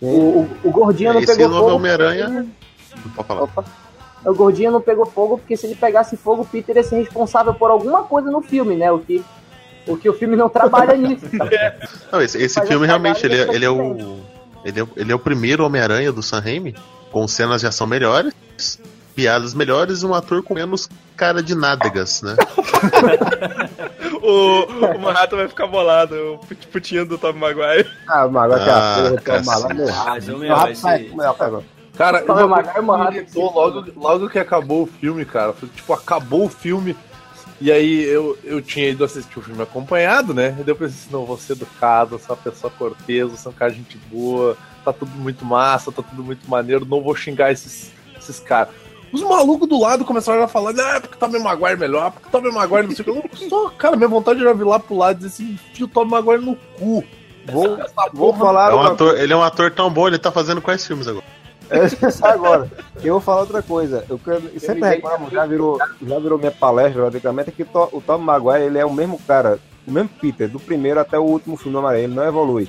O, 0.00 0.06
o, 0.06 0.50
o 0.64 0.70
gordinho 0.70 1.12
não 1.12 1.20
Esse 1.20 1.36
pegou 1.36 1.58
fogo. 1.58 1.74
Homem-Aranha. 1.74 2.46
Pode 3.16 3.26
falar. 3.28 3.42
Opa. 3.42 3.64
O 4.24 4.34
gordinho 4.34 4.70
não 4.72 4.80
pegou 4.80 5.06
fogo 5.06 5.38
porque 5.38 5.56
se 5.56 5.66
ele 5.66 5.74
pegasse 5.74 6.16
fogo, 6.16 6.42
o 6.42 6.46
Peter 6.46 6.76
ia 6.76 6.82
ser 6.84 6.96
responsável 6.96 7.54
por 7.54 7.70
alguma 7.70 8.02
coisa 8.04 8.30
no 8.30 8.40
filme, 8.42 8.76
né? 8.76 8.90
O 8.92 8.98
que 9.00 9.24
o, 9.86 9.96
que 9.96 10.08
o 10.08 10.12
filme 10.12 10.36
não 10.36 10.48
trabalha 10.48 10.94
nisso. 10.98 11.26
sabe? 11.36 11.56
Não, 12.12 12.20
esse, 12.20 12.40
esse 12.42 12.60
filme 12.66 12.84
a 12.84 12.88
realmente 12.88 13.24
ele, 13.24 13.40
é- 13.40 13.54
ele 13.54 13.64
é 13.64 13.68
tá 13.68 13.72
o. 13.74 14.20
Ele 14.64 14.80
é, 14.82 14.86
ele 14.96 15.12
é 15.12 15.14
o 15.14 15.18
primeiro 15.18 15.64
Homem-Aranha 15.64 16.12
do 16.12 16.22
Sam 16.22 16.40
Raimi, 16.40 16.74
com 17.10 17.26
cenas 17.28 17.60
de 17.60 17.66
ação 17.68 17.86
melhores, 17.86 18.34
piadas 19.18 19.52
melhores 19.52 20.02
e 20.02 20.06
um 20.06 20.14
ator 20.14 20.44
com 20.44 20.54
menos 20.54 20.88
cara 21.16 21.42
de 21.42 21.52
nádegas, 21.52 22.22
né? 22.22 22.36
O, 24.22 24.64
o 24.94 24.98
Manhattan 25.00 25.36
vai 25.36 25.48
ficar 25.48 25.66
bolado, 25.66 26.14
o 26.34 26.38
put- 26.38 26.66
putinho 26.68 27.04
do 27.06 27.16
Tom 27.18 27.32
Maguire. 27.32 27.88
Ah, 28.08 28.22
agora 28.22 28.58
que 28.62 28.70
Ah, 28.70 28.96
a 28.96 29.10
porra, 29.10 29.20
toma 29.40 29.56
lá, 29.56 29.68
cacete. 29.68 29.74
meu 29.74 29.86
Mas, 30.04 30.28
ô, 30.28 30.30
meu, 30.30 30.38
Meu 30.38 30.48
vai 30.48 30.58
rabo 30.58 30.74
sai, 30.76 30.98
ser... 30.98 31.16
meu, 31.16 31.34
pega. 31.34 31.62
Cara, 31.96 32.22
que 32.22 32.30
uma 32.30 32.46
me 32.46 33.04
rata 33.04 33.16
irritou 33.16 33.48
que- 33.50 33.56
logo, 33.58 33.92
logo 33.96 34.28
que 34.28 34.38
acabou 34.38 34.82
o 34.82 34.86
filme, 34.86 35.24
cara. 35.24 35.52
Foi, 35.52 35.68
tipo, 35.68 35.92
acabou 35.92 36.44
o 36.46 36.48
filme. 36.48 36.96
E 37.60 37.72
aí 37.72 38.04
eu, 38.04 38.38
eu 38.44 38.60
tinha 38.62 38.88
ido 38.90 39.04
assistir 39.04 39.38
o 39.38 39.42
filme 39.42 39.62
acompanhado, 39.62 40.32
né? 40.32 40.50
E 40.58 40.62
daí 40.62 40.68
eu 40.68 40.76
pensei 40.76 40.96
assim, 41.00 41.08
não, 41.12 41.24
vou 41.24 41.36
ser 41.38 41.54
educado, 41.54 42.18
sou 42.18 42.36
uma 42.36 42.42
pessoa 42.42 42.72
cortesa, 42.76 43.36
sou 43.36 43.50
um 43.50 43.54
cara 43.54 43.70
de 43.72 43.78
gente 43.78 43.96
boa, 44.10 44.56
tá 44.84 44.92
tudo 44.92 45.10
muito 45.12 45.44
massa, 45.44 45.90
tá 45.90 46.02
tudo 46.02 46.22
muito 46.22 46.48
maneiro, 46.48 46.84
não 46.84 47.02
vou 47.02 47.14
xingar 47.16 47.50
esses, 47.50 47.90
esses 48.18 48.38
caras. 48.40 48.72
Os 49.12 49.22
malucos 49.22 49.68
do 49.68 49.80
lado 49.80 50.04
começaram 50.04 50.42
a 50.42 50.48
falar, 50.48 50.72
ah, 50.78 51.00
porque 51.00 51.16
o 51.16 51.18
Tobey 51.18 51.40
Maguire 51.42 51.72
é 51.72 51.76
melhor, 51.76 52.10
porque 52.12 52.28
o 52.28 52.30
Tobey 52.30 52.52
Maguire 52.52 52.86
não 52.88 52.94
sei 52.94 53.04
o 53.06 53.22
que. 53.22 53.42
Eu 53.44 53.48
Só, 53.48 53.70
cara, 53.70 53.96
minha 53.96 54.08
vontade 54.08 54.40
era 54.40 54.52
vir 54.52 54.64
lá 54.64 54.78
pro 54.78 54.96
lado 54.96 55.12
e 55.16 55.24
dizer 55.24 55.28
assim, 55.28 55.52
enfia 55.70 55.86
o 55.86 55.88
Tobey 55.88 56.10
Maguire 56.10 56.44
no 56.44 56.56
cu. 56.78 57.02
Vou, 57.50 57.78
vou 58.12 58.34
falar 58.36 58.72
É 58.72 58.74
um 58.74 58.82
ator, 58.82 59.18
ele 59.18 59.32
é 59.32 59.36
um 59.36 59.42
ator 59.42 59.70
tão 59.70 59.90
bom, 59.90 60.06
ele 60.06 60.18
tá 60.18 60.30
fazendo 60.30 60.60
quais 60.60 60.86
filmes 60.86 61.08
agora? 61.08 61.24
É 61.70 61.86
isso 62.08 62.26
agora. 62.26 62.70
Eu 63.02 63.14
vou 63.14 63.20
falar 63.22 63.40
outra 63.40 63.62
coisa. 63.62 64.04
Eu, 64.08 64.18
quero- 64.18 64.50
eu 64.52 64.60
sempre 64.60 64.86
reclamo, 64.88 65.30
já 65.30 65.46
virou, 65.46 65.78
já 66.02 66.18
virou 66.18 66.38
minha 66.38 66.50
palestra 66.50 67.02
praticamente, 67.02 67.48
é 67.48 67.52
que 67.52 67.62
o 67.62 67.66
To- 67.66 67.88
o 67.92 68.00
Tom 68.02 68.18
Maguire 68.18 68.64
ele 68.64 68.78
é 68.78 68.84
o 68.84 68.92
mesmo 68.92 69.18
cara, 69.26 69.58
o 69.86 69.90
mesmo 69.90 70.10
Peter, 70.20 70.48
do 70.48 70.60
primeiro 70.60 71.00
até 71.00 71.18
o 71.18 71.22
último 71.22 71.56
filme 71.56 71.72
do 71.72 71.78
Homem-Aranha, 71.78 72.04
ele 72.04 72.14
não 72.14 72.24
evolui. 72.24 72.68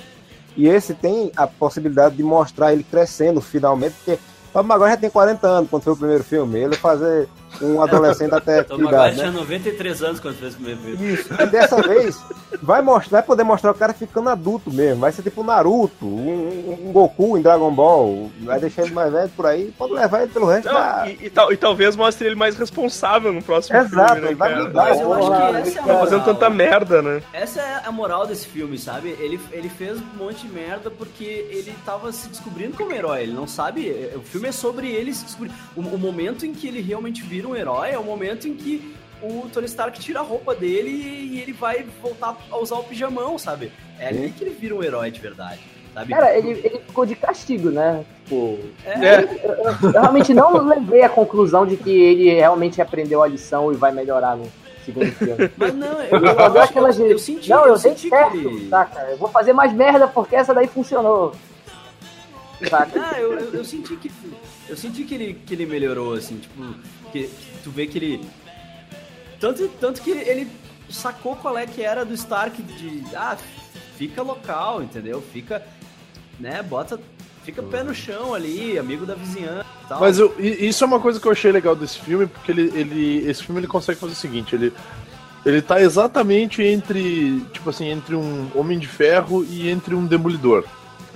E 0.56 0.66
esse 0.66 0.94
tem 0.94 1.30
a 1.36 1.46
possibilidade 1.46 2.16
de 2.16 2.22
mostrar 2.22 2.72
ele 2.72 2.82
crescendo 2.82 3.40
finalmente, 3.40 3.94
porque 4.04 4.18
Tom 4.52 4.62
Maguire 4.64 4.90
já 4.90 4.96
tem 4.96 5.10
40 5.10 5.46
anos 5.46 5.70
quando 5.70 5.82
foi 5.82 5.92
o 5.92 5.96
primeiro 5.96 6.24
filme. 6.24 6.58
Ele 6.58 6.76
fazer 6.76 7.28
um 7.60 7.82
adolescente 7.82 8.34
até 8.34 8.62
Tom 8.62 8.78
idade, 8.82 9.16
tinha 9.16 9.30
né? 9.30 9.38
93 9.38 10.02
anos 10.02 10.20
quando 10.20 10.36
fez 10.36 10.54
o 10.54 10.56
primeiro 10.56 10.80
filme. 10.80 11.12
Isso. 11.14 11.34
E 11.34 11.46
dessa 11.46 11.76
vez 11.82 12.22
vai 12.62 12.80
mostrar, 12.82 13.18
vai 13.18 13.26
poder 13.26 13.44
mostrar 13.44 13.70
o 13.70 13.74
cara 13.74 13.92
ficando 13.92 14.28
adulto 14.28 14.70
mesmo. 14.72 15.00
Vai 15.00 15.12
ser 15.12 15.22
tipo 15.22 15.42
Naruto, 15.42 16.04
um, 16.06 16.88
um 16.88 16.92
Goku 16.92 17.36
em 17.38 17.42
Dragon 17.42 17.70
Ball. 17.72 18.30
Vai 18.40 18.60
deixar 18.60 18.82
ele 18.82 18.92
mais 18.94 19.12
velho 19.12 19.28
por 19.36 19.46
aí, 19.46 19.72
pode 19.76 19.92
levar 19.92 20.22
ele 20.22 20.32
pelo 20.32 20.46
resto 20.46 20.66
Não, 20.66 20.74
da. 20.74 21.08
e, 21.08 21.26
e 21.26 21.30
tal, 21.30 21.52
e 21.52 21.56
talvez 21.56 21.96
mostre 21.96 22.26
ele 22.26 22.34
mais 22.36 22.56
responsável 22.56 23.32
no 23.32 23.42
próximo 23.42 23.76
Exato, 23.78 24.06
filme, 24.14 24.20
né, 24.22 24.26
ele 24.28 24.34
vai 24.36 24.50
cara? 24.50 24.64
mudar. 24.64 24.82
Mas 24.90 25.00
eu 25.00 25.12
acho 25.14 25.30
que 25.30 25.36
essa 25.36 25.68
é 25.68 25.72
a 25.72 25.74
Tá 25.74 25.82
moral. 25.82 26.00
fazendo 26.04 26.24
tanta 26.24 26.50
merda, 26.50 27.02
né? 27.02 27.22
Essa 27.32 27.60
é 27.60 27.82
a 27.84 27.92
moral 27.92 28.26
desse 28.26 28.46
filme, 28.46 28.78
sabe? 28.78 29.10
Ele, 29.20 29.40
ele 29.52 29.68
fez 29.68 29.98
um 29.98 30.16
monte 30.18 30.46
de 30.46 30.52
merda 30.52 30.90
porque 30.90 31.24
ele 31.24 31.74
tava 31.84 32.12
se 32.12 32.28
descobrindo 32.28 32.76
como 32.76 32.92
herói. 32.92 33.22
Ele 33.22 33.32
não 33.32 33.46
sabe. 33.46 33.88
é, 33.88 34.12
O 34.16 34.20
filme 34.22 34.48
é 34.48 34.52
sobre 34.52 34.90
ele 34.90 35.12
se 35.14 35.24
descobrir. 35.24 35.50
O, 35.76 35.80
o 35.80 35.98
momento 35.98 36.44
em 36.46 36.52
que 36.52 36.66
ele 36.68 36.80
realmente 36.80 37.22
vira 37.40 37.48
um 37.48 37.56
herói 37.56 37.90
é 37.92 37.98
o 37.98 38.04
momento 38.04 38.46
em 38.46 38.54
que 38.54 38.94
o 39.22 39.48
Tony 39.52 39.66
Stark 39.66 39.98
tira 39.98 40.20
a 40.20 40.22
roupa 40.22 40.54
dele 40.54 40.90
e 40.90 41.40
ele 41.40 41.52
vai 41.52 41.86
voltar 42.02 42.36
a 42.50 42.58
usar 42.58 42.76
o 42.76 42.84
pijamão, 42.84 43.38
sabe? 43.38 43.72
É 43.98 44.08
ali 44.08 44.30
que 44.30 44.44
ele 44.44 44.50
vira 44.54 44.74
um 44.74 44.82
herói 44.82 45.10
de 45.10 45.20
verdade. 45.20 45.60
Sabe? 45.94 46.12
Cara, 46.12 46.36
ele, 46.36 46.50
ele 46.50 46.78
ficou 46.86 47.04
de 47.06 47.14
castigo, 47.16 47.70
né? 47.70 48.04
Tipo, 48.24 48.58
É. 48.84 49.22
eu 49.82 49.90
realmente 49.90 50.32
não 50.34 50.52
levei 50.66 51.02
a 51.02 51.08
conclusão 51.08 51.66
de 51.66 51.76
que 51.76 51.90
ele 51.90 52.30
realmente 52.34 52.80
aprendeu 52.80 53.22
a 53.22 53.26
lição 53.26 53.72
e 53.72 53.76
vai 53.76 53.90
melhorar 53.90 54.36
no 54.36 54.46
segundo 54.84 55.10
filme. 55.12 55.50
Mas 55.56 55.74
não, 55.74 56.00
eu, 56.02 56.18
Eu, 56.18 56.24
eu, 56.26 56.32
eu, 56.38 56.54
eu, 56.54 56.62
aquela 56.62 56.92
de, 56.92 57.02
eu 57.10 57.18
senti, 57.18 57.48
não, 57.50 57.62
eu 57.62 57.68
eu 57.68 57.78
senti 57.78 58.02
que 58.02 58.08
certo, 58.10 58.36
ele. 58.36 58.68
saca? 58.68 59.00
Eu 59.10 59.16
vou 59.16 59.28
fazer 59.30 59.52
mais 59.54 59.72
merda 59.72 60.06
porque 60.06 60.36
essa 60.36 60.52
daí 60.54 60.66
funcionou. 60.68 61.32
Saca? 62.68 63.00
Ah, 63.12 63.18
eu, 63.18 63.32
eu, 63.32 63.54
eu 63.54 63.64
senti 63.64 63.96
que. 63.96 64.10
Eu 64.70 64.76
senti 64.76 65.04
que 65.04 65.14
ele, 65.14 65.34
que 65.44 65.52
ele 65.52 65.66
melhorou, 65.66 66.14
assim, 66.14 66.38
tipo, 66.38 66.74
que, 67.12 67.28
tu 67.62 67.70
vê 67.70 67.86
que 67.86 67.98
ele. 67.98 68.24
Tanto, 69.38 69.68
tanto 69.80 70.00
que 70.00 70.10
ele 70.10 70.48
sacou 70.88 71.36
qual 71.36 71.58
é 71.58 71.66
que 71.66 71.82
era 71.82 72.04
do 72.04 72.14
Stark 72.14 72.62
de. 72.62 73.04
Ah, 73.14 73.36
fica 73.98 74.22
local, 74.22 74.82
entendeu? 74.82 75.22
Fica. 75.32 75.62
Né, 76.38 76.62
bota. 76.62 76.98
Fica 77.44 77.62
pé 77.62 77.82
no 77.82 77.94
chão 77.94 78.34
ali, 78.34 78.78
amigo 78.78 79.04
da 79.04 79.14
vizinhança 79.14 79.66
tal. 79.90 80.00
Mas 80.00 80.18
eu, 80.20 80.32
isso 80.38 80.84
é 80.84 80.86
uma 80.86 81.00
coisa 81.00 81.18
que 81.18 81.26
eu 81.26 81.32
achei 81.32 81.50
legal 81.50 81.74
desse 81.74 81.98
filme, 81.98 82.26
porque 82.28 82.52
ele, 82.52 82.70
ele, 82.74 83.28
esse 83.28 83.42
filme 83.42 83.60
ele 83.60 83.66
consegue 83.66 83.98
fazer 83.98 84.12
o 84.12 84.16
seguinte, 84.16 84.54
ele, 84.54 84.72
ele 85.44 85.60
tá 85.60 85.80
exatamente 85.80 86.62
entre, 86.62 87.40
tipo 87.52 87.68
assim, 87.68 87.88
entre 87.88 88.14
um 88.14 88.48
Homem 88.54 88.78
de 88.78 88.86
Ferro 88.86 89.44
e 89.44 89.68
entre 89.68 89.94
um 89.96 90.06
Demolidor, 90.06 90.64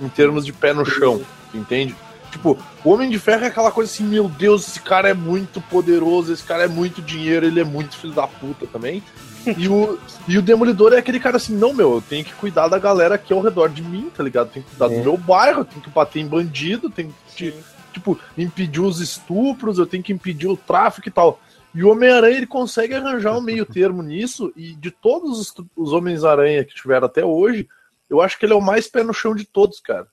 em 0.01 0.09
termos 0.09 0.45
de 0.45 0.51
pé 0.51 0.73
no 0.73 0.85
chão, 0.85 1.21
entende? 1.53 1.95
Tipo, 2.35 2.57
o 2.83 2.89
Homem 2.91 3.09
de 3.09 3.17
Ferro 3.17 3.45
é 3.45 3.47
aquela 3.47 3.71
coisa 3.71 3.89
assim, 3.89 4.03
meu 4.03 4.27
Deus, 4.27 4.67
esse 4.67 4.81
cara 4.81 5.07
é 5.07 5.13
muito 5.13 5.61
poderoso, 5.61 6.33
esse 6.33 6.43
cara 6.43 6.65
é 6.65 6.67
muito 6.67 7.01
dinheiro, 7.01 7.45
ele 7.45 7.61
é 7.61 7.63
muito 7.63 7.95
filho 7.97 8.11
da 8.13 8.27
puta 8.27 8.67
também. 8.67 9.01
E 9.59 9.69
o, 9.69 9.99
e 10.27 10.39
o 10.39 10.41
Demolidor 10.41 10.91
é 10.91 10.97
aquele 10.97 11.19
cara 11.19 11.37
assim, 11.37 11.55
não, 11.55 11.71
meu, 11.71 11.93
eu 11.93 12.01
tenho 12.01 12.25
que 12.25 12.33
cuidar 12.33 12.67
da 12.67 12.79
galera 12.79 13.13
aqui 13.13 13.31
ao 13.31 13.41
redor 13.41 13.69
de 13.69 13.83
mim, 13.83 14.09
tá 14.09 14.23
ligado? 14.23 14.49
Tenho 14.49 14.65
que 14.65 14.71
cuidar 14.71 14.91
É. 14.91 14.97
do 14.97 15.03
meu 15.03 15.15
bairro, 15.17 15.59
eu 15.61 15.65
tenho 15.65 15.81
que 15.83 15.89
bater 15.91 16.19
em 16.19 16.27
bandido, 16.27 16.89
tenho 16.89 17.13
que, 17.35 17.53
tipo, 17.93 18.19
impedir 18.35 18.81
os 18.81 18.99
estupros, 18.99 19.77
eu 19.77 19.85
tenho 19.85 20.01
que 20.01 20.11
impedir 20.11 20.47
o 20.47 20.57
tráfico 20.57 21.07
e 21.07 21.11
tal. 21.11 21.39
E 21.75 21.83
o 21.83 21.91
Homem-Aranha, 21.91 22.37
ele 22.37 22.47
consegue 22.47 22.95
arranjar 22.95 23.37
um 23.37 23.41
meio 23.41 23.67
termo 23.67 24.01
nisso, 24.01 24.51
e 24.55 24.73
de 24.73 24.89
todos 24.89 25.39
os, 25.39 25.53
os 25.75 25.93
Homens-Aranha 25.93 26.65
que 26.65 26.73
tiveram 26.73 27.05
até 27.05 27.23
hoje, 27.23 27.67
eu 28.09 28.21
acho 28.21 28.39
que 28.39 28.47
ele 28.47 28.53
é 28.53 28.57
o 28.57 28.61
mais 28.61 28.87
pé 28.87 29.03
no 29.03 29.13
chão 29.13 29.35
de 29.35 29.45
todos, 29.45 29.79
cara. 29.79 30.07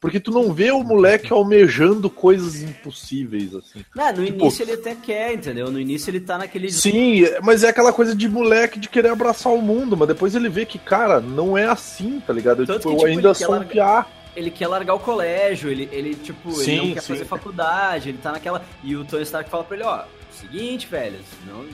Porque 0.00 0.20
tu 0.20 0.30
não 0.30 0.52
vê 0.52 0.70
o 0.70 0.84
moleque 0.84 1.32
almejando 1.32 2.08
coisas 2.08 2.62
impossíveis, 2.62 3.52
assim. 3.54 3.84
Não, 3.96 4.12
no 4.12 4.24
Tipo- 4.24 4.42
início 4.44 4.62
ele 4.62 4.72
até 4.72 4.94
quer, 4.94 5.34
entendeu? 5.34 5.70
No 5.72 5.80
início 5.80 6.08
ele 6.10 6.20
tá 6.20 6.38
naquele. 6.38 6.70
Sim, 6.70 7.24
mas 7.42 7.64
é 7.64 7.68
aquela 7.68 7.92
coisa 7.92 8.14
de 8.14 8.28
moleque 8.28 8.78
de 8.78 8.88
querer 8.88 9.08
abraçar 9.10 9.52
o 9.52 9.60
mundo, 9.60 9.96
mas 9.96 10.06
depois 10.06 10.36
ele 10.36 10.48
vê 10.48 10.64
que, 10.64 10.78
cara, 10.78 11.20
não 11.20 11.58
é 11.58 11.64
assim, 11.66 12.20
tá 12.24 12.32
ligado? 12.32 12.62
Eu, 12.62 12.66
Tanto 12.66 12.78
tipo, 12.78 12.90
que, 12.90 12.94
eu 12.94 12.98
tipo, 12.98 13.08
ainda 13.08 13.28
ele 13.30 13.38
quer 13.38 13.44
sou 13.46 13.56
um 13.56 13.64
piá. 13.64 14.06
Ele 14.36 14.50
quer 14.52 14.68
largar 14.68 14.94
o 14.94 15.00
colégio, 15.00 15.68
ele, 15.68 15.88
ele 15.90 16.14
tipo, 16.14 16.48
ele 16.50 16.64
Sim, 16.64 16.76
não 16.76 16.94
quer 16.94 17.02
sim. 17.02 17.12
fazer 17.14 17.24
faculdade, 17.24 18.08
ele 18.10 18.18
tá 18.18 18.30
naquela. 18.30 18.64
E 18.84 18.94
o 18.94 19.04
Tony 19.04 19.24
Stark 19.24 19.50
fala 19.50 19.64
pra 19.64 19.76
ele, 19.76 19.84
ó, 19.84 20.04
seguinte, 20.30 20.86
velho, 20.86 21.18
não. 21.44 21.64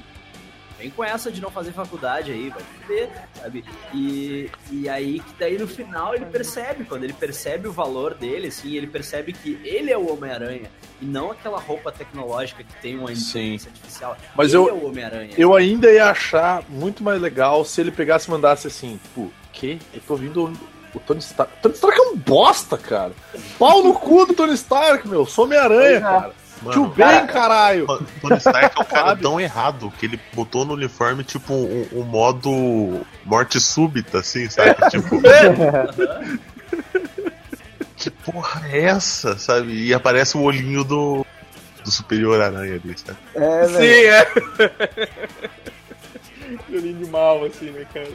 Vem 0.79 0.91
com 0.91 1.05
essa 1.05 1.31
de 1.31 1.41
não 1.41 1.51
fazer 1.51 1.73
faculdade 1.73 2.33
aí, 2.33 2.51
vai 2.51 2.63
fuder, 2.63 3.09
sabe? 3.41 3.65
E, 3.95 4.51
e 4.71 4.89
aí, 4.89 5.21
que 5.21 5.35
daí 5.39 5.57
no 5.57 5.69
final 5.69 6.15
ele 6.15 6.27
percebe, 6.27 6.85
quando 6.85 7.05
ele 7.05 7.13
percebe 7.13 7.69
o 7.69 7.73
valor 7.73 8.15
dele, 8.15 8.49
assim, 8.49 8.75
ele 8.75 8.87
percebe 8.89 9.33
que 9.33 9.59
ele 9.65 9.91
é 9.93 9.97
o 9.97 10.13
Homem-Aranha 10.13 10.69
e 11.01 11.05
não 11.05 11.31
aquela 11.31 11.59
roupa 11.61 11.93
tecnológica 11.93 12.65
que 12.65 12.75
tem 12.83 12.99
uma 12.99 13.13
inteligência 13.13 13.69
artificial. 13.71 14.17
Mas 14.35 14.49
ele 14.53 14.63
eu- 14.65 14.69
é 14.69 14.73
o 14.73 14.87
Homem-Aranha. 14.89 15.35
Eu 15.39 15.55
ainda 15.55 15.91
ia 15.91 16.11
achar 16.11 16.63
muito 16.69 17.03
mais 17.05 17.21
legal 17.21 17.65
se 17.65 17.81
ele 17.81 17.91
pegasse 17.93 18.27
e 18.29 18.31
mandasse 18.31 18.67
assim, 18.67 18.99
tipo, 19.03 19.33
que? 19.53 19.79
Eu 19.93 20.01
tô 20.07 20.15
ouvindo 20.15 20.53
o 20.93 20.99
Tony 21.01 21.21
Stark. 21.21 21.53
Tony 21.63 21.75
Stark 21.75 21.99
é 21.99 22.03
um 22.03 22.17
bosta, 22.17 22.77
cara. 22.77 23.13
Pau 23.59 23.83
no 23.83 23.95
cu 23.95 24.27
do 24.27 24.35
Tony 24.35 24.55
Stark, 24.55 25.07
meu. 25.09 25.25
Sou 25.27 25.45
Homem-Aranha, 25.45 25.97
é. 25.97 26.01
cara. 26.01 26.33
Mano, 26.65 26.73
Tio 26.73 26.87
Ben, 26.87 27.27
caralho. 27.27 27.85
O 27.85 27.99
Tony 28.21 28.37
Stark 28.39 28.77
é 28.77 28.81
um 28.81 28.85
cara 28.89 29.17
tão 29.17 29.39
errado 29.39 29.93
que 29.99 30.07
ele 30.07 30.19
botou 30.33 30.65
no 30.65 30.73
uniforme, 30.75 31.23
tipo, 31.23 31.53
um, 31.53 31.87
um 31.93 32.03
modo 32.03 33.05
morte 33.25 33.61
súbita, 33.61 34.19
assim, 34.19 34.49
sabe? 34.49 34.75
Tipo, 34.91 35.21
que 37.97 38.11
porra 38.11 38.67
é 38.69 38.81
essa, 38.85 39.39
sabe? 39.39 39.87
E 39.87 39.95
aparece 39.95 40.37
o 40.37 40.43
olhinho 40.43 40.83
do, 40.85 41.25
do 41.85 41.91
Superior 41.91 42.41
Aranha 42.41 42.81
ali, 42.83 42.95
sabe? 42.99 43.19
É, 43.35 43.67
Sim, 43.67 43.73
velho. 43.75 44.09
é. 44.11 45.09
Violino 46.69 47.05
de 47.05 47.11
mal, 47.11 47.45
assim, 47.45 47.71
né, 47.71 47.87
cara? 47.93 48.09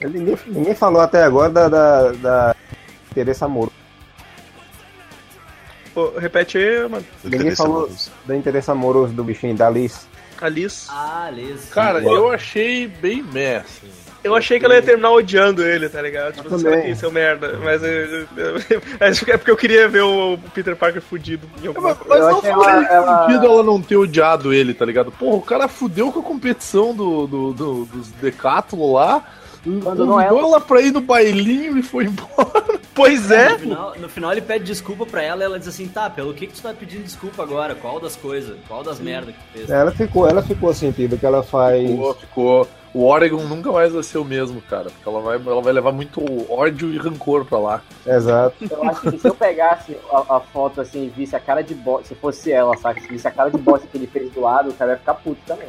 Ninguém, 0.00 0.38
ninguém 0.46 0.74
falou 0.74 1.00
até 1.00 1.22
agora 1.22 1.50
da, 1.50 1.68
da, 1.68 2.12
da 2.12 2.56
interesse 3.10 3.44
amoroso. 3.44 3.85
Pô, 5.96 6.12
repete 6.18 6.58
aí, 6.58 6.86
mano. 6.86 7.02
Ninguém 7.24 7.56
falou 7.56 7.76
amoroso. 7.84 8.10
do 8.26 8.34
interesse 8.34 8.70
amoroso 8.70 9.14
do 9.14 9.24
bichinho 9.24 9.56
da 9.56 9.66
Alice. 9.68 10.00
Alice. 10.38 10.86
Ah, 10.90 11.30
beleza. 11.34 11.68
Cara, 11.72 12.02
eu 12.02 12.30
achei 12.30 12.86
bem 12.86 13.22
meh, 13.22 13.56
assim. 13.56 13.88
Eu 14.22 14.34
achei 14.34 14.58
que 14.58 14.66
ela 14.66 14.74
ia 14.74 14.82
terminar 14.82 15.10
odiando 15.12 15.62
ele, 15.64 15.88
tá 15.88 16.02
ligado? 16.02 16.34
Tipo, 16.34 16.52
Eu 16.52 16.58
será 16.58 16.82
que 16.82 16.94
seu 16.96 17.10
merda. 17.10 17.58
Mas 17.64 17.82
eu, 17.82 17.88
eu- 17.88 18.26
eu- 18.36 18.82
é 19.32 19.36
porque 19.38 19.50
eu 19.50 19.56
queria 19.56 19.88
ver 19.88 20.02
o 20.02 20.36
Peter 20.52 20.76
Parker 20.76 21.00
fudido 21.00 21.48
em 21.62 21.68
alguma 21.68 21.88
Mas, 21.90 21.98
coisa. 21.98 22.24
mas 22.24 22.32
não 22.34 22.42
faz 22.42 22.76
ela- 22.76 22.92
ela- 22.92 23.26
sentido 23.28 23.46
ela 23.46 23.62
não 23.62 23.80
ter 23.80 23.96
odiado 23.96 24.52
ele, 24.52 24.74
tá 24.74 24.84
ligado? 24.84 25.10
Porra, 25.10 25.36
o 25.36 25.42
cara 25.42 25.66
fudeu 25.66 26.12
com 26.12 26.20
a 26.20 26.22
competição 26.22 26.94
do, 26.94 27.26
do, 27.26 27.52
do- 27.54 27.84
dos 27.86 28.08
Decátulo 28.20 28.92
lá. 28.92 29.24
Não 29.66 30.20
é- 30.20 30.28
Convidou 30.28 30.38
ela 30.50 30.60
pra 30.60 30.80
ir 30.80 30.92
no 30.92 31.00
bailinho 31.00 31.76
e 31.78 31.82
foi 31.82 32.04
embora. 32.04 32.26
Pois 32.96 33.28
No 33.28 33.34
é! 33.34 33.58
final, 33.58 33.92
no 33.98 34.08
final 34.08 34.32
ele 34.32 34.40
pede 34.40 34.64
desculpa 34.64 35.04
pra 35.04 35.22
ela 35.22 35.42
e 35.42 35.44
ela 35.44 35.58
diz 35.58 35.68
assim, 35.68 35.86
tá, 35.86 36.08
pelo 36.08 36.32
que, 36.32 36.46
que 36.46 36.54
tu 36.54 36.62
tá 36.62 36.72
pedindo 36.72 37.04
desculpa 37.04 37.42
agora? 37.42 37.74
Qual 37.74 38.00
das 38.00 38.16
coisas? 38.16 38.56
Qual 38.66 38.82
das 38.82 38.98
merdas 38.98 39.34
que 39.34 39.40
tu 39.42 39.52
fez? 39.52 39.70
Ela 39.70 39.90
ficou, 39.90 40.26
ela 40.26 40.42
ficou 40.42 40.72
sentido 40.72 41.18
que 41.18 41.26
ela 41.26 41.42
faz. 41.42 41.90
Ficou, 41.90 42.14
ficou. 42.14 42.68
O 42.94 43.04
Oregon 43.04 43.42
nunca 43.42 43.70
mais 43.70 43.92
vai 43.92 44.02
ser 44.02 44.16
o 44.16 44.24
mesmo, 44.24 44.62
cara. 44.62 44.84
Porque 44.84 45.06
ela 45.06 45.20
vai, 45.20 45.36
ela 45.36 45.60
vai 45.60 45.72
levar 45.74 45.92
muito 45.92 46.22
ódio 46.50 46.90
e 46.90 46.96
rancor 46.96 47.44
pra 47.44 47.58
lá. 47.58 47.82
Exato. 48.06 48.64
Eu 48.70 48.82
acho 48.88 49.02
que 49.10 49.18
se 49.18 49.28
eu 49.28 49.34
pegasse 49.34 49.94
a, 50.10 50.36
a 50.36 50.40
foto 50.40 50.80
assim 50.80 51.04
e 51.04 51.08
visse 51.10 51.36
a 51.36 51.40
cara 51.40 51.60
de 51.62 51.74
bosta, 51.74 52.08
se 52.08 52.14
fosse 52.14 52.50
ela, 52.50 52.74
sabe? 52.78 53.02
Se 53.02 53.08
visse 53.08 53.28
a 53.28 53.30
cara 53.30 53.50
de 53.50 53.58
bosta 53.58 53.86
que 53.86 53.98
ele 53.98 54.06
fez 54.06 54.32
do 54.32 54.40
lado, 54.40 54.70
o 54.70 54.72
cara 54.72 54.92
ia 54.92 54.96
ficar 54.98 55.12
puto 55.16 55.40
também. 55.46 55.68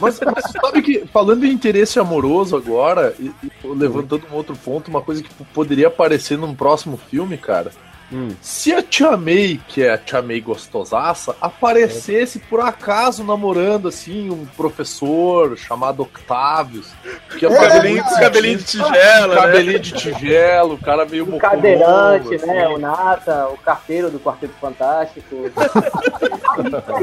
Mas, 0.00 0.18
mas 0.20 0.44
sabe 0.50 0.82
que, 0.82 1.06
falando 1.12 1.44
em 1.44 1.52
interesse 1.52 1.98
amoroso 1.98 2.56
agora, 2.56 3.14
e, 3.18 3.26
e 3.42 3.50
levantando 3.64 4.26
um 4.30 4.34
outro 4.34 4.56
ponto, 4.56 4.88
uma 4.88 5.00
coisa 5.00 5.22
que 5.22 5.30
poderia 5.52 5.88
aparecer 5.88 6.36
num 6.36 6.54
próximo 6.54 6.96
filme, 6.96 7.36
cara. 7.36 7.70
Hum. 8.12 8.28
Se 8.40 8.72
a 8.72 8.82
Tia 8.82 9.16
May, 9.16 9.58
que 9.66 9.82
é 9.82 9.92
a 9.92 9.98
Tia 9.98 10.20
May 10.20 10.40
gostosaça, 10.40 11.34
aparecesse 11.40 12.38
por 12.38 12.60
acaso 12.60 13.24
namorando 13.24 13.88
assim 13.88 14.30
um 14.30 14.44
professor 14.44 15.56
chamado 15.56 16.02
Octavius, 16.02 16.92
que 17.38 17.46
é 17.46 17.48
um 17.48 17.54
Cabelinho, 17.54 18.04
cabelinho 18.04 18.58
de 18.58 18.64
tigela, 18.64 19.34
né? 19.34 19.40
cabelinho 19.40 19.80
de 19.80 19.92
tigelo, 19.92 20.74
o 20.74 20.78
cara 20.78 21.04
meio 21.06 21.24
O 21.34 21.38
cadeirante, 21.38 22.34
assim. 22.34 22.46
né? 22.46 22.68
O 22.68 22.78
Nata, 22.78 23.48
o 23.48 23.56
carteiro 23.56 24.10
do 24.10 24.20
Quarteto 24.20 24.54
Fantástico. 24.60 25.50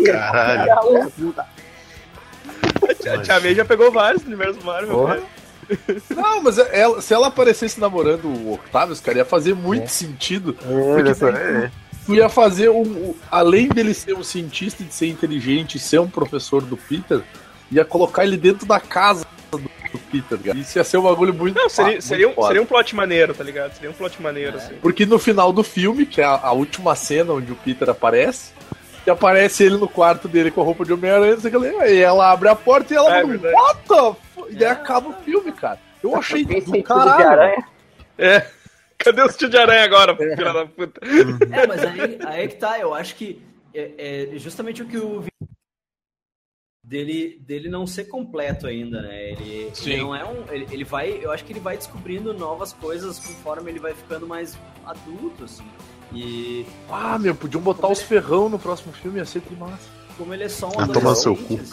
Caralho. 0.05 1.11
A 2.89 3.17
Tia 3.21 3.39
May 3.39 3.55
já 3.55 3.65
pegou 3.65 3.91
vários 3.91 4.21
no 4.23 4.27
universo 4.29 4.59
Marvel. 4.65 4.93
Porra. 4.95 5.15
né? 5.17 5.23
Não, 6.15 6.43
mas 6.43 6.57
ela- 6.57 7.01
se 7.01 7.13
ela 7.13 7.27
aparecesse 7.27 7.79
namorando 7.79 8.25
o 8.25 8.53
Octavius, 8.53 8.99
cara, 8.99 9.19
ia 9.19 9.25
fazer 9.25 9.55
muito 9.55 9.87
sentido. 9.87 10.53
Porque 10.53 11.13
daí 11.13 11.69
tu 12.05 12.15
ia 12.15 12.27
fazer 12.29 12.69
um, 12.69 12.81
um- 12.81 13.15
Além 13.29 13.67
dele 13.69 13.93
ser 13.93 14.13
um 14.15 14.23
cientista, 14.23 14.83
de 14.83 14.93
ser 14.93 15.07
inteligente 15.07 15.75
e 15.75 15.79
ser 15.79 15.99
um 15.99 16.09
professor 16.09 16.61
do 16.61 16.75
Peter, 16.75 17.21
ia 17.71 17.85
colocar 17.85 18.25
ele 18.25 18.35
dentro 18.35 18.65
da 18.65 18.79
casa 18.81 19.25
do, 19.49 19.57
do 19.59 19.99
Peter, 20.11 20.37
cara. 20.39 20.57
Isso 20.57 20.77
ia 20.77 20.83
ser 20.83 20.97
um 20.97 21.03
bagulho 21.03 21.33
muito. 21.33 21.55
Não, 21.55 21.69
seria, 21.69 21.91
muito 21.91 22.03
seria, 22.03 22.29
um, 22.29 22.43
seria 22.47 22.61
um 22.61 22.65
plot 22.65 22.93
maneiro, 22.95 23.33
tá 23.33 23.43
ligado? 23.43 23.73
Seria 23.73 23.89
um 23.91 23.93
plot 23.93 24.21
maneiro, 24.21 24.57
assim. 24.57 24.73
Porque 24.81 25.05
no 25.05 25.17
final 25.19 25.53
do 25.53 25.63
filme, 25.63 26.05
que 26.05 26.19
é 26.19 26.25
a, 26.25 26.35
a 26.35 26.51
última 26.51 26.95
cena 26.95 27.31
onde 27.33 27.49
o 27.51 27.55
Peter 27.55 27.89
aparece, 27.89 28.51
e 29.05 29.09
aparece 29.09 29.63
ele 29.63 29.77
no 29.77 29.87
quarto 29.87 30.27
dele 30.27 30.51
com 30.51 30.61
a 30.61 30.63
roupa 30.63 30.85
de 30.85 30.93
Homem-Aranha, 30.93 31.35
o 31.35 31.85
e 31.85 31.99
ela 31.99 32.31
abre 32.31 32.49
a 32.49 32.55
porta 32.55 32.93
e 32.93 32.97
ela 32.97 33.17
É. 33.17 33.23
What 33.23 33.79
the 33.87 34.19
fu-" 34.33 34.47
E 34.49 34.55
daí 34.55 34.69
acaba 34.69 35.09
o 35.09 35.13
filme, 35.23 35.51
cara. 35.51 35.79
Eu 36.03 36.15
achei 36.15 36.43
do 36.43 36.83
caralho. 36.83 37.25
aranha. 37.25 37.67
É. 38.17 38.45
Cadê 38.97 39.23
os 39.23 39.35
tio 39.35 39.49
de 39.49 39.57
aranha 39.57 39.83
agora, 39.83 40.15
filha 40.15 40.53
da 40.53 40.65
puta? 40.65 41.01
É, 41.51 41.67
mas 41.67 41.83
aí, 41.83 42.19
aí 42.25 42.47
que 42.47 42.55
tá, 42.55 42.79
eu 42.79 42.93
acho 42.93 43.15
que 43.15 43.41
é, 43.73 44.29
é 44.33 44.37
justamente 44.37 44.83
o 44.83 44.85
que 44.85 44.97
o 44.97 45.23
dele, 46.91 47.39
dele 47.39 47.69
não 47.69 47.87
ser 47.87 48.05
completo 48.05 48.67
ainda, 48.67 49.01
né? 49.01 49.31
Ele, 49.31 49.71
Sim. 49.73 49.91
ele 49.91 50.01
não 50.01 50.15
é 50.15 50.25
um. 50.25 50.45
Ele, 50.51 50.67
ele 50.71 50.83
vai. 50.83 51.09
Eu 51.21 51.31
acho 51.31 51.45
que 51.45 51.53
ele 51.53 51.59
vai 51.61 51.77
descobrindo 51.77 52.33
novas 52.33 52.73
coisas 52.73 53.17
conforme 53.17 53.71
ele 53.71 53.79
vai 53.79 53.93
ficando 53.93 54.27
mais 54.27 54.57
adulto, 54.85 55.45
assim. 55.45 55.65
E 56.13 56.65
Ah, 56.89 57.17
meu, 57.19 57.33
podiam 57.35 57.61
botar 57.61 57.87
os 57.87 58.01
ferrão 58.01 58.49
no 58.49 58.59
próximo 58.59 58.91
filme, 58.93 59.19
ia 59.19 59.25
ser 59.25 59.41
que 59.41 59.55
massa. 59.55 59.89
como 60.17 60.33
ele 60.33 60.43
é 60.43 60.49
só 60.49 60.67
um 60.67 60.79
Ah, 60.79 60.87
toma 60.87 61.15
seu 61.15 61.33
adolescente. 61.33 61.71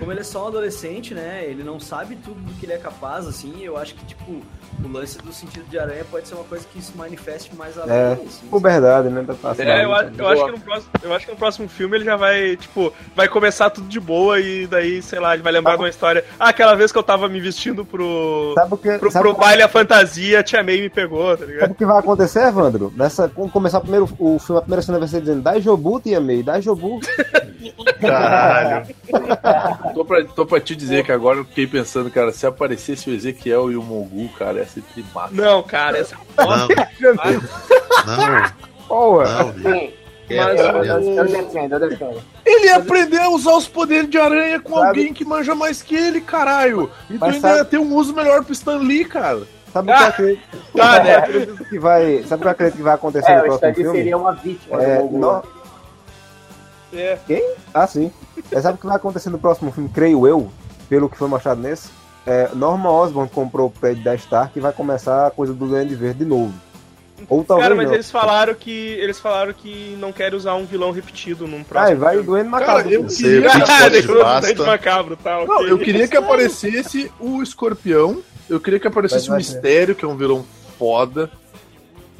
Assim, 0.00 0.06
como 0.06 0.12
ele 0.12 0.20
é 0.20 0.24
só 0.24 0.44
um 0.44 0.48
adolescente, 0.48 1.14
né? 1.14 1.44
Ele 1.44 1.62
não 1.62 1.78
sabe 1.78 2.16
tudo 2.16 2.40
do 2.40 2.52
que 2.54 2.66
ele 2.66 2.72
é 2.72 2.78
capaz, 2.78 3.26
assim. 3.26 3.62
Eu 3.62 3.76
acho 3.76 3.94
que, 3.94 4.04
tipo, 4.06 4.40
o 4.82 4.88
lance 4.88 5.18
do 5.18 5.32
sentido 5.32 5.64
de 5.68 5.78
aranha 5.78 6.04
pode 6.10 6.26
ser 6.26 6.34
uma 6.34 6.44
coisa 6.44 6.66
que 6.72 6.80
se 6.82 6.96
manifeste 6.96 7.54
mais 7.54 7.76
além, 7.78 7.94
É, 7.94 8.12
assim, 8.12 8.46
por 8.50 8.60
verdade, 8.62 9.08
né? 9.10 9.24
Tá 9.26 9.34
passando. 9.34 9.68
É, 9.68 9.84
eu, 9.84 9.92
acho- 9.94 10.10
eu 10.18 10.28
acho 10.28 10.44
que 10.46 10.50
no 10.52 10.60
próximo, 10.60 10.90
eu 11.02 11.14
acho 11.14 11.26
que 11.26 11.32
no 11.32 11.38
próximo 11.38 11.68
filme 11.68 11.96
ele 11.98 12.04
já 12.04 12.16
vai, 12.16 12.56
tipo, 12.56 12.92
vai 13.14 13.28
começar 13.28 13.68
tudo 13.70 13.88
de 13.88 14.00
boa 14.00 14.40
e 14.40 14.66
daí, 14.66 15.02
sei 15.02 15.18
lá, 15.20 15.34
ele 15.34 15.42
vai 15.42 15.52
lembrar 15.52 15.76
de 15.76 15.82
uma 15.82 15.88
história. 15.88 16.24
Ah, 16.38 16.48
aquela 16.48 16.74
vez 16.74 16.90
que 16.92 16.98
eu 16.98 17.02
tava 17.02 17.28
me 17.28 17.40
vestindo 17.40 17.84
pro, 17.84 18.52
Sabe 18.54 18.74
o 18.74 18.76
que, 18.78 18.98
pro, 18.98 19.10
sabe 19.10 19.24
pro 19.24 19.34
que- 19.34 19.40
baile 19.40 19.62
a 19.62 19.68
fantasia, 19.68 20.40
a 20.40 20.42
Tia 20.42 20.62
May 20.62 20.80
me 20.80 20.88
pegou, 20.88 21.36
tá 21.36 21.44
ligado? 21.44 21.60
sabe 21.60 21.72
o 21.72 21.76
que 21.76 21.84
vai 21.84 21.98
acontecer, 21.98 22.46
Evandro? 22.48 22.92
Nessa, 22.96 23.28
quando 23.28 23.50
começar 23.52 23.80
primeiro, 23.80 24.08
o 24.18 24.38
filme, 24.38 24.58
a 24.58 24.62
primeira 24.62 24.82
cena 24.82 24.98
vai 24.98 25.08
ser 25.08 25.20
dizendo 25.20 25.42
Dai 25.42 25.60
Jobu, 25.60 26.00
Tia 26.00 26.20
May, 26.20 26.42
Dai 26.42 26.62
Jobu. 26.62 27.00
Caralho. 28.00 28.86
Tô 29.94 30.04
pra, 30.04 30.24
tô 30.24 30.46
pra 30.46 30.60
te 30.60 30.74
dizer 30.76 31.04
que 31.04 31.12
agora 31.12 31.38
eu 31.38 31.44
fiquei 31.44 31.66
pensando, 31.66 32.10
cara, 32.10 32.32
se 32.32 32.46
aparecesse 32.46 33.08
o 33.10 33.14
Ezequiel 33.14 33.70
e 33.72 33.76
o 33.76 33.82
Mogu, 33.82 34.28
cara, 34.38 34.58
ia 34.58 34.66
ser 34.66 34.82
massa. 35.14 35.34
Não, 35.34 35.62
cara, 35.62 35.98
essa 35.98 36.16
Não, 36.36 36.68
não, 38.16 38.50
Porra! 38.88 39.52
não, 39.56 39.70
É, 39.70 40.44
Mas 40.44 40.60
eu, 40.60 40.66
o- 40.66 40.84
eu, 40.84 41.00
eu 41.16 41.24
defendo, 41.26 41.72
eu 41.74 41.88
defendo. 41.88 42.22
Ele 42.46 42.66
ia 42.66 42.76
aprender 42.76 43.18
a 43.18 43.28
usar 43.30 43.54
os 43.56 43.66
poderes 43.66 44.08
de 44.08 44.16
aranha 44.18 44.60
com 44.60 44.74
Sabe- 44.74 44.86
alguém 44.86 45.12
que 45.12 45.24
manja 45.24 45.54
mais 45.56 45.82
que 45.82 45.94
ele, 45.96 46.20
caralho. 46.20 46.88
E 47.08 47.14
tu 47.14 47.18
Mas 47.20 47.34
ainda 47.34 47.48
sabe- 47.48 47.58
ia 47.58 47.64
ter 47.64 47.78
um 47.78 47.94
uso 47.96 48.14
melhor 48.14 48.44
pro 48.44 48.52
Stan 48.52 48.76
Lee, 48.78 49.04
cara. 49.04 49.42
Sabe 49.72 49.92
o 49.92 49.96
que 49.96 50.02
eu 50.02 50.06
acredito? 50.06 50.58
Tá, 50.76 51.02
né? 51.04 51.22
que 51.68 51.78
vai, 51.80 52.22
sabe 52.28 52.34
o 52.34 52.42
que 52.42 52.46
eu 52.46 52.50
acredito 52.50 52.76
que 52.76 52.82
vai 52.82 52.94
acontecer 52.94 53.30
É, 53.30 53.36
no 53.38 53.42
próximo 53.44 53.74
filme? 53.74 53.98
seria 53.98 54.16
uma 54.16 54.32
vítima 54.32 54.76
do 54.76 54.82
É, 54.82 54.98
no- 55.02 55.42
É. 56.92 57.18
Ah, 57.72 57.86
sim. 57.86 58.10
É, 58.50 58.60
sabe 58.60 58.76
o 58.76 58.80
que 58.80 58.86
vai 58.86 58.96
acontecer 58.96 59.30
no 59.30 59.38
próximo 59.38 59.70
filme, 59.72 59.88
creio 59.88 60.26
eu, 60.26 60.50
pelo 60.88 61.08
que 61.08 61.16
foi 61.16 61.28
mostrado 61.28 61.60
nesse? 61.60 61.88
É, 62.26 62.50
Norman 62.54 62.90
Osborn 62.90 63.30
comprou 63.30 63.68
o 63.68 63.70
prédio 63.70 64.04
da 64.04 64.14
Stark 64.14 64.56
e 64.58 64.60
vai 64.60 64.72
começar 64.72 65.26
a 65.26 65.30
coisa 65.30 65.52
do 65.54 65.66
Duende 65.66 65.94
Verde 65.94 66.20
de 66.20 66.24
novo. 66.24 66.52
Ou 67.28 67.44
talvez 67.44 67.64
Cara, 67.68 67.74
mas 67.74 67.86
não. 67.88 67.94
eles 67.94 68.10
falaram 68.10 68.54
que. 68.54 68.70
Eles 68.70 69.20
falaram 69.20 69.52
que 69.52 69.94
não 70.00 70.10
querem 70.10 70.36
usar 70.36 70.54
um 70.54 70.64
vilão 70.64 70.90
repetido 70.90 71.46
num 71.46 71.60
Ah, 71.60 71.64
próximo. 71.68 71.92
e 71.92 71.94
vai 71.96 72.16
o 72.16 72.24
filme. 72.24 72.26
Duende 72.42 72.50
Cara, 72.50 72.66
Macabro. 72.66 72.90
eu 72.92 73.02
Você 73.02 73.22
queria... 73.22 73.50
Ah. 74.24 74.40
Dente 74.40 74.60
macabro, 74.62 75.16
tá? 75.16 75.44
Não, 75.44 75.62
eu 75.66 75.78
queria 75.78 76.08
que 76.08 76.16
aparecesse 76.16 77.10
o 77.20 77.42
Escorpião. 77.42 78.22
Eu 78.48 78.58
queria 78.58 78.80
que 78.80 78.86
aparecesse 78.86 79.26
o 79.26 79.28
Vai, 79.28 79.36
vai 79.38 79.44
ser. 79.44 79.52
Mistério, 79.54 79.94
que 79.94 80.04
é 80.04 80.08
um 80.08 80.16
vilão 80.16 80.44
foda. 80.78 81.30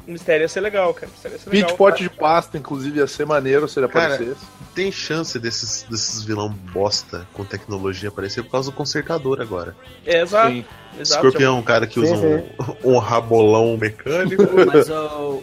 O 0.07 0.11
mistério 0.11 0.43
ia 0.43 0.47
ser 0.47 0.61
legal, 0.61 0.93
cara. 0.93 1.07
O 1.07 1.11
mistério 1.11 1.35
ia 1.35 1.39
ser 1.39 1.49
Pit 1.49 1.61
legal. 1.63 1.77
Pot 1.77 2.03
de 2.03 2.09
pasta, 2.09 2.57
inclusive, 2.57 2.99
ia 2.99 3.07
ser 3.07 3.25
maneiro 3.25 3.67
se 3.67 3.79
ele 3.79 3.87
Cara, 3.87 4.13
aparecesse. 4.15 4.45
Tem 4.73 4.91
chance 4.91 5.37
desses, 5.37 5.85
desses 5.89 6.23
vilão 6.23 6.49
bosta 6.49 7.27
com 7.33 7.43
tecnologia 7.43 8.09
aparecer 8.09 8.43
por 8.43 8.51
causa 8.51 8.71
do 8.71 8.75
consertador 8.75 9.41
agora. 9.41 9.75
É, 10.05 10.21
exato. 10.21 10.51
Sim. 10.51 10.65
exato. 10.99 11.27
Escorpião 11.27 11.57
é 11.57 11.59
um 11.59 11.63
cara 11.63 11.85
que 11.85 11.99
usa 11.99 12.15
um, 12.15 12.93
um 12.93 12.97
rabolão 12.97 13.75
mecânico. 13.77 14.43
Mas 14.65 14.89
o, 14.89 14.93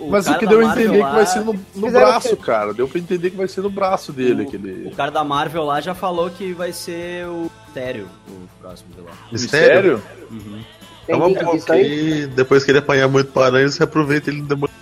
o 0.00 0.08
Mas 0.10 0.26
o 0.26 0.38
que 0.38 0.46
deu 0.46 0.60
a 0.60 0.72
entender 0.72 0.98
lá- 0.98 1.10
que 1.10 1.16
vai 1.16 1.26
ser 1.26 1.40
no, 1.40 1.60
no 1.74 1.90
braço, 1.90 2.34
o 2.34 2.36
cara. 2.36 2.72
Deu 2.72 2.88
pra 2.88 2.98
entender 2.98 3.30
que 3.30 3.36
vai 3.36 3.48
ser 3.48 3.60
no 3.60 3.70
braço 3.70 4.12
dele. 4.12 4.44
O, 4.44 4.48
aquele... 4.48 4.88
o 4.88 4.90
cara 4.92 5.10
da 5.10 5.22
Marvel 5.22 5.64
lá 5.64 5.80
já 5.80 5.94
falou 5.94 6.30
que 6.30 6.52
vai 6.52 6.72
ser 6.72 7.26
o 7.26 7.50
Mistério, 7.78 8.08
o 8.28 8.48
próximo 8.60 8.88
vilão. 8.94 9.12
Mistério? 9.30 10.02
Uhum. 10.30 10.60
É 11.06 11.12
Tem 11.12 11.16
uma 11.16 11.28
boa, 11.28 12.28
depois 12.34 12.64
que 12.64 12.70
ele 12.70 12.78
apanhar 12.78 13.08
muito 13.08 13.30
para 13.32 13.46
aranha, 13.46 13.68
você 13.68 13.82
aproveita 13.82 14.30
ele 14.30 14.42
demora. 14.42 14.72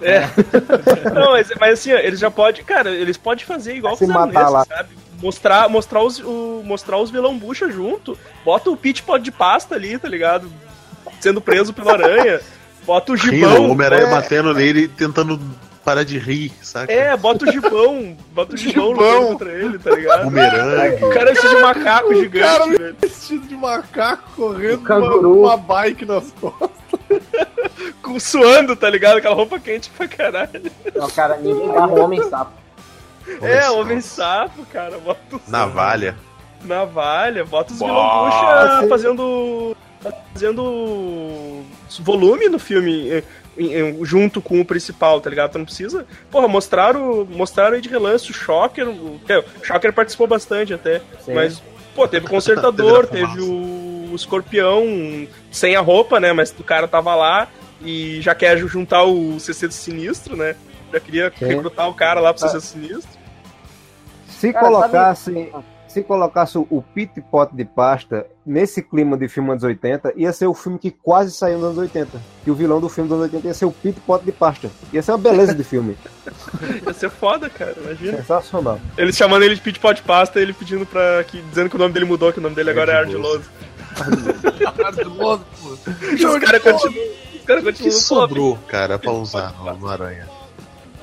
É. 0.00 0.20
Não, 1.14 1.32
mas, 1.32 1.50
mas 1.58 1.72
assim, 1.74 1.90
eles 1.92 2.18
já 2.20 2.30
podem. 2.30 2.64
Cara, 2.64 2.90
eles 2.90 3.16
podem 3.16 3.44
fazer 3.44 3.74
igual 3.74 3.94
Se 3.94 4.00
fizeram 4.00 4.26
matar 4.26 4.40
nesse, 4.42 4.52
lá. 4.52 4.64
sabe? 4.64 4.88
Mostrar, 5.20 5.68
mostrar, 5.68 6.02
os, 6.02 6.20
o, 6.20 6.62
mostrar 6.64 6.98
os 6.98 7.10
vilão 7.10 7.36
bucha 7.36 7.68
junto. 7.70 8.16
Bota 8.44 8.70
o 8.70 8.76
Pit 8.76 9.02
Pot 9.02 9.22
de 9.22 9.32
pasta 9.32 9.74
ali, 9.74 9.98
tá 9.98 10.08
ligado? 10.08 10.50
Sendo 11.20 11.40
preso 11.40 11.72
pela 11.72 11.92
aranha. 11.92 12.40
Bota 12.86 13.12
o 13.12 13.16
gibão. 13.16 13.66
o 13.66 13.70
Homem-Aranha 13.72 14.06
é, 14.06 14.10
batendo 14.10 14.54
nele 14.54 14.82
e 14.84 14.88
tentando 14.88 15.38
parar 15.84 16.04
de 16.04 16.16
rir, 16.18 16.50
saca? 16.62 16.90
É, 16.90 17.14
bota 17.16 17.44
o 17.44 17.52
gibão. 17.52 18.16
Bota 18.32 18.54
o 18.54 18.56
gibão, 18.58 18.90
Gibão. 18.94 19.10
lutando 19.20 19.26
contra 19.28 19.52
ele, 19.52 19.78
tá 19.78 19.90
ligado? 19.90 20.24
Bumerangue. 20.24 21.04
O 21.04 21.10
cara 21.10 21.26
precisa 21.32 21.54
de 21.54 21.60
macaco 21.60 22.14
gigante, 22.14 22.58
cara 22.58 22.66
velho. 22.66 22.96
Vestido 22.98 23.46
de 23.46 23.54
macaco 23.56 24.30
correndo 24.36 24.82
O 24.90 25.40
uma, 25.42 25.48
uma 25.48 25.56
bike 25.58 26.06
nas 26.06 26.30
costas. 26.32 26.70
Com- 28.12 28.20
Suando, 28.20 28.74
tá 28.76 28.88
ligado? 28.90 29.18
Aquela 29.18 29.34
roupa 29.34 29.58
quente 29.58 29.90
pra 29.90 30.08
caralho. 30.08 30.50
Não, 30.94 31.08
cara, 31.10 31.36
ninguém 31.36 31.68
o 31.68 32.00
homem 32.02 32.22
sapo. 32.28 32.52
É, 33.42 33.68
homem 33.70 34.00
sapo, 34.00 34.64
cara. 34.72 34.98
Bota 34.98 35.20
o 35.36 35.40
Navalha. 35.46 36.16
navalha, 36.64 37.44
bota 37.44 37.72
os 37.72 37.78
vilão 37.78 38.88
fazendo. 38.88 39.76
fazendo 40.32 41.62
volume 42.00 42.48
no 42.48 42.58
filme. 42.58 43.22
junto 44.02 44.40
com 44.40 44.60
o 44.60 44.64
principal, 44.64 45.20
tá 45.20 45.28
ligado? 45.28 45.52
Tu 45.52 45.58
não 45.58 45.64
precisa. 45.64 46.06
Porra, 46.30 46.48
mostraram, 46.48 47.26
mostraram 47.30 47.74
aí 47.74 47.80
de 47.80 47.88
relance 47.88 48.30
o 48.30 48.34
Shocker. 48.34 48.88
O, 48.88 49.20
é, 49.28 49.38
o 49.38 49.44
Shocker 49.64 49.92
participou 49.92 50.26
bastante 50.26 50.72
até. 50.72 51.00
Sim. 51.20 51.34
Mas, 51.34 51.62
pô, 51.94 52.06
teve 52.08 52.26
o 52.26 52.30
Consertador, 52.30 53.06
teve 53.06 53.40
o 53.42 54.12
Escorpião 54.14 54.84
sem 55.50 55.76
a 55.76 55.80
roupa, 55.80 56.18
né? 56.18 56.32
Mas 56.32 56.54
o 56.58 56.64
cara 56.64 56.88
tava 56.88 57.14
lá 57.14 57.46
e 57.80 58.20
já 58.20 58.34
quer 58.34 58.58
juntar 58.58 59.04
o 59.04 59.38
CC 59.38 59.68
do 59.68 59.74
Sinistro, 59.74 60.36
né? 60.36 60.56
Já 60.92 61.00
queria 61.00 61.32
Sim. 61.38 61.46
recrutar 61.46 61.88
o 61.88 61.94
cara 61.94 62.20
lá 62.20 62.32
pro 62.32 62.42
CC 62.42 62.56
do 62.56 62.60
Sinistro. 62.62 63.18
Se 64.28 64.52
Cara, 64.52 64.66
colocasse, 64.66 65.52
se 65.88 66.02
colocasse 66.02 66.56
o 66.58 66.84
Pit 66.94 67.20
Pot 67.22 67.54
de 67.54 67.64
pasta 67.64 68.26
nesse 68.46 68.82
clima 68.82 69.16
de 69.16 69.28
filme 69.28 69.50
anos 69.50 69.64
80, 69.64 70.12
ia 70.16 70.32
ser 70.32 70.46
o 70.46 70.54
filme 70.54 70.78
que 70.78 70.90
quase 70.90 71.32
saiu 71.32 71.58
nos 71.58 71.64
anos 71.64 71.78
80. 71.78 72.20
E 72.46 72.50
o 72.50 72.54
vilão 72.54 72.80
do 72.80 72.88
filme 72.88 73.08
dos 73.08 73.18
anos 73.18 73.32
80 73.32 73.48
ia 73.48 73.54
ser 73.54 73.64
o 73.64 73.72
Pit 73.72 74.00
Pot 74.00 74.24
de 74.24 74.30
pasta. 74.30 74.70
Ia 74.92 75.02
ser 75.02 75.12
uma 75.12 75.18
beleza 75.18 75.54
de 75.54 75.64
filme. 75.64 75.96
Ia 76.86 76.92
ser 76.92 77.10
foda, 77.10 77.50
cara, 77.50 77.74
imagina. 77.82 78.18
Sensacional. 78.18 78.78
Eles 78.96 79.16
chamando 79.16 79.42
ele 79.42 79.54
de 79.54 79.60
Pit 79.60 79.80
Pot 79.80 80.02
Pasta, 80.02 80.40
ele 80.40 80.52
pedindo 80.52 80.86
pra. 80.86 81.24
Que, 81.24 81.42
dizendo 81.42 81.68
que 81.68 81.76
o 81.76 81.78
nome 81.78 81.92
dele 81.92 82.06
mudou, 82.06 82.32
que 82.32 82.38
o 82.38 82.42
nome 82.42 82.54
dele 82.54 82.70
agora 82.70 82.92
é 82.92 82.96
Ardiloso. 82.96 83.44
Os 86.14 86.38
caras 86.38 86.62
continuam. 86.62 87.27
Caras 87.48 87.62
O 87.64 87.66
que 87.66 87.72
continuam. 87.72 88.00
sobrou, 88.00 88.58
cara, 88.68 88.98
pra 88.98 89.10
usar 89.10 89.52
no, 89.58 89.74
no 89.74 89.88
Aranha? 89.88 90.26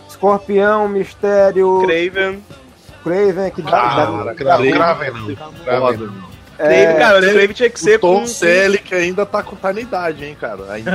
Escorpião, 0.08 0.88
Mistério, 0.88 1.82
Craven. 1.86 2.42
Craven, 3.04 3.52
que 3.52 3.62
dá. 3.62 3.72
Ah, 3.72 3.96
dá- 3.96 4.06
Não, 4.12 4.36
gravem 4.36 4.74
não. 4.74 5.32
É, 6.58 6.66
Craven, 6.86 6.98
cara, 6.98 7.18
o 7.20 7.22
Craven 7.22 7.48
tinha 7.54 7.70
que 7.70 7.80
ser 7.80 7.96
O 7.98 8.00
Tom 8.00 8.20
com, 8.22 8.28
Selleck 8.28 8.96
ainda 8.96 9.26
tá 9.26 9.44
com 9.44 9.58
idade, 9.78 10.24
hein, 10.24 10.38
cara. 10.40 10.72
Ainda 10.72 10.92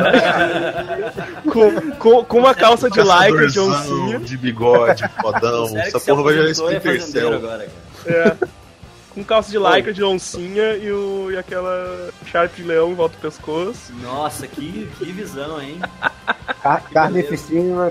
com, 1.52 1.90
com, 1.98 2.24
com 2.24 2.38
uma 2.38 2.54
calça 2.54 2.88
de 2.88 2.98
lycra 3.00 3.16
Caçadorzão, 3.44 3.68
oncinha. 3.70 4.18
de 4.20 4.36
bigode, 4.38 5.04
fodão. 5.20 5.68
Que 5.68 5.78
Essa 5.80 6.00
porra 6.00 6.22
vai 6.22 6.32
gerar 6.34 6.46
e 6.46 6.48
é 6.48 6.52
Splinter 6.52 6.80
fazendeiro 7.00 7.28
Cell. 7.28 7.34
agora, 7.36 7.68
cara. 8.06 8.16
É. 8.16 8.59
Com 9.20 9.24
calça 9.24 9.50
de 9.50 9.58
lycra 9.58 9.92
de 9.92 10.02
oncinha 10.02 10.76
e, 10.76 10.90
o, 10.90 11.30
e 11.30 11.36
aquela 11.36 12.08
Sharp 12.26 12.54
de 12.56 12.62
leão 12.62 12.90
em 12.90 12.94
volta 12.94 13.16
do 13.16 13.20
pescoço. 13.20 13.92
Nossa, 14.02 14.46
que, 14.46 14.88
que 14.98 15.04
visão, 15.12 15.60
hein? 15.60 15.78
car- 16.62 16.82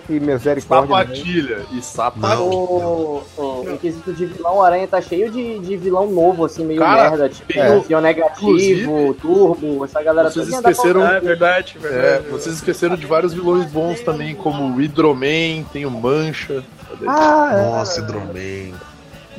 que 0.08 0.20
misericórdia. 0.20 0.96
né? 0.96 1.04
sapatilha 1.06 1.66
e 1.72 1.82
sapatilha. 1.82 2.40
O, 2.40 3.24
o, 3.38 3.66
em 3.70 3.78
quesito 3.78 4.12
de 4.14 4.26
vilão, 4.26 4.58
o 4.58 4.62
Aranha 4.64 4.88
tá 4.88 5.00
cheio 5.02 5.30
de, 5.32 5.60
de 5.60 5.78
vilão 5.78 6.10
novo, 6.10 6.46
assim, 6.46 6.66
meio 6.66 6.80
Cara, 6.80 7.10
merda. 7.12 7.30
Tipo, 7.30 7.60
é. 7.60 7.78
o- 7.78 8.02
Negativo, 8.02 9.14
Turbo, 9.16 9.86
essa 9.86 10.02
galera 10.02 10.32
Vocês 10.32 10.50
toda. 10.50 10.72
esqueceram- 10.72 11.04
Ah, 11.04 11.14
é 11.18 11.20
verdade, 11.20 11.78
É, 11.78 11.88
verdade. 11.88 12.28
vocês 12.30 12.56
esqueceram 12.56 12.96
de 12.96 13.06
vários 13.06 13.34
vilões 13.34 13.66
bons 13.72 14.02
também, 14.02 14.34
como 14.34 14.64
o 14.64 14.76
Hydroman, 14.78 15.64
tem 15.72 15.86
o 15.86 15.92
Mancha. 15.92 16.64
Ah, 17.08 17.52
é. 17.54 17.62
Nossa, 17.62 18.00
Hidroman. 18.02 18.74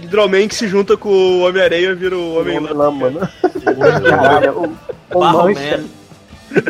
Hidroman 0.04 0.48
que 0.48 0.54
se 0.54 0.68
junta 0.68 0.96
com 0.96 1.08
o 1.08 1.40
Homem-Aranha 1.40 1.94
vira 1.94 2.16
o 2.16 2.40
Homem 2.40 2.58
Homem-Lama. 2.58 3.08
lama, 3.08 4.40
né? 4.40 4.50
O, 4.50 5.16
o 5.16 5.20
Barro. 5.20 5.48
Man. 5.48 5.84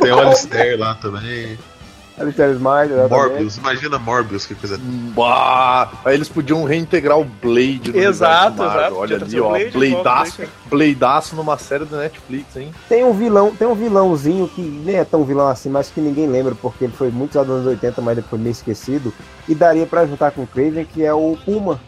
Tem 0.00 0.12
o 0.12 0.18
Alistair 0.18 0.78
lá 0.78 0.94
também. 0.94 1.58
Alistair 2.20 2.50
Smile. 2.50 3.08
Morbius, 3.08 3.56
imagina 3.56 3.98
Morbius, 3.98 4.44
que 4.44 4.54
coisa. 4.54 4.78
Bah, 5.16 5.90
aí 6.04 6.14
eles 6.14 6.28
podiam 6.28 6.64
reintegrar 6.64 7.18
o 7.18 7.24
Blade 7.24 7.92
no 7.92 7.98
Exato, 7.98 8.62
exato. 8.62 8.94
Olha 8.94 9.16
ali, 9.16 9.40
ó. 9.40 9.48
Blade 9.48 9.70
de 9.70 9.70
Bladeaço, 9.70 10.36
volta, 10.36 10.42
né, 10.42 10.48
Bladeaço 10.68 11.36
numa 11.36 11.56
série 11.56 11.86
da 11.86 11.96
Netflix, 11.98 12.56
hein? 12.56 12.72
Tem 12.88 13.02
um 13.04 13.12
vilão, 13.14 13.54
tem 13.56 13.66
um 13.66 13.74
vilãozinho 13.74 14.46
que 14.48 14.60
nem 14.60 14.96
é 14.96 15.04
tão 15.04 15.24
vilão 15.24 15.48
assim, 15.48 15.70
mas 15.70 15.88
que 15.88 16.00
ninguém 16.00 16.26
lembra 16.26 16.54
porque 16.54 16.84
ele 16.84 16.92
foi 16.92 17.10
muito 17.10 17.30
usado 17.30 17.48
nos 17.48 17.62
anos 17.62 17.68
80, 17.68 18.02
mas 18.02 18.16
depois 18.16 18.40
meio 18.40 18.52
esquecido. 18.52 19.14
E 19.48 19.54
daria 19.54 19.86
pra 19.86 20.04
juntar 20.04 20.30
com 20.32 20.42
o 20.42 20.46
Craven, 20.46 20.84
que 20.84 21.02
é 21.02 21.14
o 21.14 21.38
Puma. 21.42 21.80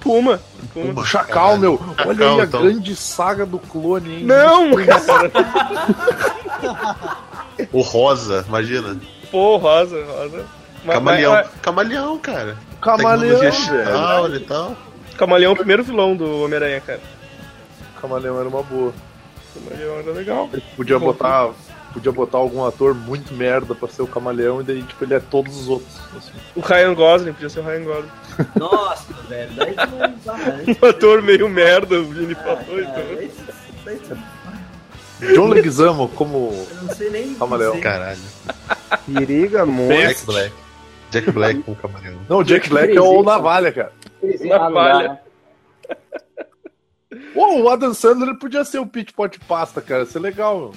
Puma. 0.00 0.40
Puma. 0.72 0.86
Puma. 0.92 1.02
O 1.02 1.04
Chacal, 1.04 1.58
meu. 1.58 1.78
Olha 1.98 2.14
Chacal, 2.14 2.34
aí 2.34 2.40
a 2.40 2.44
então. 2.44 2.62
grande 2.62 2.96
saga 2.96 3.44
do 3.46 3.58
clone, 3.58 4.16
hein? 4.20 4.24
Não, 4.24 4.70
cara. 4.74 5.30
O 7.72 7.80
Rosa, 7.82 8.44
imagina. 8.48 8.96
Pô, 9.30 9.56
rosa, 9.58 10.02
rosa. 10.04 10.44
Camaleão. 10.86 11.32
mas- 11.32 11.48
Camaleão, 11.60 12.18
cara. 12.18 12.56
Camaleão, 12.80 13.38
velho. 13.40 14.36
E 14.36 14.40
tal. 14.40 14.76
Camaleão 15.18 15.50
é 15.50 15.54
o 15.54 15.56
primeiro 15.56 15.84
vilão 15.84 16.16
do 16.16 16.42
Homem-Aranha, 16.44 16.80
cara. 16.80 17.00
Camaleão 18.00 18.40
era 18.40 18.48
uma 18.48 18.62
boa. 18.62 18.92
Camaleão 19.54 19.98
era 19.98 20.10
legal. 20.12 20.48
Podia 20.74 20.98
botar, 20.98 21.50
podia 21.92 22.12
botar 22.12 22.38
algum 22.38 22.64
ator 22.64 22.94
muito 22.94 23.34
merda 23.34 23.74
pra 23.74 23.88
ser 23.88 24.02
o 24.02 24.06
camaleão 24.06 24.60
e 24.60 24.64
daí, 24.64 24.82
tipo, 24.82 25.04
ele 25.04 25.14
é 25.14 25.20
todos 25.20 25.56
os 25.56 25.68
outros. 25.68 25.96
assim. 26.16 26.32
O 26.54 26.60
Ryan 26.60 26.94
Gosling, 26.94 27.32
podia 27.32 27.48
ser 27.48 27.60
o 27.60 27.64
Ryan 27.64 27.84
Gosling. 27.84 28.10
Nossa, 28.56 29.12
velho. 29.28 29.52
Daí 29.54 29.74
tu 29.74 29.96
né? 29.96 30.76
Um 30.82 30.86
ator 30.88 31.22
meio 31.22 31.48
merda, 31.48 31.98
o 32.00 32.04
Vini 32.04 32.36
Ah, 32.40 32.56
falou, 32.56 32.80
então. 32.80 34.16
tu- 34.16 34.30
John 35.34 35.48
Leguizamo 35.48 36.08
como 36.08 36.66
Eu 36.70 36.82
não 36.84 36.94
sei 36.94 37.10
nem. 37.10 37.34
Camaleão. 37.34 37.78
Caralho. 37.80 38.18
Periga 39.12 39.66
muito. 39.66 39.92
Jack 40.00 40.24
Black. 40.26 40.54
Jack 41.10 41.30
Black 41.32 41.62
com 41.62 41.72
o 41.72 41.76
Camaleão. 41.76 42.20
Não, 42.28 42.42
Jack 42.42 42.68
Black 42.70 42.96
é 42.96 43.00
o 43.00 43.22
Navalha, 43.22 43.70
cara. 43.72 43.92
Navalha. 44.44 45.08
né? 45.10 45.18
Pô, 47.34 47.60
o 47.60 47.68
Adam 47.68 47.92
Sandler 47.92 48.34
podia 48.38 48.64
ser 48.64 48.78
o 48.78 48.86
Pit 48.86 49.12
Pot 49.12 49.38
Pasta, 49.40 49.80
cara. 49.80 50.04
Isso 50.04 50.16
é 50.16 50.20
legal, 50.20 50.58
meu. 50.58 50.72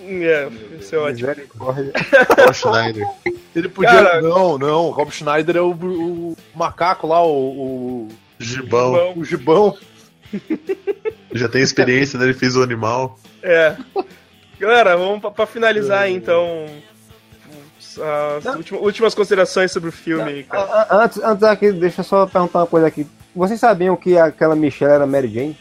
É, 0.00 0.48
isso 0.78 0.94
é 0.94 0.98
ótimo. 0.98 1.28
Paul 1.56 2.52
Schneider. 2.52 3.06
Ele 3.54 3.68
podia. 3.68 3.90
Cara- 3.90 4.20
Não, 4.22 4.58
não. 4.58 4.86
O 4.86 4.90
Rob 4.90 5.10
Schneider 5.10 5.56
é 5.56 5.60
o, 5.60 5.70
o 5.72 6.36
macaco 6.54 7.06
lá, 7.06 7.24
o, 7.26 8.08
Gibão. 8.38 8.92
Bom, 8.92 9.12
o, 9.16 9.20
o 9.20 9.24
gibão. 9.24 9.76
Já 11.32 11.48
tem 11.48 11.62
experiência, 11.62 12.18
né? 12.18 12.24
Ele 12.26 12.34
fez 12.34 12.56
o 12.56 12.62
animal. 12.62 13.18
é. 13.42 13.76
Galera, 14.58 14.96
vamos 14.96 15.20
pra, 15.20 15.30
pra 15.32 15.46
finalizar 15.46 16.02
aí, 16.02 16.14
então. 16.14 16.66
As 18.38 18.44
últimas, 18.56 18.82
últimas 18.82 19.14
considerações 19.14 19.70
sobre 19.72 19.88
o 19.88 19.92
filme 19.92 20.44
a- 20.50 21.02
Antes, 21.04 21.18
antes 21.22 21.42
aqui, 21.44 21.70
deixa 21.72 22.00
eu 22.00 22.04
só 22.04 22.26
perguntar 22.26 22.60
uma 22.60 22.66
coisa 22.66 22.86
aqui. 22.86 23.06
Vocês 23.34 23.58
sabiam 23.60 23.96
que 23.96 24.16
aquela 24.18 24.54
Michelle 24.56 24.92
era 24.92 25.06
Mary 25.06 25.28
Jane? 25.28 25.56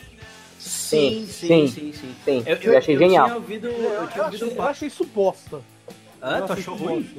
Sim, 0.74 1.28
sim, 1.28 1.68
sim, 1.68 1.94
sim, 1.94 2.16
sim. 2.26 2.44
Eu, 2.46 2.58
eu, 2.58 2.78
achei 2.78 2.98
genial. 2.98 3.26
tinha 3.26 3.36
ouvido, 3.38 3.68
eu 3.68 4.08
tinha 4.08 4.22
Eu 4.22 4.26
ouvido 4.26 4.46
achei, 4.46 4.48
um 4.48 4.56
eu 4.56 4.64
achei 4.64 4.90
suposta. 4.90 5.62
Ah, 6.22 6.40
Eu 6.40 6.46
tu 6.46 6.54
achei 6.54 6.64
achou 6.64 6.76
ruim? 6.76 7.10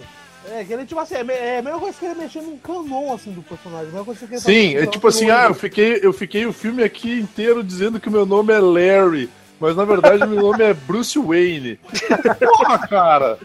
É, 0.50 0.62
que 0.62 0.72
ele, 0.72 0.84
tipo 0.84 1.00
assim, 1.00 1.14
é, 1.14 1.54
é 1.54 1.58
a 1.58 1.62
mesma 1.62 1.80
coisa 1.80 1.98
que 1.98 2.04
ele 2.04 2.14
mexer 2.16 2.42
num 2.42 2.58
canon, 2.58 3.14
assim, 3.14 3.32
do 3.32 3.42
personagem. 3.42 3.90
Que 3.90 4.24
ele 4.24 4.40
Sim, 4.40 4.76
é 4.76 4.86
tipo 4.86 5.08
assim, 5.08 5.30
ah, 5.30 5.46
eu 5.48 5.54
fiquei, 5.54 6.00
eu 6.02 6.12
fiquei 6.12 6.44
o 6.44 6.52
filme 6.52 6.82
aqui 6.82 7.18
inteiro 7.18 7.62
dizendo 7.62 7.98
que 7.98 8.08
o 8.08 8.12
meu 8.12 8.26
nome 8.26 8.52
é 8.52 8.58
Larry, 8.58 9.30
mas 9.58 9.74
na 9.74 9.84
verdade 9.84 10.24
meu 10.28 10.40
nome 10.40 10.62
é 10.62 10.74
Bruce 10.74 11.18
Wayne. 11.18 11.78
Porra, 12.38 12.86
cara! 12.86 13.38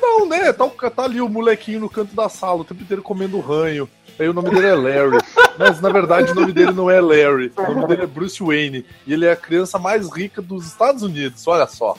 Não, 0.00 0.26
né? 0.26 0.52
Tá, 0.52 0.66
tá 0.68 1.04
ali 1.04 1.20
o 1.20 1.28
molequinho 1.28 1.80
no 1.80 1.90
canto 1.90 2.14
da 2.14 2.28
sala, 2.28 2.62
o 2.62 2.64
tempo 2.64 2.82
inteiro 2.82 3.02
comendo 3.02 3.40
ranho. 3.40 3.88
Aí 4.18 4.28
o 4.28 4.32
nome 4.32 4.50
dele 4.50 4.66
é 4.66 4.74
Larry. 4.74 5.18
Mas 5.58 5.80
na 5.80 5.90
verdade 5.90 6.32
o 6.32 6.34
nome 6.34 6.52
dele 6.52 6.72
não 6.72 6.90
é 6.90 7.00
Larry. 7.00 7.52
O 7.56 7.72
nome 7.74 7.86
dele 7.88 8.02
é 8.02 8.06
Bruce 8.06 8.42
Wayne. 8.42 8.84
E 9.06 9.12
ele 9.12 9.26
é 9.26 9.32
a 9.32 9.36
criança 9.36 9.78
mais 9.78 10.10
rica 10.10 10.40
dos 10.42 10.66
Estados 10.66 11.02
Unidos, 11.02 11.46
olha 11.46 11.66
só. 11.66 11.96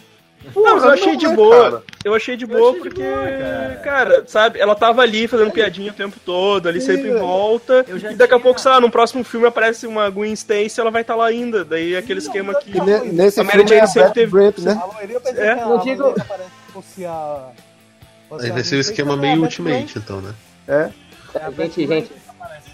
Não, 0.56 0.76
mas 0.76 0.84
eu 0.84 0.89
achei 0.91 1.11
não, 1.14 1.18
de 1.18 1.27
né, 1.27 1.35
boa. 1.35 1.64
cara? 1.72 1.84
Eu 2.06 2.14
achei 2.14 2.38
de 2.38 2.45
boa 2.45 2.73
porque, 2.76 3.02
cara. 3.84 4.23
sabe, 4.27 4.60
ela 4.60 4.76
tava 4.76 5.02
ali 5.02 5.27
fazendo 5.27 5.52
piadinha 5.52 5.91
o 5.91 5.95
tempo 5.95 6.15
todo, 6.23 6.69
ali 6.69 6.80
sempre 6.80 7.10
em 7.10 7.18
volta. 7.18 7.84
E 8.11 8.15
daqui 8.15 8.34
a 8.35 8.39
pouco, 8.39 8.61
sei 8.61 8.72
lá, 8.72 8.80
no 8.80 8.89
próximo 8.89 9.23
filme 9.23 9.48
aparece 9.48 9.85
uma 9.88 10.10
Gwen 10.10 10.31
Stacy 10.34 10.80
ela 10.80 10.91
vai 10.91 11.02
estar 11.02 11.15
lá 11.15 11.26
ainda. 11.26 11.65
Daí 11.65 11.98
aquele 11.98 12.19
esquema 12.19 12.53
que. 12.56 12.77
E 12.77 12.80
ne- 12.80 13.11
nesse 13.11 13.41
A 13.41 13.44
Mary 13.44 13.57
filme 13.57 13.69
Jane 13.69 13.81
é 13.81 13.88
sempre 13.88 14.11
teve- 14.14 14.31
Brant, 14.31 14.57
né? 14.60 14.80
A 14.81 14.85
loirinha 14.85 15.18
eu 15.18 15.22
pensei 15.22 15.44
É. 15.44 15.56
que 15.56 15.61
Não 15.61 15.77
digo- 15.80 16.14
que 16.14 17.06
Aí 18.45 18.52
vai 18.52 18.64
ser 18.64 18.76
o 18.76 18.80
esquema 18.80 19.18
meio 19.18 19.41
Ultimate, 19.41 19.98
então, 19.98 20.22
né? 20.22 20.34
É. 20.68 20.89
Gente, 21.57 21.88
gente, 21.88 22.11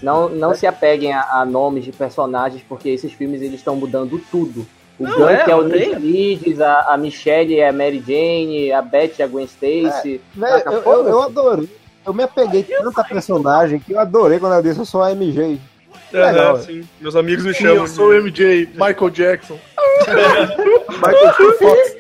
não, 0.02 0.30
não 0.30 0.54
se 0.54 0.68
apeguem 0.68 1.14
a, 1.14 1.40
a 1.40 1.46
nomes 1.46 1.86
de 1.86 1.92
personagens, 1.92 2.64
porque 2.68 2.90
esses 2.90 3.14
filmes 3.14 3.42
eles 3.42 3.56
estão 3.56 3.76
mudando 3.76 4.22
tudo. 4.30 4.66
O 5.00 5.04
Não, 5.04 5.18
Gank 5.18 5.50
é, 5.50 5.52
é, 5.52 5.56
o 5.56 5.64
Nick. 5.64 5.96
Leeds, 5.96 6.62
a, 6.62 6.94
a 6.94 6.98
Michelle 6.98 7.60
é 7.60 7.68
a 7.68 7.74
Mary 7.74 8.04
Jane, 8.06 8.72
a 8.72 8.82
Beth 8.82 9.14
é 9.20 9.24
a 9.24 9.28
Gwen 9.28 9.46
Stacy. 9.46 10.22
Velho, 10.36 10.64
Saca? 10.64 10.72
eu, 10.72 10.82
eu, 10.84 11.08
eu 11.08 11.22
adorei. 11.24 11.70
Eu 12.06 12.14
me 12.14 12.24
apeguei 12.24 12.64
tanto 12.64 13.00
a 13.00 13.04
personagem 13.04 13.80
que 13.80 13.94
eu 13.94 14.00
adorei 14.00 14.38
quando 14.38 14.54
ela 14.54 14.62
disse 14.62 14.80
eu 14.80 14.86
sou 14.86 15.02
a 15.02 15.16
MJ. 15.16 15.60
Aham, 16.14 16.32
legal, 16.32 16.58
sim. 16.60 16.84
Meus 17.02 17.16
amigos 17.16 17.44
me 17.46 17.54
Sim, 17.54 17.64
chamam. 17.64 17.76
eu 17.78 17.88
sou 17.88 18.10
o 18.10 18.14
de- 18.14 18.20
MJ, 18.20 18.66
Michael 18.74 19.10
Jackson. 19.10 19.60
Michael. 20.90 21.54
Fox. 21.60 21.94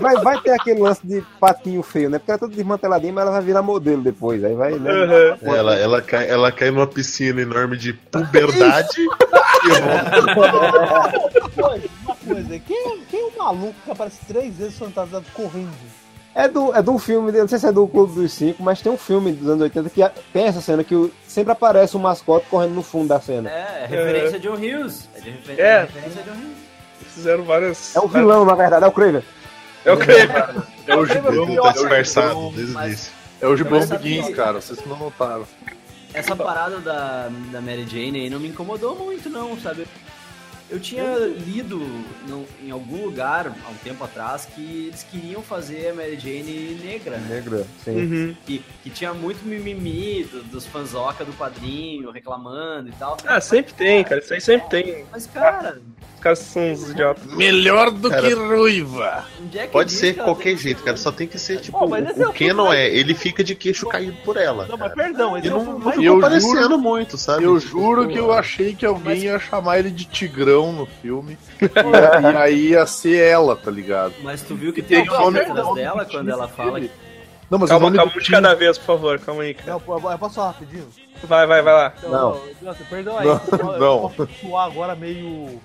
Vai, 0.00 0.16
vai 0.16 0.40
ter 0.40 0.50
aquele 0.52 0.80
lance 0.80 1.06
de 1.06 1.22
patinho 1.40 1.82
feio, 1.82 2.10
né? 2.10 2.18
Porque 2.18 2.30
ela 2.30 2.36
é 2.36 2.40
toda 2.40 2.54
desmanteladinha, 2.54 3.12
mas 3.12 3.22
ela 3.22 3.32
vai 3.32 3.42
virar 3.42 3.62
modelo 3.62 4.02
depois. 4.02 4.42
Aí 4.44 4.54
vai, 4.54 4.72
né? 4.78 4.90
Aham. 4.90 5.38
Ela, 5.42 5.74
ela, 5.76 6.02
cai, 6.02 6.28
ela 6.28 6.52
cai 6.52 6.70
numa 6.70 6.86
piscina 6.86 7.40
enorme 7.42 7.76
de 7.76 7.92
puberdade 7.92 9.00
e 9.00 9.06
volta. 9.80 11.12
Uma 12.04 12.16
coisa, 12.34 12.58
quem, 12.60 13.00
quem 13.10 13.20
é 13.20 13.24
o 13.24 13.38
maluco 13.38 13.74
que 13.84 13.90
aparece 13.90 14.18
três 14.26 14.56
vezes 14.56 14.78
fantasiado 14.78 15.24
correndo? 15.34 15.70
É 16.34 16.48
do, 16.48 16.74
é 16.74 16.80
de 16.80 16.88
um 16.88 16.98
filme, 16.98 17.30
não 17.30 17.46
sei 17.46 17.58
se 17.58 17.66
é 17.66 17.72
do 17.72 17.86
Clube 17.86 18.14
dos 18.14 18.32
Cinco, 18.32 18.62
mas 18.62 18.80
tem 18.80 18.90
um 18.90 18.96
filme 18.96 19.32
dos 19.32 19.48
anos 19.48 19.60
80 19.62 19.90
que 19.90 20.02
tem 20.32 20.44
essa 20.46 20.62
cena 20.62 20.82
que 20.82 20.94
o- 20.94 21.10
sempre 21.28 21.52
aparece 21.52 21.94
um 21.96 22.00
mascote 22.00 22.46
correndo 22.48 22.72
no 22.74 22.82
fundo 22.82 23.08
da 23.08 23.20
cena. 23.20 23.50
É, 23.50 23.84
referência 23.86 24.36
a 24.36 24.40
John 24.40 24.54
Hughes. 24.54 25.08
É, 25.14 25.20
de 25.20 25.30
refer- 25.30 25.60
É. 25.60 25.80
referência 25.82 26.20
a 26.22 26.24
John 26.24 26.38
Hughes. 26.40 26.56
Fizeram 27.14 27.44
várias. 27.44 27.94
É 27.94 28.00
o 28.00 28.08
vilão, 28.08 28.44
na 28.46 28.54
verdade, 28.54 28.82
é 28.84 28.88
o 28.88 28.92
Kraven. 28.92 29.22
É 29.84 29.92
o 29.92 29.96
Kraven. 29.98 30.62
É 30.86 30.96
o 30.96 31.04
Gibão, 31.06 31.32
Ele 31.48 31.60
tá 31.60 31.72
disfarçado 31.72 32.50
desde 32.56 32.74
o 32.76 32.82
início. 32.82 33.12
é 33.40 33.46
o 33.46 33.56
Gibão 33.56 33.86
que- 33.86 34.32
cara. 34.32 34.60
Vocês 34.60 34.78
não 34.86 34.96
notaram. 34.96 35.44
Essa 36.14 36.34
parada 36.34 36.78
da, 36.78 37.28
da 37.50 37.60
Mary 37.60 37.86
Jane 37.86 38.20
aí 38.22 38.30
não 38.30 38.40
me 38.40 38.48
incomodou 38.48 38.96
muito, 38.96 39.28
não, 39.28 39.58
sabe? 39.60 39.86
Eu 40.72 40.80
tinha 40.80 41.04
lido 41.46 41.78
no- 42.26 42.46
em 42.62 42.70
algum 42.70 43.04
lugar, 43.04 43.46
há 43.46 43.68
um 43.68 43.74
tempo 43.84 44.02
atrás, 44.02 44.46
que 44.46 44.86
eles 44.86 45.02
queriam 45.04 45.42
fazer 45.42 45.90
a 45.90 45.94
Mary 45.94 46.18
Jane 46.18 46.80
negra. 46.82 47.18
Negra, 47.18 47.66
sim. 47.84 47.90
Uhum. 47.96 48.36
Que, 48.46 48.64
que 48.82 48.88
tinha 48.88 49.12
muito 49.12 49.44
mimimi 49.46 50.24
do- 50.24 50.42
dos 50.44 50.64
fanzoca 50.66 51.26
do 51.26 51.32
quadrinho, 51.34 52.10
reclamando 52.10 52.88
e 52.88 52.92
tal. 52.92 53.18
Ah, 53.26 53.38
sempre 53.38 53.74
tem, 53.74 54.02
cara. 54.02 54.20
Isso 54.22 54.32
aí 54.32 54.40
sempre 54.40 54.68
tem. 54.70 55.04
Mas, 55.12 55.26
cara, 55.26 55.78
caras 56.22 56.38
são 56.38 56.72
uns 56.72 56.88
idiotas. 56.90 57.24
Melhor 57.34 57.90
do 57.90 58.08
Cara, 58.08 58.26
que 58.28 58.34
ruiva. 58.34 59.24
é 59.54 59.66
Pode 59.66 59.92
ser 59.92 60.14
qualquer 60.14 60.56
que 60.56 60.62
jeito, 60.62 60.82
cara. 60.82 60.96
Só 60.96 61.10
tem 61.12 61.26
que 61.26 61.38
ser 61.38 61.58
tipo. 61.60 61.86
Mas 61.88 62.18
é 62.18 62.26
o 62.26 62.30
o 62.30 62.32
Kenon 62.32 62.64
filme 62.66 62.78
é, 62.78 62.88
ele 62.88 63.14
fica 63.14 63.42
de 63.44 63.54
queixo 63.54 63.86
caído 63.88 64.16
por 64.24 64.36
ela. 64.36 64.66
Não, 64.66 64.76
mas 64.78 64.92
cara. 64.94 65.08
perdão, 65.08 65.36
esse 65.36 65.46
E 65.46 65.50
é 65.50 65.54
o 65.54 65.58
não, 65.58 65.78
não 65.78 65.90
ficou 65.90 66.04
Eu 66.04 66.16
aparecendo 66.18 66.62
juro- 66.62 66.78
muito, 66.78 67.18
sabe? 67.18 67.44
Eu 67.44 67.58
juro 67.58 68.08
que 68.08 68.18
eu 68.18 68.32
achei 68.32 68.74
que 68.74 68.86
alguém 68.86 69.18
ia 69.24 69.38
chamar 69.38 69.78
ele 69.80 69.90
de 69.90 70.04
Tigrão 70.04 70.72
no 70.72 70.86
filme. 70.86 71.36
e, 71.60 72.36
aí 72.36 72.68
ia 72.70 72.86
ser 72.86 73.16
ela, 73.16 73.56
tá 73.56 73.70
ligado? 73.70 74.14
Mas 74.22 74.42
tu 74.42 74.54
viu 74.54 74.72
que 74.72 74.82
tem 74.82 75.02
Tem 75.02 75.10
uma 75.10 75.30
nome- 75.64 75.80
dela 75.82 76.04
quando 76.04 76.28
ela 76.30 76.48
fala 76.48 76.80
que 76.80 76.90
Não, 77.50 77.58
mas 77.58 77.68
o 77.68 77.72
Calma, 77.72 77.92
calma, 77.92 78.12
de 78.12 78.30
cada 78.30 78.54
vez, 78.54 78.78
por 78.78 78.84
favor. 78.86 79.18
Calma 79.18 79.42
aí, 79.42 79.52
cara. 79.54 79.72
Não, 79.86 80.10
eu 80.10 80.18
posso 80.18 80.34
falar 80.36 80.46
rapidinho? 80.52 80.88
Vai, 81.24 81.46
vai, 81.46 81.62
vai 81.62 81.72
lá. 81.74 81.92
Então, 81.98 82.10
Não. 82.10 82.40
Nossa, 82.62 82.84
perdão 82.88 83.18
aí. 83.18 83.26
Não, 83.26 83.40
eu, 83.52 83.78
não. 83.78 84.02
eu 84.04 84.10
posso 84.16 84.28
soar 84.40 84.66
agora 84.66 84.96
meio. 84.96 85.60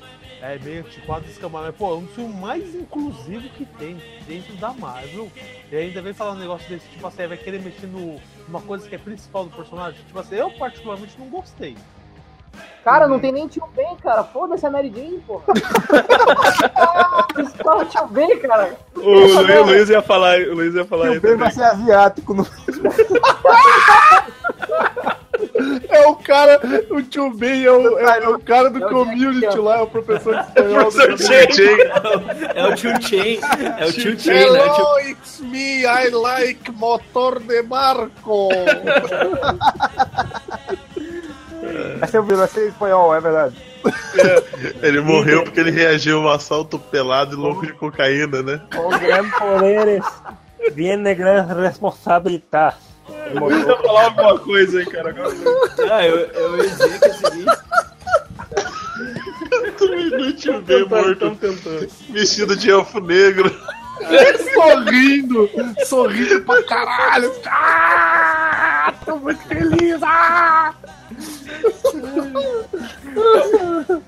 É, 0.48 0.57
meio 0.60 0.80
antiquado 0.80 1.26
escamado. 1.26 1.65
Mas, 1.65 1.76
pô, 1.76 1.94
é 1.94 1.98
um 1.98 2.03
dos 2.06 2.15
filmes 2.15 2.40
mais 2.40 2.74
inclusivos 2.74 3.52
que 3.52 3.65
tem 3.65 4.02
dentro 4.26 4.56
da 4.56 4.72
Marvel. 4.72 5.30
E 5.69 5.76
ainda 5.76 6.02
vem 6.02 6.14
falar 6.14 6.32
um 6.32 6.40
negócio 6.40 6.69
desse, 6.69 6.88
tipo 6.88 7.06
assim, 7.06 7.28
vai 7.28 7.36
querer 7.36 7.61
mexer 7.61 7.86
no, 7.86 8.18
numa 8.48 8.61
coisa 8.61 8.88
que 8.88 8.95
é 8.95 8.98
principal 8.98 9.44
do 9.44 9.53
personagem. 9.53 9.99
Tipo 10.07 10.19
assim, 10.19 10.36
eu 10.36 10.49
particularmente 10.52 11.19
não 11.19 11.28
gostei. 11.28 11.76
Cara, 12.82 13.10
não 13.10 13.19
tem 13.19 13.34
nem 13.34 13.49
tio 13.49 13.68
Ben, 13.76 13.98
cara. 13.98 14.24
Foda-se 14.24 14.65
a 14.65 14.69
Mary 14.69 14.90
Jane, 14.95 15.19
porra. 15.28 15.44
Escola 17.38 17.84
tio 17.91 18.07
Ben, 18.07 18.40
cara. 18.40 18.74
O 18.95 19.02
Luiz, 19.02 19.36
o 19.36 19.65
Luiz 19.65 19.90
ia 19.90 20.02
falar, 20.02 20.40
o 20.40 20.56
Luiz 20.56 20.74
ia 20.74 20.86
falar 20.86 21.07
E 21.07 21.10
aí 21.10 21.18
o 21.18 21.22
Ben 21.22 21.36
vai 21.36 21.52
ser 21.52 21.64
asiático. 21.64 22.34
No... 22.34 22.48
É 25.90 26.08
o 26.08 26.16
cara, 26.16 26.60
o 26.90 27.02
tio 27.02 27.32
Ben 27.34 27.64
é 27.64 27.72
o, 27.72 27.98
é, 28.00 28.24
é 28.24 28.30
o 28.30 28.40
cara 28.40 28.70
do 28.70 28.84
É 28.84 28.86
o 28.86 28.90
community 28.90 29.58
lá, 29.58 29.80
é 29.80 29.82
o 29.82 29.88
professor 29.88 30.36
de 30.36 30.42
espanhol. 30.42 30.92
Professor 30.92 31.18
Jay. 31.52 31.78
é 32.56 32.68
o 32.68 32.76
Tio 32.76 33.02
Chain. 33.02 33.40
É 33.78 33.86
o 33.86 33.94
Tio 33.94 34.20
Chain, 34.20 34.52
né? 34.52 34.64
O 34.64 34.68
Hello, 34.68 35.00
it's 35.10 35.40
me, 35.40 35.84
I 35.84 36.10
like 36.10 36.72
motor 36.72 37.40
de 37.40 37.62
barco. 37.64 38.50
Vai 42.00 42.08
ser 42.08 42.20
o 42.20 42.24
vai 42.24 42.48
ser 42.48 42.70
espanhol, 42.70 43.14
é 43.14 43.20
verdade. 43.20 43.56
Ele 44.82 45.02
morreu 45.02 45.44
porque 45.44 45.60
ele 45.60 45.72
reagiu 45.72 46.20
a 46.20 46.22
um 46.22 46.30
assalto 46.30 46.80
pelado 46.80 47.34
e 47.34 47.36
louco 47.36 47.66
de 47.66 47.74
cocaína, 47.74 48.42
né? 48.42 48.62
Com 48.74 48.90
grandes 48.90 49.34
poderes 49.38 50.06
viene 50.74 51.14
grandes 51.16 51.56
responsabilidades. 51.58 52.80
Luiz 53.40 53.66
ia 53.68 53.78
falar 53.78 54.04
alguma 54.06 54.40
coisa 54.40 54.80
aí, 54.80 54.86
cara. 54.86 55.10
Agora... 55.10 55.34
Ah, 55.92 56.06
eu, 56.06 56.18
eu 56.18 56.58
ia 56.58 56.70
dizer 56.70 57.00
que 57.00 57.06
é 57.06 57.10
o 57.10 57.14
seguinte. 57.14 57.58
Inútil 60.08 60.62
bem 60.62 60.88
morto, 60.88 61.36
tentando. 61.36 61.88
vestido 62.10 62.56
de 62.56 62.70
elfo 62.72 63.00
negro. 63.00 63.50
sorrindo, 64.54 65.50
sorrindo 65.86 66.42
pra 66.42 66.64
caralho. 66.64 67.32
Ah, 67.46 68.94
tô 69.06 69.16
muito 69.18 69.42
feliz. 69.48 70.00
Ah. 70.02 70.74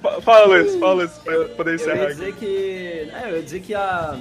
Fa- 0.01 0.21
Fala, 0.21 0.45
Luiz, 0.47 0.75
fala, 0.75 0.93
Luiz, 0.93 1.11
pra 1.23 1.45
poder 1.55 1.71
Eu 1.71 1.75
encerrar 1.75 1.95
ia 1.97 2.03
aqui. 2.05 2.13
dizer 2.15 2.33
que. 2.35 3.11
É, 3.13 3.29
eu 3.31 3.35
ia 3.37 3.43
dizer 3.43 3.59
que 3.61 3.73
a. 3.73 4.17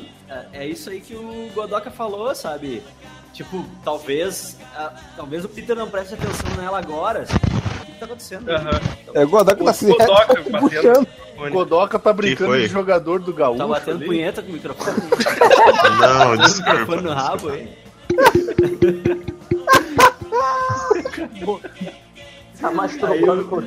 É 0.53 0.67
isso 0.67 0.91
aí 0.91 1.01
que 1.01 1.15
o 1.15 1.51
Godoka 1.55 1.91
falou, 1.91 2.35
sabe? 2.35 2.83
Tipo, 3.39 3.65
talvez. 3.85 4.57
a- 4.75 4.93
talvez 5.17 5.45
o 5.45 5.49
Peter 5.49 5.77
não 5.77 5.89
preste 5.89 6.15
atenção 6.15 6.51
nela 6.61 6.79
agora. 6.79 7.21
assim. 7.21 7.35
O 7.37 7.85
que, 7.87 7.93
que 7.93 7.99
tá 8.01 8.07
acontecendo? 8.07 8.49
Aham. 8.51 8.71
É 9.15 9.25
o 9.25 9.29
Godok 9.29 9.65
tá 9.65 9.71
O 9.71 9.75
se 9.75 9.87
Godoka 9.87 10.27
batendo 10.43 10.59
puxando. 10.61 11.07
Godoka 11.53 11.99
tá 12.01 12.13
brincando 12.13 12.59
de 12.59 12.67
jogador 12.67 13.21
do 13.21 13.33
Gaúcho. 13.33 13.59
Tá 13.59 13.67
batendo 13.69 13.99
ali. 13.99 14.07
punheta 14.07 14.43
com 14.43 14.51
o 14.51 14.53
microfone. 14.55 14.97
Não, 16.01 16.27
o 16.27 16.31
microfone 16.33 17.03
no 17.03 17.15
desculpa. 17.15 17.15
rabo 17.15 17.49
aí. 17.51 17.79
Tá 22.61 22.73
masturbando 22.73 23.45
com 23.45 23.63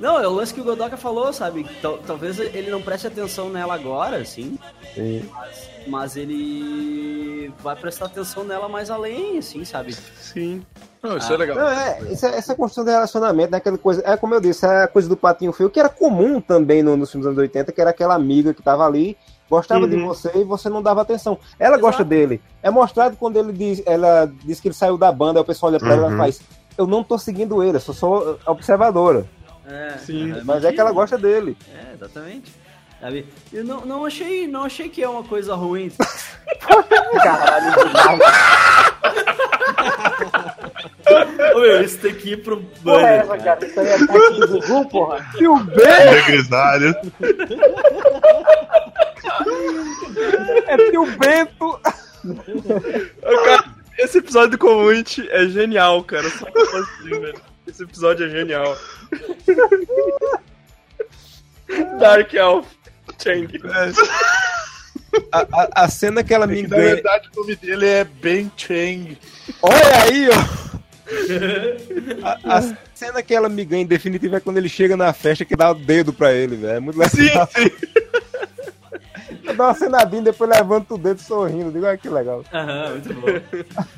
Não, 0.00 0.20
é 0.20 0.28
o 0.28 0.32
lance 0.32 0.54
que 0.54 0.60
o 0.60 0.64
Godoka 0.64 0.96
falou, 0.96 1.32
sabe? 1.32 1.66
Tal- 1.82 1.98
talvez 1.98 2.38
ele 2.38 2.70
não 2.70 2.80
preste 2.80 3.06
atenção 3.08 3.48
nela 3.50 3.74
agora, 3.74 4.18
assim. 4.18 4.56
Mas, 4.96 5.70
mas 5.86 6.16
ele 6.16 7.52
vai 7.60 7.74
prestar 7.74 8.06
atenção 8.06 8.44
nela 8.44 8.68
mais 8.68 8.90
além, 8.90 9.38
assim, 9.38 9.64
sabe? 9.64 9.92
Sim. 9.92 10.62
Não, 11.02 11.16
isso 11.16 11.32
é 11.32 11.36
legal. 11.36 11.56
Não, 11.56 11.68
é, 11.68 12.00
isso 12.12 12.26
é- 12.26 12.36
essa 12.36 12.54
construção 12.54 12.84
de 12.84 12.90
relacionamento, 12.90 13.50
né, 13.52 13.58
aquela 13.58 13.78
coisa, 13.78 14.02
é 14.04 14.16
como 14.16 14.34
eu 14.34 14.40
disse, 14.40 14.64
é 14.66 14.84
a 14.84 14.88
coisa 14.88 15.08
do 15.08 15.16
patinho 15.16 15.52
feio, 15.52 15.70
que 15.70 15.78
era 15.80 15.88
comum 15.88 16.40
também 16.40 16.82
no- 16.82 16.96
nos 16.96 17.10
filmes 17.10 17.24
dos 17.26 17.32
anos 17.32 17.38
80, 17.42 17.72
que 17.72 17.80
era 17.80 17.90
aquela 17.90 18.14
amiga 18.14 18.52
que 18.54 18.62
tava 18.62 18.84
ali, 18.86 19.16
gostava 19.50 19.86
de 19.88 19.96
Uhum. 19.96 20.06
você 20.08 20.30
e 20.34 20.44
você 20.44 20.68
não 20.68 20.82
dava 20.82 21.00
atenção. 21.02 21.38
Ela 21.58 21.76
gosta 21.78 22.04
dele. 22.04 22.40
É 22.62 22.70
mostrado 22.70 23.16
quando 23.16 23.36
ele 23.36 23.52
diz, 23.52 23.82
ela 23.86 24.30
diz 24.44 24.60
que 24.60 24.68
ele 24.68 24.74
saiu 24.74 24.98
da 24.98 25.10
banda, 25.10 25.38
aí 25.40 25.42
o 25.42 25.46
pessoal 25.46 25.70
olha 25.72 25.78
pra 25.80 25.94
ela 25.94 26.08
e 26.08 26.12
Uhum. 26.12 26.18
faz, 26.18 26.40
eu 26.76 26.86
não 26.86 27.02
tô 27.02 27.16
seguindo 27.18 27.62
ele, 27.62 27.76
eu 27.76 27.80
só 27.80 27.92
sou 27.92 28.38
observadora. 28.46 29.24
É, 29.68 29.98
Sim. 29.98 30.34
Mas 30.44 30.64
é 30.64 30.72
que 30.72 30.80
ela 30.80 30.92
gosta 30.92 31.18
dele. 31.18 31.56
É, 31.74 31.94
exatamente. 31.94 32.52
Sabe? 33.00 33.26
Eu 33.52 33.64
não, 33.64 33.84
não, 33.86 34.04
achei, 34.04 34.46
não 34.48 34.64
achei 34.64 34.88
que 34.88 35.02
é 35.02 35.08
uma 35.08 35.22
coisa 35.22 35.54
ruim. 35.54 35.92
Caralho. 37.22 37.72
Ô, 41.54 41.60
meu, 41.60 41.82
isso 41.82 41.98
tem 41.98 42.14
que 42.14 42.32
ir 42.32 42.42
pro 42.42 42.60
Porra, 42.82 43.08
é 43.08 43.22
cara. 43.22 43.38
cara? 43.38 43.66
Isso 43.66 43.80
aí 43.80 43.86
é 43.86 43.94
ataque 43.94 44.40
do 44.40 44.48
Gugu, 44.48 44.88
porra. 44.88 45.26
Zé 45.76 46.22
Grisalho. 46.22 46.94
É 50.66 50.76
tio 50.90 51.06
Bento! 51.18 51.80
Cara, 53.44 53.64
esse 53.98 54.18
episódio 54.18 54.50
do 54.50 54.58
Community 54.58 55.28
é 55.30 55.46
genial, 55.46 56.02
cara. 56.02 56.28
Só 56.30 56.46
que 56.46 56.58
eu 56.58 56.70
posso 56.70 57.02
dizer, 57.02 57.20
velho. 57.20 57.40
Esse 57.68 57.82
episódio 57.82 58.26
é 58.26 58.30
genial. 58.30 58.76
Dark 62.00 62.32
Elf. 62.34 62.66
Chang. 63.18 63.48
A, 65.32 65.40
a- 65.40 65.68
a 65.84 65.88
cena 65.88 66.22
que 66.22 66.32
ela 66.34 66.46
me 66.46 66.62
Na 66.62 66.68
ganha. 66.68 66.94
verdade, 66.96 67.28
o 67.34 67.40
nome 67.40 67.56
dele 67.56 67.86
é 67.86 68.04
Ben 68.04 68.50
Chang. 68.56 69.18
Olha 69.62 70.02
aí, 70.04 70.28
ó! 70.30 70.68
A, 72.22 72.58
a 72.58 72.62
cena 72.94 73.22
que 73.22 73.34
ela 73.34 73.48
me 73.48 73.64
ganha 73.64 73.82
em 73.82 73.86
definitivo 73.86 74.36
é 74.36 74.40
quando 74.40 74.58
ele 74.58 74.68
chega 74.68 74.96
na 74.96 75.12
festa 75.12 75.44
que 75.44 75.56
dá 75.56 75.70
o 75.70 75.74
dedo 75.74 76.12
pra 76.12 76.32
ele, 76.32 76.56
velho. 76.56 76.76
É 76.76 76.80
muito 76.80 76.98
legal. 76.98 77.10
Sim, 77.10 77.28
sim. 77.62 77.70
Dá 79.56 79.64
uma 79.64 79.74
cenadinha, 79.74 80.22
depois 80.22 80.48
levanta 80.50 80.94
o 80.94 80.98
dedo 80.98 81.20
sorrindo. 81.20 81.72
Digo, 81.72 81.86
olha 81.86 81.96
que 81.98 82.08
legal. 82.08 82.44
Aham, 82.52 82.90
muito 82.90 83.14
bom. 83.14 83.26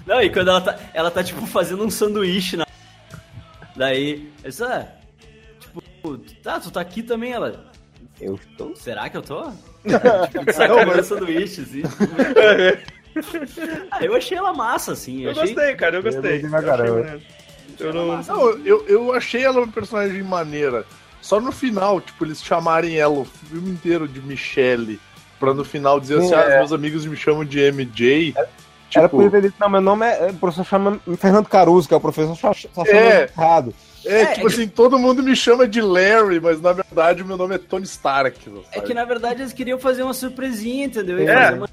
Não, 0.06 0.22
e 0.22 0.30
quando 0.30 0.48
ela 0.48 0.60
tá, 0.60 0.78
ela 0.94 1.10
tá 1.10 1.22
tipo 1.24 1.44
fazendo 1.46 1.84
um 1.84 1.90
sanduíche 1.90 2.56
na. 2.56 2.66
Daí, 3.80 4.30
essa. 4.44 4.92
Tipo, 5.58 6.18
tá, 6.42 6.60
tu 6.60 6.70
tá 6.70 6.82
aqui 6.82 7.02
também, 7.02 7.32
ela. 7.32 7.64
Eu 8.20 8.34
estou. 8.34 8.76
Será 8.76 9.08
que 9.08 9.16
eu 9.16 9.22
tô? 9.22 9.44
tipo, 10.30 10.52
sacaneando 10.52 11.02
sanduíche, 11.02 11.62
assim. 11.62 11.82
ah, 13.90 14.04
eu 14.04 14.14
achei 14.14 14.36
ela 14.36 14.52
massa, 14.52 14.92
assim. 14.92 15.22
Eu 15.22 15.30
achei... 15.30 15.54
gostei, 15.54 15.74
cara. 15.76 15.96
Eu 15.96 16.02
gostei. 16.02 16.42
Eu 16.42 16.46
achei 16.46 16.68
caramba. 16.68 16.92
maneiro. 16.92 17.22
Eu 17.78 17.94
não. 17.94 18.22
Não, 18.22 18.50
eu, 18.66 18.86
eu 18.86 19.14
achei 19.14 19.44
ela 19.44 19.60
uma 19.60 19.72
personagem 19.72 20.22
maneira. 20.22 20.84
Só 21.22 21.40
no 21.40 21.50
final, 21.50 22.02
tipo, 22.02 22.26
eles 22.26 22.42
chamarem 22.42 22.98
ela 22.98 23.20
o 23.20 23.24
filme 23.24 23.70
inteiro 23.70 24.06
de 24.06 24.20
Michelle. 24.20 25.00
Pra 25.38 25.54
no 25.54 25.64
final 25.64 25.98
dizer 25.98 26.18
assim, 26.18 26.28
Sim, 26.28 26.34
ah, 26.34 26.42
é. 26.42 26.58
meus 26.58 26.74
amigos 26.74 27.06
me 27.06 27.16
chamam 27.16 27.46
de 27.46 27.60
MJ. 27.72 28.34
Ela 28.36 28.46
Tipo, 28.90 29.08
podia 29.08 29.30
ter 29.30 29.42
dito, 29.42 29.54
não, 29.58 29.68
meu 29.70 29.80
nome 29.80 30.04
é. 30.06 30.26
é, 30.26 30.30
O 30.30 30.34
professor 30.34 30.64
chama 30.64 31.00
Fernando 31.16 31.46
Caruso, 31.48 31.86
que 31.88 31.94
é 31.94 31.96
o 31.96 32.00
professor, 32.00 32.36
só, 32.36 32.52
só 32.52 32.84
chama 32.84 32.98
É. 33.00 33.30
errado. 33.36 33.72
é, 34.04 34.20
É, 34.22 34.26
tipo 34.34 34.46
assim, 34.48 34.66
todo 34.66 34.98
mundo 34.98 35.22
me 35.22 35.36
chama 35.36 35.68
de 35.68 35.80
Larry, 35.80 36.40
mas 36.40 36.60
na 36.60 36.72
verdade 36.72 37.22
o 37.22 37.26
meu 37.26 37.36
nome 37.36 37.54
é 37.54 37.58
Tony 37.58 37.84
Stark. 37.84 38.38
É 38.72 38.80
que 38.80 38.92
na 38.94 39.04
verdade 39.04 39.42
eles 39.42 39.52
queriam 39.52 39.78
fazer 39.78 40.02
uma 40.02 40.14
surpresinha, 40.14 40.86
entendeu? 40.86 41.18
É. 41.18 41.34
fazer 41.34 41.56
uma- 41.58 41.68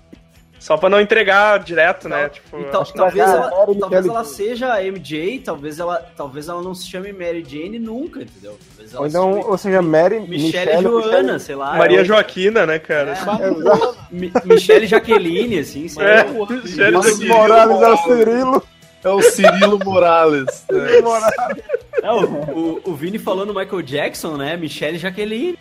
Só 0.67 0.75
pra 0.75 0.89
não 0.89 0.99
entregar 0.99 1.59
direto, 1.59 2.09
né? 2.09 2.27
Tipo, 2.27 2.59
E 2.59 2.65
tal- 2.65 2.81
acho 2.81 2.91
que 2.91 2.97
talvez 2.97 3.25
ela, 3.29 3.49
talvez 3.79 4.05
ela 4.05 4.23
seja 4.25 4.73
a 4.73 4.83
MJ, 4.83 5.39
talvez 5.39 5.79
ela, 5.79 5.95
talvez 6.17 6.49
ela 6.49 6.61
não 6.61 6.75
se 6.75 6.85
chame 6.87 7.13
Mary 7.13 7.41
Jane 7.47 7.79
nunca, 7.79 8.21
entendeu? 8.21 8.57
Talvez 8.75 8.93
ela 8.93 9.01
Ou 9.01 9.07
então, 9.07 9.27
se 9.33 9.37
chame 9.39 9.51
ou 9.51 9.57
seja, 9.57 9.81
Mary, 9.81 10.19
Michelle, 10.19 10.75
Michelle, 10.75 10.83
Joana, 10.83 11.39
sei 11.39 11.55
lá. 11.55 11.77
Maria 11.77 11.99
Ou- 11.99 12.05
Joaquina, 12.05 12.65
né, 12.65 12.79
cara? 12.79 13.11
É, 13.11 13.13
Exato. 13.49 13.97
Mi- 14.11 14.31
Michelle 14.43 14.87
Jaqueline, 14.87 15.59
assim, 15.59 15.87
sei 15.87 16.03
É. 16.03 16.23
Michelle 16.25 16.91
Joaquina. 17.01 17.33
Morales 17.33 17.81
é 17.81 17.87
o 17.87 17.97
Cirilo. 17.97 18.63
É 19.05 19.09
o 19.09 19.21
Cirilo 19.21 19.79
Morales. 19.85 20.65
né? 20.69 20.99
Morales. 21.01 21.63
É, 22.03 22.11
o, 22.11 22.23
o, 22.25 22.81
o 22.83 22.93
Vini 22.93 23.17
falou 23.17 23.45
no 23.45 23.53
Michael 23.53 23.81
Jackson, 23.83 24.35
né? 24.35 24.57
Michelle 24.57 24.97
Jaqueline. 24.97 25.57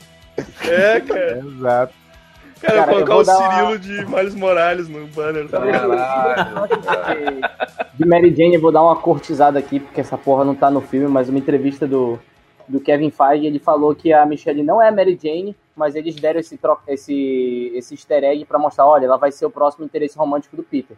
É, 0.69 1.01
cara. 1.01 1.39
Exato. 1.47 1.95
Cara, 2.61 2.75
Cara, 2.87 2.93
colocar 2.93 3.13
vou 3.13 3.23
o 3.23 3.25
dar 3.27 3.39
uma- 3.39 3.51
Cirilo 3.53 3.79
de 3.79 4.07
Miles 4.07 4.35
Morales 4.35 4.89
no 4.89 5.07
banner. 5.09 5.49
Tá? 5.49 5.61
Caralho. 5.61 7.41
De 7.95 8.07
Mary 8.07 8.35
Jane, 8.35 8.55
eu 8.55 8.61
vou 8.61 8.73
dar 8.73 8.83
uma 8.83 8.97
cortizada 8.97 9.59
aqui, 9.59 9.81
porque 9.81 10.01
essa 10.01 10.17
porra 10.19 10.45
não 10.45 10.55
tá 10.55 10.71
no 10.71 10.81
filme, 10.81 11.07
mas 11.09 11.29
uma 11.29 11.39
entrevista 11.39 11.87
do, 11.87 12.19
do 12.69 12.81
Kevin 12.81 13.11
Feige, 13.11 13.47
ele 13.47 13.59
falou 13.59 13.95
que 13.95 14.13
a 14.13 14.25
Michelle 14.27 14.63
não 14.63 14.81
é 14.81 14.89
a 14.89 14.93
Mary 14.93 15.19
Jane, 15.23 15.57
mas 15.77 15.95
eles 15.95 16.15
deram 16.17 16.41
esse, 16.41 16.57
tro- 16.57 16.79
esse, 16.89 17.73
esse 17.75 17.95
easter 17.95 18.25
egg 18.25 18.45
pra 18.47 18.59
mostrar, 18.59 18.87
olha, 18.87 19.05
ela 19.07 19.17
vai 19.19 19.31
ser 19.33 19.45
o 19.47 19.51
próximo 19.51 19.85
interesse 19.85 20.17
romântico 20.17 20.57
do 20.57 20.63
Peter. 20.63 20.97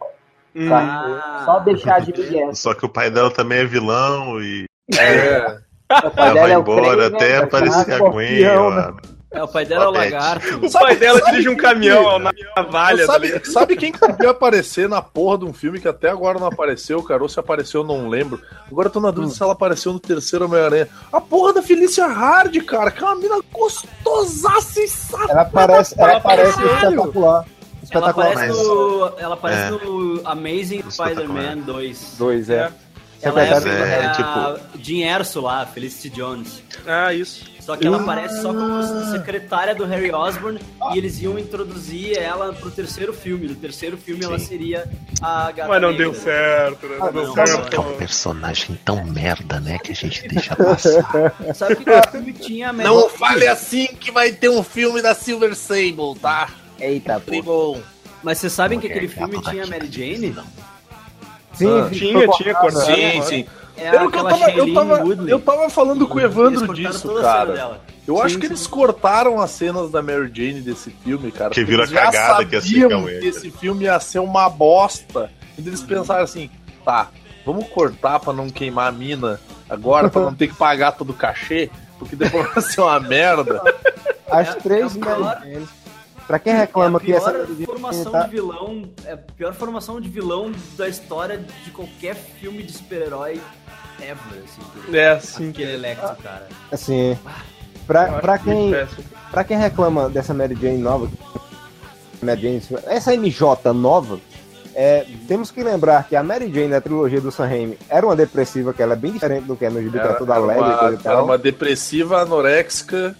Hum. 0.55 0.69
Tá? 0.69 0.79
Ah. 0.81 1.41
Só 1.45 1.59
deixar 1.59 2.01
de 2.01 2.11
Miguel. 2.19 2.55
Só 2.55 2.73
que 2.73 2.85
o 2.85 2.89
pai 2.89 3.09
dela 3.11 3.29
também 3.31 3.59
é 3.59 3.65
vilão 3.65 4.41
e 4.41 4.65
É. 4.97 5.57
O 5.89 6.11
pai 6.11 6.27
ela 6.29 6.33
dela 6.33 6.41
vai 6.41 6.51
é 6.51 6.57
o 6.57 6.61
embora 6.61 6.81
Kraven, 6.95 7.15
até 7.15 7.29
né? 7.29 7.37
aparecer 7.43 7.93
a 7.93 7.97
Gwen. 7.97 8.27
escorpião, 8.27 8.67
ó. 8.67 9.18
É, 9.31 9.43
o 9.43 9.47
pai 9.47 9.63
dela 9.63 9.85
é 9.85 9.87
o 9.87 9.91
lagarto. 9.91 10.65
O 10.65 10.71
pai 10.71 10.95
dela 10.95 11.21
dirige 11.21 11.49
um 11.49 11.55
caminhão 11.55 12.17
na 12.17 12.31
navalha, 12.55 13.05
tá 13.05 13.13
sabe, 13.13 13.41
sabe 13.45 13.75
quem 13.75 13.91
que 13.91 13.99
podia 13.99 14.31
aparecer 14.31 14.89
na 14.89 15.03
porra 15.03 15.37
de 15.37 15.45
um 15.45 15.53
filme 15.53 15.79
que 15.79 15.87
até 15.87 16.09
agora 16.09 16.39
não 16.39 16.47
apareceu, 16.47 17.03
cara? 17.03 17.21
Ou 17.21 17.29
se 17.29 17.39
apareceu, 17.39 17.81
eu 17.81 17.87
não 17.87 18.09
lembro. 18.09 18.41
Agora 18.71 18.87
eu 18.87 18.91
tô 18.91 18.99
na 18.99 19.11
dúvida 19.11 19.31
se 19.33 19.43
ela 19.43 19.53
apareceu 19.53 19.93
no 19.93 19.99
terceiro 19.99 20.45
Homem-Aranha. 20.45 20.87
A 21.13 21.21
porra 21.21 21.53
da 21.53 21.61
Felicia 21.61 22.07
Hard, 22.07 22.55
cara, 22.65 22.89
que 22.89 23.03
é 23.03 23.05
uma 23.05 23.15
mina 23.17 23.39
gostosaça 23.51 24.81
e 24.81 24.87
safada. 24.87 25.31
Ela 25.31 25.45
parece, 25.45 25.95
ela 25.99 26.11
Ela 26.11 26.21
parece 26.21 26.53
parece 26.59 26.73
espetacular. 26.85 27.45
Ela 27.45 27.45
Espetacular. 27.83 28.27
aparece, 28.31 28.57
mas- 28.57 28.67
no, 28.67 29.13
ela 29.19 29.33
aparece 29.35 29.61
É. 29.61 29.69
no 29.85 30.21
Amazing 30.25 30.79
Espetacular. 30.87 31.09
Spider-Man 31.15 31.57
2. 31.65 32.15
Dois, 32.17 32.49
é. 32.49 32.71
Ela 33.21 33.41
é, 33.43 33.49
Mas 33.53 33.65
é, 33.65 33.69
é 34.01 34.05
a 34.05 34.11
tipo- 34.13 34.79
Jean 34.81 35.05
Erso 35.17 35.41
lá, 35.41 35.65
Felicity 35.65 36.09
Jones. 36.09 36.63
Ah, 36.87 37.13
isso. 37.13 37.43
Só 37.69 37.77
que 37.77 37.85
ela 37.85 38.01
aparece 38.01 38.41
só 38.41 38.51
como 38.51 39.11
secretária 39.11 39.75
do 39.75 39.85
Harry 39.85 40.11
Osborn 40.11 40.59
e 40.91 40.97
eles 40.97 41.21
iam 41.21 41.37
introduzir 41.37 42.17
ela 42.17 42.51
pro 42.51 42.71
terceiro 42.71 43.13
filme. 43.13 43.47
No 43.47 43.53
terceiro 43.53 43.95
filme 43.95 44.25
ela 44.25 44.39
Sim. 44.39 44.45
seria 44.47 44.89
a 45.21 45.51
gata 45.51 45.69
Mas 45.69 45.79
não 45.79 45.91
negra. 45.91 46.05
deu 46.05 46.15
certo, 46.15 46.87
né? 46.87 46.97
Não 46.97 47.13
deu 47.13 47.27
não, 47.27 47.35
certo. 47.35 47.75
É 47.75 47.79
um 47.79 47.93
personagem 47.95 48.79
tão 48.83 49.05
merda, 49.05 49.59
né? 49.59 49.77
Que 49.77 49.91
a 49.91 49.95
gente 49.95 50.27
deixa 50.27 50.55
passar. 50.55 51.35
Sabe 51.53 51.75
que 51.75 51.91
o 51.91 52.11
filme 52.11 52.33
tinha 52.33 52.69
a 52.71 52.73
Mary 52.73 52.89
Não 52.89 53.07
fale 53.07 53.47
assim 53.47 53.85
que 53.85 54.09
vai 54.09 54.31
ter 54.31 54.49
um 54.49 54.63
filme 54.63 54.99
da 54.99 55.13
Silver 55.13 55.55
Sable, 55.55 56.17
tá? 56.19 56.49
Eita, 56.79 57.19
pô. 57.43 57.77
Mas 58.23 58.39
vocês 58.39 58.51
sabem 58.51 58.79
que 58.79 58.87
aquele 58.87 59.07
filme 59.07 59.35
gato 59.35 59.51
tinha 59.51 59.63
a 59.63 59.67
Mary 59.67 59.91
Jane? 59.91 60.35
Sim, 61.53 61.67
Ah, 61.67 61.89
Tinha, 61.91 62.27
tinha 62.29 62.55
cortado. 62.55 62.85
Sim, 62.85 63.21
sim. 63.21 63.45
É 63.81 63.95
Eu, 63.95 64.11
tava, 64.11 64.51
eu, 64.51 64.73
tava, 64.73 64.97
eu 65.29 65.39
tava 65.39 65.69
falando 65.69 66.07
com 66.07 66.17
o 66.17 66.21
Evandro 66.21 66.73
disso, 66.73 67.13
cara. 67.21 67.79
Eu 68.07 68.21
acho 68.21 68.35
Sim, 68.35 68.39
que 68.39 68.47
sim. 68.47 68.53
eles 68.53 68.65
cortaram 68.67 69.39
as 69.39 69.51
cenas 69.51 69.91
da 69.91 70.01
Mary 70.01 70.31
Jane 70.33 70.61
desse 70.61 70.89
filme, 70.89 71.31
cara. 71.31 71.51
Que 71.51 71.63
vira 71.63 71.87
cagada 71.87 72.43
que 72.43 72.55
ia 72.55 72.61
ser 72.61 73.19
que 73.19 73.25
esse 73.27 73.51
filme 73.51 73.85
ia 73.85 73.99
ser 73.99 74.19
uma 74.19 74.49
bosta. 74.49 75.29
E 75.57 75.67
eles 75.67 75.81
pensaram 75.83 76.23
assim, 76.23 76.49
tá, 76.83 77.09
vamos 77.45 77.67
cortar 77.69 78.19
pra 78.19 78.33
não 78.33 78.49
queimar 78.49 78.87
a 78.87 78.91
mina 78.91 79.39
agora, 79.69 80.09
pra 80.09 80.21
não 80.21 80.33
ter 80.33 80.47
que 80.47 80.55
pagar 80.55 80.93
todo 80.93 81.11
o 81.11 81.13
cachê, 81.13 81.69
porque 81.99 82.15
depois 82.15 82.51
vai 82.51 82.63
ser 82.63 82.81
uma 82.81 82.99
merda. 82.99 83.61
As 84.31 84.49
É- 84.49 84.53
três 84.55 84.95
é 84.95 84.99
Janes. 84.99 85.69
Pra 86.29 86.37
quem 86.37 86.53
reclama 86.53 86.99
é 86.99 87.01
a 87.01 87.05
que 87.05 87.11
essa 87.11 87.31
pior 87.31 87.39
Mary 87.39 87.53
Jane 87.55 87.65
formação 87.65 88.11
tá- 88.11 88.21
de 88.21 88.29
vilão, 88.29 88.83
é 89.03 89.13
a 89.13 89.17
pior 89.17 89.53
formação 89.55 89.99
de 89.99 90.09
vilão 90.09 90.51
da 90.77 90.87
história 90.87 91.43
de 91.65 91.71
qualquer 91.71 92.13
filme 92.13 92.61
de 92.61 92.71
super-herói 92.71 93.41
ever, 93.99 94.43
assim. 94.43 94.95
É, 94.95 95.19
sim. 95.19 95.49
Aquele 95.49 95.73
Electro, 95.73 96.15
cara. 96.21 96.47
assim, 96.71 97.13
Eu 97.13 97.17
pra, 97.87 98.19
pra 98.19 98.37
quem. 98.37 98.71
Pra 99.31 99.43
quem 99.43 99.57
reclama 99.57 100.07
dessa 100.07 100.31
Mary 100.31 100.53
Jane 100.53 100.77
nova, 100.77 101.09
Mary 102.21 102.41
Jane, 102.41 102.61
essa 102.85 103.11
MJ 103.11 103.73
nova, 103.73 104.19
é, 104.75 105.07
temos 105.27 105.49
que 105.49 105.63
lembrar 105.63 106.07
que 106.07 106.15
a 106.15 106.21
Mary 106.21 106.53
Jane 106.53 106.67
na 106.67 106.79
trilogia 106.79 107.19
do 107.19 107.31
Sam 107.31 107.47
Raimi 107.47 107.75
era 107.89 108.05
uma 108.05 108.15
depressiva, 108.15 108.71
que 108.71 108.83
ela 108.83 108.93
é 108.93 108.95
bem 108.97 109.13
diferente 109.13 109.45
do 109.45 109.55
que 109.55 109.65
é 109.65 109.69
no 109.71 109.81
gibi, 109.81 109.99
que 109.99 110.05
é 110.05 110.13
toda 110.13 110.35
era 110.35 110.43
alegre 110.43 110.69
e 110.69 110.77
coisa 110.77 111.01
e 111.03 111.07
era 111.07 111.23
uma 111.23 111.39
depressiva 111.39 112.21
anoréxica. 112.21 113.15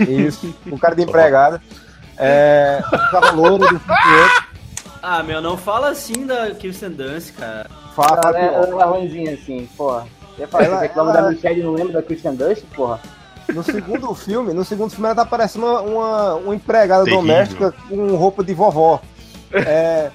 Isso, 0.00 0.52
um 0.66 0.76
cara 0.76 0.96
de 0.96 1.02
empregada. 1.02 1.62
É, 2.18 2.80
ficava 2.82 3.30
louro 3.32 3.58
do 3.58 3.74
outro, 3.74 3.80
Ah, 5.02 5.22
meu, 5.22 5.40
não 5.40 5.56
fala 5.56 5.90
assim 5.90 6.26
da 6.26 6.50
Kirsten 6.52 6.90
Dunst, 6.90 7.32
cara. 7.34 7.68
fala, 7.94 8.20
fala 8.22 8.38
Ela 8.38 8.66
é, 8.66 8.70
ela 8.70 8.82
é 8.82 8.86
ruimzinha 8.86 9.34
assim, 9.34 9.68
porra. 9.76 10.06
Eu 10.36 10.42
ia 10.42 10.48
falar, 10.48 10.64
Ela- 10.64 10.76
você 10.78 10.82
reclama 10.86 11.10
ela- 11.10 11.20
da 11.22 11.30
Michelle 11.30 11.62
não 11.62 11.72
lembra 11.72 11.92
da 11.94 12.02
Christian 12.02 12.34
Dust, 12.34 12.64
porra? 12.74 13.00
No 13.52 13.62
segundo 13.62 14.14
filme, 14.14 14.52
no 14.52 14.64
segundo 14.64 14.90
filme 14.90 15.06
ela 15.06 15.14
tá 15.14 15.24
parecendo 15.24 15.64
uma, 15.66 15.80
uma, 15.80 16.34
uma 16.34 16.54
empregada 16.54 17.04
Terrível. 17.04 17.22
doméstica 17.26 17.74
com 17.88 18.14
roupa 18.14 18.44
de 18.44 18.52
vovó. 18.52 19.00
É, 19.52 20.10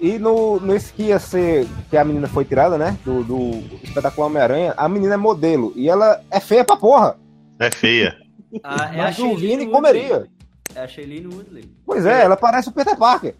e 0.00 0.16
no, 0.18 0.60
nesse 0.60 0.92
que 0.92 1.04
ia 1.04 1.18
ser, 1.18 1.66
que 1.90 1.96
a 1.96 2.04
menina 2.04 2.28
foi 2.28 2.44
tirada, 2.44 2.78
né? 2.78 2.96
Do, 3.04 3.24
do 3.24 3.50
espetacular 3.82 4.26
Homem-Aranha, 4.28 4.74
a 4.76 4.88
menina 4.88 5.14
é 5.14 5.16
modelo. 5.16 5.72
E 5.74 5.88
ela 5.88 6.20
é 6.30 6.38
feia 6.38 6.64
pra 6.64 6.76
porra. 6.76 7.16
É 7.58 7.68
feia. 7.70 8.16
Ah, 8.62 8.90
é 8.94 9.00
a 9.00 9.04
Mas 9.04 9.18
o 9.18 9.34
Vini 9.36 9.66
comeria. 9.66 10.26
É 10.74 10.82
a 10.82 10.88
Shailene 10.88 11.26
Woodley. 11.32 11.70
Pois 11.86 12.06
é, 12.06 12.22
ela 12.24 12.36
parece 12.36 12.68
o 12.68 12.72
Peter 12.72 12.96
Parker. 12.96 13.34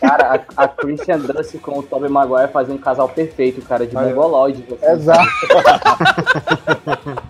Cara, 0.00 0.44
a, 0.56 0.64
a 0.64 0.68
Christian 0.68 1.18
Dunst 1.20 1.58
com 1.60 1.78
o 1.78 1.82
Tobey 1.82 2.08
Maguire 2.10 2.50
fazia 2.52 2.74
um 2.74 2.78
casal 2.78 3.08
perfeito, 3.08 3.62
cara, 3.62 3.86
de 3.86 3.96
Aí, 3.96 4.06
mongoloide. 4.08 4.64
assim. 4.82 4.92
Exato. 4.92 5.30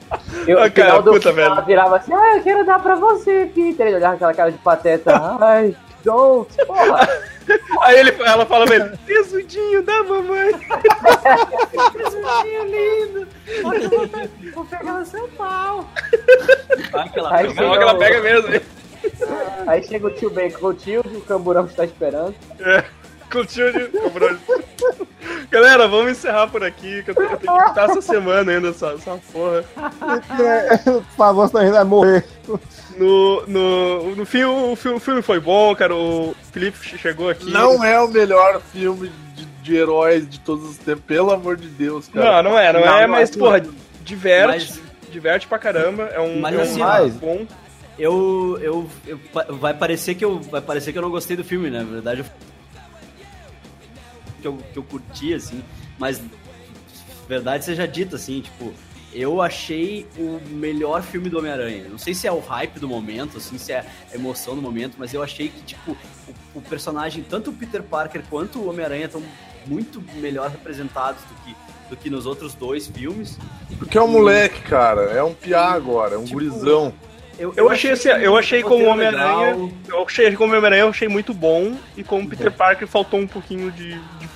Eu, 0.47 0.59
Ah, 0.61 0.65
no 0.67 0.71
cara, 0.73 0.89
final 0.91 1.03
do 1.03 1.11
puta, 1.13 1.33
velho. 1.33 1.47
ela 1.53 1.61
virava 1.61 1.97
assim, 1.97 2.13
ah, 2.15 2.37
eu 2.37 2.43
quero 2.43 2.65
dar 2.65 2.79
pra 2.81 2.95
você, 2.95 3.51
Peter. 3.53 3.87
Ele 3.89 3.97
olhava 3.97 4.15
aquela 4.15 4.33
cara 4.33 4.53
de 4.53 4.59
pateta. 4.59 5.13
Ai, 5.41 5.77
don't, 6.05 6.55
porra. 6.67 7.09
Aí 7.83 7.99
ele, 7.99 8.11
ela 8.23 8.47
fala 8.47 8.65
pra 8.67 8.75
ele, 8.77 8.97
tesudinho 9.07 9.83
da 9.83 10.03
mamãe. 10.05 10.51
Vou 14.55 14.65
pegar 14.65 14.93
no 14.95 15.07
seu 15.07 15.29
pau. 15.29 15.89
Vai 16.93 17.09
que 17.09 17.19
ela 17.19 17.35
Aí 17.35 17.49
pega. 17.55 17.77
Que 17.77 17.83
ela 17.83 17.99
pega 17.99 18.21
mesmo. 18.21 18.61
Aí 19.67 19.83
chega 19.83 20.07
o 20.07 20.11
tio 20.11 20.31
Ben 20.31 20.51
com 20.51 20.67
o 20.67 20.75
tio, 20.75 21.01
o 21.01 21.21
camburão 21.23 21.67
está 21.67 21.85
esperando. 21.85 22.35
É, 22.61 22.85
curtiu 23.31 23.73
de 23.73 23.87
cobrou. 23.99 24.37
Galera, 25.51 25.89
vamos 25.89 26.13
encerrar 26.13 26.49
por 26.49 26.63
aqui, 26.65 27.03
que 27.03 27.11
eu 27.11 27.15
tenho, 27.15 27.31
eu 27.31 27.37
tenho 27.37 27.57
que 27.57 27.63
editar 27.65 27.85
essa 27.91 28.01
semana 28.03 28.53
ainda, 28.53 28.69
essa, 28.69 28.89
essa 28.93 29.19
porra. 29.33 29.65
Por 30.85 31.03
favor, 31.17 31.49
senão 31.49 31.61
a 31.63 31.65
gente 31.65 31.75
vai 31.75 31.85
morrer. 31.85 32.25
No, 32.97 33.47
no, 33.47 34.17
no 34.17 34.27
fim, 34.27 34.45
o, 34.45 34.73
o 34.73 34.77
filme 34.77 35.23
foi 35.23 35.41
bom, 35.41 35.75
cara. 35.75 35.95
O 35.95 36.35
Felipe 36.53 36.79
chegou 36.99 37.29
aqui. 37.29 37.51
Não 37.51 37.83
é 37.85 38.01
o 38.01 38.09
melhor 38.09 38.61
filme 38.73 39.11
de, 39.35 39.45
de 39.45 39.77
heróis 39.77 40.29
de 40.29 40.41
todos 40.41 40.71
os 40.71 40.79
tempos, 40.79 41.05
pelo 41.07 41.33
amor 41.33 41.57
de 41.57 41.69
Deus, 41.69 42.09
cara. 42.09 42.43
Não, 42.43 42.51
não 42.51 42.59
é, 42.59 42.73
não, 42.73 42.81
Não, 42.81 42.99
é, 42.99 43.03
não 43.03 43.09
mas, 43.09 43.35
é. 43.35 43.39
porra, 43.39 43.63
diverte. 44.05 44.73
Mas- 44.79 44.87
Diverte 45.11 45.47
pra 45.47 45.59
caramba. 45.59 46.11
É 46.13 46.21
um, 46.21 46.41
Mas 46.41 46.55
é 46.55 46.59
um 46.59 46.85
assim, 46.85 47.11
bom. 47.19 47.47
Eu, 47.99 48.59
eu, 48.61 48.89
eu- 49.07 49.19
vai 49.57 49.73
parecer 49.73 50.15
que 50.15 50.25
eu 50.25 50.39
vai 50.41 50.61
parecer 50.61 50.93
que 50.93 50.99
eu 50.99 51.03
não 51.03 51.11
gostei 51.11 51.37
do 51.37 51.45
filme, 51.45 51.71
né? 51.71 51.79
Na 51.79 51.85
verdade, 51.85 52.21
eu, 52.21 52.27
que 54.41 54.47
eu, 54.49 54.59
que 54.73 54.79
eu 54.79 54.83
curti 54.83 55.33
assim, 55.35 55.63
mas 55.99 56.21
verdade 57.29 57.65
seja 57.65 57.87
dita 57.89 58.17
assim, 58.17 58.41
tipo, 58.43 58.73
eu 59.15 59.41
achei 59.41 60.07
o 60.19 60.39
melhor 60.51 61.03
filme 61.03 61.31
do 61.31 61.39
Homem-Aranha. 61.39 61.87
Não 61.89 61.97
sei 61.99 62.13
se 62.13 62.27
é 62.27 62.33
o 62.33 62.39
hype 62.39 62.79
do 62.79 62.87
momento, 62.89 63.39
assim, 63.39 63.57
se 63.57 63.73
é 63.73 63.85
a 64.13 64.15
emoção 64.15 64.55
do 64.55 64.61
momento, 64.61 64.97
mas 64.99 65.15
eu 65.15 65.23
achei 65.23 65.49
que 65.49 65.63
tipo 65.63 65.93
o, 66.29 66.59
o 66.59 66.61
personagem, 66.61 67.25
tanto 67.29 67.51
o 67.51 67.53
Peter 67.55 67.83
Parker 67.83 68.23
quanto 68.29 68.59
o 68.59 68.69
Homem-Aranha 68.69 69.07
estão 69.07 69.23
muito 69.67 70.03
melhor 70.17 70.51
representados 70.51 71.23
do 71.23 71.35
que 71.45 71.57
do 71.89 71.97
que 71.97 72.11
nos 72.11 72.27
outros 72.27 72.53
dois 72.53 72.89
filmes. 72.89 73.39
Porque 73.79 73.97
é 73.97 74.03
um 74.03 74.09
moleque, 74.09 74.61
cara. 74.63 75.03
É 75.03 75.23
um 75.23 75.33
piá 75.33 75.67
agora, 75.71 76.17
é 76.17 76.19
um 76.19 76.25
Tipo, 76.25 76.35
gurizão. 76.41 76.93
Eu 77.39 77.71
achei 77.71 77.91
assim, 77.93 78.09
eu 78.09 78.37
achei 78.37 78.63
o 78.63 78.69
como 78.69 78.85
Homem-Aranha. 78.87 79.71
Eu 79.89 80.03
achei 80.05 80.35
como 80.35 80.51
Homem-Aranha, 80.55 80.83
eu 80.85 80.89
achei 80.89 81.09
muito 81.09 81.35
bom. 81.35 81.77
E 81.97 82.03
como 82.03 82.29
Peter 82.29 82.51
Parker 82.51 82.87
faltou 82.89 83.21
um 83.21 83.27
pouquinho 83.27 83.71
de, 83.71 83.91
de 83.99 84.29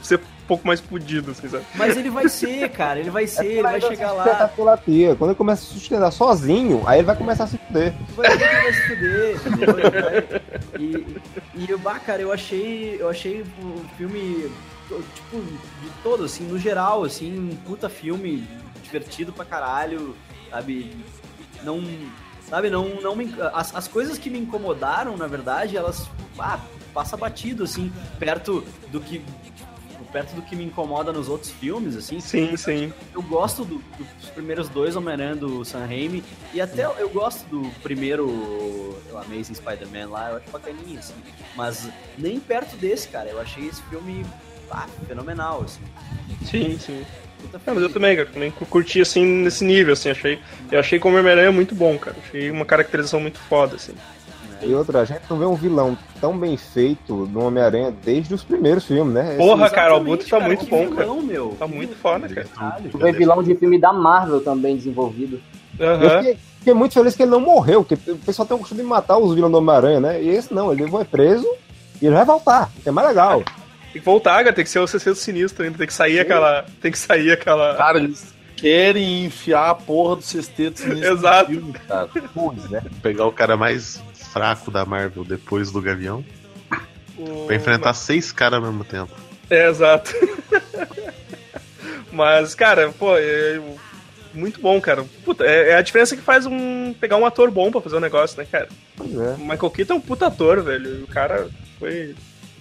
ser 0.00 0.18
um 0.18 0.46
pouco 0.46 0.64
mais 0.64 0.80
pudido, 0.80 1.32
assim, 1.32 1.48
sabe? 1.48 1.64
Mas 1.74 1.96
ele 1.96 2.08
vai 2.08 2.28
ser, 2.30 2.68
cara, 2.70 3.00
ele 3.00 3.10
vai 3.10 3.26
ser, 3.26 3.46
ele 3.46 3.62
vai 3.62 3.80
chegar 3.80 4.12
lá. 4.12 4.46
pela 4.48 4.76
tia. 4.76 5.16
Quando 5.16 5.30
ele 5.30 5.36
começa 5.38 5.62
a 5.64 5.66
sustentar 5.74 6.10
sozinho, 6.12 6.84
aí 6.86 7.00
ele 7.00 7.06
vai 7.06 7.16
começar 7.16 7.44
a 7.44 7.46
se 7.48 7.58
fuder. 7.58 7.92
vai 8.14 8.30
que 8.30 8.44
vai 8.44 8.72
se 8.72 8.82
fuder, 8.82 9.36
entendeu? 9.36 9.74
Vai- 9.74 10.42
E, 10.78 11.16
e 11.56 11.66
eu, 11.70 11.78
bah, 11.78 11.98
cara, 11.98 12.22
eu 12.22 12.32
achei, 12.32 12.96
eu 13.00 13.08
achei 13.08 13.40
o 13.42 13.84
filme, 13.96 14.48
tipo, 15.16 15.40
de 15.42 15.90
todo, 16.04 16.22
assim, 16.24 16.44
no 16.44 16.58
geral, 16.60 17.02
assim, 17.02 17.36
um 17.36 17.56
puta 17.66 17.88
filme 17.88 18.46
divertido 18.84 19.32
pra 19.32 19.44
caralho, 19.44 20.14
sabe? 20.48 20.92
Não, 21.64 21.82
sabe, 22.48 22.70
não, 22.70 23.00
não 23.00 23.14
me, 23.16 23.34
as, 23.52 23.74
as 23.74 23.88
coisas 23.88 24.18
que 24.18 24.30
me 24.30 24.38
incomodaram, 24.38 25.16
na 25.16 25.26
verdade, 25.26 25.76
elas, 25.76 26.08
ah, 26.38 26.58
passa 26.94 27.16
batido, 27.16 27.64
assim, 27.64 27.92
perto 28.18 28.64
do 28.90 29.00
que, 29.00 29.22
perto 30.12 30.34
do 30.34 30.42
que 30.42 30.56
me 30.56 30.64
incomoda 30.64 31.12
nos 31.12 31.28
outros 31.28 31.50
filmes, 31.50 31.96
assim. 31.96 32.20
Sim, 32.20 32.56
sim. 32.56 32.92
Eu 33.14 33.22
gosto 33.22 33.64
do- 33.64 33.82
dos 33.98 34.30
primeiros 34.30 34.68
dois 34.68 34.96
Homem-Aranha 34.96 35.36
do 35.36 35.64
Sam 35.64 35.80
Raimi 35.86 36.24
e 36.54 36.60
até 36.60 36.84
eu 36.86 37.08
gosto 37.10 37.44
do 37.48 37.68
primeiro 37.82 38.26
o 38.26 38.98
Amazing 39.18 39.54
Spider-Man 39.54 40.08
lá, 40.08 40.30
eu 40.30 40.36
acho 40.36 40.50
bacaninha, 40.50 40.98
assim. 40.98 41.14
Mas 41.54 41.88
nem 42.16 42.38
perto 42.40 42.76
desse, 42.76 43.08
cara. 43.08 43.28
Eu 43.28 43.40
achei 43.40 43.66
esse 43.66 43.82
filme 43.84 44.24
ah, 44.70 44.86
fenomenal, 45.06 45.62
assim. 45.62 45.82
Sim, 46.44 46.78
sim. 46.78 47.04
Puta 47.42 47.60
Não, 47.66 47.74
mas 47.74 47.82
eu 47.82 47.90
também, 47.90 48.16
cara, 48.16 48.28
também 48.32 48.50
curti 48.50 49.00
assim 49.00 49.24
nesse 49.24 49.64
nível, 49.64 49.92
assim, 49.92 50.10
achei. 50.10 50.38
Eu 50.70 50.80
achei 50.80 50.98
como 50.98 51.18
Homem-Aranha 51.18 51.52
muito 51.52 51.74
bom, 51.74 51.96
cara. 51.98 52.16
Achei 52.26 52.50
uma 52.50 52.64
caracterização 52.64 53.20
muito 53.20 53.38
foda, 53.38 53.76
assim. 53.76 53.92
E 54.62 54.72
outra, 54.74 55.00
a 55.00 55.04
gente 55.04 55.22
não 55.28 55.38
vê 55.38 55.44
um 55.44 55.54
vilão 55.54 55.96
tão 56.20 56.36
bem 56.36 56.56
feito 56.56 57.14
no 57.30 57.44
Homem-Aranha 57.46 57.94
desde 58.02 58.32
os 58.32 58.42
primeiros 58.42 58.84
filmes, 58.84 59.12
né? 59.12 59.36
Porra, 59.36 59.68
cara, 59.68 59.94
o 59.94 59.96
Abutre 59.98 60.28
tá 60.28 60.40
muito 60.40 60.64
que 60.64 60.70
bom, 60.70 60.88
cara. 60.88 61.02
vilão, 61.02 61.22
meu. 61.22 61.56
Tá 61.58 61.66
muito 61.66 61.94
foda, 61.96 62.26
cara. 62.28 62.46
Caralho. 62.54 62.90
Tu 62.90 62.98
vê 62.98 63.12
vilão 63.12 63.42
de 63.42 63.54
filme 63.54 63.78
da 63.78 63.92
Marvel 63.92 64.40
também 64.40 64.76
desenvolvido. 64.76 65.40
Eu 65.78 65.88
Aham. 65.88 66.18
fiquei, 66.18 66.38
fiquei 66.58 66.74
muito 66.74 66.94
feliz 66.94 67.14
que 67.14 67.22
ele 67.22 67.30
não 67.30 67.40
morreu, 67.40 67.84
porque 67.84 68.10
o 68.10 68.16
pessoal 68.16 68.48
tem 68.48 68.56
o 68.56 68.60
costume 68.60 68.80
de 68.80 68.86
matar 68.86 69.18
os 69.18 69.34
vilões 69.34 69.52
do 69.52 69.58
Homem-Aranha, 69.58 70.00
né? 70.00 70.22
E 70.22 70.28
esse 70.30 70.52
não, 70.54 70.72
ele 70.72 70.88
foi 70.88 71.04
preso 71.04 71.46
e 72.00 72.06
ele 72.06 72.14
vai 72.14 72.24
voltar, 72.24 72.70
que 72.82 72.88
é 72.88 72.92
mais 72.92 73.08
legal. 73.08 73.42
Tem 73.96 74.00
que 74.02 74.04
voltar, 74.04 74.44
cara, 74.44 74.52
tem 74.52 74.62
que 74.62 74.70
ser 74.70 74.78
o 74.78 74.86
CC 74.86 75.14
sinistro 75.14 75.64
ainda, 75.64 75.78
tem 75.78 75.86
que 75.86 75.94
sair 75.94 76.20
aquela. 76.20 76.66
Tem 76.82 76.92
que 76.92 76.98
sair 76.98 77.32
aquela. 77.32 77.74
Cara, 77.76 77.96
eles 77.98 78.34
querem 78.54 79.24
enfiar 79.24 79.70
a 79.70 79.74
porra 79.74 80.16
do 80.16 80.22
sexteto 80.22 80.86
nesse 80.86 81.06
Exato. 81.10 81.50
filme, 81.50 81.72
cara. 81.72 82.08
Pois, 82.34 82.70
né? 82.70 82.82
Pegar 83.02 83.24
o 83.24 83.32
cara 83.32 83.56
mais 83.56 84.02
fraco 84.32 84.70
da 84.70 84.84
Marvel 84.84 85.24
depois 85.24 85.70
do 85.72 85.80
Gavião 85.80 86.22
o- 87.16 87.46
pra 87.46 87.56
enfrentar 87.56 87.94
seis 87.94 88.30
caras 88.32 88.58
ao 88.62 88.66
mesmo 88.66 88.84
tempo. 88.84 89.12
É, 89.48 89.66
exato. 89.68 90.12
Mas, 92.12 92.54
cara, 92.54 92.90
pô, 92.98 93.16
é 93.16 93.60
muito 94.34 94.60
bom, 94.60 94.80
cara. 94.80 95.04
Puta, 95.24 95.44
é, 95.44 95.70
é 95.70 95.76
a 95.76 95.82
diferença 95.82 96.16
que 96.16 96.22
faz 96.22 96.46
um. 96.46 96.94
pegar 97.00 97.16
um 97.16 97.26
ator 97.26 97.50
bom 97.50 97.70
pra 97.70 97.80
fazer 97.80 97.96
um 97.96 98.00
negócio, 98.00 98.38
né, 98.38 98.46
cara? 98.50 98.68
Pois 98.96 99.12
é. 99.14 99.34
O 99.34 99.38
Michael 99.38 99.70
Keaton 99.70 99.94
é 99.94 99.96
um 99.96 100.00
puta 100.00 100.26
ator, 100.26 100.62
velho. 100.62 101.04
O 101.04 101.06
cara 101.06 101.48
foi, 101.78 102.14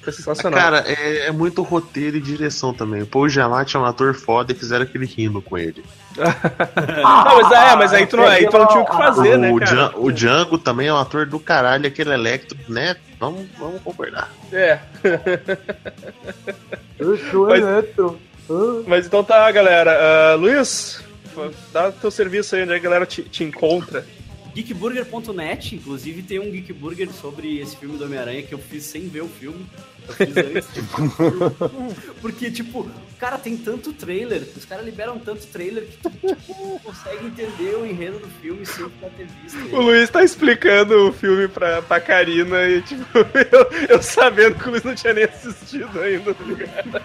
foi 0.05 0.13
sensacional. 0.13 0.59
Cara, 0.59 0.83
é, 0.87 1.27
é 1.27 1.31
muito 1.31 1.61
roteiro 1.61 2.15
e 2.17 2.21
direção 2.21 2.73
também. 2.73 3.01
O 3.01 3.07
Paul 3.07 3.27
Giamatti 3.27 3.75
é 3.75 3.79
um 3.79 3.85
ator 3.85 4.13
foda 4.15 4.51
e 4.53 4.55
fizeram 4.55 4.83
aquele 4.83 5.05
rindo 5.05 5.41
com 5.41 5.57
ele. 5.57 5.83
não, 6.15 7.41
mas, 7.41 7.51
é, 7.51 7.75
mas 7.75 7.93
aí 7.93 8.07
tu 8.07 8.15
não, 8.15 8.23
aí 8.25 8.47
tu 8.49 8.57
não 8.57 8.67
tinha 8.67 8.81
o 8.81 8.85
que 8.85 8.95
fazer, 8.95 9.37
né, 9.37 9.51
o, 9.51 9.57
cara? 9.57 9.71
Djan- 9.71 9.91
o 9.97 10.11
Django 10.11 10.57
também 10.57 10.87
é 10.87 10.93
um 10.93 10.97
ator 10.97 11.25
do 11.25 11.37
caralho, 11.39 11.85
aquele 11.87 12.13
Electro, 12.13 12.57
né? 12.69 12.95
Vamos, 13.19 13.45
vamos 13.59 13.81
concordar. 13.81 14.31
É. 14.53 14.79
Eu 16.97 17.17
sou 17.29 17.47
Mas- 17.47 17.61
eletro. 17.61 18.19
Ah. 18.49 18.83
Mas 18.87 19.05
então 19.07 19.23
tá, 19.23 19.49
galera. 19.51 19.91
Ah, 20.31 20.35
Luiz, 20.35 21.03
dá 21.73 21.91
teu 21.91 22.11
serviço 22.11 22.55
aí 22.55 22.63
onde 22.63 22.73
a 22.73 22.79
galera 22.79 23.05
te, 23.05 23.23
te 23.23 23.43
encontra. 23.43 24.05
Geekburger.net, 24.55 25.75
inclusive 25.75 26.23
tem 26.23 26.39
um 26.39 26.49
Geekburger 26.49 27.11
sobre 27.11 27.59
esse 27.59 27.75
filme 27.75 27.97
do 27.97 28.05
Homem-Aranha 28.05 28.41
que 28.41 28.53
eu 28.53 28.57
fiz 28.57 28.85
sem 28.85 29.09
ver 29.09 29.21
o 29.21 29.27
filme. 29.27 29.65
Eu 30.07 30.13
fiz 30.13 30.37
antes. 30.37 30.69
Porque, 32.21 32.49
tipo, 32.49 32.89
cara, 33.19 33.37
tem 33.37 33.57
tanto 33.57 33.91
trailer, 33.91 34.43
os 34.55 34.63
caras 34.63 34.85
liberam 34.85 35.19
tanto 35.19 35.45
trailer 35.47 35.83
que 35.83 35.97
tu 35.97 36.09
tipo, 36.09 36.79
consegue 36.81 37.25
entender 37.25 37.75
o 37.75 37.85
enredo 37.85 38.19
do 38.19 38.29
filme 38.41 38.65
sem 38.65 38.85
ter 39.17 39.27
visto. 39.43 39.75
O 39.75 39.81
Luiz 39.81 40.09
tá 40.09 40.23
explicando 40.23 41.09
o 41.09 41.11
filme 41.11 41.49
pra, 41.49 41.81
pra 41.81 41.99
Karina 41.99 42.65
e, 42.69 42.81
tipo, 42.81 43.05
eu, 43.51 43.95
eu 43.97 44.01
sabendo 44.01 44.55
que 44.55 44.69
o 44.69 44.71
Luiz 44.71 44.85
não 44.85 44.95
tinha 44.95 45.13
nem 45.13 45.25
assistido 45.25 45.99
ainda, 45.99 46.33
tá 46.33 46.43
ligado? 46.45 47.01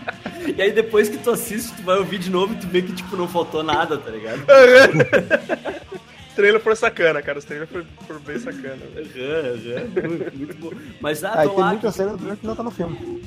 E 0.56 0.62
aí 0.62 0.70
depois 0.70 1.08
que 1.08 1.18
tu 1.18 1.30
assiste, 1.30 1.74
tu 1.74 1.82
vai 1.82 1.98
ouvir 1.98 2.18
de 2.18 2.30
novo 2.30 2.52
e 2.52 2.56
tu 2.58 2.68
vê 2.68 2.80
que, 2.80 2.92
tipo, 2.92 3.16
não 3.16 3.26
faltou 3.26 3.64
nada, 3.64 3.98
tá 3.98 4.08
ligado? 4.08 4.40
Os 6.30 6.34
trailers 6.36 6.62
foram 6.62 6.76
sacana, 6.76 7.20
cara. 7.22 7.38
Os 7.38 7.44
trailers 7.44 7.70
foram, 7.70 7.86
foram 8.06 8.20
bem 8.20 8.38
sacana. 8.38 8.76
velho. 8.94 9.10
Aham, 9.16 9.98
aham, 9.98 10.08
muito, 10.08 10.36
muito 10.38 10.56
bom. 10.58 10.70
Mas 11.00 11.22
ah, 11.24 11.36
tem 11.46 11.56
lá. 11.56 11.68
muita 11.68 11.92
cena 11.92 12.12
do 12.12 12.18
trailer 12.18 12.36
que 12.38 12.46
não 12.46 12.56
tá 12.56 12.62
no 12.62 12.70
filme. 12.70 13.22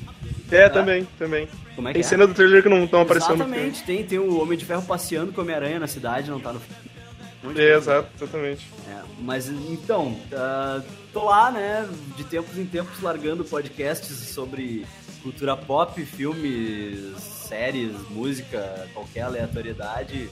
É, 0.51 0.69
também, 0.69 1.07
também. 1.17 1.47
Como 1.75 1.88
é 1.88 1.91
que 1.91 1.99
Tem 1.99 2.05
é? 2.05 2.09
cena 2.09 2.27
do 2.27 2.34
trailer 2.34 2.61
que 2.63 2.69
não 2.69 2.84
estão 2.85 3.01
aparecendo 3.01 3.38
no 3.38 3.43
filme. 3.45 3.53
Exatamente, 3.57 3.84
tem, 3.85 4.03
tem 4.05 4.19
o 4.19 4.39
Homem 4.41 4.57
de 4.57 4.65
Ferro 4.65 4.84
passeando 4.84 5.31
com 5.31 5.41
o 5.41 5.43
Homem-Aranha 5.43 5.80
na 5.80 5.88
cidade, 5.88 6.30
não 6.30 6.39
tá 6.39 6.53
no 6.53 6.59
filme. 6.59 7.55
De 7.55 7.61
É, 7.61 7.75
exato, 7.75 8.07
exatamente. 8.15 8.67
É, 8.88 9.01
mas 9.19 9.49
então, 9.49 10.15
ah, 10.31 10.81
tô 11.11 11.25
lá, 11.25 11.51
né, 11.51 11.89
de 12.15 12.23
tempos 12.23 12.57
em 12.57 12.65
tempos 12.65 13.01
largando 13.01 13.43
podcasts 13.43 14.15
sobre 14.30 14.85
cultura 15.23 15.57
pop, 15.57 16.05
filmes, 16.05 17.17
séries, 17.19 17.91
música, 18.09 18.88
qualquer 18.93 19.21
aleatoriedade. 19.21 20.30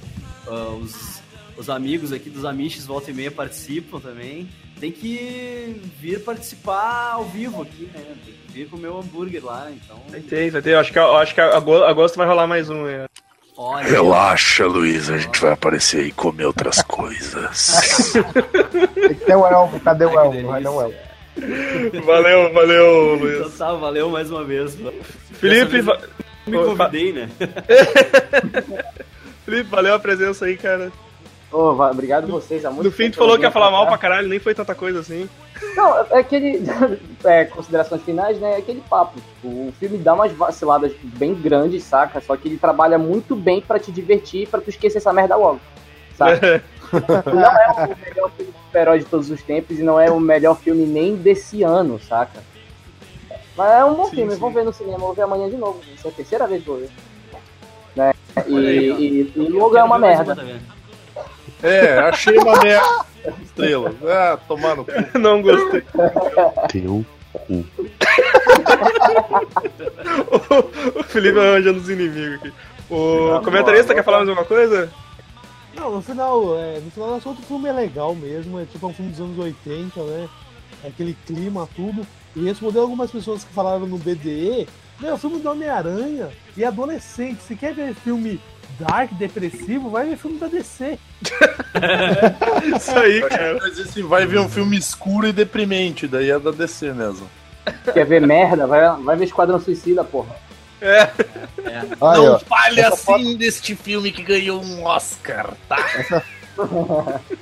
Ah, 0.48 0.70
os, 0.80 1.21
os 1.58 1.70
amigos 1.70 2.12
aqui 2.12 2.30
dos 2.30 2.46
Amiches 2.46 2.86
volta 2.86 3.12
e 3.12 3.14
meia 3.14 3.32
participam 3.32 4.00
também. 4.00 4.50
Tem 4.80 4.92
que 4.92 5.80
vir 6.00 6.22
participar 6.24 7.12
ao 7.14 7.26
vivo 7.26 7.62
aqui, 7.62 7.90
né? 7.94 8.02
Tem 8.26 8.34
que 8.48 8.52
vir 8.54 8.68
com 8.70 8.78
o 8.78 8.80
meu 8.80 8.98
hambúrguer 8.98 9.44
lá, 9.46 9.70
então. 9.72 10.02
Vai 10.10 10.22
ter, 10.22 10.50
vai 10.50 10.62
ter. 10.62 10.72
Eu 10.74 10.80
acho 10.80 10.92
que, 10.92 10.98
eu 11.00 11.18
acho 11.18 11.36
que 11.36 11.42
agosto, 11.42 11.84
agosto 11.86 12.16
vai 12.18 12.28
rolar 12.28 12.48
mais 12.48 12.70
um. 12.70 12.88
É. 12.88 13.06
Olha, 13.56 13.86
Relaxa, 13.86 14.66
Luiz, 14.66 15.10
a 15.12 15.20
gente 15.20 15.40
vai 15.40 15.52
aparecer 15.52 16.04
e 16.08 16.12
comer 16.12 16.46
outras 16.46 16.82
coisas. 16.88 18.14
Tem 18.96 19.14
que 19.14 19.26
ter 19.26 19.36
o 19.36 19.46
elfo, 19.46 19.80
cadê 19.82 20.06
o 20.06 20.10
vai 20.10 20.62
dar 20.64 20.72
o 20.72 20.82
delícia. 20.90 21.12
Valeu, 22.04 22.52
valeu, 22.52 23.16
Então 23.16 23.40
Luiz. 23.44 23.58
tá, 23.58 23.74
valeu 23.74 24.10
mais 24.10 24.30
uma 24.30 24.44
vez. 24.44 24.78
Felipe, 25.34 25.80
va- 25.82 26.00
Me 26.46 26.58
convidei, 26.58 27.14
né? 27.14 27.30
Felipe, 29.46 29.70
valeu 29.70 29.96
a 29.96 30.00
presença 30.00 30.46
aí, 30.46 30.58
cara. 30.58 30.92
Va- 31.52 31.92
obrigado 31.92 32.28
vocês. 32.28 32.64
Há 32.64 32.72
muito 32.72 32.86
No 32.86 32.92
fim, 32.92 33.12
tu 33.12 33.18
falou 33.18 33.38
que 33.38 33.44
ia 33.44 33.52
falar 33.52 33.70
mal 33.70 33.86
pra 33.86 33.98
caralho, 33.98 34.28
nem 34.28 34.40
foi 34.40 34.56
tanta 34.56 34.74
coisa 34.74 35.00
assim. 35.00 35.30
Não, 35.76 36.00
é 36.10 36.20
aquele. 36.20 36.64
é, 37.26 37.46
considerações 37.46 38.02
finais, 38.04 38.40
né? 38.40 38.54
É 38.54 38.58
aquele 38.58 38.82
papo. 38.90 39.20
Tipo, 39.20 39.48
o 39.48 39.74
filme 39.78 39.98
dá 39.98 40.14
umas 40.14 40.32
vaciladas 40.32 40.94
bem 41.04 41.34
grandes, 41.36 41.84
saca? 41.84 42.22
Só 42.22 42.38
que 42.38 42.48
ele 42.48 42.58
trabalha 42.58 42.98
muito 42.98 43.36
bem 43.36 43.62
pra 43.62 43.80
te 43.80 43.92
divertir, 43.92 44.48
pra 44.48 44.62
tu 44.62 44.70
esquecer 44.70 45.00
essa 45.00 45.12
merda 45.12 45.36
logo. 45.36 45.60
Saca? 46.16 46.64
não 47.34 47.46
é 47.46 47.72
o 47.72 47.98
melhor 48.10 48.32
filme 48.32 48.52
de 48.52 48.58
super-herói 48.58 49.00
de 49.00 49.06
todos 49.06 49.30
os 49.30 49.42
tempos 49.44 49.78
e 49.80 49.84
não 49.84 50.00
é 50.00 50.10
o 50.10 50.20
melhor 50.20 50.58
filme 50.58 50.86
nem 50.86 51.16
desse 51.16 51.64
ano, 51.64 52.00
saca? 52.00 52.42
Mas 53.58 53.72
é 53.72 53.84
um 53.86 53.94
bom 53.94 54.06
Sim, 54.06 54.16
filme, 54.16 54.34
sim. 54.34 54.40
vamos 54.40 54.56
ver 54.56 54.64
no 54.64 54.74
cinema, 54.74 54.98
vou 55.00 55.14
ver 55.14 55.24
amanhã 55.24 55.50
de 55.50 55.58
novo. 55.58 55.82
Isso 55.94 56.08
é 56.08 56.10
a 56.10 56.14
terceira 56.14 56.48
vez 56.48 56.64
que 56.64 56.70
eu 56.70 56.74
vou 56.76 56.84
ver. 56.84 56.92
Né? 57.96 58.14
E, 58.48 58.58
aí, 58.58 59.32
e, 59.36 59.40
e 59.40 59.50
logo 59.50 59.78
é 59.78 59.84
uma 59.84 60.00
merda. 60.00 60.34
uma. 60.34 60.81
É, 61.64 61.98
achei 62.00 62.38
uma 62.38 62.60
merda. 62.62 63.06
Estrela. 63.44 63.94
Ah, 64.04 64.38
tomar 64.48 64.76
no 64.76 64.86
cu. 64.86 64.92
Não 65.20 65.42
gostei. 65.42 65.84
Teu 66.70 67.06
cu. 67.34 67.42
o 71.00 71.04
Felipe 71.04 71.40
arranjando 71.40 71.80
os 71.80 71.90
inimigos 71.90 72.40
aqui. 72.40 72.54
O 72.90 73.36
Tá 73.36 73.46
comentarista 73.46 73.90
bom, 73.90 73.96
quer 73.96 74.04
falar 74.04 74.18
mais 74.18 74.30
alguma 74.30 74.46
coisa? 74.46 74.92
Não, 75.74 75.96
no 75.96 76.02
final, 76.02 76.58
é, 76.58 76.80
no 76.80 76.92
final 76.92 77.12
das 77.12 77.24
contas 77.24 77.44
o 77.44 77.48
filme 77.48 77.70
é 77.70 77.72
legal 77.72 78.14
mesmo, 78.14 78.60
é 78.60 78.66
tipo 78.66 78.86
um 78.86 78.94
filme 78.94 79.12
dos 79.12 79.22
anos 79.22 79.40
80, 79.40 80.04
né? 80.04 80.28
É 80.84 80.88
aquele 80.90 81.16
clima, 81.26 81.68
tudo. 81.76 82.06
E 82.36 82.44
respondeu 82.44 82.82
algumas 82.82 83.12
pessoas 83.12 83.44
que 83.44 83.54
falaram 83.54 83.86
no 83.86 83.98
BDE, 83.98 84.68
meu, 85.00 85.18
filme 85.18 85.40
do 85.40 85.50
Homem-Aranha 85.50 86.30
e 86.56 86.66
adolescente, 86.66 87.42
se 87.42 87.56
quer 87.56 87.74
ver 87.74 87.94
filme 87.94 88.40
dark, 88.80 89.12
depressivo, 89.14 89.90
vai 89.90 90.10
ver 90.10 90.18
filme 90.18 90.38
da 90.38 90.48
DC. 90.48 90.98
Isso 92.76 92.92
aí, 92.98 93.22
cara. 93.22 93.58
Mas 93.62 93.80
assim, 93.80 94.04
vai 94.04 94.26
ver 94.26 94.40
um 94.40 94.50
filme 94.50 94.78
escuro 94.78 95.28
e 95.28 95.34
deprimente, 95.34 96.08
daí 96.08 96.32
é 96.32 96.40
da 96.40 96.52
DC 96.52 96.94
mesmo. 96.94 97.28
Quer 97.94 98.06
ver 98.06 98.26
merda? 98.26 98.66
Vai, 98.66 98.82
vai 99.02 99.16
ver 99.16 99.26
Esquadrão 99.26 99.60
Suicida, 99.60 100.04
porra. 100.04 100.36
É. 100.82 101.02
Aí, 101.04 101.12
Não 102.00 102.34
ó. 102.34 102.40
fale 102.40 102.82
assim 102.82 103.38
deste 103.38 103.76
filme 103.76 104.12
que 104.12 104.24
ganhou 104.24 104.64
um 104.64 104.84
Oscar, 104.84 105.52
tá? 105.70 105.78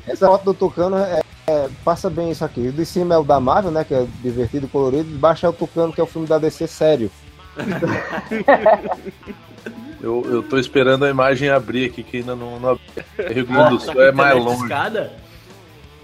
Essa 0.05 0.27
foto 0.27 0.43
do 0.43 0.53
Tucano 0.53 0.97
é, 0.97 1.21
é- 1.47 1.69
passa 1.85 2.09
bem 2.09 2.31
isso 2.31 2.43
aqui. 2.43 2.67
O 2.67 2.71
de 2.73 2.85
cima 2.85 3.15
é 3.15 3.17
o 3.17 3.23
da 3.23 3.39
Marvel, 3.39 3.71
né? 3.71 3.85
Que 3.85 3.93
é 3.93 4.05
divertido, 4.21 4.67
colorido. 4.67 5.05
De 5.09 5.15
baixo 5.17 5.45
é 5.45 5.49
o 5.49 5.53
Tucano, 5.53 5.93
que 5.93 6.01
é 6.01 6.03
o 6.03 6.07
filme 6.07 6.27
da 6.27 6.37
DC 6.37 6.67
sério. 6.67 7.09
Eu, 10.01 10.25
eu 10.29 10.43
tô 10.43 10.57
esperando 10.57 11.03
a 11.05 11.09
imagem 11.09 11.49
abrir 11.49 11.85
aqui, 11.89 12.03
que 12.03 12.17
ainda 12.17 12.35
não, 12.35 12.59
não 12.59 12.69
abriu. 12.69 13.33
Rio 13.33 13.45
Grande 13.45 13.69
do 13.71 13.79
Tá 13.85 13.91
Sul 13.91 14.01
é 14.01 14.11
mais 14.11 14.35
longe. 14.37 14.59
discada? 14.59 15.11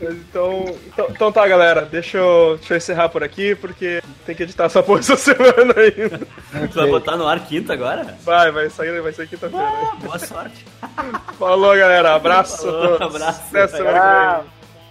Então, 0.02 0.66
então, 0.88 1.08
então 1.10 1.32
tá, 1.32 1.48
galera. 1.48 1.84
Deixa 1.84 2.18
eu, 2.18 2.58
deixa 2.58 2.74
eu 2.74 2.78
encerrar 2.78 3.08
por 3.08 3.24
aqui, 3.24 3.56
porque 3.56 4.02
tem 4.26 4.36
que 4.36 4.44
editar 4.44 4.66
essa 4.66 4.84
porra 4.84 5.00
essa 5.00 5.16
semana 5.18 5.74
ainda. 5.78 6.20
Tu 6.68 6.76
vai 6.76 6.90
botar 6.90 7.16
no 7.16 7.26
ar 7.26 7.40
quinta 7.40 7.72
agora? 7.72 8.18
Vai, 8.26 8.52
vai 8.52 8.70
sair, 8.70 9.02
vai 9.02 9.14
sair 9.14 9.28
quinta-feira. 9.28 9.66
Ah, 9.66 9.96
boa 9.96 10.20
sorte. 10.20 10.66
Falou, 11.40 11.76
galera. 11.78 12.14
Abraço. 12.14 12.64
Falou, 12.64 12.96
abraço. 13.02 13.42
Até 13.50 13.68
semana 13.68 14.44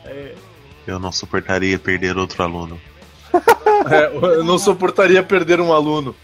que 0.05 0.09
vem. 0.13 0.33
Eu 0.87 0.99
não 0.99 1.13
suportaria 1.13 1.79
perder 1.79 2.17
outro 2.17 2.43
aluno. 2.43 2.81
É, 3.91 4.07
eu 4.17 4.43
não 4.45 4.59
suportaria 4.59 5.23
perder 5.23 5.61
um 5.61 5.73
aluno. 5.73 6.15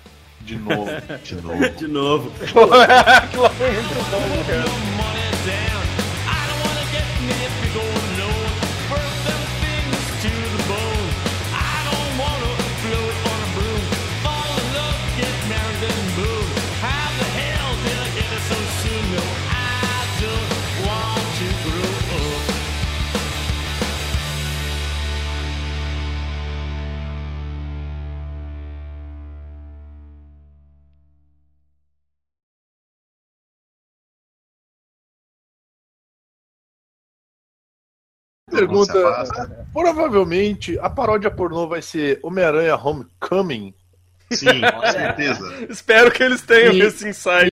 De 0.43 0.57
novo. 0.57 0.87
De 1.25 1.35
novo. 1.37 1.71
De 1.77 1.87
novo. 1.89 2.33
Aquilo 2.41 3.43
lá 3.43 3.51
foi 3.51 3.71
muito 3.73 3.95
bom, 4.11 4.45
cara. 4.47 5.20
Pergunta: 38.67 38.93
se 38.93 38.99
afasta. 39.05 39.67
provavelmente 39.73 40.79
a 40.81 40.89
paródia 40.91 41.31
pornô 41.31 41.67
vai 41.69 41.83
ser 41.83 42.19
Homem-Aranha 42.23 42.77
Homecoming. 42.77 43.75
Sim, 44.33 44.61
com 44.61 44.87
certeza. 44.93 45.67
Espero 45.69 46.11
que 46.11 46.23
eles 46.23 46.41
tenham 46.43 46.73
E- 46.73 46.81
esse 46.83 47.09
insight. 47.09 47.51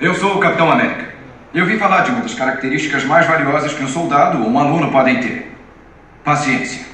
Eu 0.00 0.14
sou 0.14 0.36
o 0.36 0.40
Capitão 0.40 0.70
América. 0.70 1.12
Eu 1.54 1.66
vim 1.66 1.78
falar 1.78 2.02
de 2.02 2.10
uma 2.10 2.20
das 2.22 2.34
características 2.34 3.04
mais 3.04 3.26
valiosas 3.26 3.72
que 3.72 3.82
um 3.82 3.88
soldado 3.88 4.42
ou 4.42 4.48
um 4.48 4.58
aluno 4.58 4.92
podem 4.92 5.20
ter: 5.20 5.52
paciência. 6.24 6.86